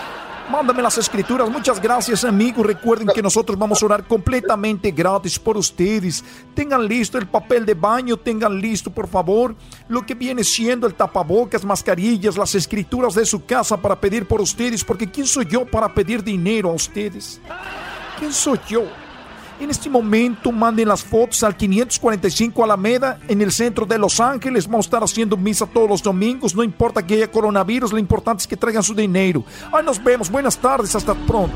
Mándame 0.50 0.84
las 0.84 0.98
escrituras. 1.00 1.50
Muchas 1.50 1.82
gracias, 1.82 2.24
amigos. 2.24 2.66
Recuerden 2.66 3.08
que 3.08 3.22
nosotros 3.22 3.58
vamos 3.58 3.82
a 3.82 3.86
orar 3.86 4.08
completamente 4.08 4.92
gratis 4.92 5.40
por 5.40 5.58
ustedes. 5.58 6.24
Tengan 6.54 6.88
listo 6.88 7.18
el 7.18 7.28
papel 7.28 7.66
de 7.66 7.74
baño, 7.74 8.16
tengan 8.16 8.60
listo, 8.60 8.92
por 8.92 9.08
favor, 9.08 9.56
lo 9.88 10.06
que 10.06 10.14
viene 10.14 10.44
siendo 10.44 10.86
el 10.86 10.94
tapabocas, 10.94 11.66
mascarillas, 11.66 12.38
las 12.38 12.54
escrituras 12.54 13.16
de 13.16 13.26
su 13.26 13.44
casa 13.44 13.78
para 13.78 14.00
pedir 14.00 14.28
por 14.28 14.40
ustedes. 14.40 14.84
Porque 14.84 15.10
¿quién 15.10 15.26
soy 15.26 15.46
yo 15.46 15.66
para 15.66 15.92
pedir 15.92 16.24
dinero 16.24 16.70
a 16.70 16.74
ustedes? 16.74 17.42
¿Quién 18.20 18.32
soy 18.32 18.60
yo? 18.68 18.84
En 19.58 19.70
este 19.70 19.90
momento 19.90 20.52
manden 20.52 20.90
las 20.90 21.04
fotos 21.04 21.42
al 21.44 21.56
545 21.56 22.64
Alameda 22.64 23.20
en 23.30 23.42
el 23.42 23.54
centro 23.54 23.86
de 23.86 23.98
Los 23.98 24.20
Ángeles. 24.20 24.68
Vamos 24.68 24.86
a 24.86 24.88
estar 24.88 25.04
haciendo 25.04 25.38
misa 25.38 25.66
todos 25.66 25.90
los 25.90 26.04
domingos. 26.04 26.54
No 26.54 26.62
importa 26.62 27.06
que 27.06 27.14
haya 27.16 27.32
coronavirus, 27.32 27.94
lo 27.94 27.98
importante 27.98 28.42
es 28.42 28.48
que 28.48 28.58
traigan 28.58 28.84
su 28.84 28.94
dinero. 28.94 29.46
Ahí 29.72 29.86
nos 29.86 30.04
vemos. 30.04 30.30
Buenas 30.30 30.58
tardes. 30.58 30.94
Hasta 30.94 31.14
pronto. 31.14 31.56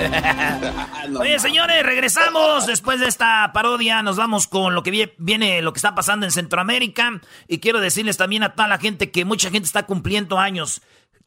Oye, 1.18 1.38
señores, 1.38 1.82
regresamos 1.82 2.66
después 2.66 3.00
de 3.00 3.08
esta 3.08 3.50
parodia. 3.52 4.02
Nos 4.02 4.16
vamos 4.16 4.46
con 4.46 4.74
lo 4.74 4.82
que 4.82 5.12
viene, 5.18 5.60
lo 5.62 5.72
que 5.74 5.78
está 5.78 5.94
pasando 5.94 6.26
en 6.26 6.32
Centroamérica. 6.32 7.20
Y 7.48 7.58
quiero 7.58 7.80
decirles 7.80 8.16
también 8.16 8.42
a 8.42 8.54
toda 8.54 8.68
la 8.68 8.78
gente 8.78 9.10
que 9.10 9.24
mucha 9.24 9.50
gente 9.50 9.66
está 9.66 9.84
cumpliendo 9.84 10.38
años. 10.38 10.80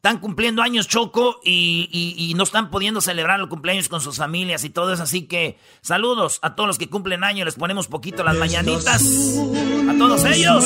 Están 0.04 0.18
cumpliendo 0.18 0.60
años 0.60 0.86
Choco 0.86 1.40
y, 1.42 2.34
no 2.36 2.44
están 2.44 2.70
pudiendo 2.70 3.00
celebrar 3.00 3.40
el 3.40 3.48
cumpleaños 3.48 3.88
con 3.88 4.02
sus 4.02 4.18
familias 4.18 4.62
y 4.64 4.68
todo 4.68 4.92
eso. 4.92 5.04
Así 5.04 5.22
que 5.22 5.58
saludos 5.80 6.40
a 6.42 6.54
todos 6.54 6.66
los 6.66 6.76
que 6.76 6.90
cumplen 6.90 7.24
años. 7.24 7.46
Les 7.46 7.54
ponemos 7.54 7.86
poquito 7.86 8.22
las 8.22 8.36
mañanitas. 8.36 9.02
A 9.02 9.96
todos 9.96 10.22
ellos. 10.26 10.62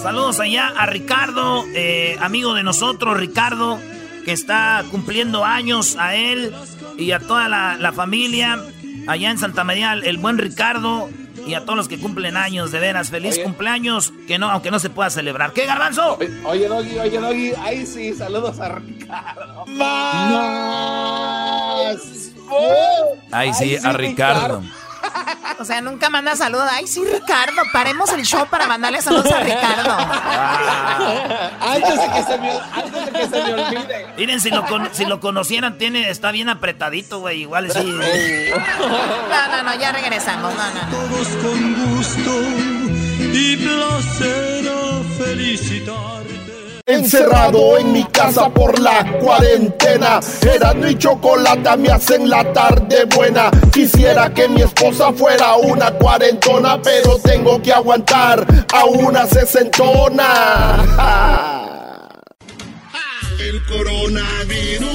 Saludos 0.00 0.38
allá 0.38 0.68
a 0.68 0.86
Ricardo, 0.86 1.64
eh, 1.74 2.18
amigo 2.20 2.54
de 2.54 2.62
nosotros, 2.62 3.16
Ricardo, 3.16 3.80
que 4.24 4.30
está 4.30 4.84
cumpliendo 4.92 5.44
años 5.44 5.96
a 5.98 6.14
él 6.14 6.54
y 6.96 7.10
a 7.10 7.18
toda 7.18 7.48
la, 7.48 7.76
la 7.78 7.90
familia. 7.90 8.62
Allá 9.06 9.30
en 9.30 9.38
Santa 9.38 9.64
María, 9.64 9.92
el 9.92 10.18
buen 10.18 10.38
Ricardo 10.38 11.08
y 11.46 11.54
a 11.54 11.60
todos 11.60 11.76
los 11.76 11.88
que 11.88 11.98
cumplen 11.98 12.36
años, 12.36 12.72
de 12.72 12.80
veras, 12.80 13.10
feliz 13.10 13.38
cumpleaños, 13.38 14.12
que 14.26 14.38
no, 14.38 14.50
aunque 14.50 14.70
no 14.70 14.78
se 14.78 14.90
pueda 14.90 15.10
celebrar. 15.10 15.52
¿Qué, 15.52 15.64
Garbanzo? 15.66 16.18
Oye, 16.44 16.66
Doggy, 16.66 16.98
oye, 16.98 17.18
Doggy, 17.18 17.52
ahí 17.58 17.86
sí, 17.86 18.14
saludos 18.14 18.58
a 18.60 18.68
Ricardo. 18.70 19.64
¡Más! 19.66 21.16
Ahí 23.30 23.54
sí, 23.54 23.76
a 23.76 23.92
Ricardo. 23.92 24.62
O 25.58 25.64
sea, 25.64 25.80
nunca 25.80 26.10
manda 26.10 26.36
saludos. 26.36 26.68
Ay, 26.70 26.86
sí, 26.86 27.02
Ricardo, 27.04 27.62
paremos 27.72 28.12
el 28.12 28.24
show 28.24 28.46
para 28.48 28.66
mandarle 28.66 29.00
saludos 29.00 29.32
a 29.32 29.40
Ricardo. 29.40 29.96
antes, 31.60 32.00
de 32.00 32.10
que 32.12 32.22
se 32.22 32.38
me, 32.38 32.50
antes 32.72 33.06
de 33.06 33.12
que 33.12 33.26
se 33.26 33.42
me 33.42 33.54
olvide. 33.54 34.06
Miren, 34.16 34.40
si 34.40 34.50
lo, 34.50 34.64
si 34.92 35.04
lo 35.06 35.20
conocieran, 35.20 35.78
tiene, 35.78 36.10
está 36.10 36.30
bien 36.30 36.48
apretadito, 36.48 37.20
güey. 37.20 37.42
Igual 37.42 37.70
sí. 37.70 37.82
No, 37.82 39.48
no, 39.48 39.62
no, 39.62 39.74
ya 39.78 39.92
regresamos. 39.92 40.54
No, 40.54 40.70
no. 40.74 40.80
Todos 40.90 41.28
con 41.28 41.96
gusto 41.96 42.40
y 43.32 43.56
placer 43.56 44.68
a 44.68 45.24
felicitar. 45.24 46.35
Encerrado 46.88 47.78
en 47.78 47.92
mi 47.92 48.04
casa 48.04 48.48
por 48.48 48.78
la 48.78 49.04
cuarentena. 49.18 50.20
Erasmo 50.40 50.86
y 50.86 50.96
chocolate 50.96 51.76
me 51.78 51.88
hacen 51.88 52.30
la 52.30 52.52
tarde 52.52 53.06
buena. 53.06 53.50
Quisiera 53.72 54.32
que 54.32 54.46
mi 54.46 54.62
esposa 54.62 55.12
fuera 55.12 55.56
una 55.56 55.90
cuarentona, 55.90 56.80
pero 56.80 57.18
tengo 57.18 57.60
que 57.60 57.72
aguantar 57.72 58.46
a 58.72 58.84
una 58.84 59.26
sesentona. 59.26 60.84
El 63.40 63.60
coronavirus, 63.64 64.86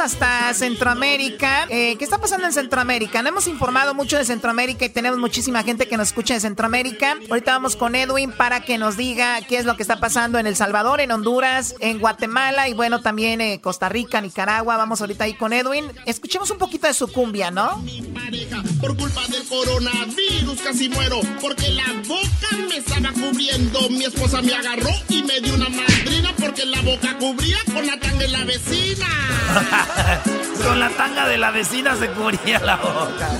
hasta 0.00 0.54
Centroamérica. 0.54 1.66
Eh, 1.68 1.96
¿Qué 1.98 2.04
está 2.04 2.18
pasando 2.18 2.46
en 2.46 2.52
Centroamérica? 2.52 3.22
No 3.22 3.28
hemos 3.28 3.46
informado 3.46 3.94
mucho 3.94 4.16
de 4.16 4.24
Centroamérica 4.24 4.86
y 4.86 4.88
tenemos 4.88 5.18
muchísima 5.18 5.62
gente 5.62 5.86
que 5.88 5.96
nos 5.96 6.08
escucha 6.08 6.34
de 6.34 6.40
Centroamérica. 6.40 7.16
Ahorita 7.28 7.52
vamos 7.52 7.76
con 7.76 7.94
Edwin 7.94 8.32
para 8.32 8.60
que 8.60 8.78
nos 8.78 8.96
diga 8.96 9.40
qué 9.42 9.58
es 9.58 9.66
lo 9.66 9.76
que 9.76 9.82
está 9.82 10.00
pasando 10.00 10.38
en 10.38 10.46
El 10.46 10.56
Salvador, 10.56 11.00
en 11.00 11.12
Honduras, 11.12 11.74
en 11.80 11.98
Guatemala 11.98 12.68
y 12.68 12.74
bueno, 12.74 13.02
también 13.02 13.40
eh, 13.40 13.60
Costa 13.60 13.88
Rica, 13.88 14.20
Nicaragua. 14.20 14.76
Vamos 14.76 15.00
ahorita 15.00 15.24
ahí 15.24 15.34
con 15.34 15.52
Edwin. 15.52 15.84
Escuchemos 16.06 16.50
un 16.50 16.58
poquito 16.58 16.86
de 16.86 16.94
su 16.94 17.08
cumbia, 17.08 17.50
¿no? 17.50 17.76
Mi 17.78 18.00
pareja, 18.00 18.62
por 18.80 18.96
culpa 18.96 19.26
del 19.28 19.44
coronavirus 19.46 20.60
casi 20.62 20.88
muero 20.88 21.20
porque 21.40 21.70
la 21.70 21.92
boca 22.08 22.56
me 22.68 22.76
estaba 22.78 23.12
cubriendo. 23.12 23.90
Mi 23.90 24.04
esposa 24.04 24.40
me 24.40 24.54
agarró 24.54 24.90
y 25.08 25.22
me 25.22 25.40
dio 25.40 25.54
una 25.54 25.68
madrina 25.68 26.34
porque 26.38 26.64
la 26.64 26.80
boca 26.80 27.16
cubría 27.18 27.58
con 27.72 27.86
la 27.86 27.98
tanga 27.98 28.20
de 28.20 28.28
la 28.28 28.44
vecina. 28.44 29.06
Con 30.64 30.78
la 30.78 30.90
tanga 30.90 31.26
de 31.26 31.38
la 31.38 31.50
vecina 31.50 31.96
se 31.96 32.08
cubría 32.10 32.58
la 32.60 32.76
boca. 32.76 33.30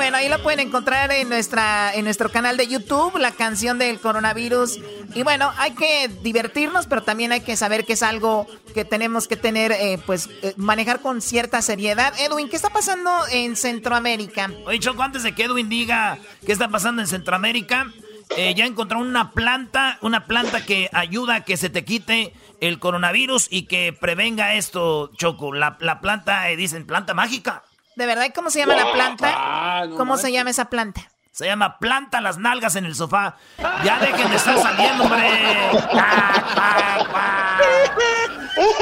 Bueno, 0.00 0.16
ahí 0.16 0.30
lo 0.30 0.42
pueden 0.42 0.60
encontrar 0.60 1.12
en, 1.12 1.28
nuestra, 1.28 1.92
en 1.92 2.04
nuestro 2.04 2.30
canal 2.30 2.56
de 2.56 2.66
YouTube, 2.66 3.18
la 3.18 3.32
canción 3.32 3.78
del 3.78 4.00
coronavirus. 4.00 4.78
Y 5.14 5.22
bueno, 5.22 5.52
hay 5.58 5.72
que 5.72 6.08
divertirnos, 6.22 6.86
pero 6.86 7.02
también 7.02 7.32
hay 7.32 7.42
que 7.42 7.54
saber 7.54 7.84
que 7.84 7.92
es 7.92 8.02
algo 8.02 8.46
que 8.72 8.86
tenemos 8.86 9.28
que 9.28 9.36
tener, 9.36 9.72
eh, 9.72 9.98
pues, 10.06 10.30
eh, 10.40 10.54
manejar 10.56 11.00
con 11.00 11.20
cierta 11.20 11.60
seriedad. 11.60 12.14
Edwin, 12.18 12.48
¿qué 12.48 12.56
está 12.56 12.70
pasando 12.70 13.10
en 13.30 13.56
Centroamérica? 13.56 14.50
Oye, 14.64 14.78
Choco, 14.78 15.02
antes 15.02 15.22
de 15.22 15.34
que 15.34 15.44
Edwin 15.44 15.68
diga 15.68 16.16
qué 16.46 16.52
está 16.52 16.68
pasando 16.68 17.02
en 17.02 17.08
Centroamérica, 17.08 17.92
eh, 18.36 18.54
ya 18.54 18.64
encontró 18.64 19.00
una 19.00 19.32
planta, 19.32 19.98
una 20.00 20.24
planta 20.24 20.64
que 20.64 20.88
ayuda 20.92 21.34
a 21.34 21.44
que 21.44 21.58
se 21.58 21.68
te 21.68 21.84
quite 21.84 22.32
el 22.60 22.78
coronavirus 22.78 23.48
y 23.50 23.66
que 23.66 23.92
prevenga 23.92 24.54
esto, 24.54 25.10
Choco. 25.16 25.52
La, 25.52 25.78
planta, 26.00 26.50
eh, 26.50 26.56
dicen, 26.56 26.86
planta 26.86 27.14
mágica. 27.14 27.64
¿De 27.96 28.06
verdad? 28.06 28.30
¿Cómo 28.34 28.50
se 28.50 28.60
llama 28.60 28.76
la 28.76 28.92
planta? 28.92 29.32
Ah, 29.34 29.86
¿Cómo 29.96 30.16
se 30.16 30.30
llama 30.32 30.50
esa 30.50 30.66
planta? 30.66 31.10
Se 31.32 31.46
llama 31.46 31.78
planta 31.78 32.20
las 32.20 32.38
nalgas 32.38 32.76
en 32.76 32.84
el 32.84 32.94
sofá. 32.94 33.36
Ya 33.84 33.98
dejen 33.98 34.30
de 34.30 34.36
estar 34.36 34.58
saliendo, 34.58 35.04
hombre. 35.04 35.30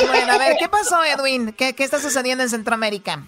bueno, 0.09 0.33
a 0.33 0.39
ver, 0.39 0.57
¿qué 0.59 0.69
pasó, 0.69 1.05
Edwin? 1.05 1.53
¿Qué, 1.53 1.75
qué 1.75 1.85
está 1.85 2.01
sucediendo 2.01 2.43
en 2.43 2.51
Centroamérica? 2.51 3.23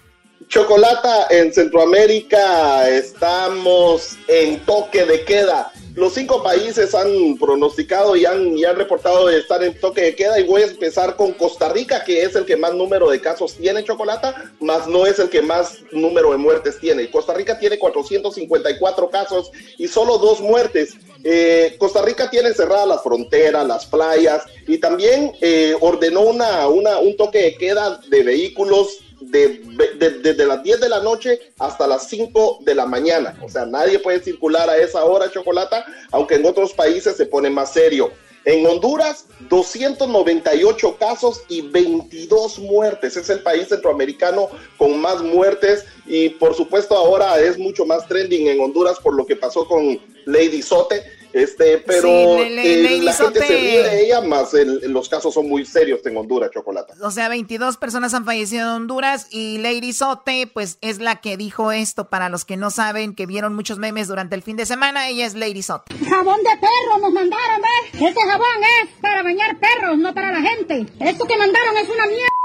Chocolata, 0.51 1.27
en 1.29 1.53
Centroamérica 1.53 2.89
estamos 2.89 4.17
en 4.27 4.59
toque 4.65 5.05
de 5.05 5.23
queda 5.23 5.71
los 5.95 6.13
cinco 6.13 6.41
países 6.41 6.95
han 6.95 7.37
pronosticado 7.37 8.15
y 8.15 8.25
han, 8.25 8.57
reportado 8.75 9.29
estar 9.29 9.61
en 9.63 9.77
toque 9.79 10.01
de 10.01 10.15
queda 10.15 10.39
y 10.39 10.43
voy 10.43 10.61
a 10.61 10.67
empezar 10.67 11.17
con 11.17 11.33
Costa 11.33 11.69
Rica, 11.69 12.03
que 12.03 12.23
es 12.23 12.35
el 12.35 12.45
que 12.45 12.55
más 12.55 12.73
número 12.73 13.09
de 13.09 13.19
casos 13.19 13.55
tiene 13.55 13.83
Chocolata, 13.83 14.51
más 14.61 14.87
no 14.87 15.05
es 15.05 15.19
el 15.19 15.29
que 15.29 15.41
más 15.41 15.79
número 15.91 16.31
de 16.31 16.37
muertes 16.37 16.79
tiene. 16.79 17.09
Costa 17.11 17.33
Rica 17.33 17.59
tiene 17.59 17.77
454 17.77 19.09
casos 19.09 19.51
y 19.77 19.87
solo 19.87 20.17
dos 20.17 20.39
muertes. 20.39 20.95
Eh, 21.23 21.75
Costa 21.77 22.01
Rica 22.01 22.29
tiene 22.29 22.53
cerradas 22.53 22.87
las 22.87 23.03
fronteras, 23.03 23.67
las 23.67 23.85
playas 23.85 24.43
y 24.67 24.77
también 24.77 25.33
eh, 25.41 25.75
ordenó 25.81 26.21
una, 26.21 26.67
una, 26.67 26.99
un 26.99 27.17
toque 27.17 27.39
de 27.39 27.55
queda 27.55 27.99
de 28.09 28.23
vehículos 28.23 28.99
desde 29.21 30.45
las 30.45 30.63
10 30.63 30.79
de 30.79 30.89
la 30.89 30.99
noche 31.01 31.39
hasta 31.59 31.87
las 31.87 32.07
5 32.09 32.59
de 32.61 32.75
la 32.75 32.85
mañana. 32.85 33.37
O 33.43 33.49
sea, 33.49 33.65
nadie 33.65 33.99
puede 33.99 34.23
circular 34.23 34.69
a 34.69 34.77
esa 34.77 35.03
hora, 35.03 35.31
Chocolata, 35.31 35.85
aunque 36.11 36.35
en 36.35 36.45
otros 36.45 36.73
países 36.73 37.15
se 37.15 37.25
pone 37.25 37.49
más 37.49 37.73
serio. 37.73 38.11
En 38.43 38.65
Honduras, 38.65 39.25
298 39.49 40.97
casos 40.97 41.43
y 41.47 41.61
22 41.61 42.57
muertes. 42.57 43.15
Es 43.15 43.29
el 43.29 43.41
país 43.41 43.67
centroamericano 43.67 44.49
con 44.77 44.99
más 44.99 45.21
muertes 45.21 45.85
y 46.07 46.29
por 46.29 46.55
supuesto 46.55 46.95
ahora 46.95 47.39
es 47.39 47.59
mucho 47.59 47.85
más 47.85 48.07
trending 48.07 48.47
en 48.47 48.59
Honduras 48.59 48.97
por 48.99 49.13
lo 49.13 49.27
que 49.27 49.35
pasó 49.35 49.67
con 49.67 49.99
Lady 50.25 50.63
Sote 50.63 51.03
este, 51.33 51.77
pero 51.79 52.37
eh, 52.37 52.99
la 53.01 53.13
gente 53.13 53.39
se 53.39 53.57
ríe 53.57 53.83
de 53.83 54.05
ella, 54.05 54.21
más 54.21 54.53
los 54.53 55.09
casos 55.09 55.33
son 55.33 55.47
muy 55.47 55.65
serios 55.65 56.05
en 56.05 56.17
Honduras, 56.17 56.51
Chocolata. 56.51 56.93
O 57.01 57.11
sea, 57.11 57.29
22 57.29 57.77
personas 57.77 58.13
han 58.13 58.25
fallecido 58.25 58.63
en 58.63 58.73
Honduras 58.73 59.27
y 59.29 59.57
Lady 59.59 59.93
Sote, 59.93 60.47
pues 60.47 60.77
es 60.81 60.99
la 60.99 61.21
que 61.21 61.37
dijo 61.37 61.71
esto 61.71 62.09
para 62.09 62.29
los 62.29 62.45
que 62.45 62.57
no 62.57 62.71
saben, 62.71 63.15
que 63.15 63.25
vieron 63.25 63.55
muchos 63.55 63.77
memes 63.77 64.07
durante 64.07 64.35
el 64.35 64.41
fin 64.41 64.57
de 64.57 64.65
semana. 64.65 65.09
Ella 65.09 65.25
es 65.25 65.35
Lady 65.35 65.61
Sote. 65.61 65.93
Jabón 66.07 66.39
de 66.43 66.51
perro 66.59 66.97
nos 67.01 67.13
mandaron, 67.13 67.61
¿ves? 67.61 68.01
Este 68.01 68.21
jabón 68.21 68.47
es 68.83 68.89
para 69.01 69.23
bañar 69.23 69.59
perros, 69.59 69.97
no 69.97 70.13
para 70.13 70.31
la 70.31 70.41
gente. 70.41 70.85
Esto 70.99 71.25
que 71.25 71.37
mandaron 71.37 71.77
es 71.77 71.89
una 71.89 72.05
mierda. 72.07 72.40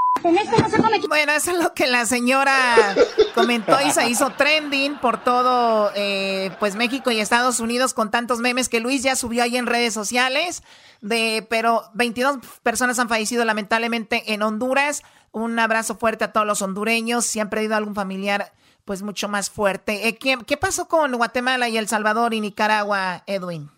Bueno, 1.09 1.32
eso 1.32 1.52
es 1.52 1.59
lo 1.59 1.72
que 1.74 1.86
la 1.86 2.06
señora 2.06 2.94
comentó 3.34 3.80
y 3.80 3.90
se 3.90 4.09
hizo 4.09 4.30
trending 4.30 4.98
por 4.98 5.22
todo, 5.22 5.90
eh, 5.94 6.51
pues 6.59 6.74
México 6.76 7.10
y 7.10 7.20
Estados 7.20 7.60
Unidos 7.60 7.94
con 7.94 8.10
tantos 8.10 8.40
memes 8.40 8.68
que 8.68 8.80
Luis 8.80 9.02
ya 9.02 9.16
subió 9.16 9.43
ahí 9.43 9.56
en 9.56 9.66
redes 9.66 9.94
sociales. 9.94 10.62
De, 11.01 11.47
pero 11.48 11.84
22 11.94 12.38
personas 12.62 12.98
han 12.98 13.09
fallecido 13.09 13.44
lamentablemente 13.44 14.32
en 14.32 14.43
Honduras. 14.43 15.02
Un 15.32 15.59
abrazo 15.59 15.97
fuerte 15.97 16.24
a 16.24 16.32
todos 16.32 16.47
los 16.47 16.62
hondureños. 16.62 17.26
Si 17.26 17.38
han 17.38 17.51
perdido 17.51 17.76
algún 17.76 17.94
familiar, 17.94 18.52
pues 18.84 19.02
mucho 19.02 19.28
más 19.28 19.51
fuerte. 19.51 20.09
Eh, 20.09 20.16
¿qué, 20.16 20.38
¿Qué 20.47 20.56
pasó 20.56 20.88
con 20.88 21.14
Guatemala 21.14 21.68
y 21.68 21.76
El 21.76 21.88
Salvador 21.88 22.34
y 22.34 22.40
Nicaragua, 22.40 23.22
Edwin? 23.26 23.70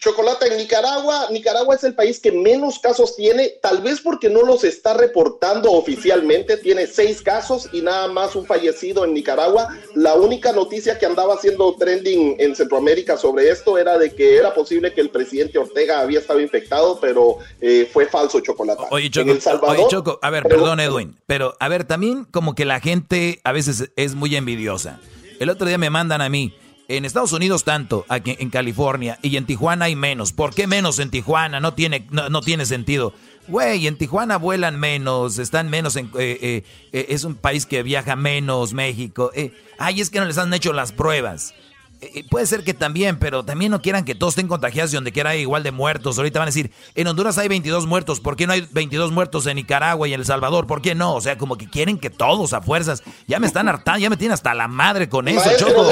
Chocolate 0.00 0.46
en 0.46 0.58
Nicaragua, 0.58 1.26
Nicaragua 1.32 1.74
es 1.74 1.82
el 1.82 1.92
país 1.92 2.20
que 2.20 2.30
menos 2.30 2.78
casos 2.78 3.16
tiene, 3.16 3.54
tal 3.60 3.82
vez 3.82 4.00
porque 4.00 4.30
no 4.30 4.42
los 4.42 4.62
está 4.62 4.94
reportando 4.94 5.72
oficialmente, 5.72 6.56
tiene 6.56 6.86
seis 6.86 7.20
casos 7.20 7.68
y 7.72 7.82
nada 7.82 8.06
más 8.06 8.36
un 8.36 8.46
fallecido 8.46 9.04
en 9.04 9.12
Nicaragua. 9.12 9.76
La 9.96 10.14
única 10.14 10.52
noticia 10.52 10.98
que 10.98 11.06
andaba 11.06 11.34
haciendo 11.34 11.74
trending 11.74 12.36
en 12.38 12.54
Centroamérica 12.54 13.16
sobre 13.16 13.50
esto 13.50 13.76
era 13.76 13.98
de 13.98 14.14
que 14.14 14.36
era 14.36 14.54
posible 14.54 14.94
que 14.94 15.00
el 15.00 15.10
presidente 15.10 15.58
Ortega 15.58 16.00
había 16.00 16.20
estado 16.20 16.40
infectado, 16.40 17.00
pero 17.00 17.38
eh, 17.60 17.90
fue 17.92 18.06
falso 18.06 18.38
Chocolate. 18.38 18.84
Oye, 18.90 19.10
Choco, 19.10 19.32
oye, 19.62 19.84
Choco, 19.88 20.20
a 20.22 20.30
ver, 20.30 20.44
perdón 20.44 20.78
Edwin, 20.78 21.16
pero 21.26 21.56
a 21.58 21.68
ver, 21.68 21.82
también 21.82 22.24
como 22.24 22.54
que 22.54 22.64
la 22.64 22.78
gente 22.78 23.40
a 23.42 23.50
veces 23.50 23.90
es 23.96 24.14
muy 24.14 24.36
envidiosa. 24.36 25.00
El 25.40 25.50
otro 25.50 25.66
día 25.66 25.78
me 25.78 25.90
mandan 25.90 26.20
a 26.20 26.28
mí 26.28 26.54
en 26.88 27.04
Estados 27.04 27.32
Unidos 27.32 27.64
tanto, 27.64 28.06
aquí 28.08 28.34
en 28.38 28.48
California, 28.48 29.18
y 29.22 29.36
en 29.36 29.44
Tijuana 29.44 29.84
hay 29.84 29.94
menos. 29.94 30.32
¿Por 30.32 30.54
qué 30.54 30.66
menos 30.66 30.98
en 30.98 31.10
Tijuana? 31.10 31.60
No 31.60 31.74
tiene, 31.74 32.06
no, 32.10 32.40
tiene 32.40 32.64
sentido. 32.64 33.12
Güey, 33.46 33.86
en 33.86 33.96
Tijuana 33.96 34.38
vuelan 34.38 34.80
menos, 34.80 35.38
están 35.38 35.68
menos 35.68 35.96
en... 35.96 36.06
Eh, 36.18 36.38
eh, 36.40 36.64
eh, 36.92 37.06
es 37.10 37.24
un 37.24 37.34
país 37.34 37.66
que 37.66 37.82
viaja 37.82 38.16
menos, 38.16 38.72
México. 38.72 39.30
ay, 39.78 40.00
es 40.00 40.08
que 40.08 40.18
no 40.18 40.24
les 40.24 40.38
han 40.38 40.52
hecho 40.54 40.72
las 40.72 40.92
pruebas. 40.92 41.54
Eh, 42.00 42.24
puede 42.30 42.46
ser 42.46 42.62
que 42.62 42.74
también, 42.74 43.18
pero 43.18 43.44
también 43.44 43.72
no 43.72 43.82
quieran 43.82 44.04
que 44.04 44.14
todos 44.14 44.32
estén 44.32 44.46
contagiados 44.46 44.92
y 44.92 44.94
donde 44.94 45.10
quiera 45.10 45.30
hay 45.30 45.40
igual 45.40 45.64
de 45.64 45.72
muertos. 45.72 46.16
Ahorita 46.16 46.38
van 46.38 46.46
a 46.46 46.50
decir, 46.50 46.70
en 46.94 47.08
Honduras 47.08 47.38
hay 47.38 47.48
22 47.48 47.86
muertos, 47.86 48.20
¿por 48.20 48.36
qué 48.36 48.46
no 48.46 48.52
hay 48.52 48.68
22 48.70 49.10
muertos 49.10 49.46
en 49.48 49.56
Nicaragua 49.56 50.06
y 50.06 50.14
en 50.14 50.20
El 50.20 50.26
Salvador? 50.26 50.68
¿Por 50.68 50.80
qué 50.80 50.94
no? 50.94 51.16
O 51.16 51.20
sea, 51.20 51.36
como 51.36 51.58
que 51.58 51.68
quieren 51.68 51.98
que 51.98 52.08
todos 52.08 52.52
a 52.52 52.60
fuerzas. 52.60 53.02
Ya 53.26 53.40
me 53.40 53.48
están 53.48 53.68
hartando, 53.68 53.98
ya 53.98 54.10
me 54.10 54.16
tienen 54.16 54.34
hasta 54.34 54.54
la 54.54 54.68
madre 54.68 55.08
con 55.08 55.26
eso, 55.26 55.50
Choco. 55.58 55.88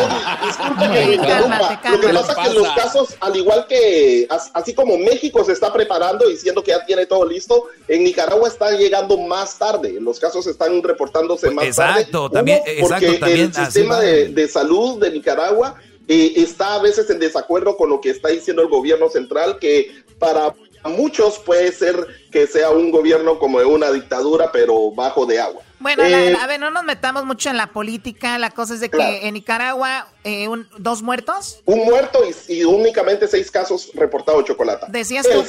Disculpe 0.46 0.82
que 0.82 0.88
me 0.88 1.14
interrumpa. 1.14 1.80
Lo 1.90 2.00
que 2.00 2.08
pasa 2.08 2.32
es 2.32 2.48
que 2.48 2.54
los 2.54 2.68
casos, 2.68 3.16
al 3.18 3.34
igual 3.34 3.66
que, 3.68 4.28
así 4.54 4.74
como 4.74 4.96
México 4.98 5.44
se 5.44 5.52
está 5.52 5.72
preparando 5.72 6.28
diciendo 6.28 6.62
que 6.62 6.70
ya 6.70 6.86
tiene 6.86 7.06
todo 7.06 7.24
listo, 7.24 7.64
en 7.88 8.04
Nicaragua 8.04 8.46
están 8.46 8.76
llegando 8.78 9.18
más 9.18 9.58
tarde. 9.58 9.98
Los 10.00 10.20
casos 10.20 10.46
están 10.46 10.80
reportándose 10.84 11.50
más 11.50 11.74
tarde. 11.74 12.02
Exacto, 12.02 12.30
también, 12.30 12.62
exacto, 12.64 13.18
también. 13.18 13.46
El 13.46 13.54
sistema 13.54 13.98
de, 13.98 14.28
de 14.28 14.46
salud 14.46 15.00
de 15.00 15.10
Nicaragua 15.10 15.74
está 16.08 16.74
a 16.74 16.82
veces 16.82 17.08
en 17.10 17.18
desacuerdo 17.18 17.76
con 17.76 17.90
lo 17.90 18.00
que 18.00 18.10
está 18.10 18.28
diciendo 18.28 18.62
el 18.62 18.68
gobierno 18.68 19.08
central, 19.08 19.58
que 19.58 20.04
para 20.18 20.54
muchos 20.88 21.38
puede 21.38 21.72
ser 21.72 22.06
que 22.30 22.46
sea 22.46 22.70
un 22.70 22.90
gobierno 22.90 23.38
como 23.38 23.58
de 23.58 23.66
una 23.66 23.90
dictadura, 23.90 24.50
pero 24.52 24.90
bajo 24.90 25.26
de 25.26 25.40
agua. 25.40 25.62
Bueno, 25.78 26.04
eh, 26.04 26.34
a 26.40 26.46
ver, 26.46 26.58
no 26.58 26.70
nos 26.70 26.84
metamos 26.84 27.24
mucho 27.24 27.50
en 27.50 27.58
la 27.58 27.68
política. 27.68 28.38
La 28.38 28.50
cosa 28.50 28.74
es 28.74 28.80
de 28.80 28.88
que 28.88 29.26
en 29.26 29.34
Nicaragua, 29.34 30.08
eh, 30.24 30.48
dos 30.78 31.02
muertos. 31.02 31.60
Un 31.66 31.84
muerto 31.84 32.20
y, 32.48 32.64
únicamente 32.64 33.28
seis 33.28 33.50
casos 33.50 33.90
reportados 33.94 34.44
chocolate. 34.44 34.86
Decías 34.88 35.26
tú, 35.28 35.44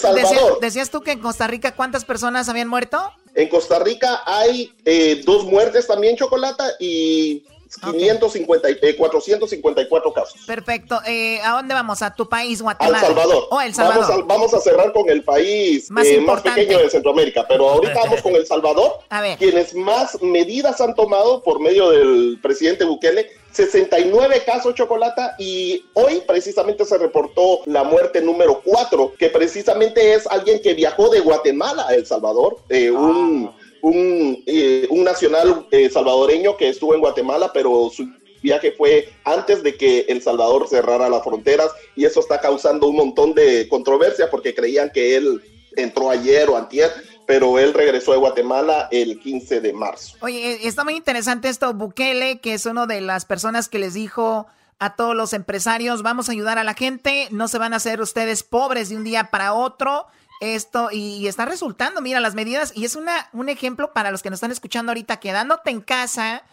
decías, 0.62 0.90
tú 0.90 1.02
que 1.02 1.14
en 1.14 1.20
Costa 1.20 1.48
Rica, 1.48 1.76
¿cuántas 1.76 2.04
personas 2.04 2.50
habían 2.50 2.68
muerto? 2.68 3.12
En 3.36 3.48
Costa 3.48 3.80
Rica 3.80 4.22
hay 4.26 4.74
eh, 4.84 5.22
dos 5.26 5.46
muertes 5.46 5.88
también, 5.88 6.18
chocolate, 6.18 6.64
y 6.80 7.46
550, 7.68 8.68
454 8.98 10.14
casos. 10.14 10.42
Perfecto. 10.46 11.00
Eh, 11.06 11.40
¿A 11.42 11.52
dónde 11.52 11.74
vamos? 11.74 12.02
¿A 12.02 12.14
tu 12.14 12.28
país, 12.28 12.62
Guatemala? 12.62 13.00
El 13.00 13.06
Salvador. 13.06 13.48
Oh, 13.50 13.62
el 13.62 13.74
Salvador. 13.74 14.26
Vamos, 14.28 14.54
a, 14.54 14.60
cerrar 14.60 14.92
con 14.94 15.10
el 15.10 15.24
país 15.24 15.90
más, 15.92 16.06
eh, 16.08 16.20
más 16.22 16.42
pequeño 16.42 16.80
de 16.80 16.90
Centroamérica, 16.90 17.46
pero 17.48 17.70
ahorita 17.70 18.00
vamos 18.04 18.22
con 18.22 18.36
El 18.36 18.46
Salvador, 18.46 19.00
a 19.10 19.22
ver. 19.22 19.38
quienes 19.38 19.74
más 19.76 20.22
medidas 20.22 20.82
han 20.82 20.96
tomado 20.96 21.44
por 21.44 21.60
medio 21.60 21.90
del 21.90 22.40
presidente 22.42 22.86
Bukele 22.86 23.30
69 23.52 24.44
casos 24.46 24.76
chocolata 24.76 25.36
y 25.40 25.84
hoy 25.94 26.22
precisamente 26.28 26.86
se 26.86 26.98
reportó 26.98 27.62
la 27.66 27.84
muerte 27.84 28.22
número 28.22 28.62
4, 28.64 29.14
que 29.18 29.30
precisamente 29.30 30.14
es 30.14 30.28
alguien 30.28 30.62
que 30.62 30.74
viajó 30.74 31.10
de 31.10 31.22
Guatemala 31.22 31.86
a 31.88 31.96
El 31.96 32.06
Salvador, 32.06 32.58
eh, 32.70 32.92
un 32.92 33.52
ah 33.52 33.67
un, 33.82 34.44
eh, 34.46 34.88
un 34.90 35.04
nacional 35.04 35.68
eh, 35.72 35.90
salvadoreño 35.90 36.58
que 36.58 36.70
estuvo 36.70 36.94
en 36.94 37.02
Guatemala, 37.02 37.52
pero 37.54 37.90
su 37.90 38.08
viaje 38.42 38.72
fue 38.72 39.10
antes 39.24 39.64
de 39.64 39.76
que 39.76 40.06
El 40.08 40.22
Salvador 40.22 40.68
cerrara 40.68 41.10
las 41.10 41.24
fronteras 41.24 41.72
y 41.96 42.06
eso 42.06 42.20
está 42.20 42.40
causando 42.40 42.88
un 42.88 42.96
montón 42.96 43.34
de 43.34 43.68
controversia 43.68 44.30
porque 44.30 44.54
creían 44.54 44.92
que 44.92 45.16
él 45.16 45.42
entró 45.76 46.10
ayer 46.10 46.50
o 46.50 46.58
antier, 46.58 46.92
pero 47.26 47.60
él 47.60 47.74
regresó 47.74 48.12
de 48.12 48.18
Guatemala 48.18 48.88
el 48.92 49.20
15 49.20 49.62
de 49.62 49.74
marzo. 49.74 50.16
Oye, 50.22 50.54
eh, 50.54 50.60
está 50.64 50.84
muy 50.84 50.96
interesante 50.96 51.50
esto, 51.50 51.74
Bukele, 51.74 52.40
que 52.40 52.54
es 52.54 52.66
una 52.66 52.86
de 52.86 53.02
las 53.02 53.26
personas 53.26 53.70
que 53.70 53.80
les 53.80 53.94
dijo 53.94 54.48
a 54.80 54.96
todos 54.96 55.16
los 55.16 55.34
empresarios, 55.34 56.04
vamos 56.04 56.30
a 56.30 56.32
ayudar 56.32 56.60
a 56.60 56.64
la 56.64 56.76
gente, 56.76 57.28
no 57.32 57.48
se 57.48 57.58
van 57.58 57.74
a 57.74 57.78
hacer 57.78 58.00
ustedes 58.00 58.44
pobres 58.44 58.90
de 58.90 58.96
un 58.96 59.04
día 59.04 59.32
para 59.32 59.54
otro 59.54 60.06
esto 60.40 60.90
y, 60.92 61.28
está 61.28 61.46
resultando, 61.46 62.02
mira 62.02 62.20
las 62.20 62.36
medidas 62.36 62.72
y 62.76 62.86
es 62.86 62.96
una, 62.96 63.30
un 63.34 63.50
ejemplo 63.50 63.94
para 63.94 64.12
los 64.12 64.22
que 64.22 64.30
nos 64.30 64.38
están 64.38 64.52
escuchando 64.52 64.92
ahorita, 64.92 65.20
quedándote 65.20 65.72
en 65.72 65.82
casa, 65.82 66.44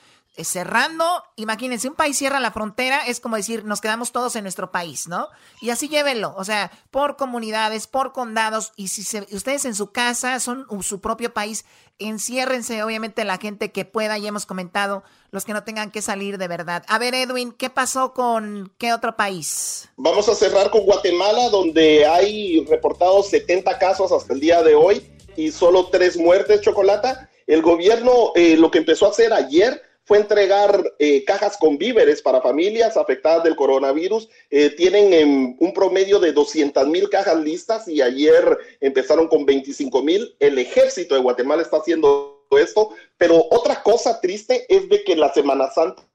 cerrando, 0.42 1.04
imagínense, 1.36 1.88
un 1.88 1.94
país 1.94 2.18
cierra 2.18 2.40
la 2.40 2.50
frontera, 2.50 3.06
es 3.06 3.20
como 3.20 3.36
decir, 3.36 3.64
nos 3.64 3.80
quedamos 3.80 4.10
todos 4.10 4.34
en 4.34 4.42
nuestro 4.42 4.72
país, 4.72 5.06
¿no? 5.06 5.28
Y 5.60 5.70
así 5.70 5.88
llévenlo, 5.88 6.34
o 6.36 6.44
sea, 6.44 6.72
por 6.90 7.16
comunidades, 7.16 7.86
por 7.86 8.12
condados, 8.12 8.72
y 8.76 8.88
si 8.88 9.18
ustedes 9.32 9.64
en 9.64 9.76
su 9.76 9.92
casa 9.92 10.40
son 10.40 10.66
su 10.82 11.00
propio 11.00 11.32
país, 11.32 11.64
enciérrense, 11.98 12.82
obviamente, 12.82 13.24
la 13.24 13.38
gente 13.38 13.70
que 13.70 13.84
pueda, 13.84 14.18
ya 14.18 14.28
hemos 14.28 14.46
comentado, 14.46 15.04
los 15.30 15.44
que 15.44 15.52
no 15.52 15.62
tengan 15.62 15.90
que 15.90 16.02
salir 16.02 16.38
de 16.38 16.48
verdad. 16.48 16.84
A 16.88 16.98
ver, 16.98 17.14
Edwin, 17.14 17.52
¿qué 17.52 17.70
pasó 17.70 18.12
con 18.12 18.72
qué 18.78 18.92
otro 18.92 19.16
país? 19.16 19.88
Vamos 19.96 20.28
a 20.28 20.34
cerrar 20.34 20.70
con 20.70 20.84
Guatemala, 20.84 21.48
donde 21.50 22.06
hay 22.06 22.64
reportados 22.66 23.28
70 23.28 23.78
casos 23.78 24.10
hasta 24.10 24.34
el 24.34 24.40
día 24.40 24.62
de 24.62 24.74
hoy 24.74 25.12
y 25.36 25.52
solo 25.52 25.86
tres 25.90 26.16
muertes, 26.16 26.60
Chocolata. 26.60 27.30
El 27.46 27.62
gobierno 27.62 28.32
eh, 28.34 28.56
lo 28.56 28.70
que 28.70 28.78
empezó 28.78 29.06
a 29.06 29.10
hacer 29.10 29.32
ayer 29.32 29.82
fue 30.04 30.18
entregar 30.18 30.92
eh, 30.98 31.24
cajas 31.24 31.56
con 31.56 31.78
víveres 31.78 32.20
para 32.20 32.42
familias 32.42 32.96
afectadas 32.96 33.42
del 33.44 33.56
coronavirus. 33.56 34.28
Eh, 34.50 34.70
tienen 34.70 35.56
un 35.58 35.72
promedio 35.72 36.18
de 36.20 36.32
200 36.32 36.86
mil 36.88 37.08
cajas 37.08 37.36
listas 37.40 37.88
y 37.88 38.02
ayer 38.02 38.58
empezaron 38.80 39.28
con 39.28 39.46
25 39.46 40.02
mil. 40.02 40.36
El 40.40 40.58
ejército 40.58 41.14
de 41.14 41.22
Guatemala 41.22 41.62
está 41.62 41.78
haciendo 41.78 42.46
esto, 42.50 42.90
pero 43.16 43.46
otra 43.50 43.82
cosa 43.82 44.20
triste 44.20 44.66
es 44.68 44.88
de 44.88 45.02
que 45.04 45.16
la 45.16 45.32
Semana 45.32 45.70
Santa 45.70 46.06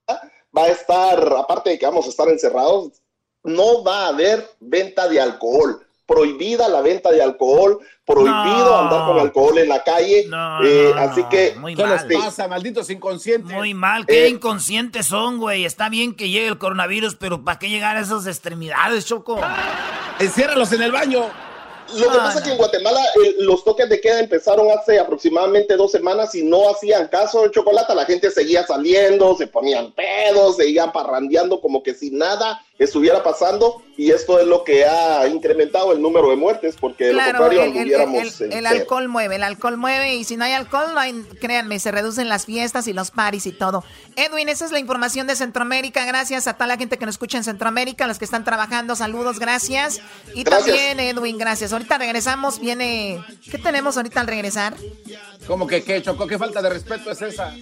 va 0.55 0.63
a 0.63 0.69
estar, 0.69 1.33
aparte 1.37 1.71
de 1.71 1.79
que 1.79 1.85
vamos 1.85 2.05
a 2.05 2.09
estar 2.09 2.29
encerrados, 2.29 3.01
no 3.43 3.83
va 3.83 4.05
a 4.05 4.07
haber 4.09 4.47
venta 4.59 5.07
de 5.07 5.19
alcohol 5.19 5.85
prohibida 6.09 6.67
la 6.67 6.81
venta 6.81 7.11
de 7.11 7.21
alcohol, 7.21 7.79
prohibido 8.03 8.75
andar 8.75 9.05
con 9.05 9.19
alcohol 9.19 9.59
en 9.59 9.69
la 9.69 9.83
calle. 9.83 10.27
Eh, 10.63 10.91
así 10.97 11.23
que, 11.29 11.55
¿qué 11.75 11.85
les 11.85 12.19
pasa, 12.19 12.47
malditos 12.47 12.89
inconscientes? 12.89 13.55
Muy 13.55 13.75
mal, 13.75 14.07
qué 14.07 14.25
eh, 14.25 14.29
inconscientes 14.29 15.05
son, 15.05 15.37
güey. 15.37 15.65
Está 15.65 15.87
bien 15.87 16.15
que 16.15 16.29
llegue 16.29 16.47
el 16.47 16.57
coronavirus, 16.57 17.15
pero 17.15 17.45
¿para 17.45 17.59
qué 17.59 17.69
llegar 17.69 17.95
a 17.95 17.99
esas 17.99 18.25
extremidades, 18.25 19.05
Choco? 19.05 19.39
Enciérralos 20.19 20.73
en 20.73 20.81
el 20.81 20.91
baño. 20.91 21.29
Lo 21.95 22.11
que 22.11 22.17
pasa 22.17 22.39
es 22.39 22.45
que 22.45 22.51
en 22.51 22.57
Guatemala 22.57 23.01
eh, 23.23 23.35
los 23.39 23.63
toques 23.63 23.89
de 23.89 24.01
queda 24.01 24.19
empezaron 24.19 24.67
hace 24.71 24.99
aproximadamente 24.99 25.75
dos 25.75 25.91
semanas 25.91 26.33
y 26.35 26.43
no 26.43 26.69
hacían 26.69 27.07
caso 27.07 27.43
de 27.43 27.51
chocolate. 27.51 27.95
La 27.95 28.05
gente 28.05 28.31
seguía 28.31 28.65
saliendo, 28.65 29.35
se 29.35 29.47
ponían 29.47 29.91
pedos, 29.93 30.57
seguían 30.57 30.91
parrandeando 30.91 31.61
como 31.61 31.81
que 31.81 31.93
si 31.93 32.11
nada 32.11 32.61
estuviera 32.79 33.21
pasando 33.21 33.83
y 33.97 34.11
esto 34.11 34.39
es 34.39 34.47
lo 34.47 34.63
que 34.63 34.85
ha 34.85 35.27
incrementado 35.27 35.91
el 35.91 36.01
número 36.01 36.29
de 36.29 36.37
muertes 36.37 36.77
porque 36.79 37.07
de 37.07 37.13
lo 37.13 37.21
contrario 37.21 37.63
el, 37.63 37.75
el, 37.75 38.53
el, 38.53 38.65
alcohol 38.65 39.09
mueve, 39.09 39.35
el 39.35 39.43
alcohol 39.43 39.75
mueve 39.75 40.15
y 40.15 40.23
si 40.23 40.37
no 40.37 40.45
hay 40.45 40.53
alcohol, 40.53 40.93
no 40.93 40.99
hay, 40.99 41.13
créanme, 41.41 41.77
se 41.79 41.91
reducen 41.91 42.29
las 42.29 42.45
fiestas 42.45 42.87
y 42.87 42.93
los 42.93 43.11
paris 43.11 43.45
y 43.45 43.51
todo. 43.51 43.83
Edwin, 44.15 44.47
esa 44.47 44.63
es 44.63 44.71
la 44.71 44.79
información 44.79 45.27
de 45.27 45.35
Centroamérica. 45.35 46.05
Gracias 46.05 46.47
a 46.47 46.53
toda 46.53 46.67
la 46.67 46.77
gente 46.77 46.97
que 46.97 47.05
nos 47.05 47.15
escucha 47.15 47.37
en 47.37 47.43
Centroamérica, 47.43 48.07
los 48.07 48.17
que 48.17 48.25
están 48.25 48.45
trabajando, 48.45 48.95
saludos, 48.95 49.39
gracias. 49.39 50.01
Y 50.33 50.45
también 50.45 51.01
Edwin, 51.01 51.37
gracias. 51.37 51.73
Ahorita 51.73 51.97
regresamos, 51.97 52.59
viene... 52.59 53.21
¿Qué 53.51 53.57
tenemos 53.57 53.97
ahorita 53.97 54.21
al 54.21 54.27
regresar? 54.27 54.75
¿Cómo 55.45 55.67
que 55.67 55.83
qué, 55.83 56.01
Choco? 56.01 56.27
¿Qué 56.27 56.37
falta 56.37 56.61
de 56.61 56.69
respeto 56.69 57.11
es 57.11 57.21
esa? 57.21 57.53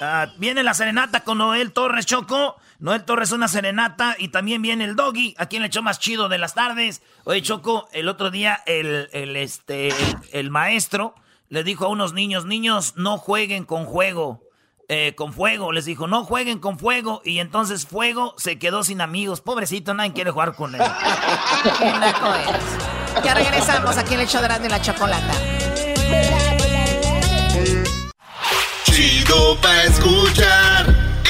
Ah, 0.00 0.32
viene 0.38 0.62
la 0.62 0.74
serenata 0.74 1.24
con 1.24 1.38
Noel 1.38 1.72
Torres 1.72 2.06
Choco. 2.06 2.56
Noel 2.80 3.04
Torres 3.04 3.32
una 3.32 3.48
serenata 3.48 4.14
y 4.18 4.28
también 4.28 4.62
viene 4.62 4.84
el 4.84 4.94
doggy, 4.94 5.34
a 5.38 5.46
quien 5.46 5.62
le 5.62 5.68
echó 5.68 5.82
más 5.82 5.98
chido 5.98 6.28
de 6.28 6.38
las 6.38 6.54
tardes. 6.54 7.02
Oye, 7.24 7.42
Choco, 7.42 7.88
el 7.92 8.08
otro 8.08 8.30
día 8.30 8.62
el, 8.66 9.08
el 9.12 9.34
este, 9.34 9.92
el, 10.32 10.50
maestro 10.50 11.16
les 11.48 11.64
dijo 11.64 11.86
a 11.86 11.88
unos 11.88 12.12
niños, 12.12 12.44
niños, 12.44 12.94
no 12.96 13.18
jueguen 13.18 13.64
con 13.64 13.84
juego. 13.84 14.44
Eh, 14.90 15.14
con 15.16 15.34
fuego, 15.34 15.70
les 15.72 15.84
dijo, 15.84 16.06
no 16.06 16.24
jueguen 16.24 16.60
con 16.60 16.78
fuego. 16.78 17.20
Y 17.22 17.40
entonces 17.40 17.84
Fuego 17.84 18.34
se 18.38 18.58
quedó 18.58 18.82
sin 18.84 19.02
amigos. 19.02 19.42
Pobrecito, 19.42 19.92
nadie 19.92 20.14
quiere 20.14 20.30
jugar 20.30 20.54
con 20.54 20.74
él. 20.74 20.80
ya 23.22 23.34
regresamos 23.34 23.98
aquí 23.98 24.14
en 24.14 24.20
el 24.20 24.28
show 24.28 24.40
de 24.40 24.68
la 24.68 24.80
chocolata. 24.80 25.34
Chido 28.84 29.60
pa' 29.60 29.82
escuchar. 29.82 30.97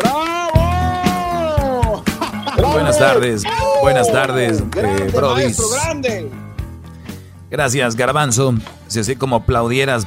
¡Bravo! 0.00 2.02
Buenas 2.72 2.98
tardes, 2.98 3.42
buenas 3.82 4.12
tardes, 4.12 4.62
eh, 4.76 5.10
Brody. 5.14 5.52
Gracias, 7.50 7.96
Garbanzo. 7.96 8.54
Si 8.86 9.00
así 9.00 9.16
como 9.16 9.36
aplaudieras, 9.36 10.06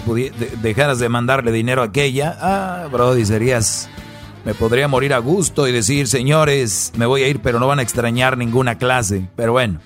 dejaras 0.61 0.99
de 0.99 1.09
mandarle 1.09 1.51
dinero 1.51 1.81
a 1.81 1.85
aquella, 1.85 2.37
ah, 2.39 2.87
Brody, 2.91 3.25
serías. 3.25 3.89
Me 4.45 4.53
podría 4.53 4.87
morir 4.89 5.13
a 5.13 5.19
gusto 5.19 5.67
y 5.67 5.71
decir, 5.71 6.07
señores, 6.07 6.91
me 6.97 7.05
voy 7.05 7.23
a 7.23 7.29
ir, 7.29 7.41
pero 7.41 7.59
no 7.59 7.67
van 7.67 7.79
a 7.79 7.81
extrañar 7.81 8.37
ninguna 8.37 8.77
clase. 8.77 9.27
Pero 9.37 9.53
bueno. 9.53 9.79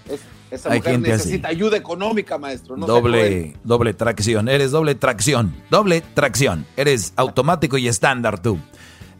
esa 0.49 0.71
hay 0.71 0.79
mujer 0.79 0.99
necesita 0.99 1.49
ayuda 1.49 1.77
económica, 1.77 2.39
maestro. 2.39 2.75
doble, 2.75 3.55
doble 3.63 3.93
tracción. 3.93 4.49
Eres 4.49 4.71
doble 4.71 4.95
tracción. 4.95 5.53
Doble 5.69 6.01
tracción. 6.01 6.65
Eres 6.75 7.13
automático 7.17 7.77
y 7.77 7.87
estándar 7.87 8.39
tú. 8.39 8.57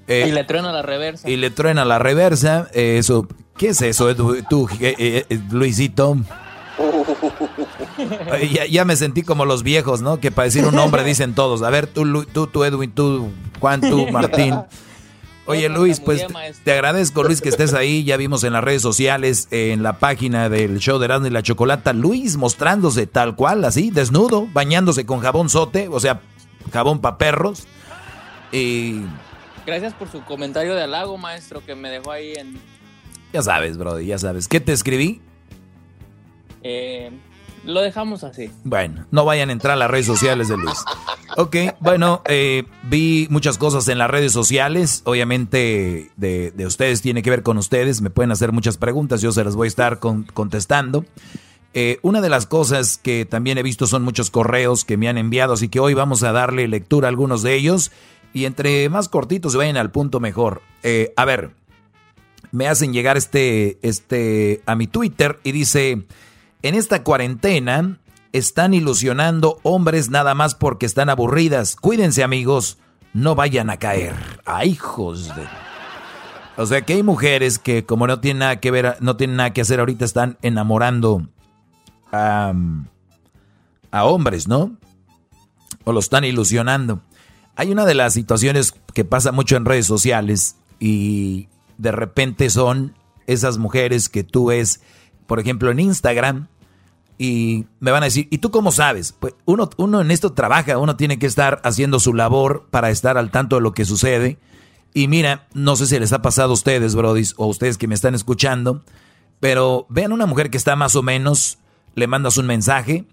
Eh, 0.07 0.25
y 0.27 0.31
le 0.31 0.43
truena 0.43 0.71
la 0.71 0.81
reversa. 0.81 1.29
Y 1.29 1.35
le 1.35 1.49
truena 1.49 1.85
la 1.85 1.99
reversa. 1.99 2.69
Eh, 2.73 2.97
eso, 2.97 3.27
¿Qué 3.57 3.69
es 3.69 3.81
eso, 3.81 4.15
tú, 4.49 4.69
eh, 4.79 5.25
Luisito? 5.51 6.17
ya, 8.69 8.85
me 8.85 8.95
sentí 8.95 9.23
como 9.23 9.45
los 9.45 9.63
viejos, 9.63 10.01
¿no? 10.01 10.19
Que 10.19 10.31
para 10.31 10.45
decir 10.45 10.65
un 10.65 10.75
nombre 10.75 11.03
dicen 11.03 11.33
todos. 11.33 11.61
A 11.63 11.69
ver, 11.69 11.87
tú, 11.87 12.25
tú, 12.25 12.47
tú 12.47 12.63
Edwin, 12.63 12.91
tú, 12.91 13.31
Juan, 13.59 13.81
tú, 13.81 14.07
Martín. 14.11 14.55
Oye 15.47 15.69
Luis, 15.69 16.01
pues 16.01 16.25
te 16.65 16.73
agradezco 16.73 17.23
Luis 17.23 17.39
que 17.39 17.47
estés 17.47 17.73
ahí. 17.73 18.03
Ya 18.03 18.17
vimos 18.17 18.43
en 18.43 18.51
las 18.51 18.63
redes 18.63 18.81
sociales, 18.81 19.47
en 19.51 19.81
la 19.81 19.97
página 19.97 20.49
del 20.49 20.79
show 20.79 20.99
de 20.99 21.05
Erasmo 21.05 21.27
y 21.27 21.29
la 21.29 21.41
Chocolata, 21.41 21.93
Luis 21.93 22.35
mostrándose 22.35 23.07
tal 23.07 23.35
cual, 23.35 23.63
así, 23.63 23.89
desnudo, 23.89 24.45
bañándose 24.51 25.05
con 25.05 25.21
jabón 25.21 25.49
sote, 25.49 25.87
o 25.89 26.01
sea, 26.01 26.19
jabón 26.71 26.99
para 26.99 27.17
perros. 27.17 27.65
Y... 28.51 29.03
Gracias 29.67 29.93
por 29.93 30.09
su 30.09 30.23
comentario 30.23 30.75
de 30.75 30.83
halago, 30.83 31.17
maestro, 31.17 31.61
que 31.63 31.75
me 31.75 31.89
dejó 31.89 32.13
ahí 32.13 32.31
en... 32.37 32.57
Ya 33.33 33.41
sabes, 33.41 33.77
brother, 33.77 34.05
ya 34.05 34.17
sabes. 34.17 34.47
¿Qué 34.47 34.61
te 34.61 34.71
escribí? 34.71 35.21
Eh, 36.63 37.11
lo 37.65 37.81
dejamos 37.81 38.23
así. 38.23 38.49
Bueno, 38.63 39.05
no 39.11 39.25
vayan 39.25 39.49
a 39.49 39.51
entrar 39.51 39.73
a 39.73 39.75
las 39.75 39.91
redes 39.91 40.05
sociales 40.05 40.47
de 40.47 40.55
Luis. 40.55 40.85
Ok, 41.35 41.57
bueno, 41.81 42.21
eh, 42.29 42.63
vi 42.83 43.27
muchas 43.29 43.57
cosas 43.57 43.89
en 43.89 43.97
las 43.97 44.09
redes 44.09 44.31
sociales. 44.31 45.01
Obviamente 45.03 46.11
de, 46.15 46.53
ustedes 46.65 47.01
tiene 47.01 47.21
que 47.21 47.29
ver 47.29 47.43
con 47.43 47.57
ustedes. 47.57 47.99
Me 47.99 48.09
pueden 48.09 48.31
hacer 48.31 48.53
muchas 48.53 48.77
preguntas, 48.77 49.21
yo 49.21 49.33
se 49.33 49.43
las 49.43 49.57
voy 49.57 49.65
a 49.65 49.67
estar 49.67 49.99
contestando. 49.99 51.03
Eh, 51.73 51.99
una 52.03 52.21
de 52.21 52.29
las 52.29 52.45
cosas 52.45 52.97
que 52.97 53.25
también 53.25 53.57
he 53.57 53.63
visto 53.63 53.85
son 53.85 54.03
muchos 54.03 54.31
correos 54.31 54.85
que 54.85 54.95
me 54.95 55.09
han 55.09 55.17
enviado, 55.17 55.53
así 55.53 55.67
que 55.67 55.81
hoy 55.81 55.93
vamos 55.93 56.23
a 56.23 56.31
darle 56.31 56.69
lectura 56.69 57.07
a 57.07 57.09
algunos 57.09 57.43
de 57.43 57.55
ellos. 57.55 57.91
Y 58.37 58.45
entre 58.45 58.87
más 58.89 59.09
cortitos 59.09 59.55
vayan 59.55 59.77
al 59.77 59.91
punto 59.91 60.19
mejor. 60.19 60.61
a 61.15 61.25
ver, 61.25 61.51
me 62.51 62.67
hacen 62.67 62.93
llegar 62.93 63.17
este, 63.17 63.79
este 63.81 64.61
a 64.65 64.75
mi 64.75 64.87
Twitter 64.87 65.39
y 65.43 65.51
dice... 65.51 66.05
En 66.63 66.75
esta 66.75 67.03
cuarentena 67.03 67.99
están 68.33 68.73
ilusionando 68.73 69.59
hombres 69.63 70.09
nada 70.09 70.33
más 70.33 70.55
porque 70.55 70.85
están 70.85 71.09
aburridas. 71.09 71.75
Cuídense 71.75 72.23
amigos, 72.23 72.77
no 73.13 73.35
vayan 73.35 73.69
a 73.69 73.77
caer. 73.77 74.15
¡Ay, 74.45 74.71
hijos 74.71 75.33
de... 75.35 75.43
O 76.57 76.65
sea 76.65 76.81
que 76.81 76.93
hay 76.93 77.03
mujeres 77.03 77.59
que 77.59 77.85
como 77.85 78.07
no 78.07 78.19
tienen 78.19 78.39
nada 78.39 78.59
que 78.59 78.71
ver, 78.71 78.97
no 78.99 79.15
tienen 79.15 79.37
nada 79.37 79.53
que 79.53 79.61
hacer 79.61 79.79
ahorita, 79.79 80.05
están 80.05 80.37
enamorando 80.41 81.27
a, 82.11 82.53
a 83.91 84.05
hombres, 84.05 84.47
¿no? 84.47 84.75
O 85.83 85.93
lo 85.93 85.99
están 85.99 86.23
ilusionando. 86.23 87.01
Hay 87.57 87.71
una 87.71 87.85
de 87.85 87.95
las 87.95 88.13
situaciones 88.13 88.73
que 88.93 89.03
pasa 89.03 89.33
mucho 89.33 89.57
en 89.57 89.65
redes 89.65 89.85
sociales 89.85 90.55
y 90.79 91.49
de 91.77 91.91
repente 91.91 92.49
son 92.49 92.95
esas 93.25 93.57
mujeres 93.57 94.07
que 94.07 94.23
tú 94.23 94.45
ves 94.45 94.79
por 95.27 95.39
ejemplo, 95.39 95.69
en 95.69 95.79
Instagram, 95.79 96.47
y 97.19 97.65
me 97.79 97.91
van 97.91 98.03
a 98.03 98.05
decir, 98.05 98.27
¿y 98.31 98.37
tú 98.37 98.49
cómo 98.49 98.71
sabes? 98.71 99.11
Pues 99.11 99.35
uno, 99.45 99.69
uno 99.77 100.01
en 100.01 100.11
esto 100.11 100.33
trabaja, 100.33 100.77
uno 100.77 100.95
tiene 100.95 101.19
que 101.19 101.25
estar 101.25 101.61
haciendo 101.63 101.99
su 101.99 102.13
labor 102.13 102.67
para 102.71 102.89
estar 102.89 103.17
al 103.17 103.31
tanto 103.31 103.57
de 103.57 103.61
lo 103.61 103.73
que 103.73 103.85
sucede. 103.85 104.37
Y 104.93 105.07
mira, 105.07 105.47
no 105.53 105.75
sé 105.75 105.87
si 105.87 105.99
les 105.99 106.13
ha 106.13 106.21
pasado 106.21 106.51
a 106.51 106.53
ustedes, 106.53 106.95
brodis, 106.95 107.33
o 107.37 107.45
a 107.45 107.47
ustedes 107.47 107.77
que 107.77 107.87
me 107.87 107.95
están 107.95 108.15
escuchando, 108.15 108.83
pero 109.39 109.85
vean 109.89 110.11
una 110.11 110.25
mujer 110.25 110.49
que 110.49 110.57
está 110.57 110.75
más 110.75 110.95
o 110.95 111.03
menos, 111.03 111.57
le 111.95 112.07
mandas 112.07 112.37
un 112.37 112.45
mensaje, 112.45 113.05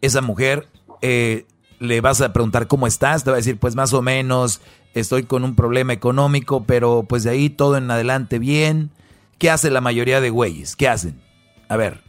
esa 0.00 0.22
mujer 0.22 0.68
eh, 1.02 1.46
le 1.80 2.00
vas 2.00 2.20
a 2.20 2.32
preguntar 2.32 2.68
cómo 2.68 2.86
estás, 2.86 3.24
te 3.24 3.30
va 3.30 3.36
a 3.36 3.38
decir, 3.38 3.58
pues 3.58 3.74
más 3.74 3.92
o 3.94 4.02
menos, 4.02 4.60
estoy 4.94 5.24
con 5.24 5.42
un 5.44 5.56
problema 5.56 5.92
económico, 5.92 6.64
pero 6.64 7.04
pues 7.08 7.24
de 7.24 7.30
ahí 7.30 7.50
todo 7.50 7.76
en 7.76 7.90
adelante 7.90 8.38
bien. 8.38 8.90
¿Qué 9.38 9.50
hace 9.50 9.70
la 9.70 9.80
mayoría 9.80 10.20
de 10.20 10.28
güeyes? 10.28 10.76
¿Qué 10.76 10.86
hacen? 10.86 11.20
A 11.68 11.76
ver. 11.76 12.02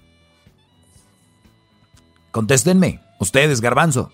Contéstenme. 2.32 3.00
Ustedes, 3.20 3.62
garbanzo. 3.62 4.12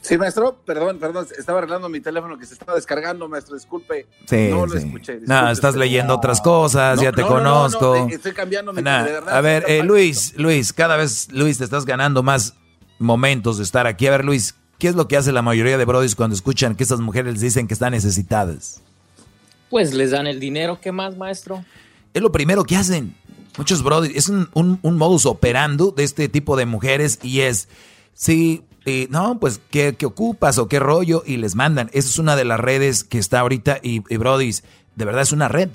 Sí, 0.00 0.16
maestro, 0.16 0.56
perdón, 0.64 0.98
perdón, 0.98 1.26
estaba 1.36 1.58
arreglando 1.58 1.88
mi 1.88 2.00
teléfono 2.00 2.38
que 2.38 2.46
se 2.46 2.54
estaba 2.54 2.74
descargando, 2.74 3.28
maestro, 3.28 3.54
disculpe. 3.54 4.06
Sí, 4.26 4.48
no 4.48 4.64
lo 4.64 4.74
escuché. 4.78 5.20
no, 5.26 5.50
estás 5.50 5.74
leyendo 5.74 6.14
otras 6.14 6.40
cosas, 6.40 7.00
ya 7.00 7.12
te 7.12 7.22
conozco. 7.22 8.08
estoy 8.08 8.32
cambiando 8.32 8.72
mi 8.72 8.82
A 8.88 9.40
ver, 9.42 9.64
eh, 9.68 9.82
Luis, 9.82 10.34
Luis, 10.38 10.72
cada 10.72 10.96
vez, 10.96 11.28
Luis, 11.32 11.58
te 11.58 11.64
estás 11.64 11.84
ganando 11.84 12.22
más 12.22 12.54
momentos 13.00 13.58
de 13.58 13.64
estar 13.64 13.86
aquí. 13.86 14.06
A 14.06 14.12
ver, 14.12 14.24
Luis, 14.24 14.54
¿qué 14.78 14.88
es 14.88 14.94
lo 14.94 15.08
que 15.08 15.16
hace 15.16 15.32
la 15.32 15.42
mayoría 15.42 15.76
de 15.76 15.84
brodis 15.84 16.14
cuando 16.14 16.36
escuchan 16.36 16.76
que 16.76 16.84
estas 16.84 17.00
mujeres 17.00 17.34
les 17.34 17.42
dicen 17.42 17.66
que 17.66 17.74
están 17.74 17.92
necesitadas? 17.92 18.82
Pues 19.70 19.94
les 19.94 20.10
dan 20.10 20.26
el 20.26 20.38
dinero, 20.38 20.78
¿qué 20.80 20.92
más, 20.92 21.16
maestro? 21.16 21.64
Es 22.12 22.22
lo 22.22 22.30
primero 22.32 22.64
que 22.64 22.76
hacen. 22.76 23.14
Muchos 23.56 23.82
brothers, 23.82 24.14
es 24.14 24.28
un, 24.28 24.48
un, 24.54 24.96
modus 24.96 25.26
operando 25.26 25.90
de 25.90 26.04
este 26.04 26.28
tipo 26.28 26.56
de 26.56 26.66
mujeres 26.66 27.18
y 27.22 27.40
es, 27.40 27.68
sí, 28.14 28.62
eh, 28.84 29.06
no, 29.10 29.38
pues, 29.40 29.60
¿qué, 29.70 29.96
ocupas 30.04 30.58
o 30.58 30.68
qué 30.68 30.78
rollo? 30.78 31.22
Y 31.26 31.36
les 31.36 31.54
mandan. 31.54 31.90
Esa 31.92 32.08
es 32.08 32.18
una 32.18 32.36
de 32.36 32.44
las 32.44 32.60
redes 32.60 33.04
que 33.04 33.18
está 33.18 33.40
ahorita 33.40 33.78
y, 33.82 34.02
y 34.08 34.16
de 34.18 35.04
verdad 35.04 35.22
es 35.22 35.32
una 35.32 35.48
red, 35.48 35.68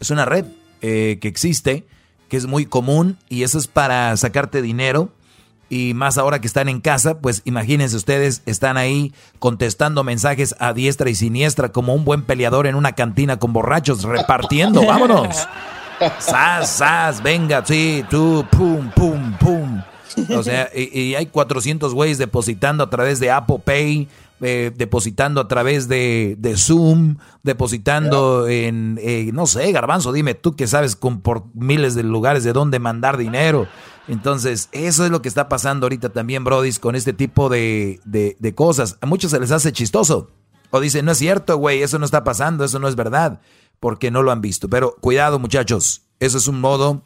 es 0.00 0.10
una 0.10 0.24
red 0.24 0.44
eh, 0.80 1.18
que 1.20 1.28
existe, 1.28 1.86
que 2.28 2.36
es 2.36 2.46
muy 2.46 2.66
común 2.66 3.18
y 3.28 3.42
eso 3.42 3.58
es 3.58 3.66
para 3.66 4.16
sacarte 4.16 4.62
dinero. 4.62 5.10
Y 5.72 5.94
más 5.94 6.18
ahora 6.18 6.38
que 6.38 6.46
están 6.46 6.68
en 6.68 6.82
casa, 6.82 7.20
pues 7.20 7.40
imagínense 7.46 7.96
ustedes, 7.96 8.42
están 8.44 8.76
ahí 8.76 9.14
contestando 9.38 10.04
mensajes 10.04 10.54
a 10.58 10.74
diestra 10.74 11.08
y 11.08 11.14
siniestra 11.14 11.70
como 11.72 11.94
un 11.94 12.04
buen 12.04 12.24
peleador 12.24 12.66
en 12.66 12.74
una 12.74 12.92
cantina 12.92 13.38
con 13.38 13.54
borrachos, 13.54 14.02
repartiendo, 14.02 14.84
vámonos. 14.86 15.48
Sas, 16.18 16.68
sas, 16.68 17.22
venga, 17.22 17.64
sí, 17.64 18.04
tú, 18.10 18.44
pum, 18.50 18.90
pum, 18.90 19.32
pum. 19.40 19.82
O 20.36 20.42
sea, 20.42 20.68
y, 20.76 21.14
hay 21.14 21.24
400 21.24 21.94
güeyes 21.94 22.18
depositando 22.18 22.84
a 22.84 22.90
través 22.90 23.18
de 23.18 23.30
Apple 23.30 23.60
Pay, 23.64 24.08
eh, 24.42 24.72
depositando 24.76 25.40
a 25.40 25.48
través 25.48 25.88
de, 25.88 26.36
Zoom, 26.58 27.16
depositando 27.44 28.46
en, 28.46 28.98
eh, 29.00 29.30
no 29.32 29.46
sé, 29.46 29.72
Garbanzo, 29.72 30.12
dime 30.12 30.34
tú 30.34 30.54
que 30.54 30.66
sabes 30.66 30.96
con, 30.96 31.22
por 31.22 31.44
miles 31.54 31.94
de 31.94 32.02
lugares 32.02 32.44
de 32.44 32.52
dónde 32.52 32.78
mandar 32.78 33.16
dinero. 33.16 33.66
Entonces, 34.08 34.68
eso 34.72 35.04
es 35.04 35.10
lo 35.10 35.22
que 35.22 35.28
está 35.28 35.48
pasando 35.48 35.86
ahorita 35.86 36.08
también, 36.08 36.44
Brody, 36.44 36.72
con 36.74 36.96
este 36.96 37.12
tipo 37.12 37.48
de, 37.48 38.00
de, 38.04 38.36
de 38.38 38.54
cosas. 38.54 38.98
A 39.00 39.06
muchos 39.06 39.30
se 39.30 39.40
les 39.40 39.50
hace 39.50 39.72
chistoso. 39.72 40.30
O 40.70 40.80
dicen, 40.80 41.04
no 41.04 41.12
es 41.12 41.18
cierto, 41.18 41.56
güey, 41.58 41.82
eso 41.82 41.98
no 41.98 42.04
está 42.04 42.24
pasando, 42.24 42.64
eso 42.64 42.78
no 42.78 42.88
es 42.88 42.96
verdad 42.96 43.40
porque 43.82 44.12
no 44.12 44.22
lo 44.22 44.30
han 44.30 44.40
visto. 44.40 44.68
Pero 44.68 44.94
cuidado 45.00 45.40
muchachos, 45.40 46.02
eso 46.20 46.38
es 46.38 46.46
un 46.46 46.60
modo 46.60 47.02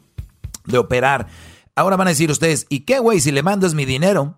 de 0.65 0.77
operar. 0.77 1.27
Ahora 1.75 1.95
van 1.95 2.07
a 2.07 2.11
decir 2.11 2.29
ustedes, 2.29 2.67
¿y 2.69 2.81
qué, 2.81 2.99
güey? 2.99 3.19
Si 3.19 3.31
le 3.31 3.41
mando 3.41 3.65
es 3.65 3.73
mi 3.73 3.83
dinero. 3.83 4.37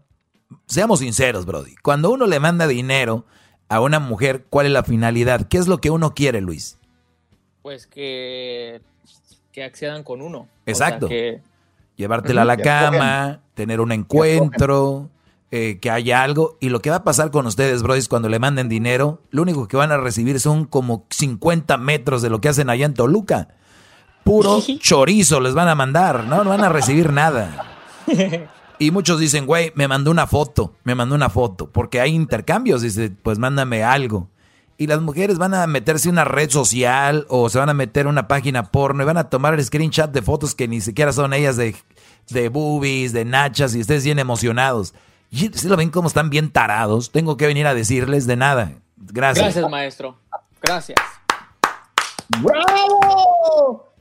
Seamos 0.66 1.00
sinceros, 1.00 1.46
Brody. 1.46 1.76
Cuando 1.84 2.10
uno 2.12 2.28
le 2.28 2.40
manda 2.40 2.66
dinero 2.66 3.26
a 3.68 3.82
una 3.82 4.00
mujer, 4.00 4.46
¿cuál 4.50 4.68
es 4.68 4.72
la 4.72 4.84
finalidad? 4.84 5.50
¿Qué 5.50 5.58
es 5.58 5.68
lo 5.68 5.80
que 5.80 5.90
uno 5.90 6.16
quiere, 6.16 6.40
Luis? 6.40 6.78
Pues 7.62 7.88
que, 7.88 8.82
que 9.52 9.66
accedan 9.66 10.04
con 10.04 10.22
uno. 10.22 10.48
Exacto. 10.66 11.10
Llevártela 12.00 12.44
a 12.44 12.46
la 12.46 12.56
cama, 12.56 13.42
tener 13.56 13.82
un 13.82 13.92
encuentro, 13.92 15.10
eh, 15.52 15.80
que 15.82 15.92
haya 15.92 16.24
algo. 16.24 16.56
Y 16.62 16.70
lo 16.70 16.82
que 16.82 16.90
va 16.90 16.96
a 16.96 17.04
pasar 17.04 17.30
con 17.30 17.46
ustedes, 17.46 17.84
Brody, 17.84 18.06
cuando 18.06 18.30
le 18.30 18.40
manden 18.40 18.70
dinero, 18.70 19.22
lo 19.32 19.42
único 19.42 19.68
que 19.68 19.76
van 19.76 19.92
a 19.92 19.98
recibir 19.98 20.40
son 20.40 20.64
como 20.64 21.06
50 21.10 21.76
metros 21.76 22.22
de 22.22 22.30
lo 22.30 22.40
que 22.40 22.48
hacen 22.48 22.70
allá 22.70 22.86
en 22.86 22.94
Toluca. 22.94 23.50
Puro 24.24 24.62
chorizo 24.80 25.42
les 25.42 25.54
van 25.54 25.68
a 25.68 25.76
mandar, 25.76 26.24
¿no? 26.24 26.46
No 26.46 26.52
van 26.52 26.64
a 26.64 26.70
recibir 26.70 27.12
nada. 27.12 27.66
Y 28.82 28.92
muchos 28.92 29.20
dicen, 29.20 29.46
güey, 29.46 29.74
me 29.76 29.90
mandó 29.90 30.10
una 30.10 30.26
foto, 30.26 30.76
me 30.86 30.96
mandó 30.96 31.14
una 31.14 31.30
foto, 31.30 31.70
porque 31.70 32.00
hay 32.00 32.16
intercambios, 32.16 32.82
dice, 32.82 33.12
pues 33.12 33.38
mándame 33.38 33.84
algo. 33.84 34.30
Y 34.80 34.88
las 34.88 35.02
mujeres 35.02 35.38
van 35.38 35.54
a 35.54 35.68
meterse 35.68 36.08
en 36.08 36.14
una 36.14 36.24
red 36.24 36.50
social 36.50 37.26
o 37.28 37.50
se 37.50 37.60
van 37.60 37.68
a 37.68 37.74
meter 37.74 38.06
en 38.06 38.12
una 38.12 38.30
página 38.30 38.72
porno 38.72 39.04
y 39.04 39.06
van 39.06 39.18
a 39.18 39.30
tomar 39.30 39.54
el 39.54 39.62
screenshot 39.62 40.10
de 40.10 40.22
fotos 40.22 40.56
que 40.56 40.70
ni 40.70 40.80
siquiera 40.80 41.12
son 41.12 41.34
ellas 41.34 41.58
de, 41.58 41.76
de 42.30 42.48
boobies, 42.48 43.12
de 43.12 43.26
nachas 43.26 43.76
y 43.76 43.82
ustedes 43.82 44.06
bien 44.06 44.20
emocionados. 44.20 44.94
¿Sí 45.34 45.68
lo 45.68 45.76
ven 45.76 45.90
cómo 45.90 46.08
están 46.08 46.30
bien 46.30 46.50
tarados? 46.50 47.12
Tengo 47.12 47.36
que 47.36 47.46
venir 47.46 47.68
a 47.68 47.74
decirles 47.74 48.26
de 48.26 48.38
nada. 48.38 48.72
Gracias. 48.96 49.44
Gracias, 49.44 49.70
maestro. 49.70 50.18
Gracias. 50.62 50.98
¡Bravo! 52.42 53.94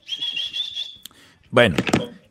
Bueno, 1.51 1.75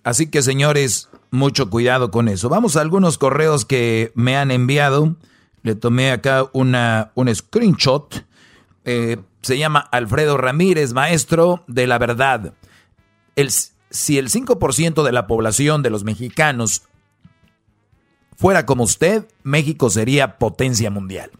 así 0.06 0.32
que 0.32 0.42
señores, 0.42 1.10
mucho 1.32 1.70
cuidado 1.70 2.12
con 2.12 2.30
eso. 2.30 2.48
Vamos 2.48 2.78
a 2.78 2.82
algunos 2.82 3.18
correos 3.18 3.66
que 3.66 4.14
me 4.16 4.38
han 4.38 4.52
enviado. 4.52 5.18
Le 5.64 5.76
tomé 5.76 6.12
acá 6.12 6.46
una, 6.54 7.12
un 7.14 7.36
screenshot. 7.36 8.26
Eh, 8.90 9.18
se 9.42 9.58
llama 9.58 9.80
Alfredo 9.92 10.38
Ramírez, 10.38 10.94
maestro 10.94 11.66
de 11.68 11.88
la 11.88 11.98
verdad. 11.98 12.54
El, 13.36 13.52
si 13.52 14.18
el 14.18 14.30
5% 14.30 15.04
de 15.04 15.12
la 15.12 15.28
población 15.28 15.84
de 15.84 15.90
los 15.90 16.06
mexicanos 16.06 16.84
fuera 18.38 18.66
como 18.66 18.86
usted, 18.86 19.28
México 19.44 19.90
sería 19.90 20.38
potencia 20.38 20.90
mundial. 20.90 21.32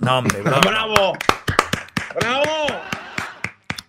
No, 0.00 0.18
hombre, 0.18 0.42
¡Bravo! 0.42 1.14
¡Bravo! 2.14 2.42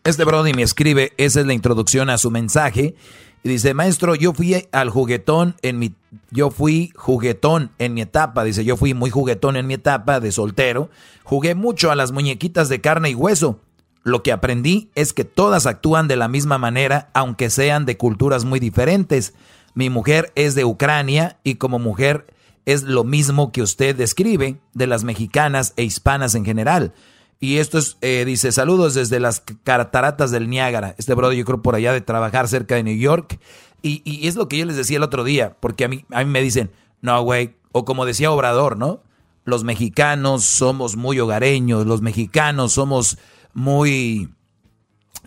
Este 0.05 0.23
Brody 0.23 0.53
me 0.53 0.61
escribe, 0.61 1.11
esa 1.18 1.41
es 1.41 1.45
la 1.45 1.53
introducción 1.53 2.09
a 2.09 2.18
su 2.18 2.31
mensaje. 2.31 2.95
Y 3.43 3.49
dice, 3.49 3.73
maestro, 3.73 4.15
yo 4.15 4.34
fui 4.34 4.68
al 4.72 4.89
juguetón 4.89 5.55
en 5.61 5.80
mi, 5.80 5.93
yo 6.31 6.49
fui 6.49 6.91
juguetón 6.95 7.72
en 7.77 7.93
mi 7.93 8.01
etapa. 8.01 8.43
Dice, 8.43 8.65
yo 8.65 8.77
fui 8.77 8.93
muy 8.93 9.09
juguetón 9.09 9.55
en 9.55 9.68
mi 9.68 9.76
etapa 9.76 10.19
de 10.19 10.31
soltero. 10.31 10.89
Jugué 11.23 11.55
mucho 11.55 11.91
a 11.91 11.95
las 11.95 12.11
muñequitas 12.11 12.69
de 12.69 12.81
carne 12.81 13.11
y 13.11 13.15
hueso. 13.15 13.59
Lo 14.03 14.23
que 14.23 14.31
aprendí 14.31 14.89
es 14.95 15.14
que 15.14 15.26
todas 15.26 15.65
actúan 15.65 16.07
de 16.07 16.15
la 16.15 16.27
misma 16.27 16.57
manera, 16.57 17.09
aunque 17.14 17.49
sean 17.49 17.85
de 17.85 17.97
culturas 17.97 18.45
muy 18.45 18.59
diferentes. 18.59 19.34
Mi 19.73 19.89
mujer 19.89 20.31
es 20.35 20.55
de 20.55 20.65
Ucrania 20.65 21.38
y 21.43 21.55
como 21.55 21.77
mujer 21.77 22.34
es 22.65 22.84
lo 22.84 23.03
mismo 23.03 23.51
que 23.51 23.61
usted 23.61 23.95
describe 23.95 24.59
de 24.73 24.88
las 24.88 25.03
mexicanas 25.03 25.73
e 25.77 25.84
hispanas 25.84 26.35
en 26.35 26.43
general. 26.43 26.93
Y 27.39 27.57
esto 27.57 27.77
es, 27.77 27.97
eh, 28.01 28.23
dice, 28.26 28.51
saludos 28.51 28.93
desde 28.95 29.19
las 29.19 29.41
cataratas 29.64 30.31
del 30.31 30.49
Niágara. 30.49 30.95
Este 30.97 31.14
brother 31.14 31.38
yo 31.38 31.45
creo 31.45 31.61
por 31.61 31.76
allá 31.76 31.93
de 31.93 32.01
trabajar 32.01 32.47
cerca 32.47 32.76
de 32.76 32.84
New 32.84 32.97
York. 32.97 33.39
Y, 33.84 34.01
y 34.03 34.27
es 34.27 34.35
lo 34.35 34.47
que 34.47 34.57
yo 34.57 34.65
les 34.65 34.76
decía 34.76 34.97
el 34.97 35.03
otro 35.03 35.23
día, 35.23 35.55
porque 35.59 35.85
a 35.85 35.88
mí, 35.88 36.03
a 36.11 36.23
mí 36.23 36.31
me 36.31 36.41
dicen, 36.41 36.72
no, 37.01 37.22
güey, 37.22 37.55
o 37.72 37.85
como 37.85 38.05
decía 38.05 38.31
Obrador, 38.31 38.77
¿no? 38.77 39.01
Los 39.45 39.64
mexicanos 39.64 40.43
somos 40.43 40.95
muy 40.95 41.19
hogareños, 41.19 41.85
los 41.85 42.01
mexicanos 42.01 42.73
somos 42.73 43.18
muy, 43.53 44.30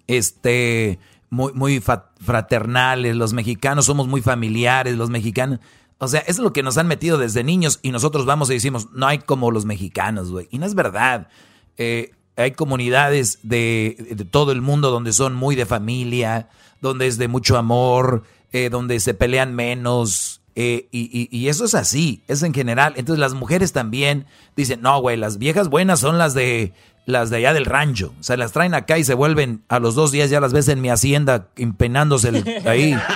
este, 0.09 0.99
muy, 1.31 1.53
muy 1.53 1.81
fraternales, 1.81 3.17
los 3.17 3.33
mexicanos 3.33 3.87
somos 3.87 4.09
muy 4.09 4.21
familiares, 4.21 4.97
los 4.97 5.11
mexicanos... 5.11 5.61
O 5.99 6.09
sea, 6.09 6.21
es 6.21 6.39
lo 6.39 6.53
que 6.53 6.63
nos 6.63 6.79
han 6.79 6.87
metido 6.87 7.19
desde 7.19 7.45
niños 7.45 7.79
y 7.83 7.93
nosotros 7.93 8.25
vamos 8.25 8.51
y 8.51 8.55
decimos, 8.55 8.89
no 8.93 9.07
hay 9.07 9.19
como 9.19 9.51
los 9.51 9.67
mexicanos, 9.67 10.31
güey. 10.31 10.49
Y 10.51 10.59
no 10.59 10.65
es 10.65 10.75
verdad. 10.75 11.29
Eh, 11.77 12.13
hay 12.37 12.53
comunidades 12.53 13.39
de, 13.43 14.17
todo 14.31 14.53
el 14.53 14.63
mundo 14.63 14.91
donde 14.91 15.13
son 15.13 15.35
muy 15.35 15.57
de 15.57 15.67
familia, 15.67 16.49
donde 16.81 17.07
es 17.07 17.19
de 17.19 17.29
mucho 17.29 17.59
amor, 17.59 18.25
eh, 18.53 18.71
donde 18.71 19.01
se 19.01 19.15
pelean 19.15 19.55
menos. 19.55 20.41
Eh, 20.57 20.89
y, 20.91 21.49
eso 21.49 21.65
es 21.65 21.75
así, 21.75 22.23
es 22.29 22.43
en 22.43 22.55
general. 22.55 22.95
Entonces 22.97 23.21
las 23.21 23.35
mujeres 23.35 23.73
también 23.73 24.27
dicen, 24.57 24.81
no, 24.83 25.01
güey, 25.01 25.17
las 25.17 25.39
viejas 25.39 25.69
buenas 25.69 26.01
son 26.01 26.19
las 26.19 26.35
de 26.35 26.73
las 27.07 27.31
de 27.31 27.39
allá 27.39 27.53
del 27.53 27.65
rancho. 27.65 28.15
O 28.21 28.23
sea, 28.23 28.37
las 28.37 28.53
traen 28.53 28.75
acá 28.75 28.99
y 28.99 29.05
se 29.05 29.15
vuelven 29.15 29.63
a 29.69 29.79
los 29.79 29.95
dos 29.95 30.13
días 30.13 30.31
ya 30.31 30.41
las 30.41 30.53
ves 30.53 30.69
en 30.69 30.81
mi 30.81 30.91
hacienda 30.91 31.49
empenándose 31.57 32.61
ahí. 32.67 32.97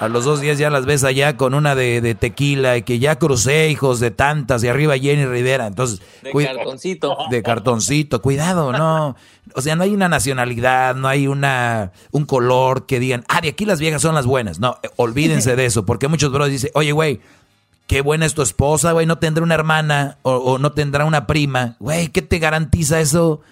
A 0.00 0.08
los 0.08 0.24
dos 0.24 0.40
días 0.40 0.56
ya 0.56 0.70
las 0.70 0.86
ves 0.86 1.04
allá 1.04 1.36
con 1.36 1.52
una 1.52 1.74
de, 1.74 2.16
tequila 2.18 2.78
y 2.78 2.82
que 2.82 2.98
ya 2.98 3.16
crucé, 3.16 3.68
hijos 3.68 4.00
de 4.00 4.10
tantas, 4.10 4.64
y 4.64 4.68
arriba 4.68 4.96
Jenny 4.96 5.26
Rivera. 5.26 5.66
Entonces, 5.66 6.00
de 6.22 6.32
cartoncito. 6.32 7.18
De 7.30 7.42
cartoncito, 7.42 8.22
cuidado, 8.22 8.72
no. 8.72 9.14
O 9.54 9.60
sea, 9.60 9.76
no 9.76 9.82
hay 9.82 9.92
una 9.92 10.08
nacionalidad, 10.08 10.94
no 10.94 11.06
hay 11.06 11.26
una 11.26 11.92
un 12.12 12.24
color 12.24 12.86
que 12.86 12.98
digan, 12.98 13.26
ah, 13.28 13.42
de 13.42 13.50
aquí 13.50 13.66
las 13.66 13.78
viejas 13.78 14.00
son 14.00 14.14
las 14.14 14.24
buenas. 14.24 14.58
No, 14.58 14.78
olvídense 14.96 15.54
de 15.54 15.66
eso, 15.66 15.84
porque 15.84 16.08
muchos 16.08 16.32
bros 16.32 16.48
dicen, 16.48 16.70
oye, 16.72 16.92
güey, 16.92 17.20
qué 17.86 18.00
buena 18.00 18.24
es 18.24 18.32
tu 18.32 18.40
esposa, 18.40 18.92
güey, 18.92 19.04
no 19.04 19.18
tendrá 19.18 19.44
una 19.44 19.54
hermana 19.54 20.16
o, 20.22 20.32
o 20.32 20.58
no 20.58 20.72
tendrá 20.72 21.04
una 21.04 21.26
prima. 21.26 21.76
Güey, 21.78 22.08
¿qué 22.08 22.22
te 22.22 22.38
garantiza 22.38 23.00
eso? 23.00 23.42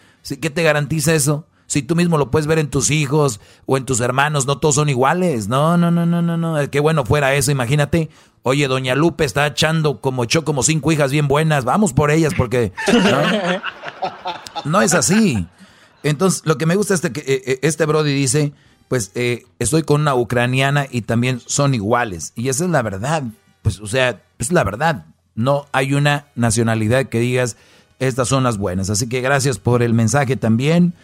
¿Qué 0.40 0.48
te 0.48 0.62
garantiza 0.62 1.14
eso? 1.14 1.44
Si 1.68 1.82
tú 1.82 1.94
mismo 1.94 2.16
lo 2.16 2.30
puedes 2.30 2.46
ver 2.46 2.58
en 2.58 2.70
tus 2.70 2.90
hijos 2.90 3.40
o 3.66 3.76
en 3.76 3.84
tus 3.84 4.00
hermanos, 4.00 4.46
no 4.46 4.56
todos 4.56 4.76
son 4.76 4.88
iguales. 4.88 5.48
No, 5.48 5.76
no, 5.76 5.90
no, 5.90 6.06
no, 6.06 6.22
no, 6.22 6.38
no. 6.38 6.70
Qué 6.70 6.80
bueno 6.80 7.04
fuera 7.04 7.34
eso, 7.34 7.50
imagínate. 7.50 8.08
Oye, 8.42 8.66
doña 8.68 8.94
Lupe 8.94 9.26
está 9.26 9.46
echando 9.46 10.00
como 10.00 10.24
echó 10.24 10.46
como 10.46 10.62
cinco 10.62 10.92
hijas 10.92 11.12
bien 11.12 11.28
buenas. 11.28 11.66
Vamos 11.66 11.92
por 11.92 12.10
ellas 12.10 12.32
porque 12.34 12.72
no, 14.64 14.80
es 14.80 14.94
así. 14.94 15.46
Entonces, 16.02 16.40
lo 16.46 16.56
que 16.56 16.64
me 16.64 16.74
gusta 16.74 16.94
es 16.94 17.02
que 17.02 17.20
eh, 17.20 17.42
eh, 17.46 17.58
este 17.60 17.84
Brody 17.84 18.14
dice, 18.14 18.54
pues 18.88 19.12
eh, 19.14 19.44
estoy 19.58 19.82
con 19.82 20.00
una 20.00 20.14
ucraniana 20.14 20.86
y 20.90 21.02
también 21.02 21.38
son 21.44 21.74
iguales. 21.74 22.32
Y 22.34 22.48
esa 22.48 22.64
es 22.64 22.70
la 22.70 22.80
verdad. 22.80 23.24
Pues, 23.60 23.78
o 23.80 23.86
sea, 23.86 24.22
es 24.38 24.52
la 24.52 24.64
verdad. 24.64 25.04
No 25.34 25.66
hay 25.72 25.92
una 25.92 26.28
nacionalidad 26.34 27.10
que 27.10 27.20
digas, 27.20 27.58
estas 27.98 28.28
son 28.28 28.42
las 28.42 28.56
buenas. 28.56 28.88
Así 28.88 29.06
que 29.06 29.20
gracias 29.20 29.58
por 29.58 29.82
el 29.82 29.92
mensaje 29.92 30.36
también. 30.36 30.94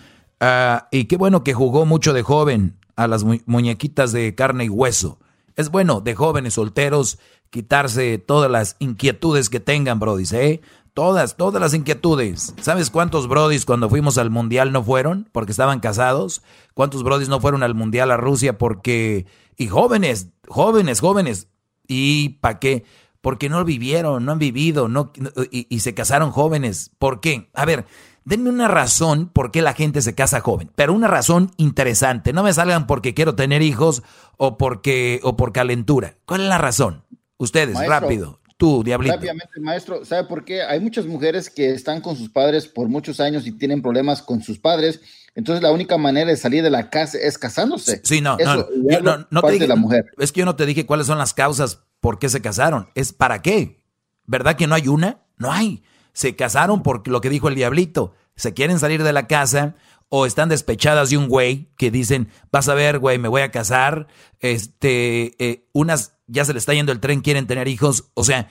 Ah, 0.46 0.88
y 0.90 1.06
qué 1.06 1.16
bueno 1.16 1.42
que 1.42 1.54
jugó 1.54 1.86
mucho 1.86 2.12
de 2.12 2.22
joven 2.22 2.76
a 2.96 3.08
las 3.08 3.24
muñequitas 3.46 4.12
de 4.12 4.34
carne 4.34 4.66
y 4.66 4.68
hueso. 4.68 5.18
Es 5.56 5.70
bueno 5.70 6.02
de 6.02 6.14
jóvenes 6.14 6.52
solteros 6.52 7.18
quitarse 7.48 8.18
todas 8.18 8.50
las 8.50 8.76
inquietudes 8.78 9.48
que 9.48 9.58
tengan, 9.58 10.00
brodis, 10.00 10.34
¿eh? 10.34 10.60
Todas, 10.92 11.38
todas 11.38 11.62
las 11.62 11.72
inquietudes. 11.72 12.54
¿Sabes 12.60 12.90
cuántos 12.90 13.26
brodis 13.26 13.64
cuando 13.64 13.88
fuimos 13.88 14.18
al 14.18 14.28
mundial 14.28 14.70
no 14.70 14.84
fueron 14.84 15.30
porque 15.32 15.52
estaban 15.52 15.80
casados? 15.80 16.42
¿Cuántos 16.74 17.04
brodis 17.04 17.30
no 17.30 17.40
fueron 17.40 17.62
al 17.62 17.74
mundial 17.74 18.10
a 18.10 18.18
Rusia 18.18 18.58
porque... 18.58 19.24
Y 19.56 19.68
jóvenes, 19.68 20.28
jóvenes, 20.46 21.00
jóvenes. 21.00 21.48
¿Y 21.88 22.40
para 22.40 22.58
qué? 22.58 22.84
Porque 23.22 23.48
no 23.48 23.64
vivieron, 23.64 24.26
no 24.26 24.32
han 24.32 24.38
vivido, 24.38 24.88
no, 24.88 25.10
y, 25.50 25.66
y 25.74 25.80
se 25.80 25.94
casaron 25.94 26.32
jóvenes. 26.32 26.90
¿Por 26.98 27.20
qué? 27.20 27.48
A 27.54 27.64
ver, 27.64 27.86
denme 28.24 28.50
una 28.50 28.68
razón 28.68 29.28
por 29.28 29.50
qué 29.50 29.62
la 29.62 29.74
gente 29.74 30.02
se 30.02 30.14
casa 30.14 30.40
joven, 30.40 30.70
pero 30.74 30.92
una 30.92 31.08
razón 31.08 31.50
interesante. 31.56 32.32
No 32.32 32.42
me 32.42 32.52
salgan 32.52 32.86
porque 32.86 33.14
quiero 33.14 33.34
tener 33.34 33.62
hijos 33.62 34.02
o 34.36 34.58
porque 34.58 35.20
o 35.22 35.36
por 35.36 35.52
calentura. 35.52 36.16
¿Cuál 36.24 36.42
es 36.42 36.48
la 36.48 36.58
razón? 36.58 37.04
Ustedes, 37.36 37.76
rápido. 37.86 38.40
Tú, 38.56 38.84
diablito. 38.84 39.14
Rápidamente, 39.14 39.60
maestro, 39.60 40.04
¿sabe 40.04 40.24
por 40.24 40.44
qué? 40.44 40.62
Hay 40.62 40.80
muchas 40.80 41.06
mujeres 41.06 41.50
que 41.50 41.72
están 41.72 42.00
con 42.00 42.16
sus 42.16 42.30
padres 42.30 42.68
por 42.68 42.88
muchos 42.88 43.18
años 43.20 43.46
y 43.46 43.52
tienen 43.52 43.82
problemas 43.82 44.22
con 44.22 44.42
sus 44.42 44.58
padres. 44.58 45.00
Entonces 45.34 45.60
la 45.62 45.72
única 45.72 45.98
manera 45.98 46.30
de 46.30 46.36
salir 46.36 46.62
de 46.62 46.70
la 46.70 46.88
casa 46.88 47.18
es 47.18 47.36
casándose. 47.36 48.00
Sí, 48.04 48.20
no, 48.20 48.36
no, 48.36 48.56
no, 49.02 49.26
no, 49.28 49.42
te 49.42 49.52
dije, 49.52 49.66
la 49.66 49.74
mujer. 49.74 50.06
Es 50.18 50.30
que 50.30 50.40
yo 50.40 50.46
no 50.46 50.54
te 50.54 50.66
dije 50.66 50.86
cuáles 50.86 51.08
son 51.08 51.18
las 51.18 51.34
causas 51.34 51.80
por 52.00 52.20
qué 52.20 52.28
se 52.28 52.40
casaron. 52.40 52.88
Es 52.94 53.12
para 53.12 53.42
qué. 53.42 53.82
¿Verdad 54.26 54.54
que 54.54 54.68
no 54.68 54.76
hay 54.76 54.86
una? 54.86 55.22
No 55.36 55.50
hay 55.50 55.82
se 56.14 56.34
casaron 56.34 56.82
por 56.82 57.06
lo 57.06 57.20
que 57.20 57.28
dijo 57.28 57.48
el 57.48 57.54
diablito, 57.54 58.14
se 58.36 58.54
quieren 58.54 58.78
salir 58.78 59.02
de 59.02 59.12
la 59.12 59.26
casa 59.26 59.74
o 60.08 60.26
están 60.26 60.48
despechadas 60.48 61.10
de 61.10 61.18
un 61.18 61.28
güey 61.28 61.68
que 61.76 61.90
dicen, 61.90 62.30
vas 62.50 62.68
a 62.68 62.74
ver, 62.74 63.00
güey, 63.00 63.18
me 63.18 63.28
voy 63.28 63.42
a 63.42 63.50
casar, 63.50 64.06
este, 64.40 65.34
eh, 65.44 65.68
unas 65.72 66.16
ya 66.26 66.44
se 66.44 66.52
le 66.52 66.58
está 66.58 66.72
yendo 66.72 66.92
el 66.92 67.00
tren, 67.00 67.20
quieren 67.20 67.46
tener 67.46 67.68
hijos, 67.68 68.10
o 68.14 68.24
sea, 68.24 68.48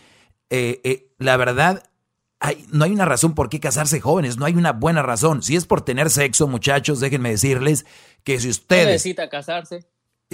eh, 0.50 0.82
eh, 0.84 1.12
la 1.18 1.38
verdad, 1.38 1.84
hay, 2.40 2.66
no 2.70 2.84
hay 2.84 2.92
una 2.92 3.06
razón 3.06 3.34
por 3.34 3.50
qué 3.50 3.60
casarse 3.60 4.02
jóvenes, 4.02 4.38
no 4.38 4.46
hay 4.46 4.54
una 4.54 4.74
buena 4.74 5.02
razón. 5.02 5.42
Si 5.42 5.56
es 5.56 5.66
por 5.66 5.82
tener 5.82 6.10
sexo, 6.10 6.48
muchachos, 6.48 7.00
déjenme 7.00 7.30
decirles 7.30 7.86
que 8.24 8.40
si 8.40 8.50
ustedes... 8.50 8.86
necesita 8.86 9.30
casarse. 9.30 9.88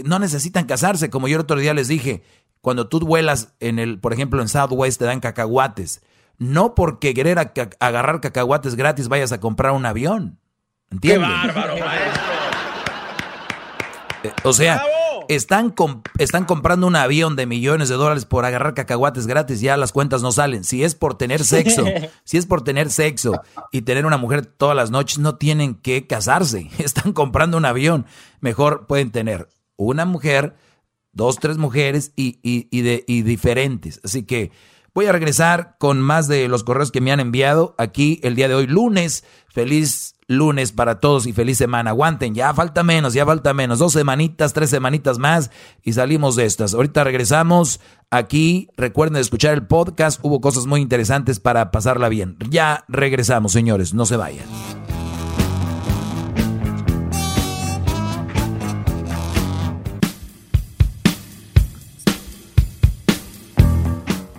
no 0.03 0.17
necesitan 0.17 0.65
casarse, 0.65 1.09
como 1.09 1.27
yo 1.27 1.35
el 1.35 1.41
otro 1.41 1.59
día 1.59 1.73
les 1.75 1.87
dije, 1.87 2.23
cuando 2.61 2.89
tú 2.89 2.99
vuelas 2.99 3.53
en 3.59 3.79
el, 3.79 3.99
por 3.99 4.13
ejemplo, 4.13 4.41
en 4.41 4.49
Southwest 4.49 4.99
te 4.99 5.05
dan 5.05 5.19
cacahuates. 5.19 6.01
No 6.39 6.73
porque 6.73 7.13
querer 7.13 7.37
agarrar 7.79 8.21
cacahuates 8.21 8.75
gratis 8.75 9.07
vayas 9.07 9.31
a 9.31 9.39
comprar 9.39 9.73
un 9.73 9.85
avión. 9.85 10.39
¿Entiendes? 10.89 11.29
¡Qué 11.29 11.47
bárbaro, 11.47 11.77
maestro! 11.85 12.23
Eh, 14.23 14.31
o 14.43 14.53
sea, 14.53 14.81
están, 15.29 15.75
están 16.17 16.45
comprando 16.45 16.87
un 16.87 16.95
avión 16.95 17.35
de 17.35 17.45
millones 17.45 17.87
de 17.87 17.95
dólares 17.95 18.25
por 18.25 18.45
agarrar 18.45 18.73
cacahuates 18.73 19.27
gratis, 19.27 19.61
ya 19.61 19.77
las 19.77 19.91
cuentas 19.91 20.21
no 20.21 20.31
salen. 20.31 20.63
Si 20.63 20.83
es 20.83 20.95
por 20.95 21.17
tener 21.17 21.43
sexo, 21.45 21.85
si 22.23 22.37
es 22.37 22.45
por 22.45 22.63
tener 22.63 22.89
sexo 22.89 23.41
y 23.71 23.81
tener 23.81 24.05
una 24.05 24.17
mujer 24.17 24.45
todas 24.45 24.75
las 24.75 24.91
noches, 24.91 25.19
no 25.19 25.35
tienen 25.35 25.75
que 25.75 26.07
casarse. 26.07 26.69
Están 26.79 27.13
comprando 27.13 27.57
un 27.57 27.65
avión. 27.65 28.05
Mejor 28.41 28.87
pueden 28.87 29.11
tener 29.11 29.49
una 29.75 30.05
mujer, 30.05 30.55
dos, 31.11 31.37
tres 31.37 31.57
mujeres 31.57 32.11
y, 32.15 32.39
y, 32.41 32.81
de, 32.81 33.05
y 33.07 33.21
diferentes. 33.21 34.01
Así 34.03 34.23
que 34.23 34.51
voy 34.93 35.05
a 35.05 35.11
regresar 35.11 35.75
con 35.79 36.01
más 36.01 36.27
de 36.27 36.47
los 36.47 36.63
correos 36.63 36.91
que 36.91 37.01
me 37.01 37.11
han 37.11 37.19
enviado 37.19 37.75
aquí 37.77 38.19
el 38.23 38.35
día 38.35 38.47
de 38.47 38.55
hoy, 38.55 38.67
lunes. 38.67 39.23
Feliz 39.51 40.15
lunes 40.27 40.71
para 40.71 40.99
todos 40.99 41.25
y 41.25 41.33
feliz 41.33 41.57
semana. 41.57 41.89
Aguanten, 41.89 42.35
ya 42.35 42.53
falta 42.53 42.83
menos, 42.83 43.13
ya 43.13 43.25
falta 43.25 43.53
menos. 43.53 43.79
Dos 43.79 43.93
semanitas, 43.93 44.53
tres 44.53 44.69
semanitas 44.69 45.17
más 45.17 45.51
y 45.83 45.93
salimos 45.93 46.35
de 46.35 46.45
estas. 46.45 46.73
Ahorita 46.73 47.03
regresamos 47.03 47.81
aquí. 48.11 48.69
Recuerden 48.77 49.19
escuchar 49.19 49.55
el 49.55 49.67
podcast. 49.67 50.19
Hubo 50.23 50.39
cosas 50.39 50.67
muy 50.67 50.81
interesantes 50.81 51.39
para 51.39 51.71
pasarla 51.71 52.09
bien. 52.09 52.37
Ya 52.49 52.85
regresamos, 52.87 53.51
señores. 53.51 53.93
No 53.93 54.05
se 54.05 54.17
vayan. 54.17 54.45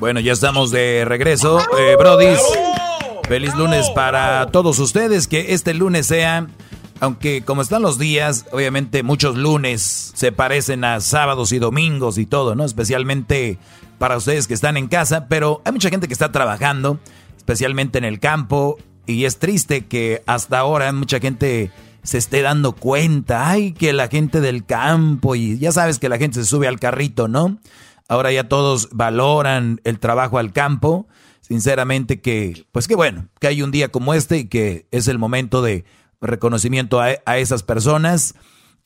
Bueno, 0.00 0.18
ya 0.20 0.32
estamos 0.32 0.70
de 0.70 1.04
regreso. 1.04 1.60
Eh, 1.78 1.94
Feliz 3.28 3.54
lunes 3.54 3.90
para 3.90 4.46
todos 4.46 4.78
ustedes. 4.78 5.28
Que 5.28 5.52
este 5.52 5.74
lunes 5.74 6.06
sea, 6.06 6.46
aunque 7.00 7.42
como 7.42 7.60
están 7.60 7.82
los 7.82 7.98
días, 7.98 8.46
obviamente 8.50 9.02
muchos 9.02 9.36
lunes 9.36 10.12
se 10.14 10.32
parecen 10.32 10.84
a 10.84 11.00
sábados 11.00 11.52
y 11.52 11.58
domingos 11.58 12.16
y 12.16 12.24
todo, 12.24 12.54
¿no? 12.54 12.64
Especialmente 12.64 13.58
para 13.98 14.16
ustedes 14.16 14.46
que 14.46 14.54
están 14.54 14.78
en 14.78 14.88
casa, 14.88 15.26
pero 15.28 15.60
hay 15.66 15.72
mucha 15.72 15.90
gente 15.90 16.06
que 16.06 16.14
está 16.14 16.32
trabajando, 16.32 16.98
especialmente 17.36 17.98
en 17.98 18.04
el 18.04 18.20
campo, 18.20 18.78
y 19.06 19.26
es 19.26 19.38
triste 19.38 19.84
que 19.84 20.22
hasta 20.24 20.60
ahora 20.60 20.90
mucha 20.94 21.20
gente 21.20 21.70
se 22.02 22.16
esté 22.16 22.40
dando 22.40 22.72
cuenta, 22.72 23.50
ay, 23.50 23.72
que 23.72 23.92
la 23.92 24.08
gente 24.08 24.40
del 24.40 24.64
campo, 24.64 25.34
y 25.34 25.58
ya 25.58 25.72
sabes 25.72 25.98
que 25.98 26.08
la 26.08 26.16
gente 26.16 26.40
se 26.40 26.46
sube 26.46 26.66
al 26.66 26.80
carrito, 26.80 27.28
¿no? 27.28 27.58
Ahora 28.10 28.32
ya 28.32 28.48
todos 28.48 28.88
valoran 28.90 29.80
el 29.84 30.00
trabajo 30.00 30.38
al 30.38 30.52
campo 30.52 31.06
sinceramente 31.50 32.20
que, 32.20 32.66
pues 32.72 32.88
que 32.88 32.96
bueno, 32.96 33.28
que 33.38 33.46
hay 33.46 33.62
un 33.62 33.70
día 33.70 33.88
como 33.88 34.14
este 34.14 34.38
y 34.38 34.48
que 34.48 34.88
es 34.90 35.06
el 35.06 35.18
momento 35.18 35.62
de 35.62 35.84
reconocimiento 36.20 37.00
a, 37.00 37.38
esas 37.38 37.62
personas. 37.62 38.34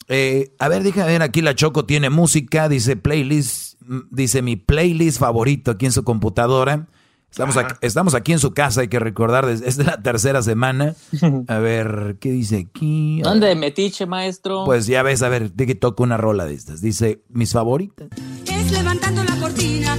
Eh, 0.09 0.55
a 0.59 0.69
ver, 0.69 0.83
déjame 0.83 1.13
ver, 1.13 1.23
aquí 1.23 1.41
la 1.41 1.55
Choco 1.55 1.87
tiene 1.87 2.11
música, 2.11 2.69
dice 2.69 2.97
playlist, 2.97 3.81
dice 4.11 4.43
mi 4.43 4.57
playlist 4.57 5.21
favorito 5.21 5.71
aquí 5.71 5.87
en 5.87 5.93
su 5.93 6.05
computadora. 6.05 6.87
Estamos 7.35 7.57
aquí, 7.57 7.75
estamos 7.81 8.15
aquí 8.15 8.33
en 8.33 8.39
su 8.39 8.55
casa, 8.55 8.83
hay 8.83 8.87
que 8.87 9.01
recordar, 9.01 9.49
es 9.49 9.77
de 9.77 9.83
la 9.83 10.01
tercera 10.01 10.41
semana. 10.41 10.95
A 11.49 11.59
ver, 11.59 12.17
¿qué 12.21 12.31
dice 12.31 12.69
aquí? 12.71 13.23
¿Dónde 13.23 13.57
metiche, 13.57 14.07
maestro? 14.07 14.65
Pues 14.65 14.87
ya 14.87 15.03
ves, 15.03 15.21
a 15.23 15.29
ver, 15.29 15.51
de 15.53 15.67
que 15.67 15.75
toco 15.75 16.05
una 16.05 16.17
rola 16.17 16.45
de 16.45 16.55
estas. 16.55 16.81
Dice, 16.81 17.25
mis 17.31 17.53
favoritas. 17.53 18.07
Es 18.47 18.71
levantando 18.71 19.25
la 19.25 19.35
cortina. 19.35 19.97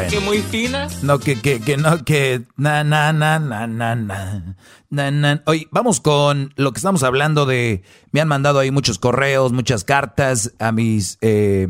No. 0.00 0.08
Que 0.08 0.20
muy 0.20 0.38
fina. 0.38 0.88
No, 1.02 1.18
que, 1.18 1.40
que, 1.40 1.60
que 1.60 1.76
no, 1.76 2.04
que 2.04 2.42
na, 2.56 2.84
na, 2.84 3.12
na, 3.12 3.38
na, 3.38 3.66
na, 3.66 3.94
na, 4.90 5.10
na, 5.10 5.42
Oye, 5.46 5.68
vamos 5.70 6.00
con 6.00 6.52
lo 6.56 6.72
que 6.72 6.78
estamos 6.78 7.02
hablando 7.02 7.46
de. 7.46 7.82
Me 8.10 8.20
han 8.20 8.28
mandado 8.28 8.58
ahí 8.58 8.70
muchos 8.70 8.98
correos, 8.98 9.52
muchas 9.52 9.84
cartas 9.84 10.52
a 10.58 10.72
mis 10.72 11.18
eh, 11.20 11.68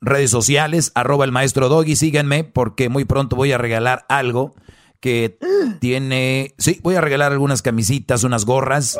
redes 0.00 0.30
sociales, 0.30 0.92
arroba 0.94 1.24
el 1.24 1.32
maestro 1.32 1.68
Doggy. 1.68 1.96
Síganme 1.96 2.44
porque 2.44 2.88
muy 2.88 3.04
pronto 3.04 3.36
voy 3.36 3.52
a 3.52 3.58
regalar 3.58 4.04
algo 4.08 4.54
que 5.00 5.38
tiene. 5.80 6.54
Sí, 6.58 6.80
voy 6.82 6.96
a 6.96 7.00
regalar 7.00 7.32
algunas 7.32 7.62
camisitas, 7.62 8.24
unas 8.24 8.44
gorras. 8.44 8.98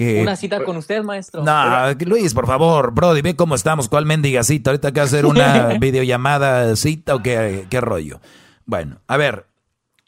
Que, 0.00 0.22
una 0.22 0.34
cita 0.34 0.64
con 0.64 0.78
usted, 0.78 1.02
maestro. 1.02 1.44
No, 1.44 1.92
Luis, 2.06 2.32
por 2.32 2.46
favor, 2.46 2.90
Brody, 2.94 3.20
ve 3.20 3.36
cómo 3.36 3.54
estamos, 3.54 3.86
cuál 3.86 4.06
mendiga 4.06 4.42
cita. 4.42 4.70
Ahorita 4.70 4.88
hay 4.88 4.94
que 4.94 5.00
hacer 5.00 5.26
una 5.26 5.76
videollamada 5.78 6.74
cita 6.74 7.16
o 7.16 7.22
qué, 7.22 7.66
qué 7.68 7.82
rollo. 7.82 8.18
Bueno, 8.64 9.02
a 9.06 9.18
ver, 9.18 9.44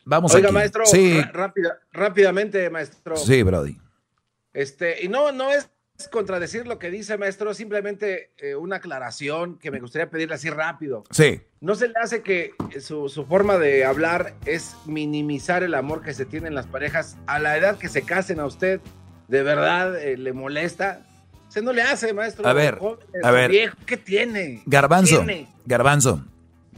vamos 0.07 0.35
Oiga, 0.35 0.51
maestro, 0.51 0.87
sí. 0.87 1.21
rápidamente, 1.93 2.71
maestro. 2.71 3.19
Sí, 3.19 3.43
Brody. 3.43 3.77
Este, 4.55 5.05
y 5.05 5.09
no, 5.09 5.31
no 5.31 5.51
es 5.51 5.69
contradecir 6.11 6.67
lo 6.67 6.79
que 6.79 6.91
dice, 6.91 7.19
maestro, 7.19 7.53
simplemente 7.53 8.31
eh, 8.39 8.55
una 8.55 8.77
aclaración 8.77 9.59
que 9.59 9.71
me 9.71 9.79
gustaría 9.79 10.09
pedirle 10.09 10.37
así 10.37 10.49
rápido. 10.49 11.05
Sí. 11.11 11.43
¿No 11.61 11.75
se 11.75 11.89
le 11.89 11.95
hace 12.03 12.23
que 12.23 12.53
su, 12.81 13.09
forma 13.29 13.59
de 13.59 13.85
hablar 13.85 14.33
es 14.47 14.75
minimizar 14.87 15.63
el 15.63 15.75
amor 15.75 16.03
que 16.03 16.15
se 16.15 16.25
tiene 16.25 16.49
en 16.49 16.55
las 16.55 16.67
parejas 16.67 17.19
a 17.27 17.39
la 17.39 17.59
edad 17.59 17.77
que 17.77 17.91
se 17.91 18.01
casen 18.01 18.41
a 18.41 18.47
usted? 18.47 18.81
¿De 19.33 19.43
verdad 19.43 19.99
eh, 19.99 20.19
le 20.19 20.35
molesta? 20.35 21.01
Se 21.49 21.63
no 21.63 21.73
le 21.73 21.81
hace, 21.81 22.13
maestro. 22.13 22.47
A 22.47 22.53
ver, 22.53 22.79
a 23.23 23.31
ver. 23.31 23.51
Viejo, 23.51 23.79
¿Qué 23.87 23.97
tiene? 23.97 24.63
Garbanzo, 24.67 25.25
Garbanzo, 25.65 26.23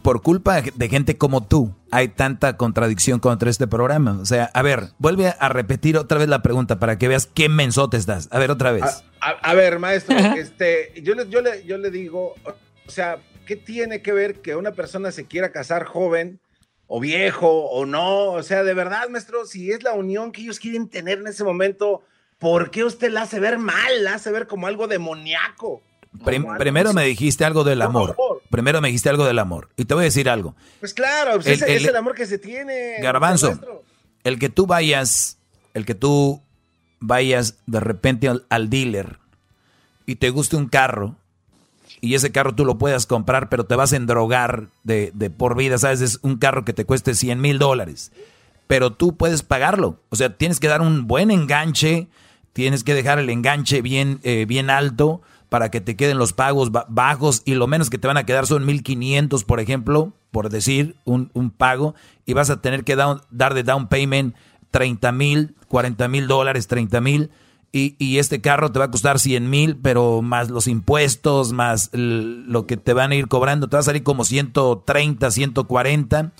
por 0.02 0.22
culpa 0.22 0.62
de 0.62 0.88
gente 0.88 1.16
como 1.16 1.44
tú, 1.44 1.74
hay 1.90 2.06
tanta 2.06 2.56
contradicción 2.56 3.18
contra 3.18 3.50
este 3.50 3.66
programa. 3.66 4.20
O 4.22 4.24
sea, 4.24 4.52
a 4.54 4.62
ver, 4.62 4.90
vuelve 4.98 5.34
a 5.36 5.48
repetir 5.48 5.96
otra 5.96 6.18
vez 6.18 6.28
la 6.28 6.42
pregunta 6.42 6.78
para 6.78 6.96
que 6.96 7.08
veas 7.08 7.26
qué 7.26 7.48
mensote 7.48 7.96
estás. 7.96 8.28
A 8.30 8.38
ver, 8.38 8.52
otra 8.52 8.70
vez. 8.70 9.02
A, 9.18 9.54
ver, 9.54 9.80
maestro, 9.80 10.16
este, 10.36 10.92
yo 11.02 11.16
le, 11.16 11.28
yo, 11.28 11.40
le, 11.40 11.64
yo 11.64 11.76
le 11.76 11.90
digo, 11.90 12.36
o 12.86 12.90
sea, 12.90 13.18
¿qué 13.46 13.56
tiene 13.56 14.00
que 14.00 14.12
ver 14.12 14.42
que 14.42 14.54
una 14.54 14.70
persona 14.70 15.10
se 15.10 15.26
quiera 15.26 15.50
casar 15.50 15.86
joven 15.86 16.38
o 16.86 17.00
viejo 17.00 17.48
o 17.48 17.84
no? 17.84 18.30
O 18.30 18.44
sea, 18.44 18.62
de 18.62 18.74
verdad, 18.74 19.08
maestro, 19.08 19.44
si 19.44 19.72
es 19.72 19.82
la 19.82 19.94
unión 19.94 20.30
que 20.30 20.42
ellos 20.42 20.60
quieren 20.60 20.88
tener 20.88 21.18
en 21.18 21.26
ese 21.26 21.42
momento, 21.42 22.04
¿por 22.38 22.70
qué 22.70 22.84
usted 22.84 23.10
la 23.10 23.22
hace 23.22 23.40
ver 23.40 23.58
mal? 23.58 24.04
La 24.04 24.14
hace 24.14 24.30
ver 24.30 24.46
como 24.46 24.66
algo 24.66 24.86
demoníaco 24.88 25.82
primero 26.58 26.92
me 26.92 27.04
dijiste 27.04 27.44
algo 27.44 27.64
del 27.64 27.82
amor. 27.82 28.16
Primero 28.50 28.80
me 28.80 28.88
dijiste 28.88 29.08
algo 29.08 29.24
del 29.24 29.38
amor. 29.38 29.70
Y 29.76 29.84
te 29.84 29.94
voy 29.94 30.02
a 30.02 30.04
decir 30.04 30.28
algo. 30.28 30.54
Pues 30.80 30.94
claro, 30.94 31.34
pues 31.34 31.62
es 31.62 31.84
el 31.84 31.96
amor 31.96 32.14
que 32.14 32.26
se 32.26 32.38
tiene. 32.38 32.96
Garbanzo, 33.00 33.58
el 34.22 34.38
que 34.38 34.48
tú 34.48 34.66
vayas, 34.66 35.38
el 35.74 35.84
que 35.84 35.94
tú 35.94 36.42
vayas 37.00 37.56
de 37.66 37.80
repente 37.80 38.30
al, 38.48 38.70
dealer 38.70 39.18
y 40.06 40.16
te 40.16 40.30
guste 40.30 40.56
un 40.56 40.68
carro 40.68 41.16
y 42.00 42.14
ese 42.14 42.32
carro 42.32 42.54
tú 42.54 42.64
lo 42.64 42.78
puedas 42.78 43.06
comprar, 43.06 43.48
pero 43.48 43.64
te 43.64 43.76
vas 43.76 43.92
a 43.92 43.96
endrogar 43.96 44.68
de, 44.84 45.10
de 45.14 45.30
por 45.30 45.56
vida, 45.56 45.78
¿sabes? 45.78 46.00
Es 46.00 46.18
un 46.22 46.36
carro 46.38 46.64
que 46.64 46.72
te 46.72 46.84
cueste 46.84 47.14
100 47.14 47.40
mil 47.40 47.58
dólares, 47.58 48.12
pero 48.66 48.92
tú 48.92 49.16
puedes 49.16 49.42
pagarlo. 49.42 50.00
O 50.10 50.16
sea, 50.16 50.36
tienes 50.36 50.60
que 50.60 50.68
dar 50.68 50.80
un 50.80 51.06
buen 51.06 51.30
enganche, 51.30 52.08
tienes 52.54 52.84
que 52.84 52.94
dejar 52.94 53.18
el 53.18 53.28
enganche 53.28 53.82
bien, 53.82 54.20
eh, 54.22 54.46
bien 54.48 54.70
alto 54.70 55.20
para 55.50 55.70
que 55.70 55.80
te 55.80 55.94
queden 55.94 56.18
los 56.18 56.32
pagos 56.32 56.70
bajos 56.88 57.42
y 57.44 57.54
lo 57.54 57.66
menos 57.66 57.90
que 57.90 57.98
te 57.98 58.08
van 58.08 58.16
a 58.16 58.24
quedar 58.26 58.46
son 58.46 58.64
1500, 58.64 59.44
por 59.44 59.60
ejemplo, 59.60 60.14
por 60.30 60.48
decir 60.48 60.96
un, 61.04 61.28
pago, 61.56 61.94
y 62.26 62.32
vas 62.32 62.50
a 62.50 62.60
tener 62.60 62.82
que 62.82 62.96
dar 62.96 63.54
de 63.54 63.62
down 63.62 63.88
payment 63.88 64.34
30 64.72 65.12
mil, 65.12 65.54
40 65.68 66.08
mil 66.08 66.26
dólares, 66.26 66.66
30 66.66 67.00
mil, 67.00 67.30
y, 67.76 68.18
este 68.18 68.40
carro 68.40 68.70
te 68.70 68.78
va 68.78 68.84
a 68.84 68.90
costar 68.92 69.18
100 69.18 69.50
mil, 69.50 69.76
pero 69.76 70.22
más 70.22 70.48
los 70.48 70.68
impuestos, 70.68 71.52
más 71.52 71.90
lo 71.92 72.66
que 72.66 72.76
te 72.76 72.92
van 72.92 73.10
a 73.10 73.16
ir 73.16 73.26
cobrando, 73.26 73.68
te 73.68 73.76
va 73.76 73.80
a 73.80 73.84
salir 73.84 74.04
como 74.04 74.24
130, 74.24 75.28
140. 75.28 76.32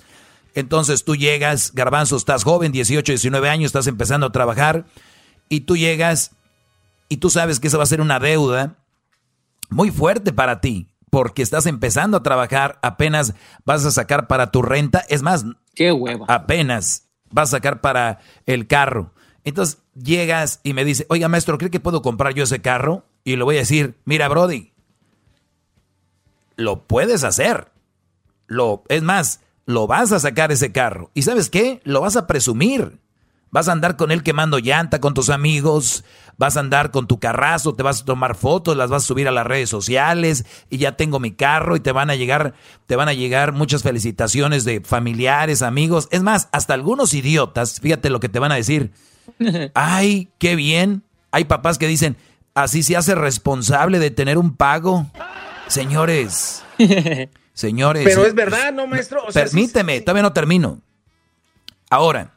Entonces 0.53 1.03
tú 1.03 1.17
llegas, 1.17 1.73
garbanzo, 1.73 2.15
estás 2.15 2.45
joven, 2.45 2.71
18, 2.71 3.11
19 3.11 3.49
años, 3.49 3.65
estás 3.67 3.87
empezando 3.87 4.27
a 4.27 4.31
trabajar, 4.31 4.85
y 5.49 5.61
tú 5.61 5.77
llegas 5.77 6.31
y 7.09 7.17
tú 7.17 7.29
sabes 7.29 7.59
que 7.59 7.67
esa 7.67 7.77
va 7.77 7.83
a 7.83 7.87
ser 7.87 8.01
una 8.01 8.19
deuda 8.19 8.77
muy 9.69 9.91
fuerte 9.91 10.33
para 10.33 10.61
ti, 10.61 10.87
porque 11.09 11.41
estás 11.41 11.65
empezando 11.65 12.17
a 12.17 12.23
trabajar, 12.23 12.79
apenas 12.81 13.33
vas 13.65 13.85
a 13.85 13.91
sacar 13.91 14.27
para 14.27 14.51
tu 14.51 14.61
renta, 14.61 15.03
es 15.09 15.21
más, 15.21 15.45
qué 15.73 15.91
hueva. 15.91 16.25
Apenas 16.27 17.07
vas 17.31 17.49
a 17.49 17.57
sacar 17.57 17.81
para 17.81 18.19
el 18.45 18.67
carro. 18.67 19.13
Entonces 19.43 19.79
llegas 19.93 20.59
y 20.63 20.73
me 20.73 20.83
dice, 20.85 21.05
oiga 21.09 21.29
maestro, 21.29 21.57
¿cree 21.57 21.71
que 21.71 21.79
puedo 21.79 22.01
comprar 22.01 22.33
yo 22.33 22.43
ese 22.43 22.61
carro? 22.61 23.05
Y 23.23 23.35
le 23.35 23.43
voy 23.43 23.55
a 23.55 23.59
decir, 23.59 23.95
mira 24.05 24.27
Brody, 24.27 24.73
lo 26.55 26.83
puedes 26.83 27.23
hacer. 27.23 27.71
Lo, 28.47 28.83
es 28.89 29.03
más, 29.03 29.41
lo 29.65 29.87
vas 29.87 30.11
a 30.11 30.19
sacar 30.19 30.51
ese 30.51 30.71
carro. 30.71 31.11
¿Y 31.13 31.23
sabes 31.23 31.49
qué? 31.49 31.81
Lo 31.83 32.01
vas 32.01 32.15
a 32.15 32.27
presumir. 32.27 32.99
Vas 33.55 33.69
a 33.69 33.71
andar 33.71 33.95
con 33.95 34.11
él 34.11 34.21
quemando 34.21 34.59
llanta 34.59 34.99
con 34.99 35.13
tus 35.13 35.29
amigos, 35.29 36.03
vas 36.35 36.57
a 36.57 36.59
andar 36.59 36.91
con 36.91 37.07
tu 37.07 37.21
carrazo, 37.21 37.73
te 37.73 37.83
vas 37.83 38.01
a 38.01 38.03
tomar 38.03 38.35
fotos, 38.35 38.75
las 38.75 38.89
vas 38.89 39.03
a 39.03 39.07
subir 39.07 39.29
a 39.29 39.31
las 39.31 39.47
redes 39.47 39.69
sociales 39.69 40.43
y 40.69 40.77
ya 40.77 40.97
tengo 40.97 41.21
mi 41.21 41.31
carro 41.31 41.77
y 41.77 41.79
te 41.79 41.93
van 41.93 42.09
a 42.09 42.15
llegar, 42.15 42.53
te 42.85 42.97
van 42.97 43.07
a 43.07 43.13
llegar 43.13 43.53
muchas 43.53 43.81
felicitaciones 43.81 44.65
de 44.65 44.81
familiares, 44.81 45.61
amigos. 45.61 46.09
Es 46.11 46.21
más, 46.21 46.49
hasta 46.51 46.73
algunos 46.73 47.13
idiotas, 47.13 47.79
fíjate 47.79 48.09
lo 48.09 48.19
que 48.19 48.27
te 48.27 48.39
van 48.39 48.51
a 48.51 48.55
decir. 48.55 48.91
Ay, 49.73 50.27
qué 50.37 50.57
bien. 50.57 51.03
Hay 51.31 51.45
papás 51.45 51.77
que 51.77 51.87
dicen, 51.87 52.17
así 52.55 52.83
se 52.83 52.97
hace 52.97 53.15
responsable 53.15 53.99
de 53.99 54.11
tener 54.11 54.37
un 54.37 54.57
pago. 54.57 55.09
Señores, 55.67 56.61
señores. 57.53 58.03
Pero 58.03 58.25
es 58.25 58.35
verdad, 58.35 58.73
¿no, 58.73 58.85
maestro? 58.85 59.23
permíteme, 59.33 60.01
todavía 60.01 60.23
no 60.23 60.33
termino. 60.33 60.81
Ahora, 61.89 62.34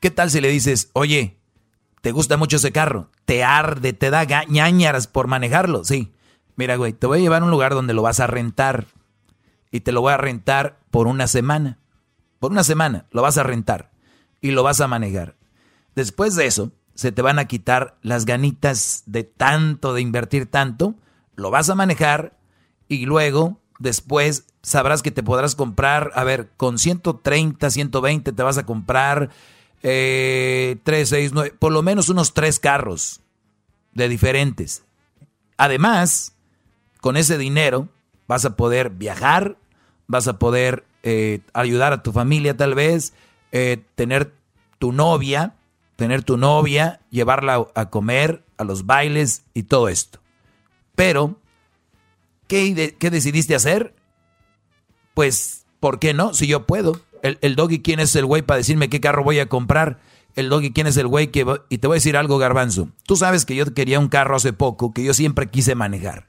¿qué 0.00 0.10
tal 0.10 0.30
si 0.30 0.40
le 0.40 0.48
dices, 0.48 0.90
oye, 0.92 1.38
¿te 2.00 2.12
gusta 2.12 2.36
mucho 2.36 2.56
ese 2.56 2.72
carro? 2.72 3.10
¿Te 3.24 3.44
arde, 3.44 3.92
te 3.92 4.10
da 4.10 4.24
ñañaras 4.44 5.06
por 5.06 5.26
manejarlo? 5.26 5.84
Sí. 5.84 6.12
Mira, 6.56 6.76
güey, 6.76 6.92
te 6.92 7.06
voy 7.06 7.18
a 7.18 7.22
llevar 7.22 7.42
a 7.42 7.44
un 7.44 7.50
lugar 7.50 7.74
donde 7.74 7.94
lo 7.94 8.02
vas 8.02 8.20
a 8.20 8.26
rentar. 8.26 8.86
Y 9.70 9.80
te 9.80 9.92
lo 9.92 10.00
voy 10.00 10.12
a 10.12 10.16
rentar 10.16 10.80
por 10.90 11.06
una 11.06 11.26
semana. 11.26 11.78
Por 12.40 12.50
una 12.52 12.64
semana 12.64 13.06
lo 13.10 13.22
vas 13.22 13.38
a 13.38 13.42
rentar. 13.42 13.90
Y 14.40 14.50
lo 14.50 14.62
vas 14.62 14.80
a 14.80 14.88
manejar. 14.88 15.36
Después 15.94 16.34
de 16.34 16.46
eso, 16.46 16.72
se 16.94 17.12
te 17.12 17.22
van 17.22 17.38
a 17.38 17.46
quitar 17.46 17.96
las 18.02 18.24
ganitas 18.24 19.04
de 19.06 19.24
tanto, 19.24 19.94
de 19.94 20.00
invertir 20.00 20.46
tanto. 20.46 20.94
Lo 21.36 21.50
vas 21.50 21.70
a 21.70 21.74
manejar 21.74 22.38
y 22.88 23.04
luego, 23.04 23.60
después, 23.78 24.46
sabrás 24.62 25.02
que 25.02 25.10
te 25.10 25.22
podrás 25.22 25.54
comprar, 25.54 26.10
a 26.14 26.24
ver, 26.24 26.50
con 26.56 26.78
130, 26.78 27.70
120 27.70 28.32
te 28.32 28.42
vas 28.42 28.58
a 28.58 28.66
comprar 28.66 29.30
eh, 29.82 30.76
3, 30.82 31.08
6, 31.08 31.32
9, 31.32 31.54
por 31.58 31.72
lo 31.72 31.82
menos 31.82 32.08
unos 32.08 32.34
tres 32.34 32.58
carros 32.58 33.20
de 33.92 34.08
diferentes. 34.08 34.84
Además, 35.56 36.34
con 37.00 37.16
ese 37.16 37.38
dinero 37.38 37.88
vas 38.26 38.44
a 38.44 38.56
poder 38.56 38.90
viajar, 38.90 39.56
vas 40.06 40.28
a 40.28 40.38
poder 40.38 40.84
eh, 41.02 41.40
ayudar 41.52 41.92
a 41.92 42.02
tu 42.02 42.12
familia 42.12 42.56
tal 42.56 42.74
vez, 42.74 43.12
eh, 43.52 43.82
tener 43.94 44.32
tu 44.78 44.92
novia, 44.92 45.56
tener 45.96 46.22
tu 46.22 46.36
novia, 46.36 47.00
llevarla 47.10 47.66
a 47.74 47.90
comer, 47.90 48.44
a 48.56 48.64
los 48.64 48.86
bailes 48.86 49.44
y 49.54 49.64
todo 49.64 49.88
esto. 49.88 50.20
Pero, 50.94 51.40
¿qué, 52.46 52.96
qué 52.98 53.10
decidiste 53.10 53.54
hacer? 53.54 53.94
Pues, 55.14 55.66
¿por 55.80 55.98
qué 55.98 56.14
no? 56.14 56.34
Si 56.34 56.46
yo 56.46 56.66
puedo. 56.66 57.00
El, 57.22 57.38
el 57.40 57.56
doggy, 57.56 57.80
¿quién 57.80 58.00
es 58.00 58.14
el 58.16 58.26
güey 58.26 58.42
para 58.42 58.58
decirme 58.58 58.88
qué 58.88 59.00
carro 59.00 59.24
voy 59.24 59.38
a 59.38 59.48
comprar? 59.48 59.98
El 60.34 60.48
doggy, 60.48 60.72
¿quién 60.72 60.86
es 60.86 60.96
el 60.96 61.08
güey 61.08 61.28
que... 61.28 61.44
Y 61.68 61.78
te 61.78 61.86
voy 61.86 61.96
a 61.96 61.98
decir 61.98 62.16
algo, 62.16 62.38
garbanzo. 62.38 62.90
Tú 63.06 63.16
sabes 63.16 63.44
que 63.44 63.56
yo 63.56 63.72
quería 63.74 63.98
un 63.98 64.08
carro 64.08 64.36
hace 64.36 64.52
poco 64.52 64.92
que 64.92 65.02
yo 65.02 65.14
siempre 65.14 65.48
quise 65.48 65.74
manejar. 65.74 66.28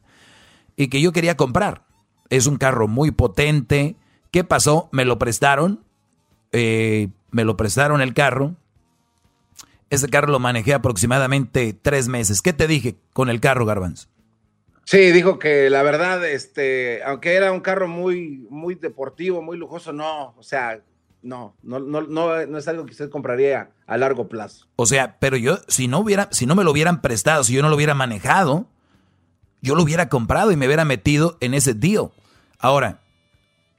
Y 0.75 0.87
que 0.87 1.01
yo 1.01 1.11
quería 1.11 1.37
comprar. 1.37 1.85
Es 2.29 2.47
un 2.47 2.57
carro 2.57 2.87
muy 2.87 3.11
potente. 3.11 3.95
¿Qué 4.31 4.43
pasó? 4.43 4.89
Me 4.91 5.05
lo 5.05 5.19
prestaron. 5.19 5.83
Eh, 6.51 7.09
me 7.31 7.43
lo 7.43 7.57
prestaron 7.57 8.01
el 8.01 8.13
carro. 8.13 8.55
Ese 9.89 10.07
carro 10.07 10.31
lo 10.31 10.39
manejé 10.39 10.73
aproximadamente 10.73 11.73
tres 11.73 12.07
meses. 12.07 12.41
¿Qué 12.41 12.53
te 12.53 12.67
dije 12.67 12.95
con 13.13 13.29
el 13.29 13.39
carro, 13.39 13.65
Garbanzo? 13.65 14.07
Sí, 14.89 15.11
dijo 15.11 15.37
que 15.37 15.69
la 15.69 15.83
verdad, 15.83 16.25
este, 16.25 17.03
aunque 17.03 17.35
era 17.35 17.51
un 17.51 17.59
carro 17.59 17.87
muy, 17.87 18.47
muy 18.49 18.73
deportivo, 18.73 19.39
muy 19.43 19.55
lujoso, 19.55 19.93
no, 19.93 20.33
o 20.35 20.41
sea, 20.41 20.81
no, 21.21 21.53
no, 21.61 21.79
no, 21.79 22.01
no, 22.01 22.57
es 22.57 22.67
algo 22.67 22.87
que 22.87 22.93
usted 22.93 23.11
compraría 23.11 23.69
a 23.85 23.97
largo 23.97 24.27
plazo. 24.27 24.65
O 24.77 24.87
sea, 24.87 25.19
pero 25.19 25.37
yo, 25.37 25.59
si 25.67 25.87
no 25.87 25.99
hubiera, 25.99 26.27
si 26.31 26.47
no 26.47 26.55
me 26.55 26.63
lo 26.63 26.71
hubieran 26.71 27.03
prestado, 27.03 27.43
si 27.43 27.53
yo 27.53 27.61
no 27.61 27.69
lo 27.69 27.75
hubiera 27.75 27.93
manejado, 27.93 28.65
yo 29.61 29.75
lo 29.75 29.83
hubiera 29.83 30.09
comprado 30.09 30.51
y 30.51 30.55
me 30.55 30.65
hubiera 30.65 30.85
metido 30.85 31.37
en 31.39 31.53
ese 31.53 31.75
deal. 31.75 32.09
Ahora, 32.57 32.99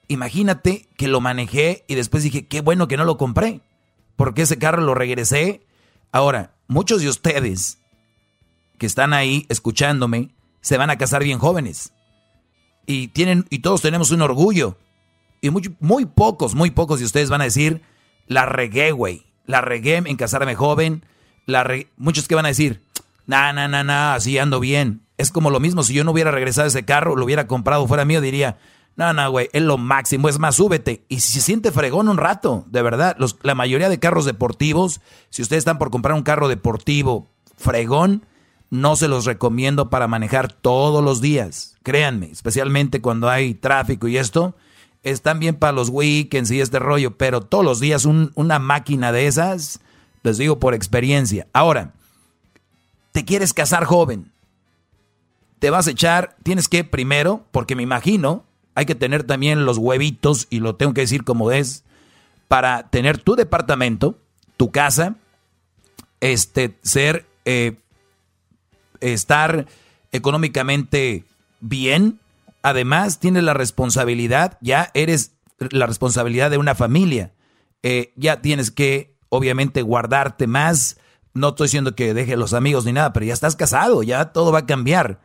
imagínate 0.07 0.87
que 0.97 1.09
lo 1.09 1.21
manejé 1.21 1.85
y 1.89 1.97
después 1.97 2.23
dije, 2.23 2.47
qué 2.47 2.61
bueno 2.61 2.87
que 2.87 2.97
no 2.97 3.05
lo 3.05 3.17
compré, 3.17 3.63
porque 4.15 4.43
ese 4.43 4.59
carro 4.59 4.81
lo 4.83 4.95
regresé 4.95 5.67
Ahora, 6.13 6.55
muchos 6.69 7.03
de 7.03 7.09
ustedes 7.09 7.79
que 8.79 8.87
están 8.87 9.13
ahí 9.13 9.47
escuchándome 9.49 10.31
se 10.61 10.77
van 10.77 10.91
a 10.91 10.99
casar 10.99 11.23
bien 11.23 11.39
jóvenes. 11.39 11.93
Y 12.87 13.09
tienen 13.09 13.47
y 13.51 13.61
todos 13.61 13.83
tenemos 13.83 14.11
un 14.11 14.23
orgullo. 14.23 14.77
Y 15.41 15.51
muy, 15.51 15.75
muy 15.81 16.07
pocos, 16.07 16.55
muy 16.55 16.71
pocos 16.71 16.99
de 16.99 17.07
ustedes 17.07 17.31
van 17.31 17.41
a 17.41 17.45
decir, 17.45 17.83
la 18.27 18.47
regué, 18.47 18.93
güey. 18.93 19.27
La 19.47 19.61
regué 19.61 19.97
en 19.97 20.17
casarme 20.17 20.55
joven. 20.55 21.05
La 21.47 21.67
Muchos 21.97 22.29
que 22.29 22.35
van 22.35 22.45
a 22.45 22.49
decir, 22.49 22.83
nah, 23.27 23.53
nah, 23.53 23.69
nah, 23.69 23.83
nah, 23.83 24.15
así 24.15 24.39
ando 24.39 24.61
bien. 24.61 25.03
Es 25.19 25.31
como 25.31 25.51
lo 25.51 25.61
mismo 25.61 25.83
si 25.83 25.95
yo 25.95 26.05
no 26.05 26.13
hubiera 26.13 26.31
regresado 26.31 26.69
ese 26.69 26.85
carro, 26.85 27.17
lo 27.17 27.25
hubiera 27.25 27.47
comprado 27.47 27.87
fuera 27.87 28.05
mío, 28.05 28.21
diría, 28.21 28.59
no, 28.97 29.13
no, 29.13 29.31
güey, 29.31 29.49
es 29.53 29.63
lo 29.63 29.79
máximo, 29.79 30.29
es 30.29 30.39
más, 30.39 30.57
súbete. 30.57 31.05
Y 31.09 31.21
si 31.21 31.33
se 31.33 31.41
siente 31.41 31.73
fregón 31.73 32.09
un 32.09 32.17
rato, 32.19 32.65
de 32.69 32.83
verdad, 32.83 33.17
la 33.43 33.55
mayoría 33.55 33.89
de 33.89 33.99
carros 33.99 34.25
deportivos, 34.25 35.01
si 35.31 35.43
ustedes 35.43 35.61
están 35.61 35.79
por 35.79 35.91
comprar 35.91 36.15
un 36.15 36.23
carro 36.23 36.49
deportivo 36.49 37.31
fregón, 37.57 38.27
no 38.71 38.97
se 38.97 39.09
los 39.09 39.25
recomiendo 39.25 39.91
para 39.91 40.09
manejar 40.09 40.53
todos 40.53 41.05
los 41.05 41.21
días. 41.21 41.77
Créanme, 41.83 42.31
especialmente 42.31 43.01
cuando 43.01 43.29
hay 43.29 43.55
tráfico 43.55 44.09
y 44.09 44.17
esto, 44.17 44.55
están 45.03 45.41
bien 45.41 45.57
para 45.57 45.73
los 45.73 45.89
weekends 45.89 46.51
y 46.51 46.61
este 46.61 46.79
rollo, 46.79 47.17
pero 47.17 47.41
todos 47.41 47.65
los 47.65 47.81
días 47.81 48.05
una 48.07 48.59
máquina 48.59 49.13
de 49.13 49.27
esas, 49.27 49.81
les 50.23 50.39
digo 50.39 50.59
por 50.59 50.75
experiencia. 50.75 51.47
Ahora, 51.53 51.93
te 53.13 53.25
quieres 53.25 53.53
casar 53.53 53.85
joven, 53.85 54.31
te 55.59 55.71
vas 55.71 55.87
a 55.87 55.91
echar, 55.91 56.37
tienes 56.43 56.69
que 56.69 56.85
primero, 56.85 57.45
porque 57.51 57.77
me 57.77 57.83
imagino, 57.83 58.45
hay 58.75 58.87
que 58.87 58.95
tener 58.95 59.25
también 59.25 59.65
los 59.65 59.79
huevitos, 59.79 60.47
y 60.49 60.61
lo 60.61 60.77
tengo 60.77 60.95
que 60.95 61.03
decir 61.03 61.25
como 61.25 61.51
es, 61.51 61.83
para 62.49 62.89
tener 62.89 63.19
tu 63.19 63.37
departamento, 63.37 64.17
tu 64.57 64.71
casa, 64.71 65.17
este, 66.21 66.77
ser, 66.83 67.27
eh, 67.45 67.77
estar 69.01 69.67
económicamente 70.13 71.25
bien. 71.61 72.21
Además, 72.63 73.19
tienes 73.21 73.43
la 73.43 73.55
responsabilidad, 73.55 74.59
ya 74.61 74.91
eres 74.95 75.33
la 75.71 75.87
responsabilidad 75.87 76.51
de 76.51 76.59
una 76.59 76.75
familia. 76.75 77.33
Eh, 77.83 78.13
ya 78.17 78.43
tienes 78.43 78.71
que, 78.71 79.15
obviamente, 79.29 79.83
guardarte 79.83 80.47
más. 80.47 80.99
No 81.33 81.51
estoy 81.51 81.67
diciendo 81.67 81.95
que 81.95 82.15
deje 82.15 82.37
los 82.37 82.53
amigos 82.53 82.85
ni 82.85 82.93
nada, 82.93 83.13
pero 83.13 83.27
ya 83.27 83.33
estás 83.33 83.57
casado, 83.57 84.03
ya 84.03 84.33
todo 84.33 84.53
va 84.53 84.61
a 84.61 84.67
cambiar. 84.67 85.21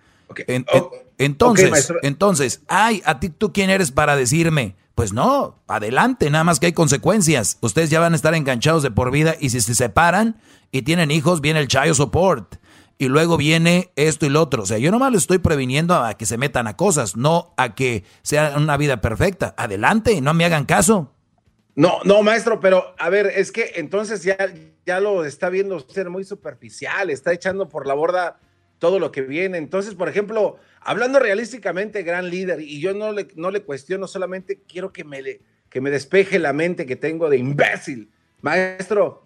Entonces, 1.17 1.93
entonces, 2.01 2.61
ay, 2.67 3.01
a 3.05 3.19
ti 3.19 3.29
tú 3.29 3.53
quién 3.53 3.69
eres 3.69 3.91
para 3.91 4.15
decirme, 4.15 4.75
pues 4.95 5.13
no, 5.13 5.61
adelante, 5.67 6.29
nada 6.29 6.43
más 6.43 6.59
que 6.59 6.67
hay 6.67 6.73
consecuencias. 6.73 7.57
Ustedes 7.61 7.89
ya 7.89 7.99
van 7.99 8.13
a 8.13 8.15
estar 8.15 8.33
enganchados 8.33 8.83
de 8.83 8.91
por 8.91 9.11
vida 9.11 9.35
y 9.39 9.49
si 9.49 9.61
se 9.61 9.75
separan 9.75 10.37
y 10.71 10.83
tienen 10.83 11.11
hijos, 11.11 11.41
viene 11.41 11.59
el 11.59 11.67
child 11.67 11.93
support. 11.95 12.55
Y 12.97 13.09
luego 13.09 13.35
viene 13.35 13.91
esto 13.95 14.25
y 14.25 14.29
lo 14.29 14.41
otro. 14.41 14.63
O 14.63 14.65
sea, 14.65 14.77
yo 14.77 14.89
nomás 14.89 15.11
le 15.11 15.17
estoy 15.17 15.39
previniendo 15.39 15.95
a 15.95 16.13
que 16.13 16.25
se 16.25 16.37
metan 16.37 16.67
a 16.67 16.77
cosas, 16.77 17.17
no 17.17 17.53
a 17.57 17.75
que 17.75 18.03
sea 18.21 18.53
una 18.57 18.77
vida 18.77 19.01
perfecta. 19.01 19.53
Adelante, 19.57 20.21
no 20.21 20.33
me 20.33 20.45
hagan 20.45 20.65
caso. 20.65 21.11
No, 21.75 21.99
no, 22.05 22.23
maestro, 22.23 22.61
pero 22.61 22.95
a 22.97 23.09
ver, 23.09 23.27
es 23.35 23.51
que 23.51 23.73
entonces 23.75 24.23
ya, 24.23 24.37
ya 24.85 25.01
lo 25.01 25.25
está 25.25 25.49
viendo 25.49 25.75
usted 25.75 26.07
muy 26.07 26.23
superficial, 26.23 27.09
está 27.09 27.33
echando 27.33 27.67
por 27.67 27.85
la 27.85 27.93
borda 27.93 28.39
todo 28.79 28.97
lo 28.97 29.11
que 29.11 29.21
viene. 29.21 29.57
Entonces, 29.57 29.93
por 29.93 30.07
ejemplo, 30.07 30.57
hablando 30.79 31.19
realísticamente, 31.19 32.03
gran 32.03 32.29
líder, 32.29 32.61
y 32.61 32.79
yo 32.79 32.93
no 32.93 33.11
le, 33.11 33.27
no 33.35 33.51
le 33.51 33.63
cuestiono, 33.63 34.07
solamente 34.07 34.61
quiero 34.67 34.93
que 34.93 35.03
me, 35.03 35.21
le, 35.21 35.41
que 35.69 35.81
me 35.81 35.91
despeje 35.91 36.39
la 36.39 36.53
mente 36.53 36.85
que 36.85 36.95
tengo 36.95 37.29
de 37.29 37.37
imbécil. 37.37 38.09
Maestro, 38.41 39.24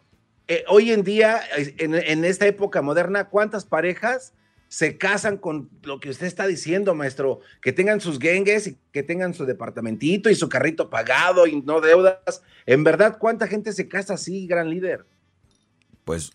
eh, 0.49 0.65
hoy 0.67 0.91
en 0.91 1.03
día, 1.03 1.41
en, 1.77 1.93
en, 1.93 2.25
esta 2.25 2.47
época 2.47 2.81
moderna, 2.81 3.29
¿cuántas 3.29 3.65
parejas 3.65 4.33
se 4.67 4.97
casan 4.97 5.37
con 5.37 5.69
lo 5.83 5.99
que 5.99 6.09
usted 6.09 6.25
está 6.25 6.47
diciendo, 6.47 6.95
maestro? 6.95 7.41
Que 7.61 7.71
tengan 7.71 8.01
sus 8.01 8.17
gengues 8.17 8.65
y 8.65 8.75
que 8.91 9.03
tengan 9.03 9.35
su 9.35 9.45
departamentito 9.45 10.27
y 10.27 10.33
su 10.33 10.49
carrito 10.49 10.89
pagado 10.89 11.45
y 11.45 11.61
no 11.61 11.81
deudas. 11.81 12.41
En 12.65 12.83
verdad, 12.83 13.19
¿cuánta 13.19 13.45
gente 13.45 13.73
se 13.73 13.87
casa 13.87 14.15
así, 14.15 14.47
gran 14.47 14.71
líder? 14.71 15.05
Pues 16.03 16.31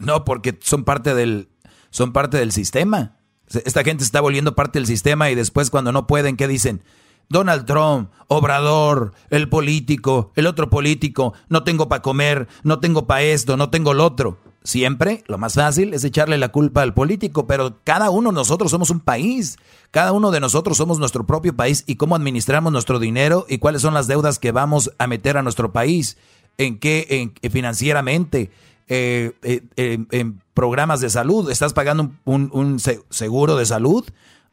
no, 0.00 0.24
porque 0.24 0.58
son 0.62 0.84
parte 0.84 1.14
del, 1.14 1.50
son 1.90 2.14
parte 2.14 2.38
del 2.38 2.52
sistema. 2.52 3.18
Esta 3.66 3.84
gente 3.84 4.02
está 4.02 4.22
volviendo 4.22 4.54
parte 4.54 4.78
del 4.78 4.86
sistema 4.86 5.30
y 5.30 5.34
después 5.34 5.68
cuando 5.68 5.92
no 5.92 6.06
pueden, 6.06 6.38
¿qué 6.38 6.48
dicen? 6.48 6.82
Donald 7.28 7.64
Trump, 7.66 8.10
Obrador, 8.28 9.12
el 9.30 9.48
político, 9.48 10.32
el 10.36 10.46
otro 10.46 10.70
político, 10.70 11.34
no 11.48 11.64
tengo 11.64 11.88
para 11.88 12.02
comer, 12.02 12.48
no 12.62 12.78
tengo 12.78 13.06
para 13.06 13.22
esto, 13.22 13.56
no 13.56 13.70
tengo 13.70 13.94
lo 13.94 14.04
otro. 14.04 14.38
Siempre 14.64 15.24
lo 15.26 15.38
más 15.38 15.54
fácil 15.54 15.92
es 15.92 16.04
echarle 16.04 16.38
la 16.38 16.50
culpa 16.50 16.82
al 16.82 16.94
político, 16.94 17.46
pero 17.48 17.78
cada 17.82 18.10
uno 18.10 18.30
de 18.30 18.34
nosotros 18.36 18.70
somos 18.70 18.90
un 18.90 19.00
país. 19.00 19.58
Cada 19.90 20.12
uno 20.12 20.30
de 20.30 20.38
nosotros 20.38 20.76
somos 20.76 21.00
nuestro 21.00 21.26
propio 21.26 21.56
país 21.56 21.82
y 21.86 21.96
cómo 21.96 22.14
administramos 22.14 22.72
nuestro 22.72 23.00
dinero 23.00 23.44
y 23.48 23.58
cuáles 23.58 23.82
son 23.82 23.92
las 23.92 24.06
deudas 24.06 24.38
que 24.38 24.52
vamos 24.52 24.92
a 24.98 25.08
meter 25.08 25.36
a 25.36 25.42
nuestro 25.42 25.72
país, 25.72 26.16
en 26.58 26.78
qué, 26.78 27.32
en, 27.42 27.50
financieramente, 27.50 28.52
eh, 28.86 29.32
eh, 29.42 29.98
en 30.10 30.40
programas 30.54 31.00
de 31.00 31.10
salud. 31.10 31.50
¿Estás 31.50 31.72
pagando 31.72 32.12
un, 32.24 32.78
seguro 33.10 33.56
de 33.56 33.66
salud? 33.66 34.04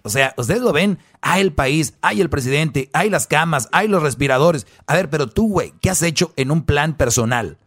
O 0.01 0.09
sea, 0.09 0.33
ustedes 0.37 0.61
lo 0.61 0.71
ven, 0.71 0.99
hay 1.21 1.41
el 1.41 1.53
país, 1.53 1.95
hay 2.01 2.21
el 2.21 2.29
presidente, 2.29 2.89
hay 2.93 3.09
las 3.09 3.27
camas, 3.27 3.67
hay 3.71 3.87
los 3.87 4.01
respiradores. 4.01 4.65
A 4.87 4.95
ver, 4.95 5.09
pero 5.09 5.27
tú, 5.27 5.49
güey, 5.49 5.73
¿qué 5.81 5.89
has 5.89 6.01
hecho 6.01 6.33
en 6.37 6.51
un 6.51 6.63
plan 6.63 6.95
personal? 6.95 7.57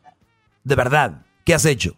De 0.64 0.74
verdad, 0.74 1.26
¿qué 1.44 1.54
has 1.54 1.66
hecho? 1.66 1.96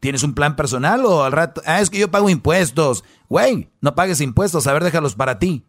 ¿Tienes 0.00 0.22
un 0.22 0.34
plan 0.34 0.54
personal 0.54 1.04
o 1.04 1.24
al 1.24 1.32
rato? 1.32 1.60
Ah, 1.66 1.80
es 1.80 1.90
que 1.90 1.98
yo 1.98 2.10
pago 2.10 2.30
impuestos. 2.30 3.04
Güey, 3.28 3.68
no 3.80 3.94
pagues 3.96 4.20
impuestos, 4.20 4.66
a 4.66 4.72
ver, 4.72 4.84
déjalos 4.84 5.16
para 5.16 5.40
ti. 5.40 5.64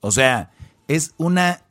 O 0.00 0.10
sea, 0.10 0.50
es 0.86 1.14
una. 1.18 1.64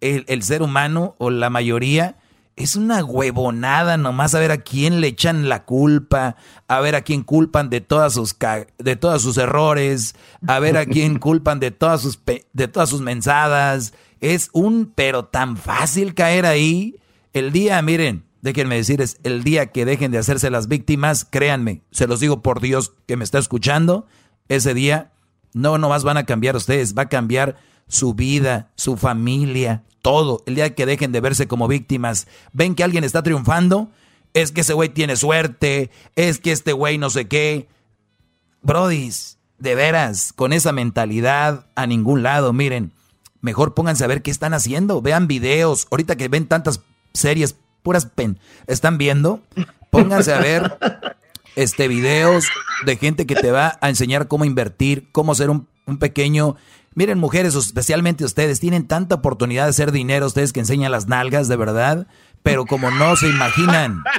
El, 0.00 0.42
ser 0.42 0.62
humano 0.62 1.14
o 1.18 1.30
la 1.30 1.48
mayoría 1.48 2.18
es 2.56 2.76
una 2.76 3.04
huevonada 3.04 3.96
nomás 3.96 4.34
a 4.34 4.38
ver 4.38 4.52
a 4.52 4.58
quién 4.58 5.00
le 5.00 5.08
echan 5.08 5.48
la 5.48 5.64
culpa, 5.64 6.36
a 6.68 6.80
ver 6.80 6.94
a 6.94 7.02
quién 7.02 7.22
culpan 7.22 7.68
de 7.68 7.80
todas 7.80 8.14
sus 8.14 8.36
de 8.78 8.96
todos 8.96 9.22
sus 9.22 9.38
errores, 9.38 10.14
a 10.46 10.60
ver 10.60 10.76
a 10.76 10.86
quién 10.86 11.18
culpan 11.18 11.58
de 11.58 11.72
todas 11.72 12.02
sus 12.02 12.20
de 12.52 12.68
todas 12.68 12.88
sus 12.88 13.00
mensadas. 13.00 13.92
Es 14.20 14.50
un 14.52 14.92
pero 14.94 15.24
tan 15.24 15.56
fácil 15.56 16.14
caer 16.14 16.46
ahí. 16.46 16.96
El 17.32 17.50
día, 17.50 17.82
miren, 17.82 18.24
déjenme 18.42 18.76
decirles, 18.76 19.18
el 19.24 19.42
día 19.42 19.72
que 19.72 19.84
dejen 19.84 20.12
de 20.12 20.18
hacerse 20.18 20.50
las 20.50 20.68
víctimas, 20.68 21.26
créanme, 21.28 21.82
se 21.90 22.06
los 22.06 22.20
digo 22.20 22.42
por 22.42 22.60
Dios 22.60 22.92
que 23.06 23.16
me 23.16 23.24
está 23.24 23.38
escuchando, 23.38 24.06
ese 24.48 24.74
día 24.74 25.12
no 25.52 25.78
nomás 25.78 26.04
van 26.04 26.16
a 26.16 26.24
cambiar 26.26 26.54
ustedes, 26.54 26.94
va 26.96 27.02
a 27.02 27.08
cambiar 27.08 27.56
su 27.88 28.14
vida, 28.14 28.70
su 28.76 28.96
familia, 28.96 29.82
todo. 30.02 30.42
El 30.46 30.56
día 30.56 30.74
que 30.74 30.86
dejen 30.86 31.12
de 31.12 31.20
verse 31.20 31.46
como 31.46 31.68
víctimas, 31.68 32.26
ven 32.52 32.74
que 32.74 32.84
alguien 32.84 33.04
está 33.04 33.22
triunfando, 33.22 33.90
es 34.32 34.52
que 34.52 34.62
ese 34.62 34.74
güey 34.74 34.88
tiene 34.88 35.16
suerte, 35.16 35.90
es 36.16 36.38
que 36.38 36.52
este 36.52 36.72
güey 36.72 36.98
no 36.98 37.10
sé 37.10 37.28
qué. 37.28 37.68
Brodis, 38.62 39.38
de 39.58 39.74
veras, 39.74 40.32
con 40.32 40.52
esa 40.52 40.72
mentalidad 40.72 41.66
a 41.74 41.86
ningún 41.86 42.22
lado, 42.22 42.52
miren, 42.52 42.92
mejor 43.40 43.74
pónganse 43.74 44.04
a 44.04 44.08
ver 44.08 44.22
qué 44.22 44.30
están 44.30 44.54
haciendo, 44.54 45.02
vean 45.02 45.26
videos, 45.26 45.86
ahorita 45.90 46.16
que 46.16 46.28
ven 46.28 46.46
tantas 46.46 46.80
series 47.12 47.56
puras 47.82 48.06
pen. 48.06 48.38
¿Están 48.66 48.98
viendo? 48.98 49.40
Pónganse 49.90 50.32
a 50.32 50.40
ver 50.40 50.78
este 51.54 51.86
videos 51.86 52.46
de 52.84 52.96
gente 52.96 53.26
que 53.26 53.36
te 53.36 53.52
va 53.52 53.78
a 53.80 53.88
enseñar 53.88 54.26
cómo 54.26 54.44
invertir, 54.44 55.08
cómo 55.12 55.34
ser 55.34 55.50
un, 55.50 55.68
pequeño. 55.98 56.56
Miren, 56.94 57.18
mujeres, 57.18 57.54
especialmente 57.54 58.24
ustedes, 58.24 58.60
tienen 58.60 58.86
tanta 58.86 59.16
oportunidad 59.16 59.64
de 59.64 59.70
hacer 59.70 59.92
dinero, 59.92 60.26
ustedes 60.26 60.52
que 60.52 60.60
enseñan 60.60 60.92
las 60.92 61.08
nalgas, 61.08 61.48
de 61.48 61.56
verdad, 61.56 62.06
pero 62.42 62.66
como 62.66 62.90
no 62.90 63.16
se 63.16 63.28
imaginan. 63.28 64.02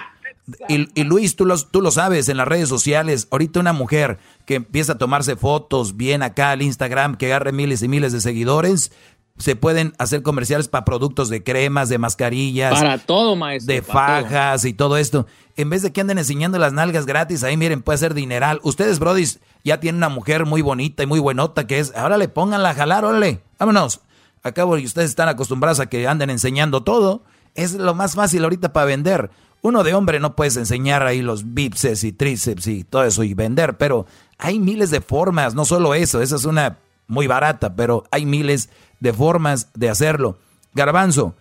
Y, 0.67 1.03
Luis, 1.03 1.35
tú, 1.35 1.47
tú 1.71 1.81
lo 1.81 1.89
sabes 1.89 2.29
en 2.29 2.37
las 2.37 2.47
redes 2.47 2.69
sociales. 2.69 3.27
Ahorita 3.31 3.59
una 3.59 3.73
mujer 3.73 4.19
que 4.45 4.53
empieza 4.55 4.93
a 4.93 4.97
tomarse 4.99 5.35
fotos 5.35 5.97
bien 5.97 6.21
acá 6.21 6.51
al 6.51 6.61
Instagram, 6.61 7.15
que 7.15 7.25
agarre 7.25 7.51
miles 7.51 7.81
y 7.81 7.87
miles 7.87 8.13
de 8.13 8.21
seguidores, 8.21 8.91
se 9.37 9.55
pueden 9.55 9.93
hacer 9.97 10.21
comerciales 10.21 10.67
para 10.67 10.85
productos 10.85 11.29
de 11.29 11.43
cremas, 11.43 11.89
de 11.89 11.97
mascarillas. 11.97 12.73
Para 12.73 12.97
todo, 12.99 13.35
maestro. 13.35 13.73
De 13.73 13.81
fajas 13.81 14.65
y 14.65 14.73
todo 14.73 14.97
esto. 14.97 15.25
En 15.57 15.69
vez 15.69 15.81
de 15.81 15.93
que 15.93 16.01
anden 16.01 16.17
enseñando 16.17 16.59
las 16.59 16.73
nalgas 16.73 17.05
gratis, 17.05 17.43
ahí 17.43 17.55
miren, 17.55 17.81
puede 17.81 17.97
ser 17.97 18.13
dineral. 18.13 18.59
Ustedes, 18.63 18.99
brodis, 18.99 19.39
ya 19.63 19.79
tienen 19.79 19.97
una 19.97 20.09
mujer 20.09 20.45
muy 20.45 20.61
bonita 20.61 21.03
y 21.03 21.05
muy 21.05 21.19
buenota 21.19 21.65
que 21.65 21.79
es. 21.79 21.95
Ahora 21.95 22.17
le 22.17 22.27
pónganla 22.27 22.71
a 22.71 22.75
jalar, 22.75 23.05
órale, 23.05 23.41
vámonos. 23.57 24.01
Acabo 24.43 24.77
y 24.77 24.85
ustedes 24.85 25.09
están 25.09 25.29
acostumbrados 25.29 25.79
a 25.79 25.87
que 25.87 26.07
anden 26.07 26.29
enseñando 26.29 26.83
todo. 26.83 27.23
Es 27.55 27.73
lo 27.73 27.95
más 27.95 28.15
fácil 28.15 28.43
ahorita 28.43 28.73
para 28.73 28.85
vender. 28.85 29.31
Uno 29.61 29.83
de 29.83 29.95
hombre 29.95 30.19
no 30.19 30.35
puedes 30.35 30.57
enseñar 30.57 31.03
ahí 31.03 31.21
los 31.21 31.55
bíceps 31.55 32.03
y 32.03 32.11
tríceps 32.11 32.67
y 32.67 32.83
todo 32.83 33.03
eso 33.05 33.23
y 33.23 33.33
vender, 33.33 33.77
pero 33.77 34.05
hay 34.37 34.59
miles 34.59 34.91
de 34.91 35.01
formas, 35.01 35.55
no 35.55 35.65
solo 35.65 35.95
eso, 35.95 36.21
esa 36.21 36.35
es 36.35 36.45
una 36.45 36.77
muy 37.07 37.25
barata, 37.25 37.75
pero 37.75 38.03
hay 38.11 38.27
miles 38.27 38.69
de 38.99 39.11
formas 39.11 39.69
de 39.73 39.89
hacerlo. 39.89 40.37
Garbanzo, 40.75 41.33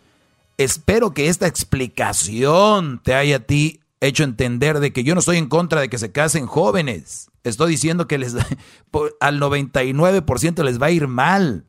espero 0.56 1.12
que 1.12 1.28
esta 1.28 1.46
explicación 1.46 3.00
te 3.04 3.14
haya 3.14 3.36
a 3.36 3.40
ti 3.40 3.80
hecho 4.06 4.24
entender 4.24 4.80
de 4.80 4.92
que 4.92 5.04
yo 5.04 5.14
no 5.14 5.20
estoy 5.20 5.38
en 5.38 5.48
contra 5.48 5.80
de 5.80 5.88
que 5.88 5.98
se 5.98 6.12
casen 6.12 6.46
jóvenes. 6.46 7.30
Estoy 7.42 7.70
diciendo 7.70 8.06
que 8.06 8.18
les 8.18 8.34
al 9.20 9.40
99% 9.40 10.62
les 10.62 10.80
va 10.80 10.86
a 10.86 10.90
ir 10.90 11.08
mal. 11.08 11.66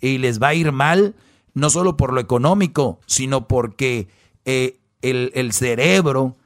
Y 0.00 0.18
les 0.18 0.40
va 0.40 0.48
a 0.48 0.54
ir 0.54 0.72
mal 0.72 1.14
no 1.52 1.68
solo 1.68 1.96
por 1.96 2.12
lo 2.12 2.20
económico, 2.20 3.00
sino 3.06 3.48
porque 3.48 4.08
eh, 4.44 4.80
el, 5.02 5.52
cerebro, 5.52 6.36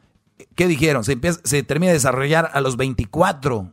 ¿qué 0.56 0.66
dijeron? 0.66 1.04
Se, 1.04 1.12
empieza, 1.12 1.40
se 1.44 1.62
termina 1.62 1.90
de 1.90 1.98
desarrollar 1.98 2.50
a 2.52 2.60
los 2.60 2.76
24. 2.76 3.72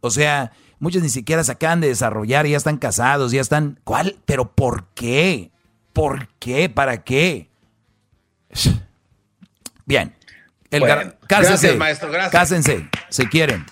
O 0.00 0.10
sea, 0.10 0.52
Muchos 0.82 1.00
ni 1.00 1.10
siquiera 1.10 1.44
se 1.44 1.52
acaban 1.52 1.80
de 1.80 1.86
desarrollar, 1.86 2.44
ya 2.44 2.56
están 2.56 2.76
casados, 2.76 3.30
ya 3.30 3.40
están... 3.40 3.78
¿Cuál? 3.84 4.16
¿Pero 4.24 4.50
por 4.50 4.88
qué? 4.94 5.52
¿Por 5.92 6.26
qué? 6.40 6.68
¿Para 6.68 7.04
qué? 7.04 7.52
Bien. 9.86 10.16
El 10.72 11.14
cásense, 11.28 11.76
maestro, 11.76 12.10
gracias. 12.10 12.32
Cásense, 12.32 12.88
si 13.10 13.26
quieren. 13.26 13.64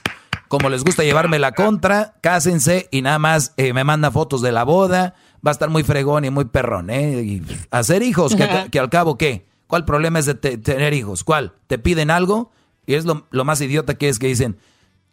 Como 0.49 0.69
les 0.69 0.85
gusta 0.85 1.03
llevarme 1.03 1.39
la 1.39 1.53
contra, 1.53 2.15
cásense 2.21 2.89
y 2.91 3.03
nada 3.03 3.19
más 3.19 3.55
eh, 3.57 3.73
me 3.73 3.85
manda 3.85 4.11
fotos 4.11 4.43
de 4.43 4.53
la 4.53 4.65
boda. 4.65 5.15
Va 5.45 5.51
a 5.51 5.53
estar 5.53 5.71
muy 5.71 5.83
fregón 5.83 6.25
y 6.25 6.31
muy 6.31 6.45
perrón, 6.45 6.91
¿eh? 6.91 7.23
Y 7.23 7.43
hacer 7.71 8.03
hijos, 8.03 8.37
que, 8.37 8.79
al 8.79 8.91
cabo, 8.91 9.17
¿qué? 9.17 9.47
¿Cuál 9.67 9.87
problema 9.87 10.19
es 10.19 10.27
de 10.27 10.35
tener 10.35 10.93
hijos? 10.93 11.25
¿Cuál? 11.25 11.55
¿Te 11.67 11.79
piden 11.79 12.11
algo? 12.11 12.53
Y 12.85 12.95
es 12.95 13.07
lo, 13.07 13.27
lo 13.31 13.45
más 13.45 13.61
idiota 13.61 13.95
que 13.95 14.09
es 14.09 14.19
que 14.19 14.27
dicen, 14.27 14.59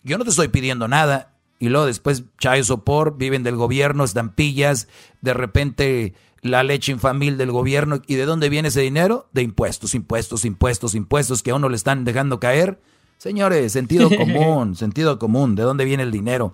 yo 0.03 0.17
no 0.17 0.25
te 0.25 0.31
estoy 0.31 0.49
pidiendo 0.49 0.87
nada, 0.87 1.37
y 1.59 1.69
luego 1.69 1.85
después 1.85 2.23
Chayo 2.37 2.63
Sopor, 2.63 3.17
viven 3.17 3.43
del 3.43 3.55
gobierno, 3.55 4.03
estampillas, 4.03 4.87
de 5.21 5.33
repente 5.33 6.13
la 6.41 6.63
leche 6.63 6.91
infamil 6.91 7.37
del 7.37 7.51
gobierno. 7.51 8.01
¿Y 8.07 8.15
de 8.15 8.25
dónde 8.25 8.49
viene 8.49 8.69
ese 8.69 8.81
dinero? 8.81 9.27
De 9.33 9.41
impuestos, 9.41 9.95
impuestos, 9.95 10.45
impuestos, 10.45 10.95
impuestos 10.95 11.43
que 11.43 11.51
a 11.51 11.55
uno 11.55 11.69
le 11.69 11.75
están 11.75 12.05
dejando 12.05 12.39
caer. 12.39 12.79
Señores, 13.17 13.71
sentido 13.71 14.09
común, 14.17 14.75
sentido 14.75 15.19
común, 15.19 15.55
¿de 15.55 15.63
dónde 15.63 15.85
viene 15.85 16.03
el 16.03 16.11
dinero? 16.11 16.53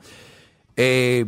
Eh, 0.77 1.25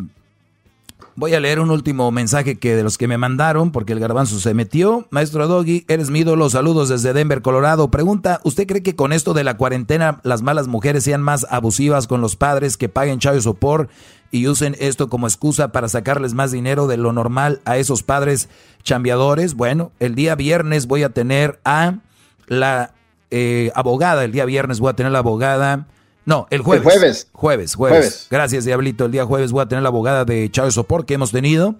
Voy 1.18 1.34
a 1.34 1.40
leer 1.40 1.61
un 1.61 1.72
último 1.72 2.11
mensaje 2.11 2.57
que 2.57 2.76
de 2.76 2.84
los 2.84 2.98
que 2.98 3.07
me 3.07 3.18
mandaron, 3.18 3.72
porque 3.72 3.94
el 3.94 4.02
garbanzo 4.02 4.38
se 4.38 4.53
metió. 4.53 5.07
Maestro 5.11 5.48
Doggy, 5.48 5.86
eres 5.88 6.10
mi 6.10 6.19
ídolo. 6.19 6.49
Saludos 6.49 6.90
desde 6.90 7.14
Denver, 7.14 7.41
Colorado. 7.41 7.90
Pregunta, 7.90 8.41
¿usted 8.44 8.68
cree 8.68 8.84
que 8.84 8.98
con 8.98 9.14
esto 9.14 9.34
de 9.34 9.45
la 9.45 9.56
cuarentena 9.56 10.19
las 10.23 10.41
malas 10.41 10.68
mujeres 10.68 11.06
sean 11.06 11.22
más 11.22 11.48
abusivas 11.49 12.07
con 12.07 12.19
los 12.19 12.36
padres 12.36 12.76
que 12.76 12.90
paguen 12.90 13.19
chavo 13.19 13.40
sopor 13.40 13.88
y 14.37 14.47
usen 14.47 14.75
esto 14.79 15.09
como 15.09 15.27
excusa 15.27 15.71
para 15.71 15.87
sacarles 15.89 16.33
más 16.33 16.51
dinero 16.51 16.87
de 16.87 16.97
lo 16.97 17.13
normal 17.13 17.61
a 17.65 17.77
esos 17.77 18.03
padres 18.03 18.49
chambeadores? 18.83 19.55
Bueno, 19.55 19.91
el 19.99 20.15
día 20.15 20.35
viernes 20.35 20.87
voy 20.87 21.03
a 21.03 21.09
tener 21.09 21.59
a 21.63 21.99
la 22.47 22.93
eh, 23.31 23.71
abogada. 23.75 24.23
El 24.23 24.31
día 24.31 24.45
viernes 24.45 24.79
voy 24.79 24.91
a 24.91 24.95
tener 24.95 25.11
la 25.11 25.19
abogada 25.19 25.87
no, 26.25 26.47
el 26.49 26.61
jueves. 26.61 26.83
jueves. 26.83 27.27
jueves. 27.33 27.75
Jueves, 27.75 28.27
Gracias, 28.29 28.65
Diablito. 28.65 29.05
El 29.05 29.11
día 29.11 29.25
jueves 29.25 29.51
voy 29.51 29.61
a 29.61 29.67
tener 29.67 29.83
la 29.83 29.89
abogada 29.89 30.25
de 30.25 30.49
Chávez 30.49 30.73
Sopor 30.73 31.05
que 31.05 31.13
hemos 31.13 31.31
tenido. 31.31 31.75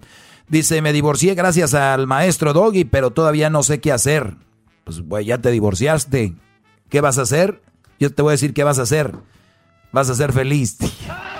Dice, 0.48 0.80
me 0.82 0.92
divorcié 0.92 1.34
gracias 1.34 1.74
al 1.74 2.06
maestro 2.06 2.52
Doggy, 2.52 2.84
pero 2.84 3.10
todavía 3.10 3.50
no 3.50 3.64
sé 3.64 3.80
qué 3.80 3.90
hacer. 3.90 4.36
Pues, 4.84 5.00
güey, 5.00 5.26
ya 5.26 5.38
te 5.38 5.50
divorciaste. 5.50 6.34
¿Qué 6.88 7.00
vas 7.00 7.18
a 7.18 7.22
hacer? 7.22 7.60
Yo 7.98 8.14
te 8.14 8.22
voy 8.22 8.30
a 8.30 8.32
decir 8.32 8.54
qué 8.54 8.62
vas 8.62 8.78
a 8.78 8.82
hacer. 8.82 9.12
Vas 9.90 10.08
a 10.08 10.14
ser 10.14 10.32
feliz. 10.32 10.78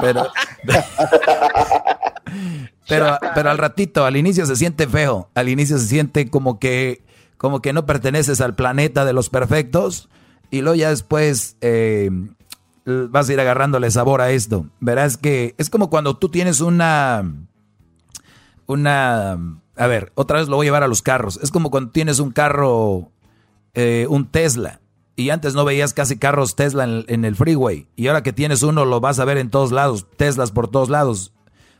pero, 0.00 0.28
pero, 2.88 3.18
pero 3.34 3.50
al 3.50 3.58
ratito, 3.58 4.04
al 4.04 4.16
inicio 4.16 4.46
se 4.46 4.56
siente 4.56 4.86
feo. 4.86 5.30
Al 5.34 5.48
inicio 5.48 5.78
se 5.78 5.86
siente 5.86 6.30
como 6.30 6.58
que 6.58 7.02
como 7.40 7.62
que 7.62 7.72
no 7.72 7.86
perteneces 7.86 8.42
al 8.42 8.54
planeta 8.54 9.06
de 9.06 9.14
los 9.14 9.30
perfectos 9.30 10.10
y 10.50 10.60
luego 10.60 10.74
ya 10.74 10.90
después 10.90 11.56
eh, 11.62 12.10
vas 12.84 13.28
a 13.28 13.32
ir 13.32 13.40
agarrándole 13.40 13.90
sabor 13.90 14.20
a 14.20 14.30
esto. 14.30 14.66
Verás 14.78 15.16
que 15.16 15.54
es 15.56 15.70
como 15.70 15.88
cuando 15.88 16.18
tú 16.18 16.28
tienes 16.28 16.60
una, 16.60 17.24
una, 18.66 19.38
a 19.74 19.86
ver, 19.86 20.12
otra 20.16 20.38
vez 20.38 20.48
lo 20.48 20.56
voy 20.56 20.66
a 20.66 20.68
llevar 20.68 20.82
a 20.82 20.88
los 20.88 21.00
carros. 21.00 21.40
Es 21.42 21.50
como 21.50 21.70
cuando 21.70 21.92
tienes 21.92 22.18
un 22.18 22.30
carro, 22.30 23.10
eh, 23.72 24.06
un 24.10 24.26
Tesla. 24.26 24.79
Y 25.20 25.30
antes 25.30 25.54
no 25.54 25.64
veías 25.64 25.92
casi 25.92 26.16
carros 26.16 26.56
Tesla 26.56 26.84
en, 26.84 27.24
el 27.24 27.36
freeway. 27.36 27.86
Y 27.96 28.06
ahora 28.06 28.22
que 28.22 28.32
tienes 28.32 28.62
uno 28.62 28.84
lo 28.84 29.00
vas 29.00 29.18
a 29.18 29.24
ver 29.24 29.38
en 29.38 29.50
todos 29.50 29.72
lados. 29.72 30.06
Teslas 30.16 30.50
por 30.50 30.68
todos 30.68 30.88
lados 30.88 31.32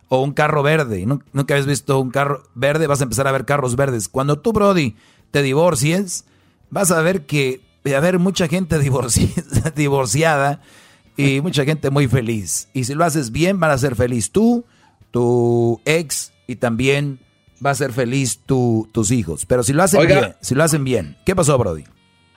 o 0.08 0.22
un 0.22 0.32
carro 0.32 0.62
verde. 0.62 1.06
Nunca 1.06 1.54
habías 1.54 1.66
visto 1.66 1.98
un 1.98 2.10
carro 2.10 2.42
verde, 2.54 2.86
vas 2.86 3.00
a 3.00 3.04
empezar 3.04 3.26
a 3.26 3.32
ver 3.32 3.46
carros 3.46 3.76
verdes. 3.76 4.08
Cuando 4.08 4.38
tú, 4.40 4.52
Brody, 4.52 4.96
te 5.30 5.40
divorcies, 5.40 6.26
vas 6.68 6.90
a 6.90 7.00
ver 7.00 7.26
que 7.26 7.60
va 7.86 7.94
a 7.94 7.98
haber 7.98 8.18
mucha 8.18 8.48
gente 8.48 8.78
divorciada 9.74 10.60
y 11.16 11.40
mucha 11.40 11.64
gente 11.64 11.90
muy 11.90 12.08
feliz. 12.08 12.68
Y 12.74 12.84
si 12.84 12.94
lo 12.94 13.04
haces 13.04 13.30
bien, 13.30 13.60
van 13.60 13.70
a 13.70 13.78
ser 13.78 13.94
feliz 13.94 14.32
tú, 14.32 14.64
tu 15.12 15.80
ex 15.84 16.32
y 16.46 16.56
también 16.56 17.20
va 17.64 17.70
a 17.70 17.74
ser 17.74 17.92
feliz 17.92 18.40
tu, 18.44 18.88
tus 18.92 19.12
hijos. 19.12 19.46
Pero 19.46 19.62
si 19.62 19.72
lo 19.72 19.82
hacen 19.82 20.06
bien, 20.06 20.34
si 20.40 20.54
lo 20.54 20.64
hacen 20.64 20.82
bien. 20.82 21.16
¿Qué 21.24 21.36
pasó, 21.36 21.56
Brody? 21.56 21.84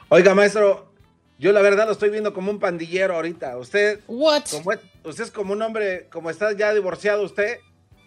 Oiga, 0.09 0.35
maestro, 0.35 0.92
yo 1.39 1.51
la 1.51 1.61
verdad 1.61 1.85
lo 1.85 1.91
estoy 1.91 2.09
viendo 2.09 2.33
como 2.33 2.51
un 2.51 2.59
pandillero 2.59 3.15
ahorita. 3.15 3.57
Usted, 3.57 3.99
What? 4.07 4.43
usted 5.03 5.23
es 5.23 5.31
como 5.31 5.53
un 5.53 5.61
hombre, 5.61 6.07
como 6.11 6.29
está 6.29 6.51
ya 6.53 6.73
divorciado 6.73 7.23
usted, 7.23 7.57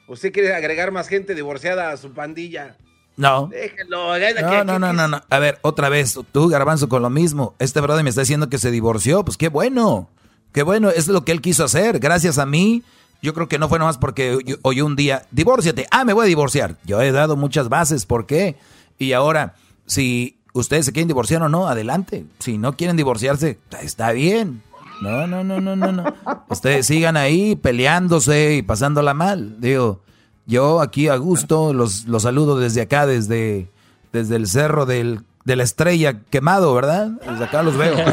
usted 0.08 0.32
quiere 0.32 0.54
agregar 0.54 0.90
más 0.92 1.08
gente 1.08 1.34
divorciada 1.34 1.90
a 1.90 1.96
su 1.96 2.12
pandilla. 2.12 2.76
No. 3.16 3.48
Déjelo. 3.48 4.18
No, 4.18 4.64
no, 4.64 4.78
no, 4.78 4.92
no, 4.92 5.08
no. 5.08 5.22
A 5.30 5.38
ver, 5.38 5.58
otra 5.62 5.88
vez, 5.88 6.18
tú, 6.32 6.48
Garbanzo, 6.48 6.88
con 6.88 7.02
lo 7.02 7.10
mismo. 7.10 7.54
Este 7.58 7.80
brother 7.80 8.04
me 8.04 8.10
está 8.10 8.22
diciendo 8.22 8.48
que 8.50 8.58
se 8.58 8.70
divorció. 8.70 9.24
Pues 9.24 9.36
qué 9.36 9.48
bueno. 9.48 10.10
Qué 10.52 10.62
bueno, 10.62 10.90
es 10.90 11.08
lo 11.08 11.24
que 11.24 11.32
él 11.32 11.40
quiso 11.40 11.64
hacer. 11.64 11.98
Gracias 11.98 12.38
a 12.38 12.46
mí, 12.46 12.82
yo 13.22 13.34
creo 13.34 13.48
que 13.48 13.58
no 13.58 13.68
fue 13.68 13.78
nomás 13.78 13.98
porque 13.98 14.38
oyó 14.62 14.86
un 14.86 14.96
día, 14.96 15.26
divórciate. 15.30 15.86
Ah, 15.90 16.04
me 16.04 16.12
voy 16.14 16.24
a 16.24 16.28
divorciar. 16.28 16.76
Yo 16.84 17.00
he 17.02 17.12
dado 17.12 17.36
muchas 17.36 17.68
bases, 17.68 18.06
¿por 18.06 18.26
qué? 18.26 18.56
Y 18.98 19.12
ahora, 19.12 19.54
si 19.86 20.35
ustedes 20.58 20.86
se 20.86 20.92
quieren 20.92 21.08
divorciar 21.08 21.42
o 21.42 21.48
no, 21.48 21.68
adelante. 21.68 22.24
Si 22.38 22.58
no 22.58 22.76
quieren 22.76 22.96
divorciarse, 22.96 23.58
está 23.82 24.12
bien. 24.12 24.62
No, 25.00 25.26
no, 25.26 25.44
no, 25.44 25.60
no, 25.60 25.76
no, 25.76 25.92
no. 25.92 26.14
Ustedes 26.48 26.86
sigan 26.86 27.16
ahí 27.16 27.56
peleándose 27.56 28.54
y 28.54 28.62
pasándola 28.62 29.14
mal. 29.14 29.60
Digo, 29.60 30.00
yo 30.46 30.80
aquí 30.80 31.08
a 31.08 31.16
gusto 31.16 31.72
los, 31.72 32.06
los 32.06 32.22
saludo 32.22 32.58
desde 32.58 32.82
acá, 32.82 33.06
desde, 33.06 33.68
desde 34.12 34.36
el 34.36 34.46
cerro 34.46 34.86
del, 34.86 35.20
de 35.44 35.56
la 35.56 35.62
estrella 35.62 36.20
quemado, 36.30 36.74
¿verdad? 36.74 37.08
Desde 37.28 37.44
acá 37.44 37.62
los 37.62 37.76
veo. 37.76 37.96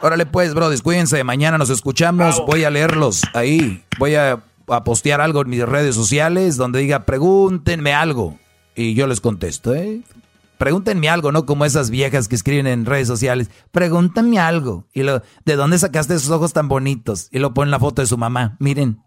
Órale 0.00 0.26
pues, 0.26 0.54
bro, 0.54 0.70
cuídense. 0.82 1.24
Mañana 1.24 1.58
nos 1.58 1.70
escuchamos. 1.70 2.42
Voy 2.46 2.64
a 2.64 2.70
leerlos 2.70 3.22
ahí. 3.34 3.82
Voy 3.98 4.14
a, 4.14 4.42
postear 4.84 5.22
algo 5.22 5.40
en 5.40 5.48
mis 5.48 5.62
redes 5.62 5.94
sociales 5.94 6.58
donde 6.58 6.80
diga 6.80 7.04
pregúntenme 7.04 7.94
algo. 7.94 8.38
Y 8.76 8.94
yo 8.94 9.06
les 9.06 9.20
contesto, 9.20 9.74
¿eh? 9.74 10.02
Pregúntenme 10.58 11.08
algo, 11.08 11.32
¿no? 11.32 11.46
Como 11.46 11.64
esas 11.64 11.90
viejas 11.90 12.28
que 12.28 12.34
escriben 12.34 12.66
en 12.66 12.84
redes 12.84 13.08
sociales. 13.08 13.50
Pregúntenme 13.70 14.38
algo. 14.38 14.86
Y 14.92 15.04
lo, 15.04 15.22
¿de 15.44 15.56
dónde 15.56 15.78
sacaste 15.78 16.14
esos 16.14 16.30
ojos 16.30 16.52
tan 16.52 16.68
bonitos? 16.68 17.28
Y 17.30 17.38
lo 17.38 17.54
ponen 17.54 17.70
la 17.70 17.78
foto 17.78 18.02
de 18.02 18.06
su 18.06 18.18
mamá. 18.18 18.56
Miren. 18.58 19.02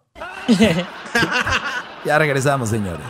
ya 2.06 2.18
regresamos, 2.18 2.70
señores. 2.70 3.06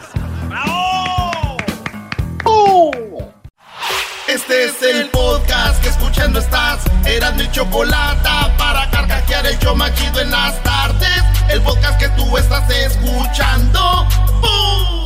Este 4.27 4.63
es 4.63 4.81
el 4.81 5.09
podcast 5.09 5.83
que 5.83 5.89
escuchando 5.89 6.39
estás. 6.39 6.79
Eran 7.05 7.35
mi 7.35 7.51
chocolate 7.51 8.29
para 8.57 8.89
carcajear 8.89 9.45
el 9.45 9.59
yo 9.59 9.75
machido 9.75 10.21
en 10.21 10.31
las 10.31 10.61
tardes. 10.63 11.23
El 11.49 11.61
podcast 11.61 11.99
que 11.99 12.07
tú 12.09 12.37
estás 12.37 12.69
escuchando. 12.69 14.07
¡Bum! 14.39 15.00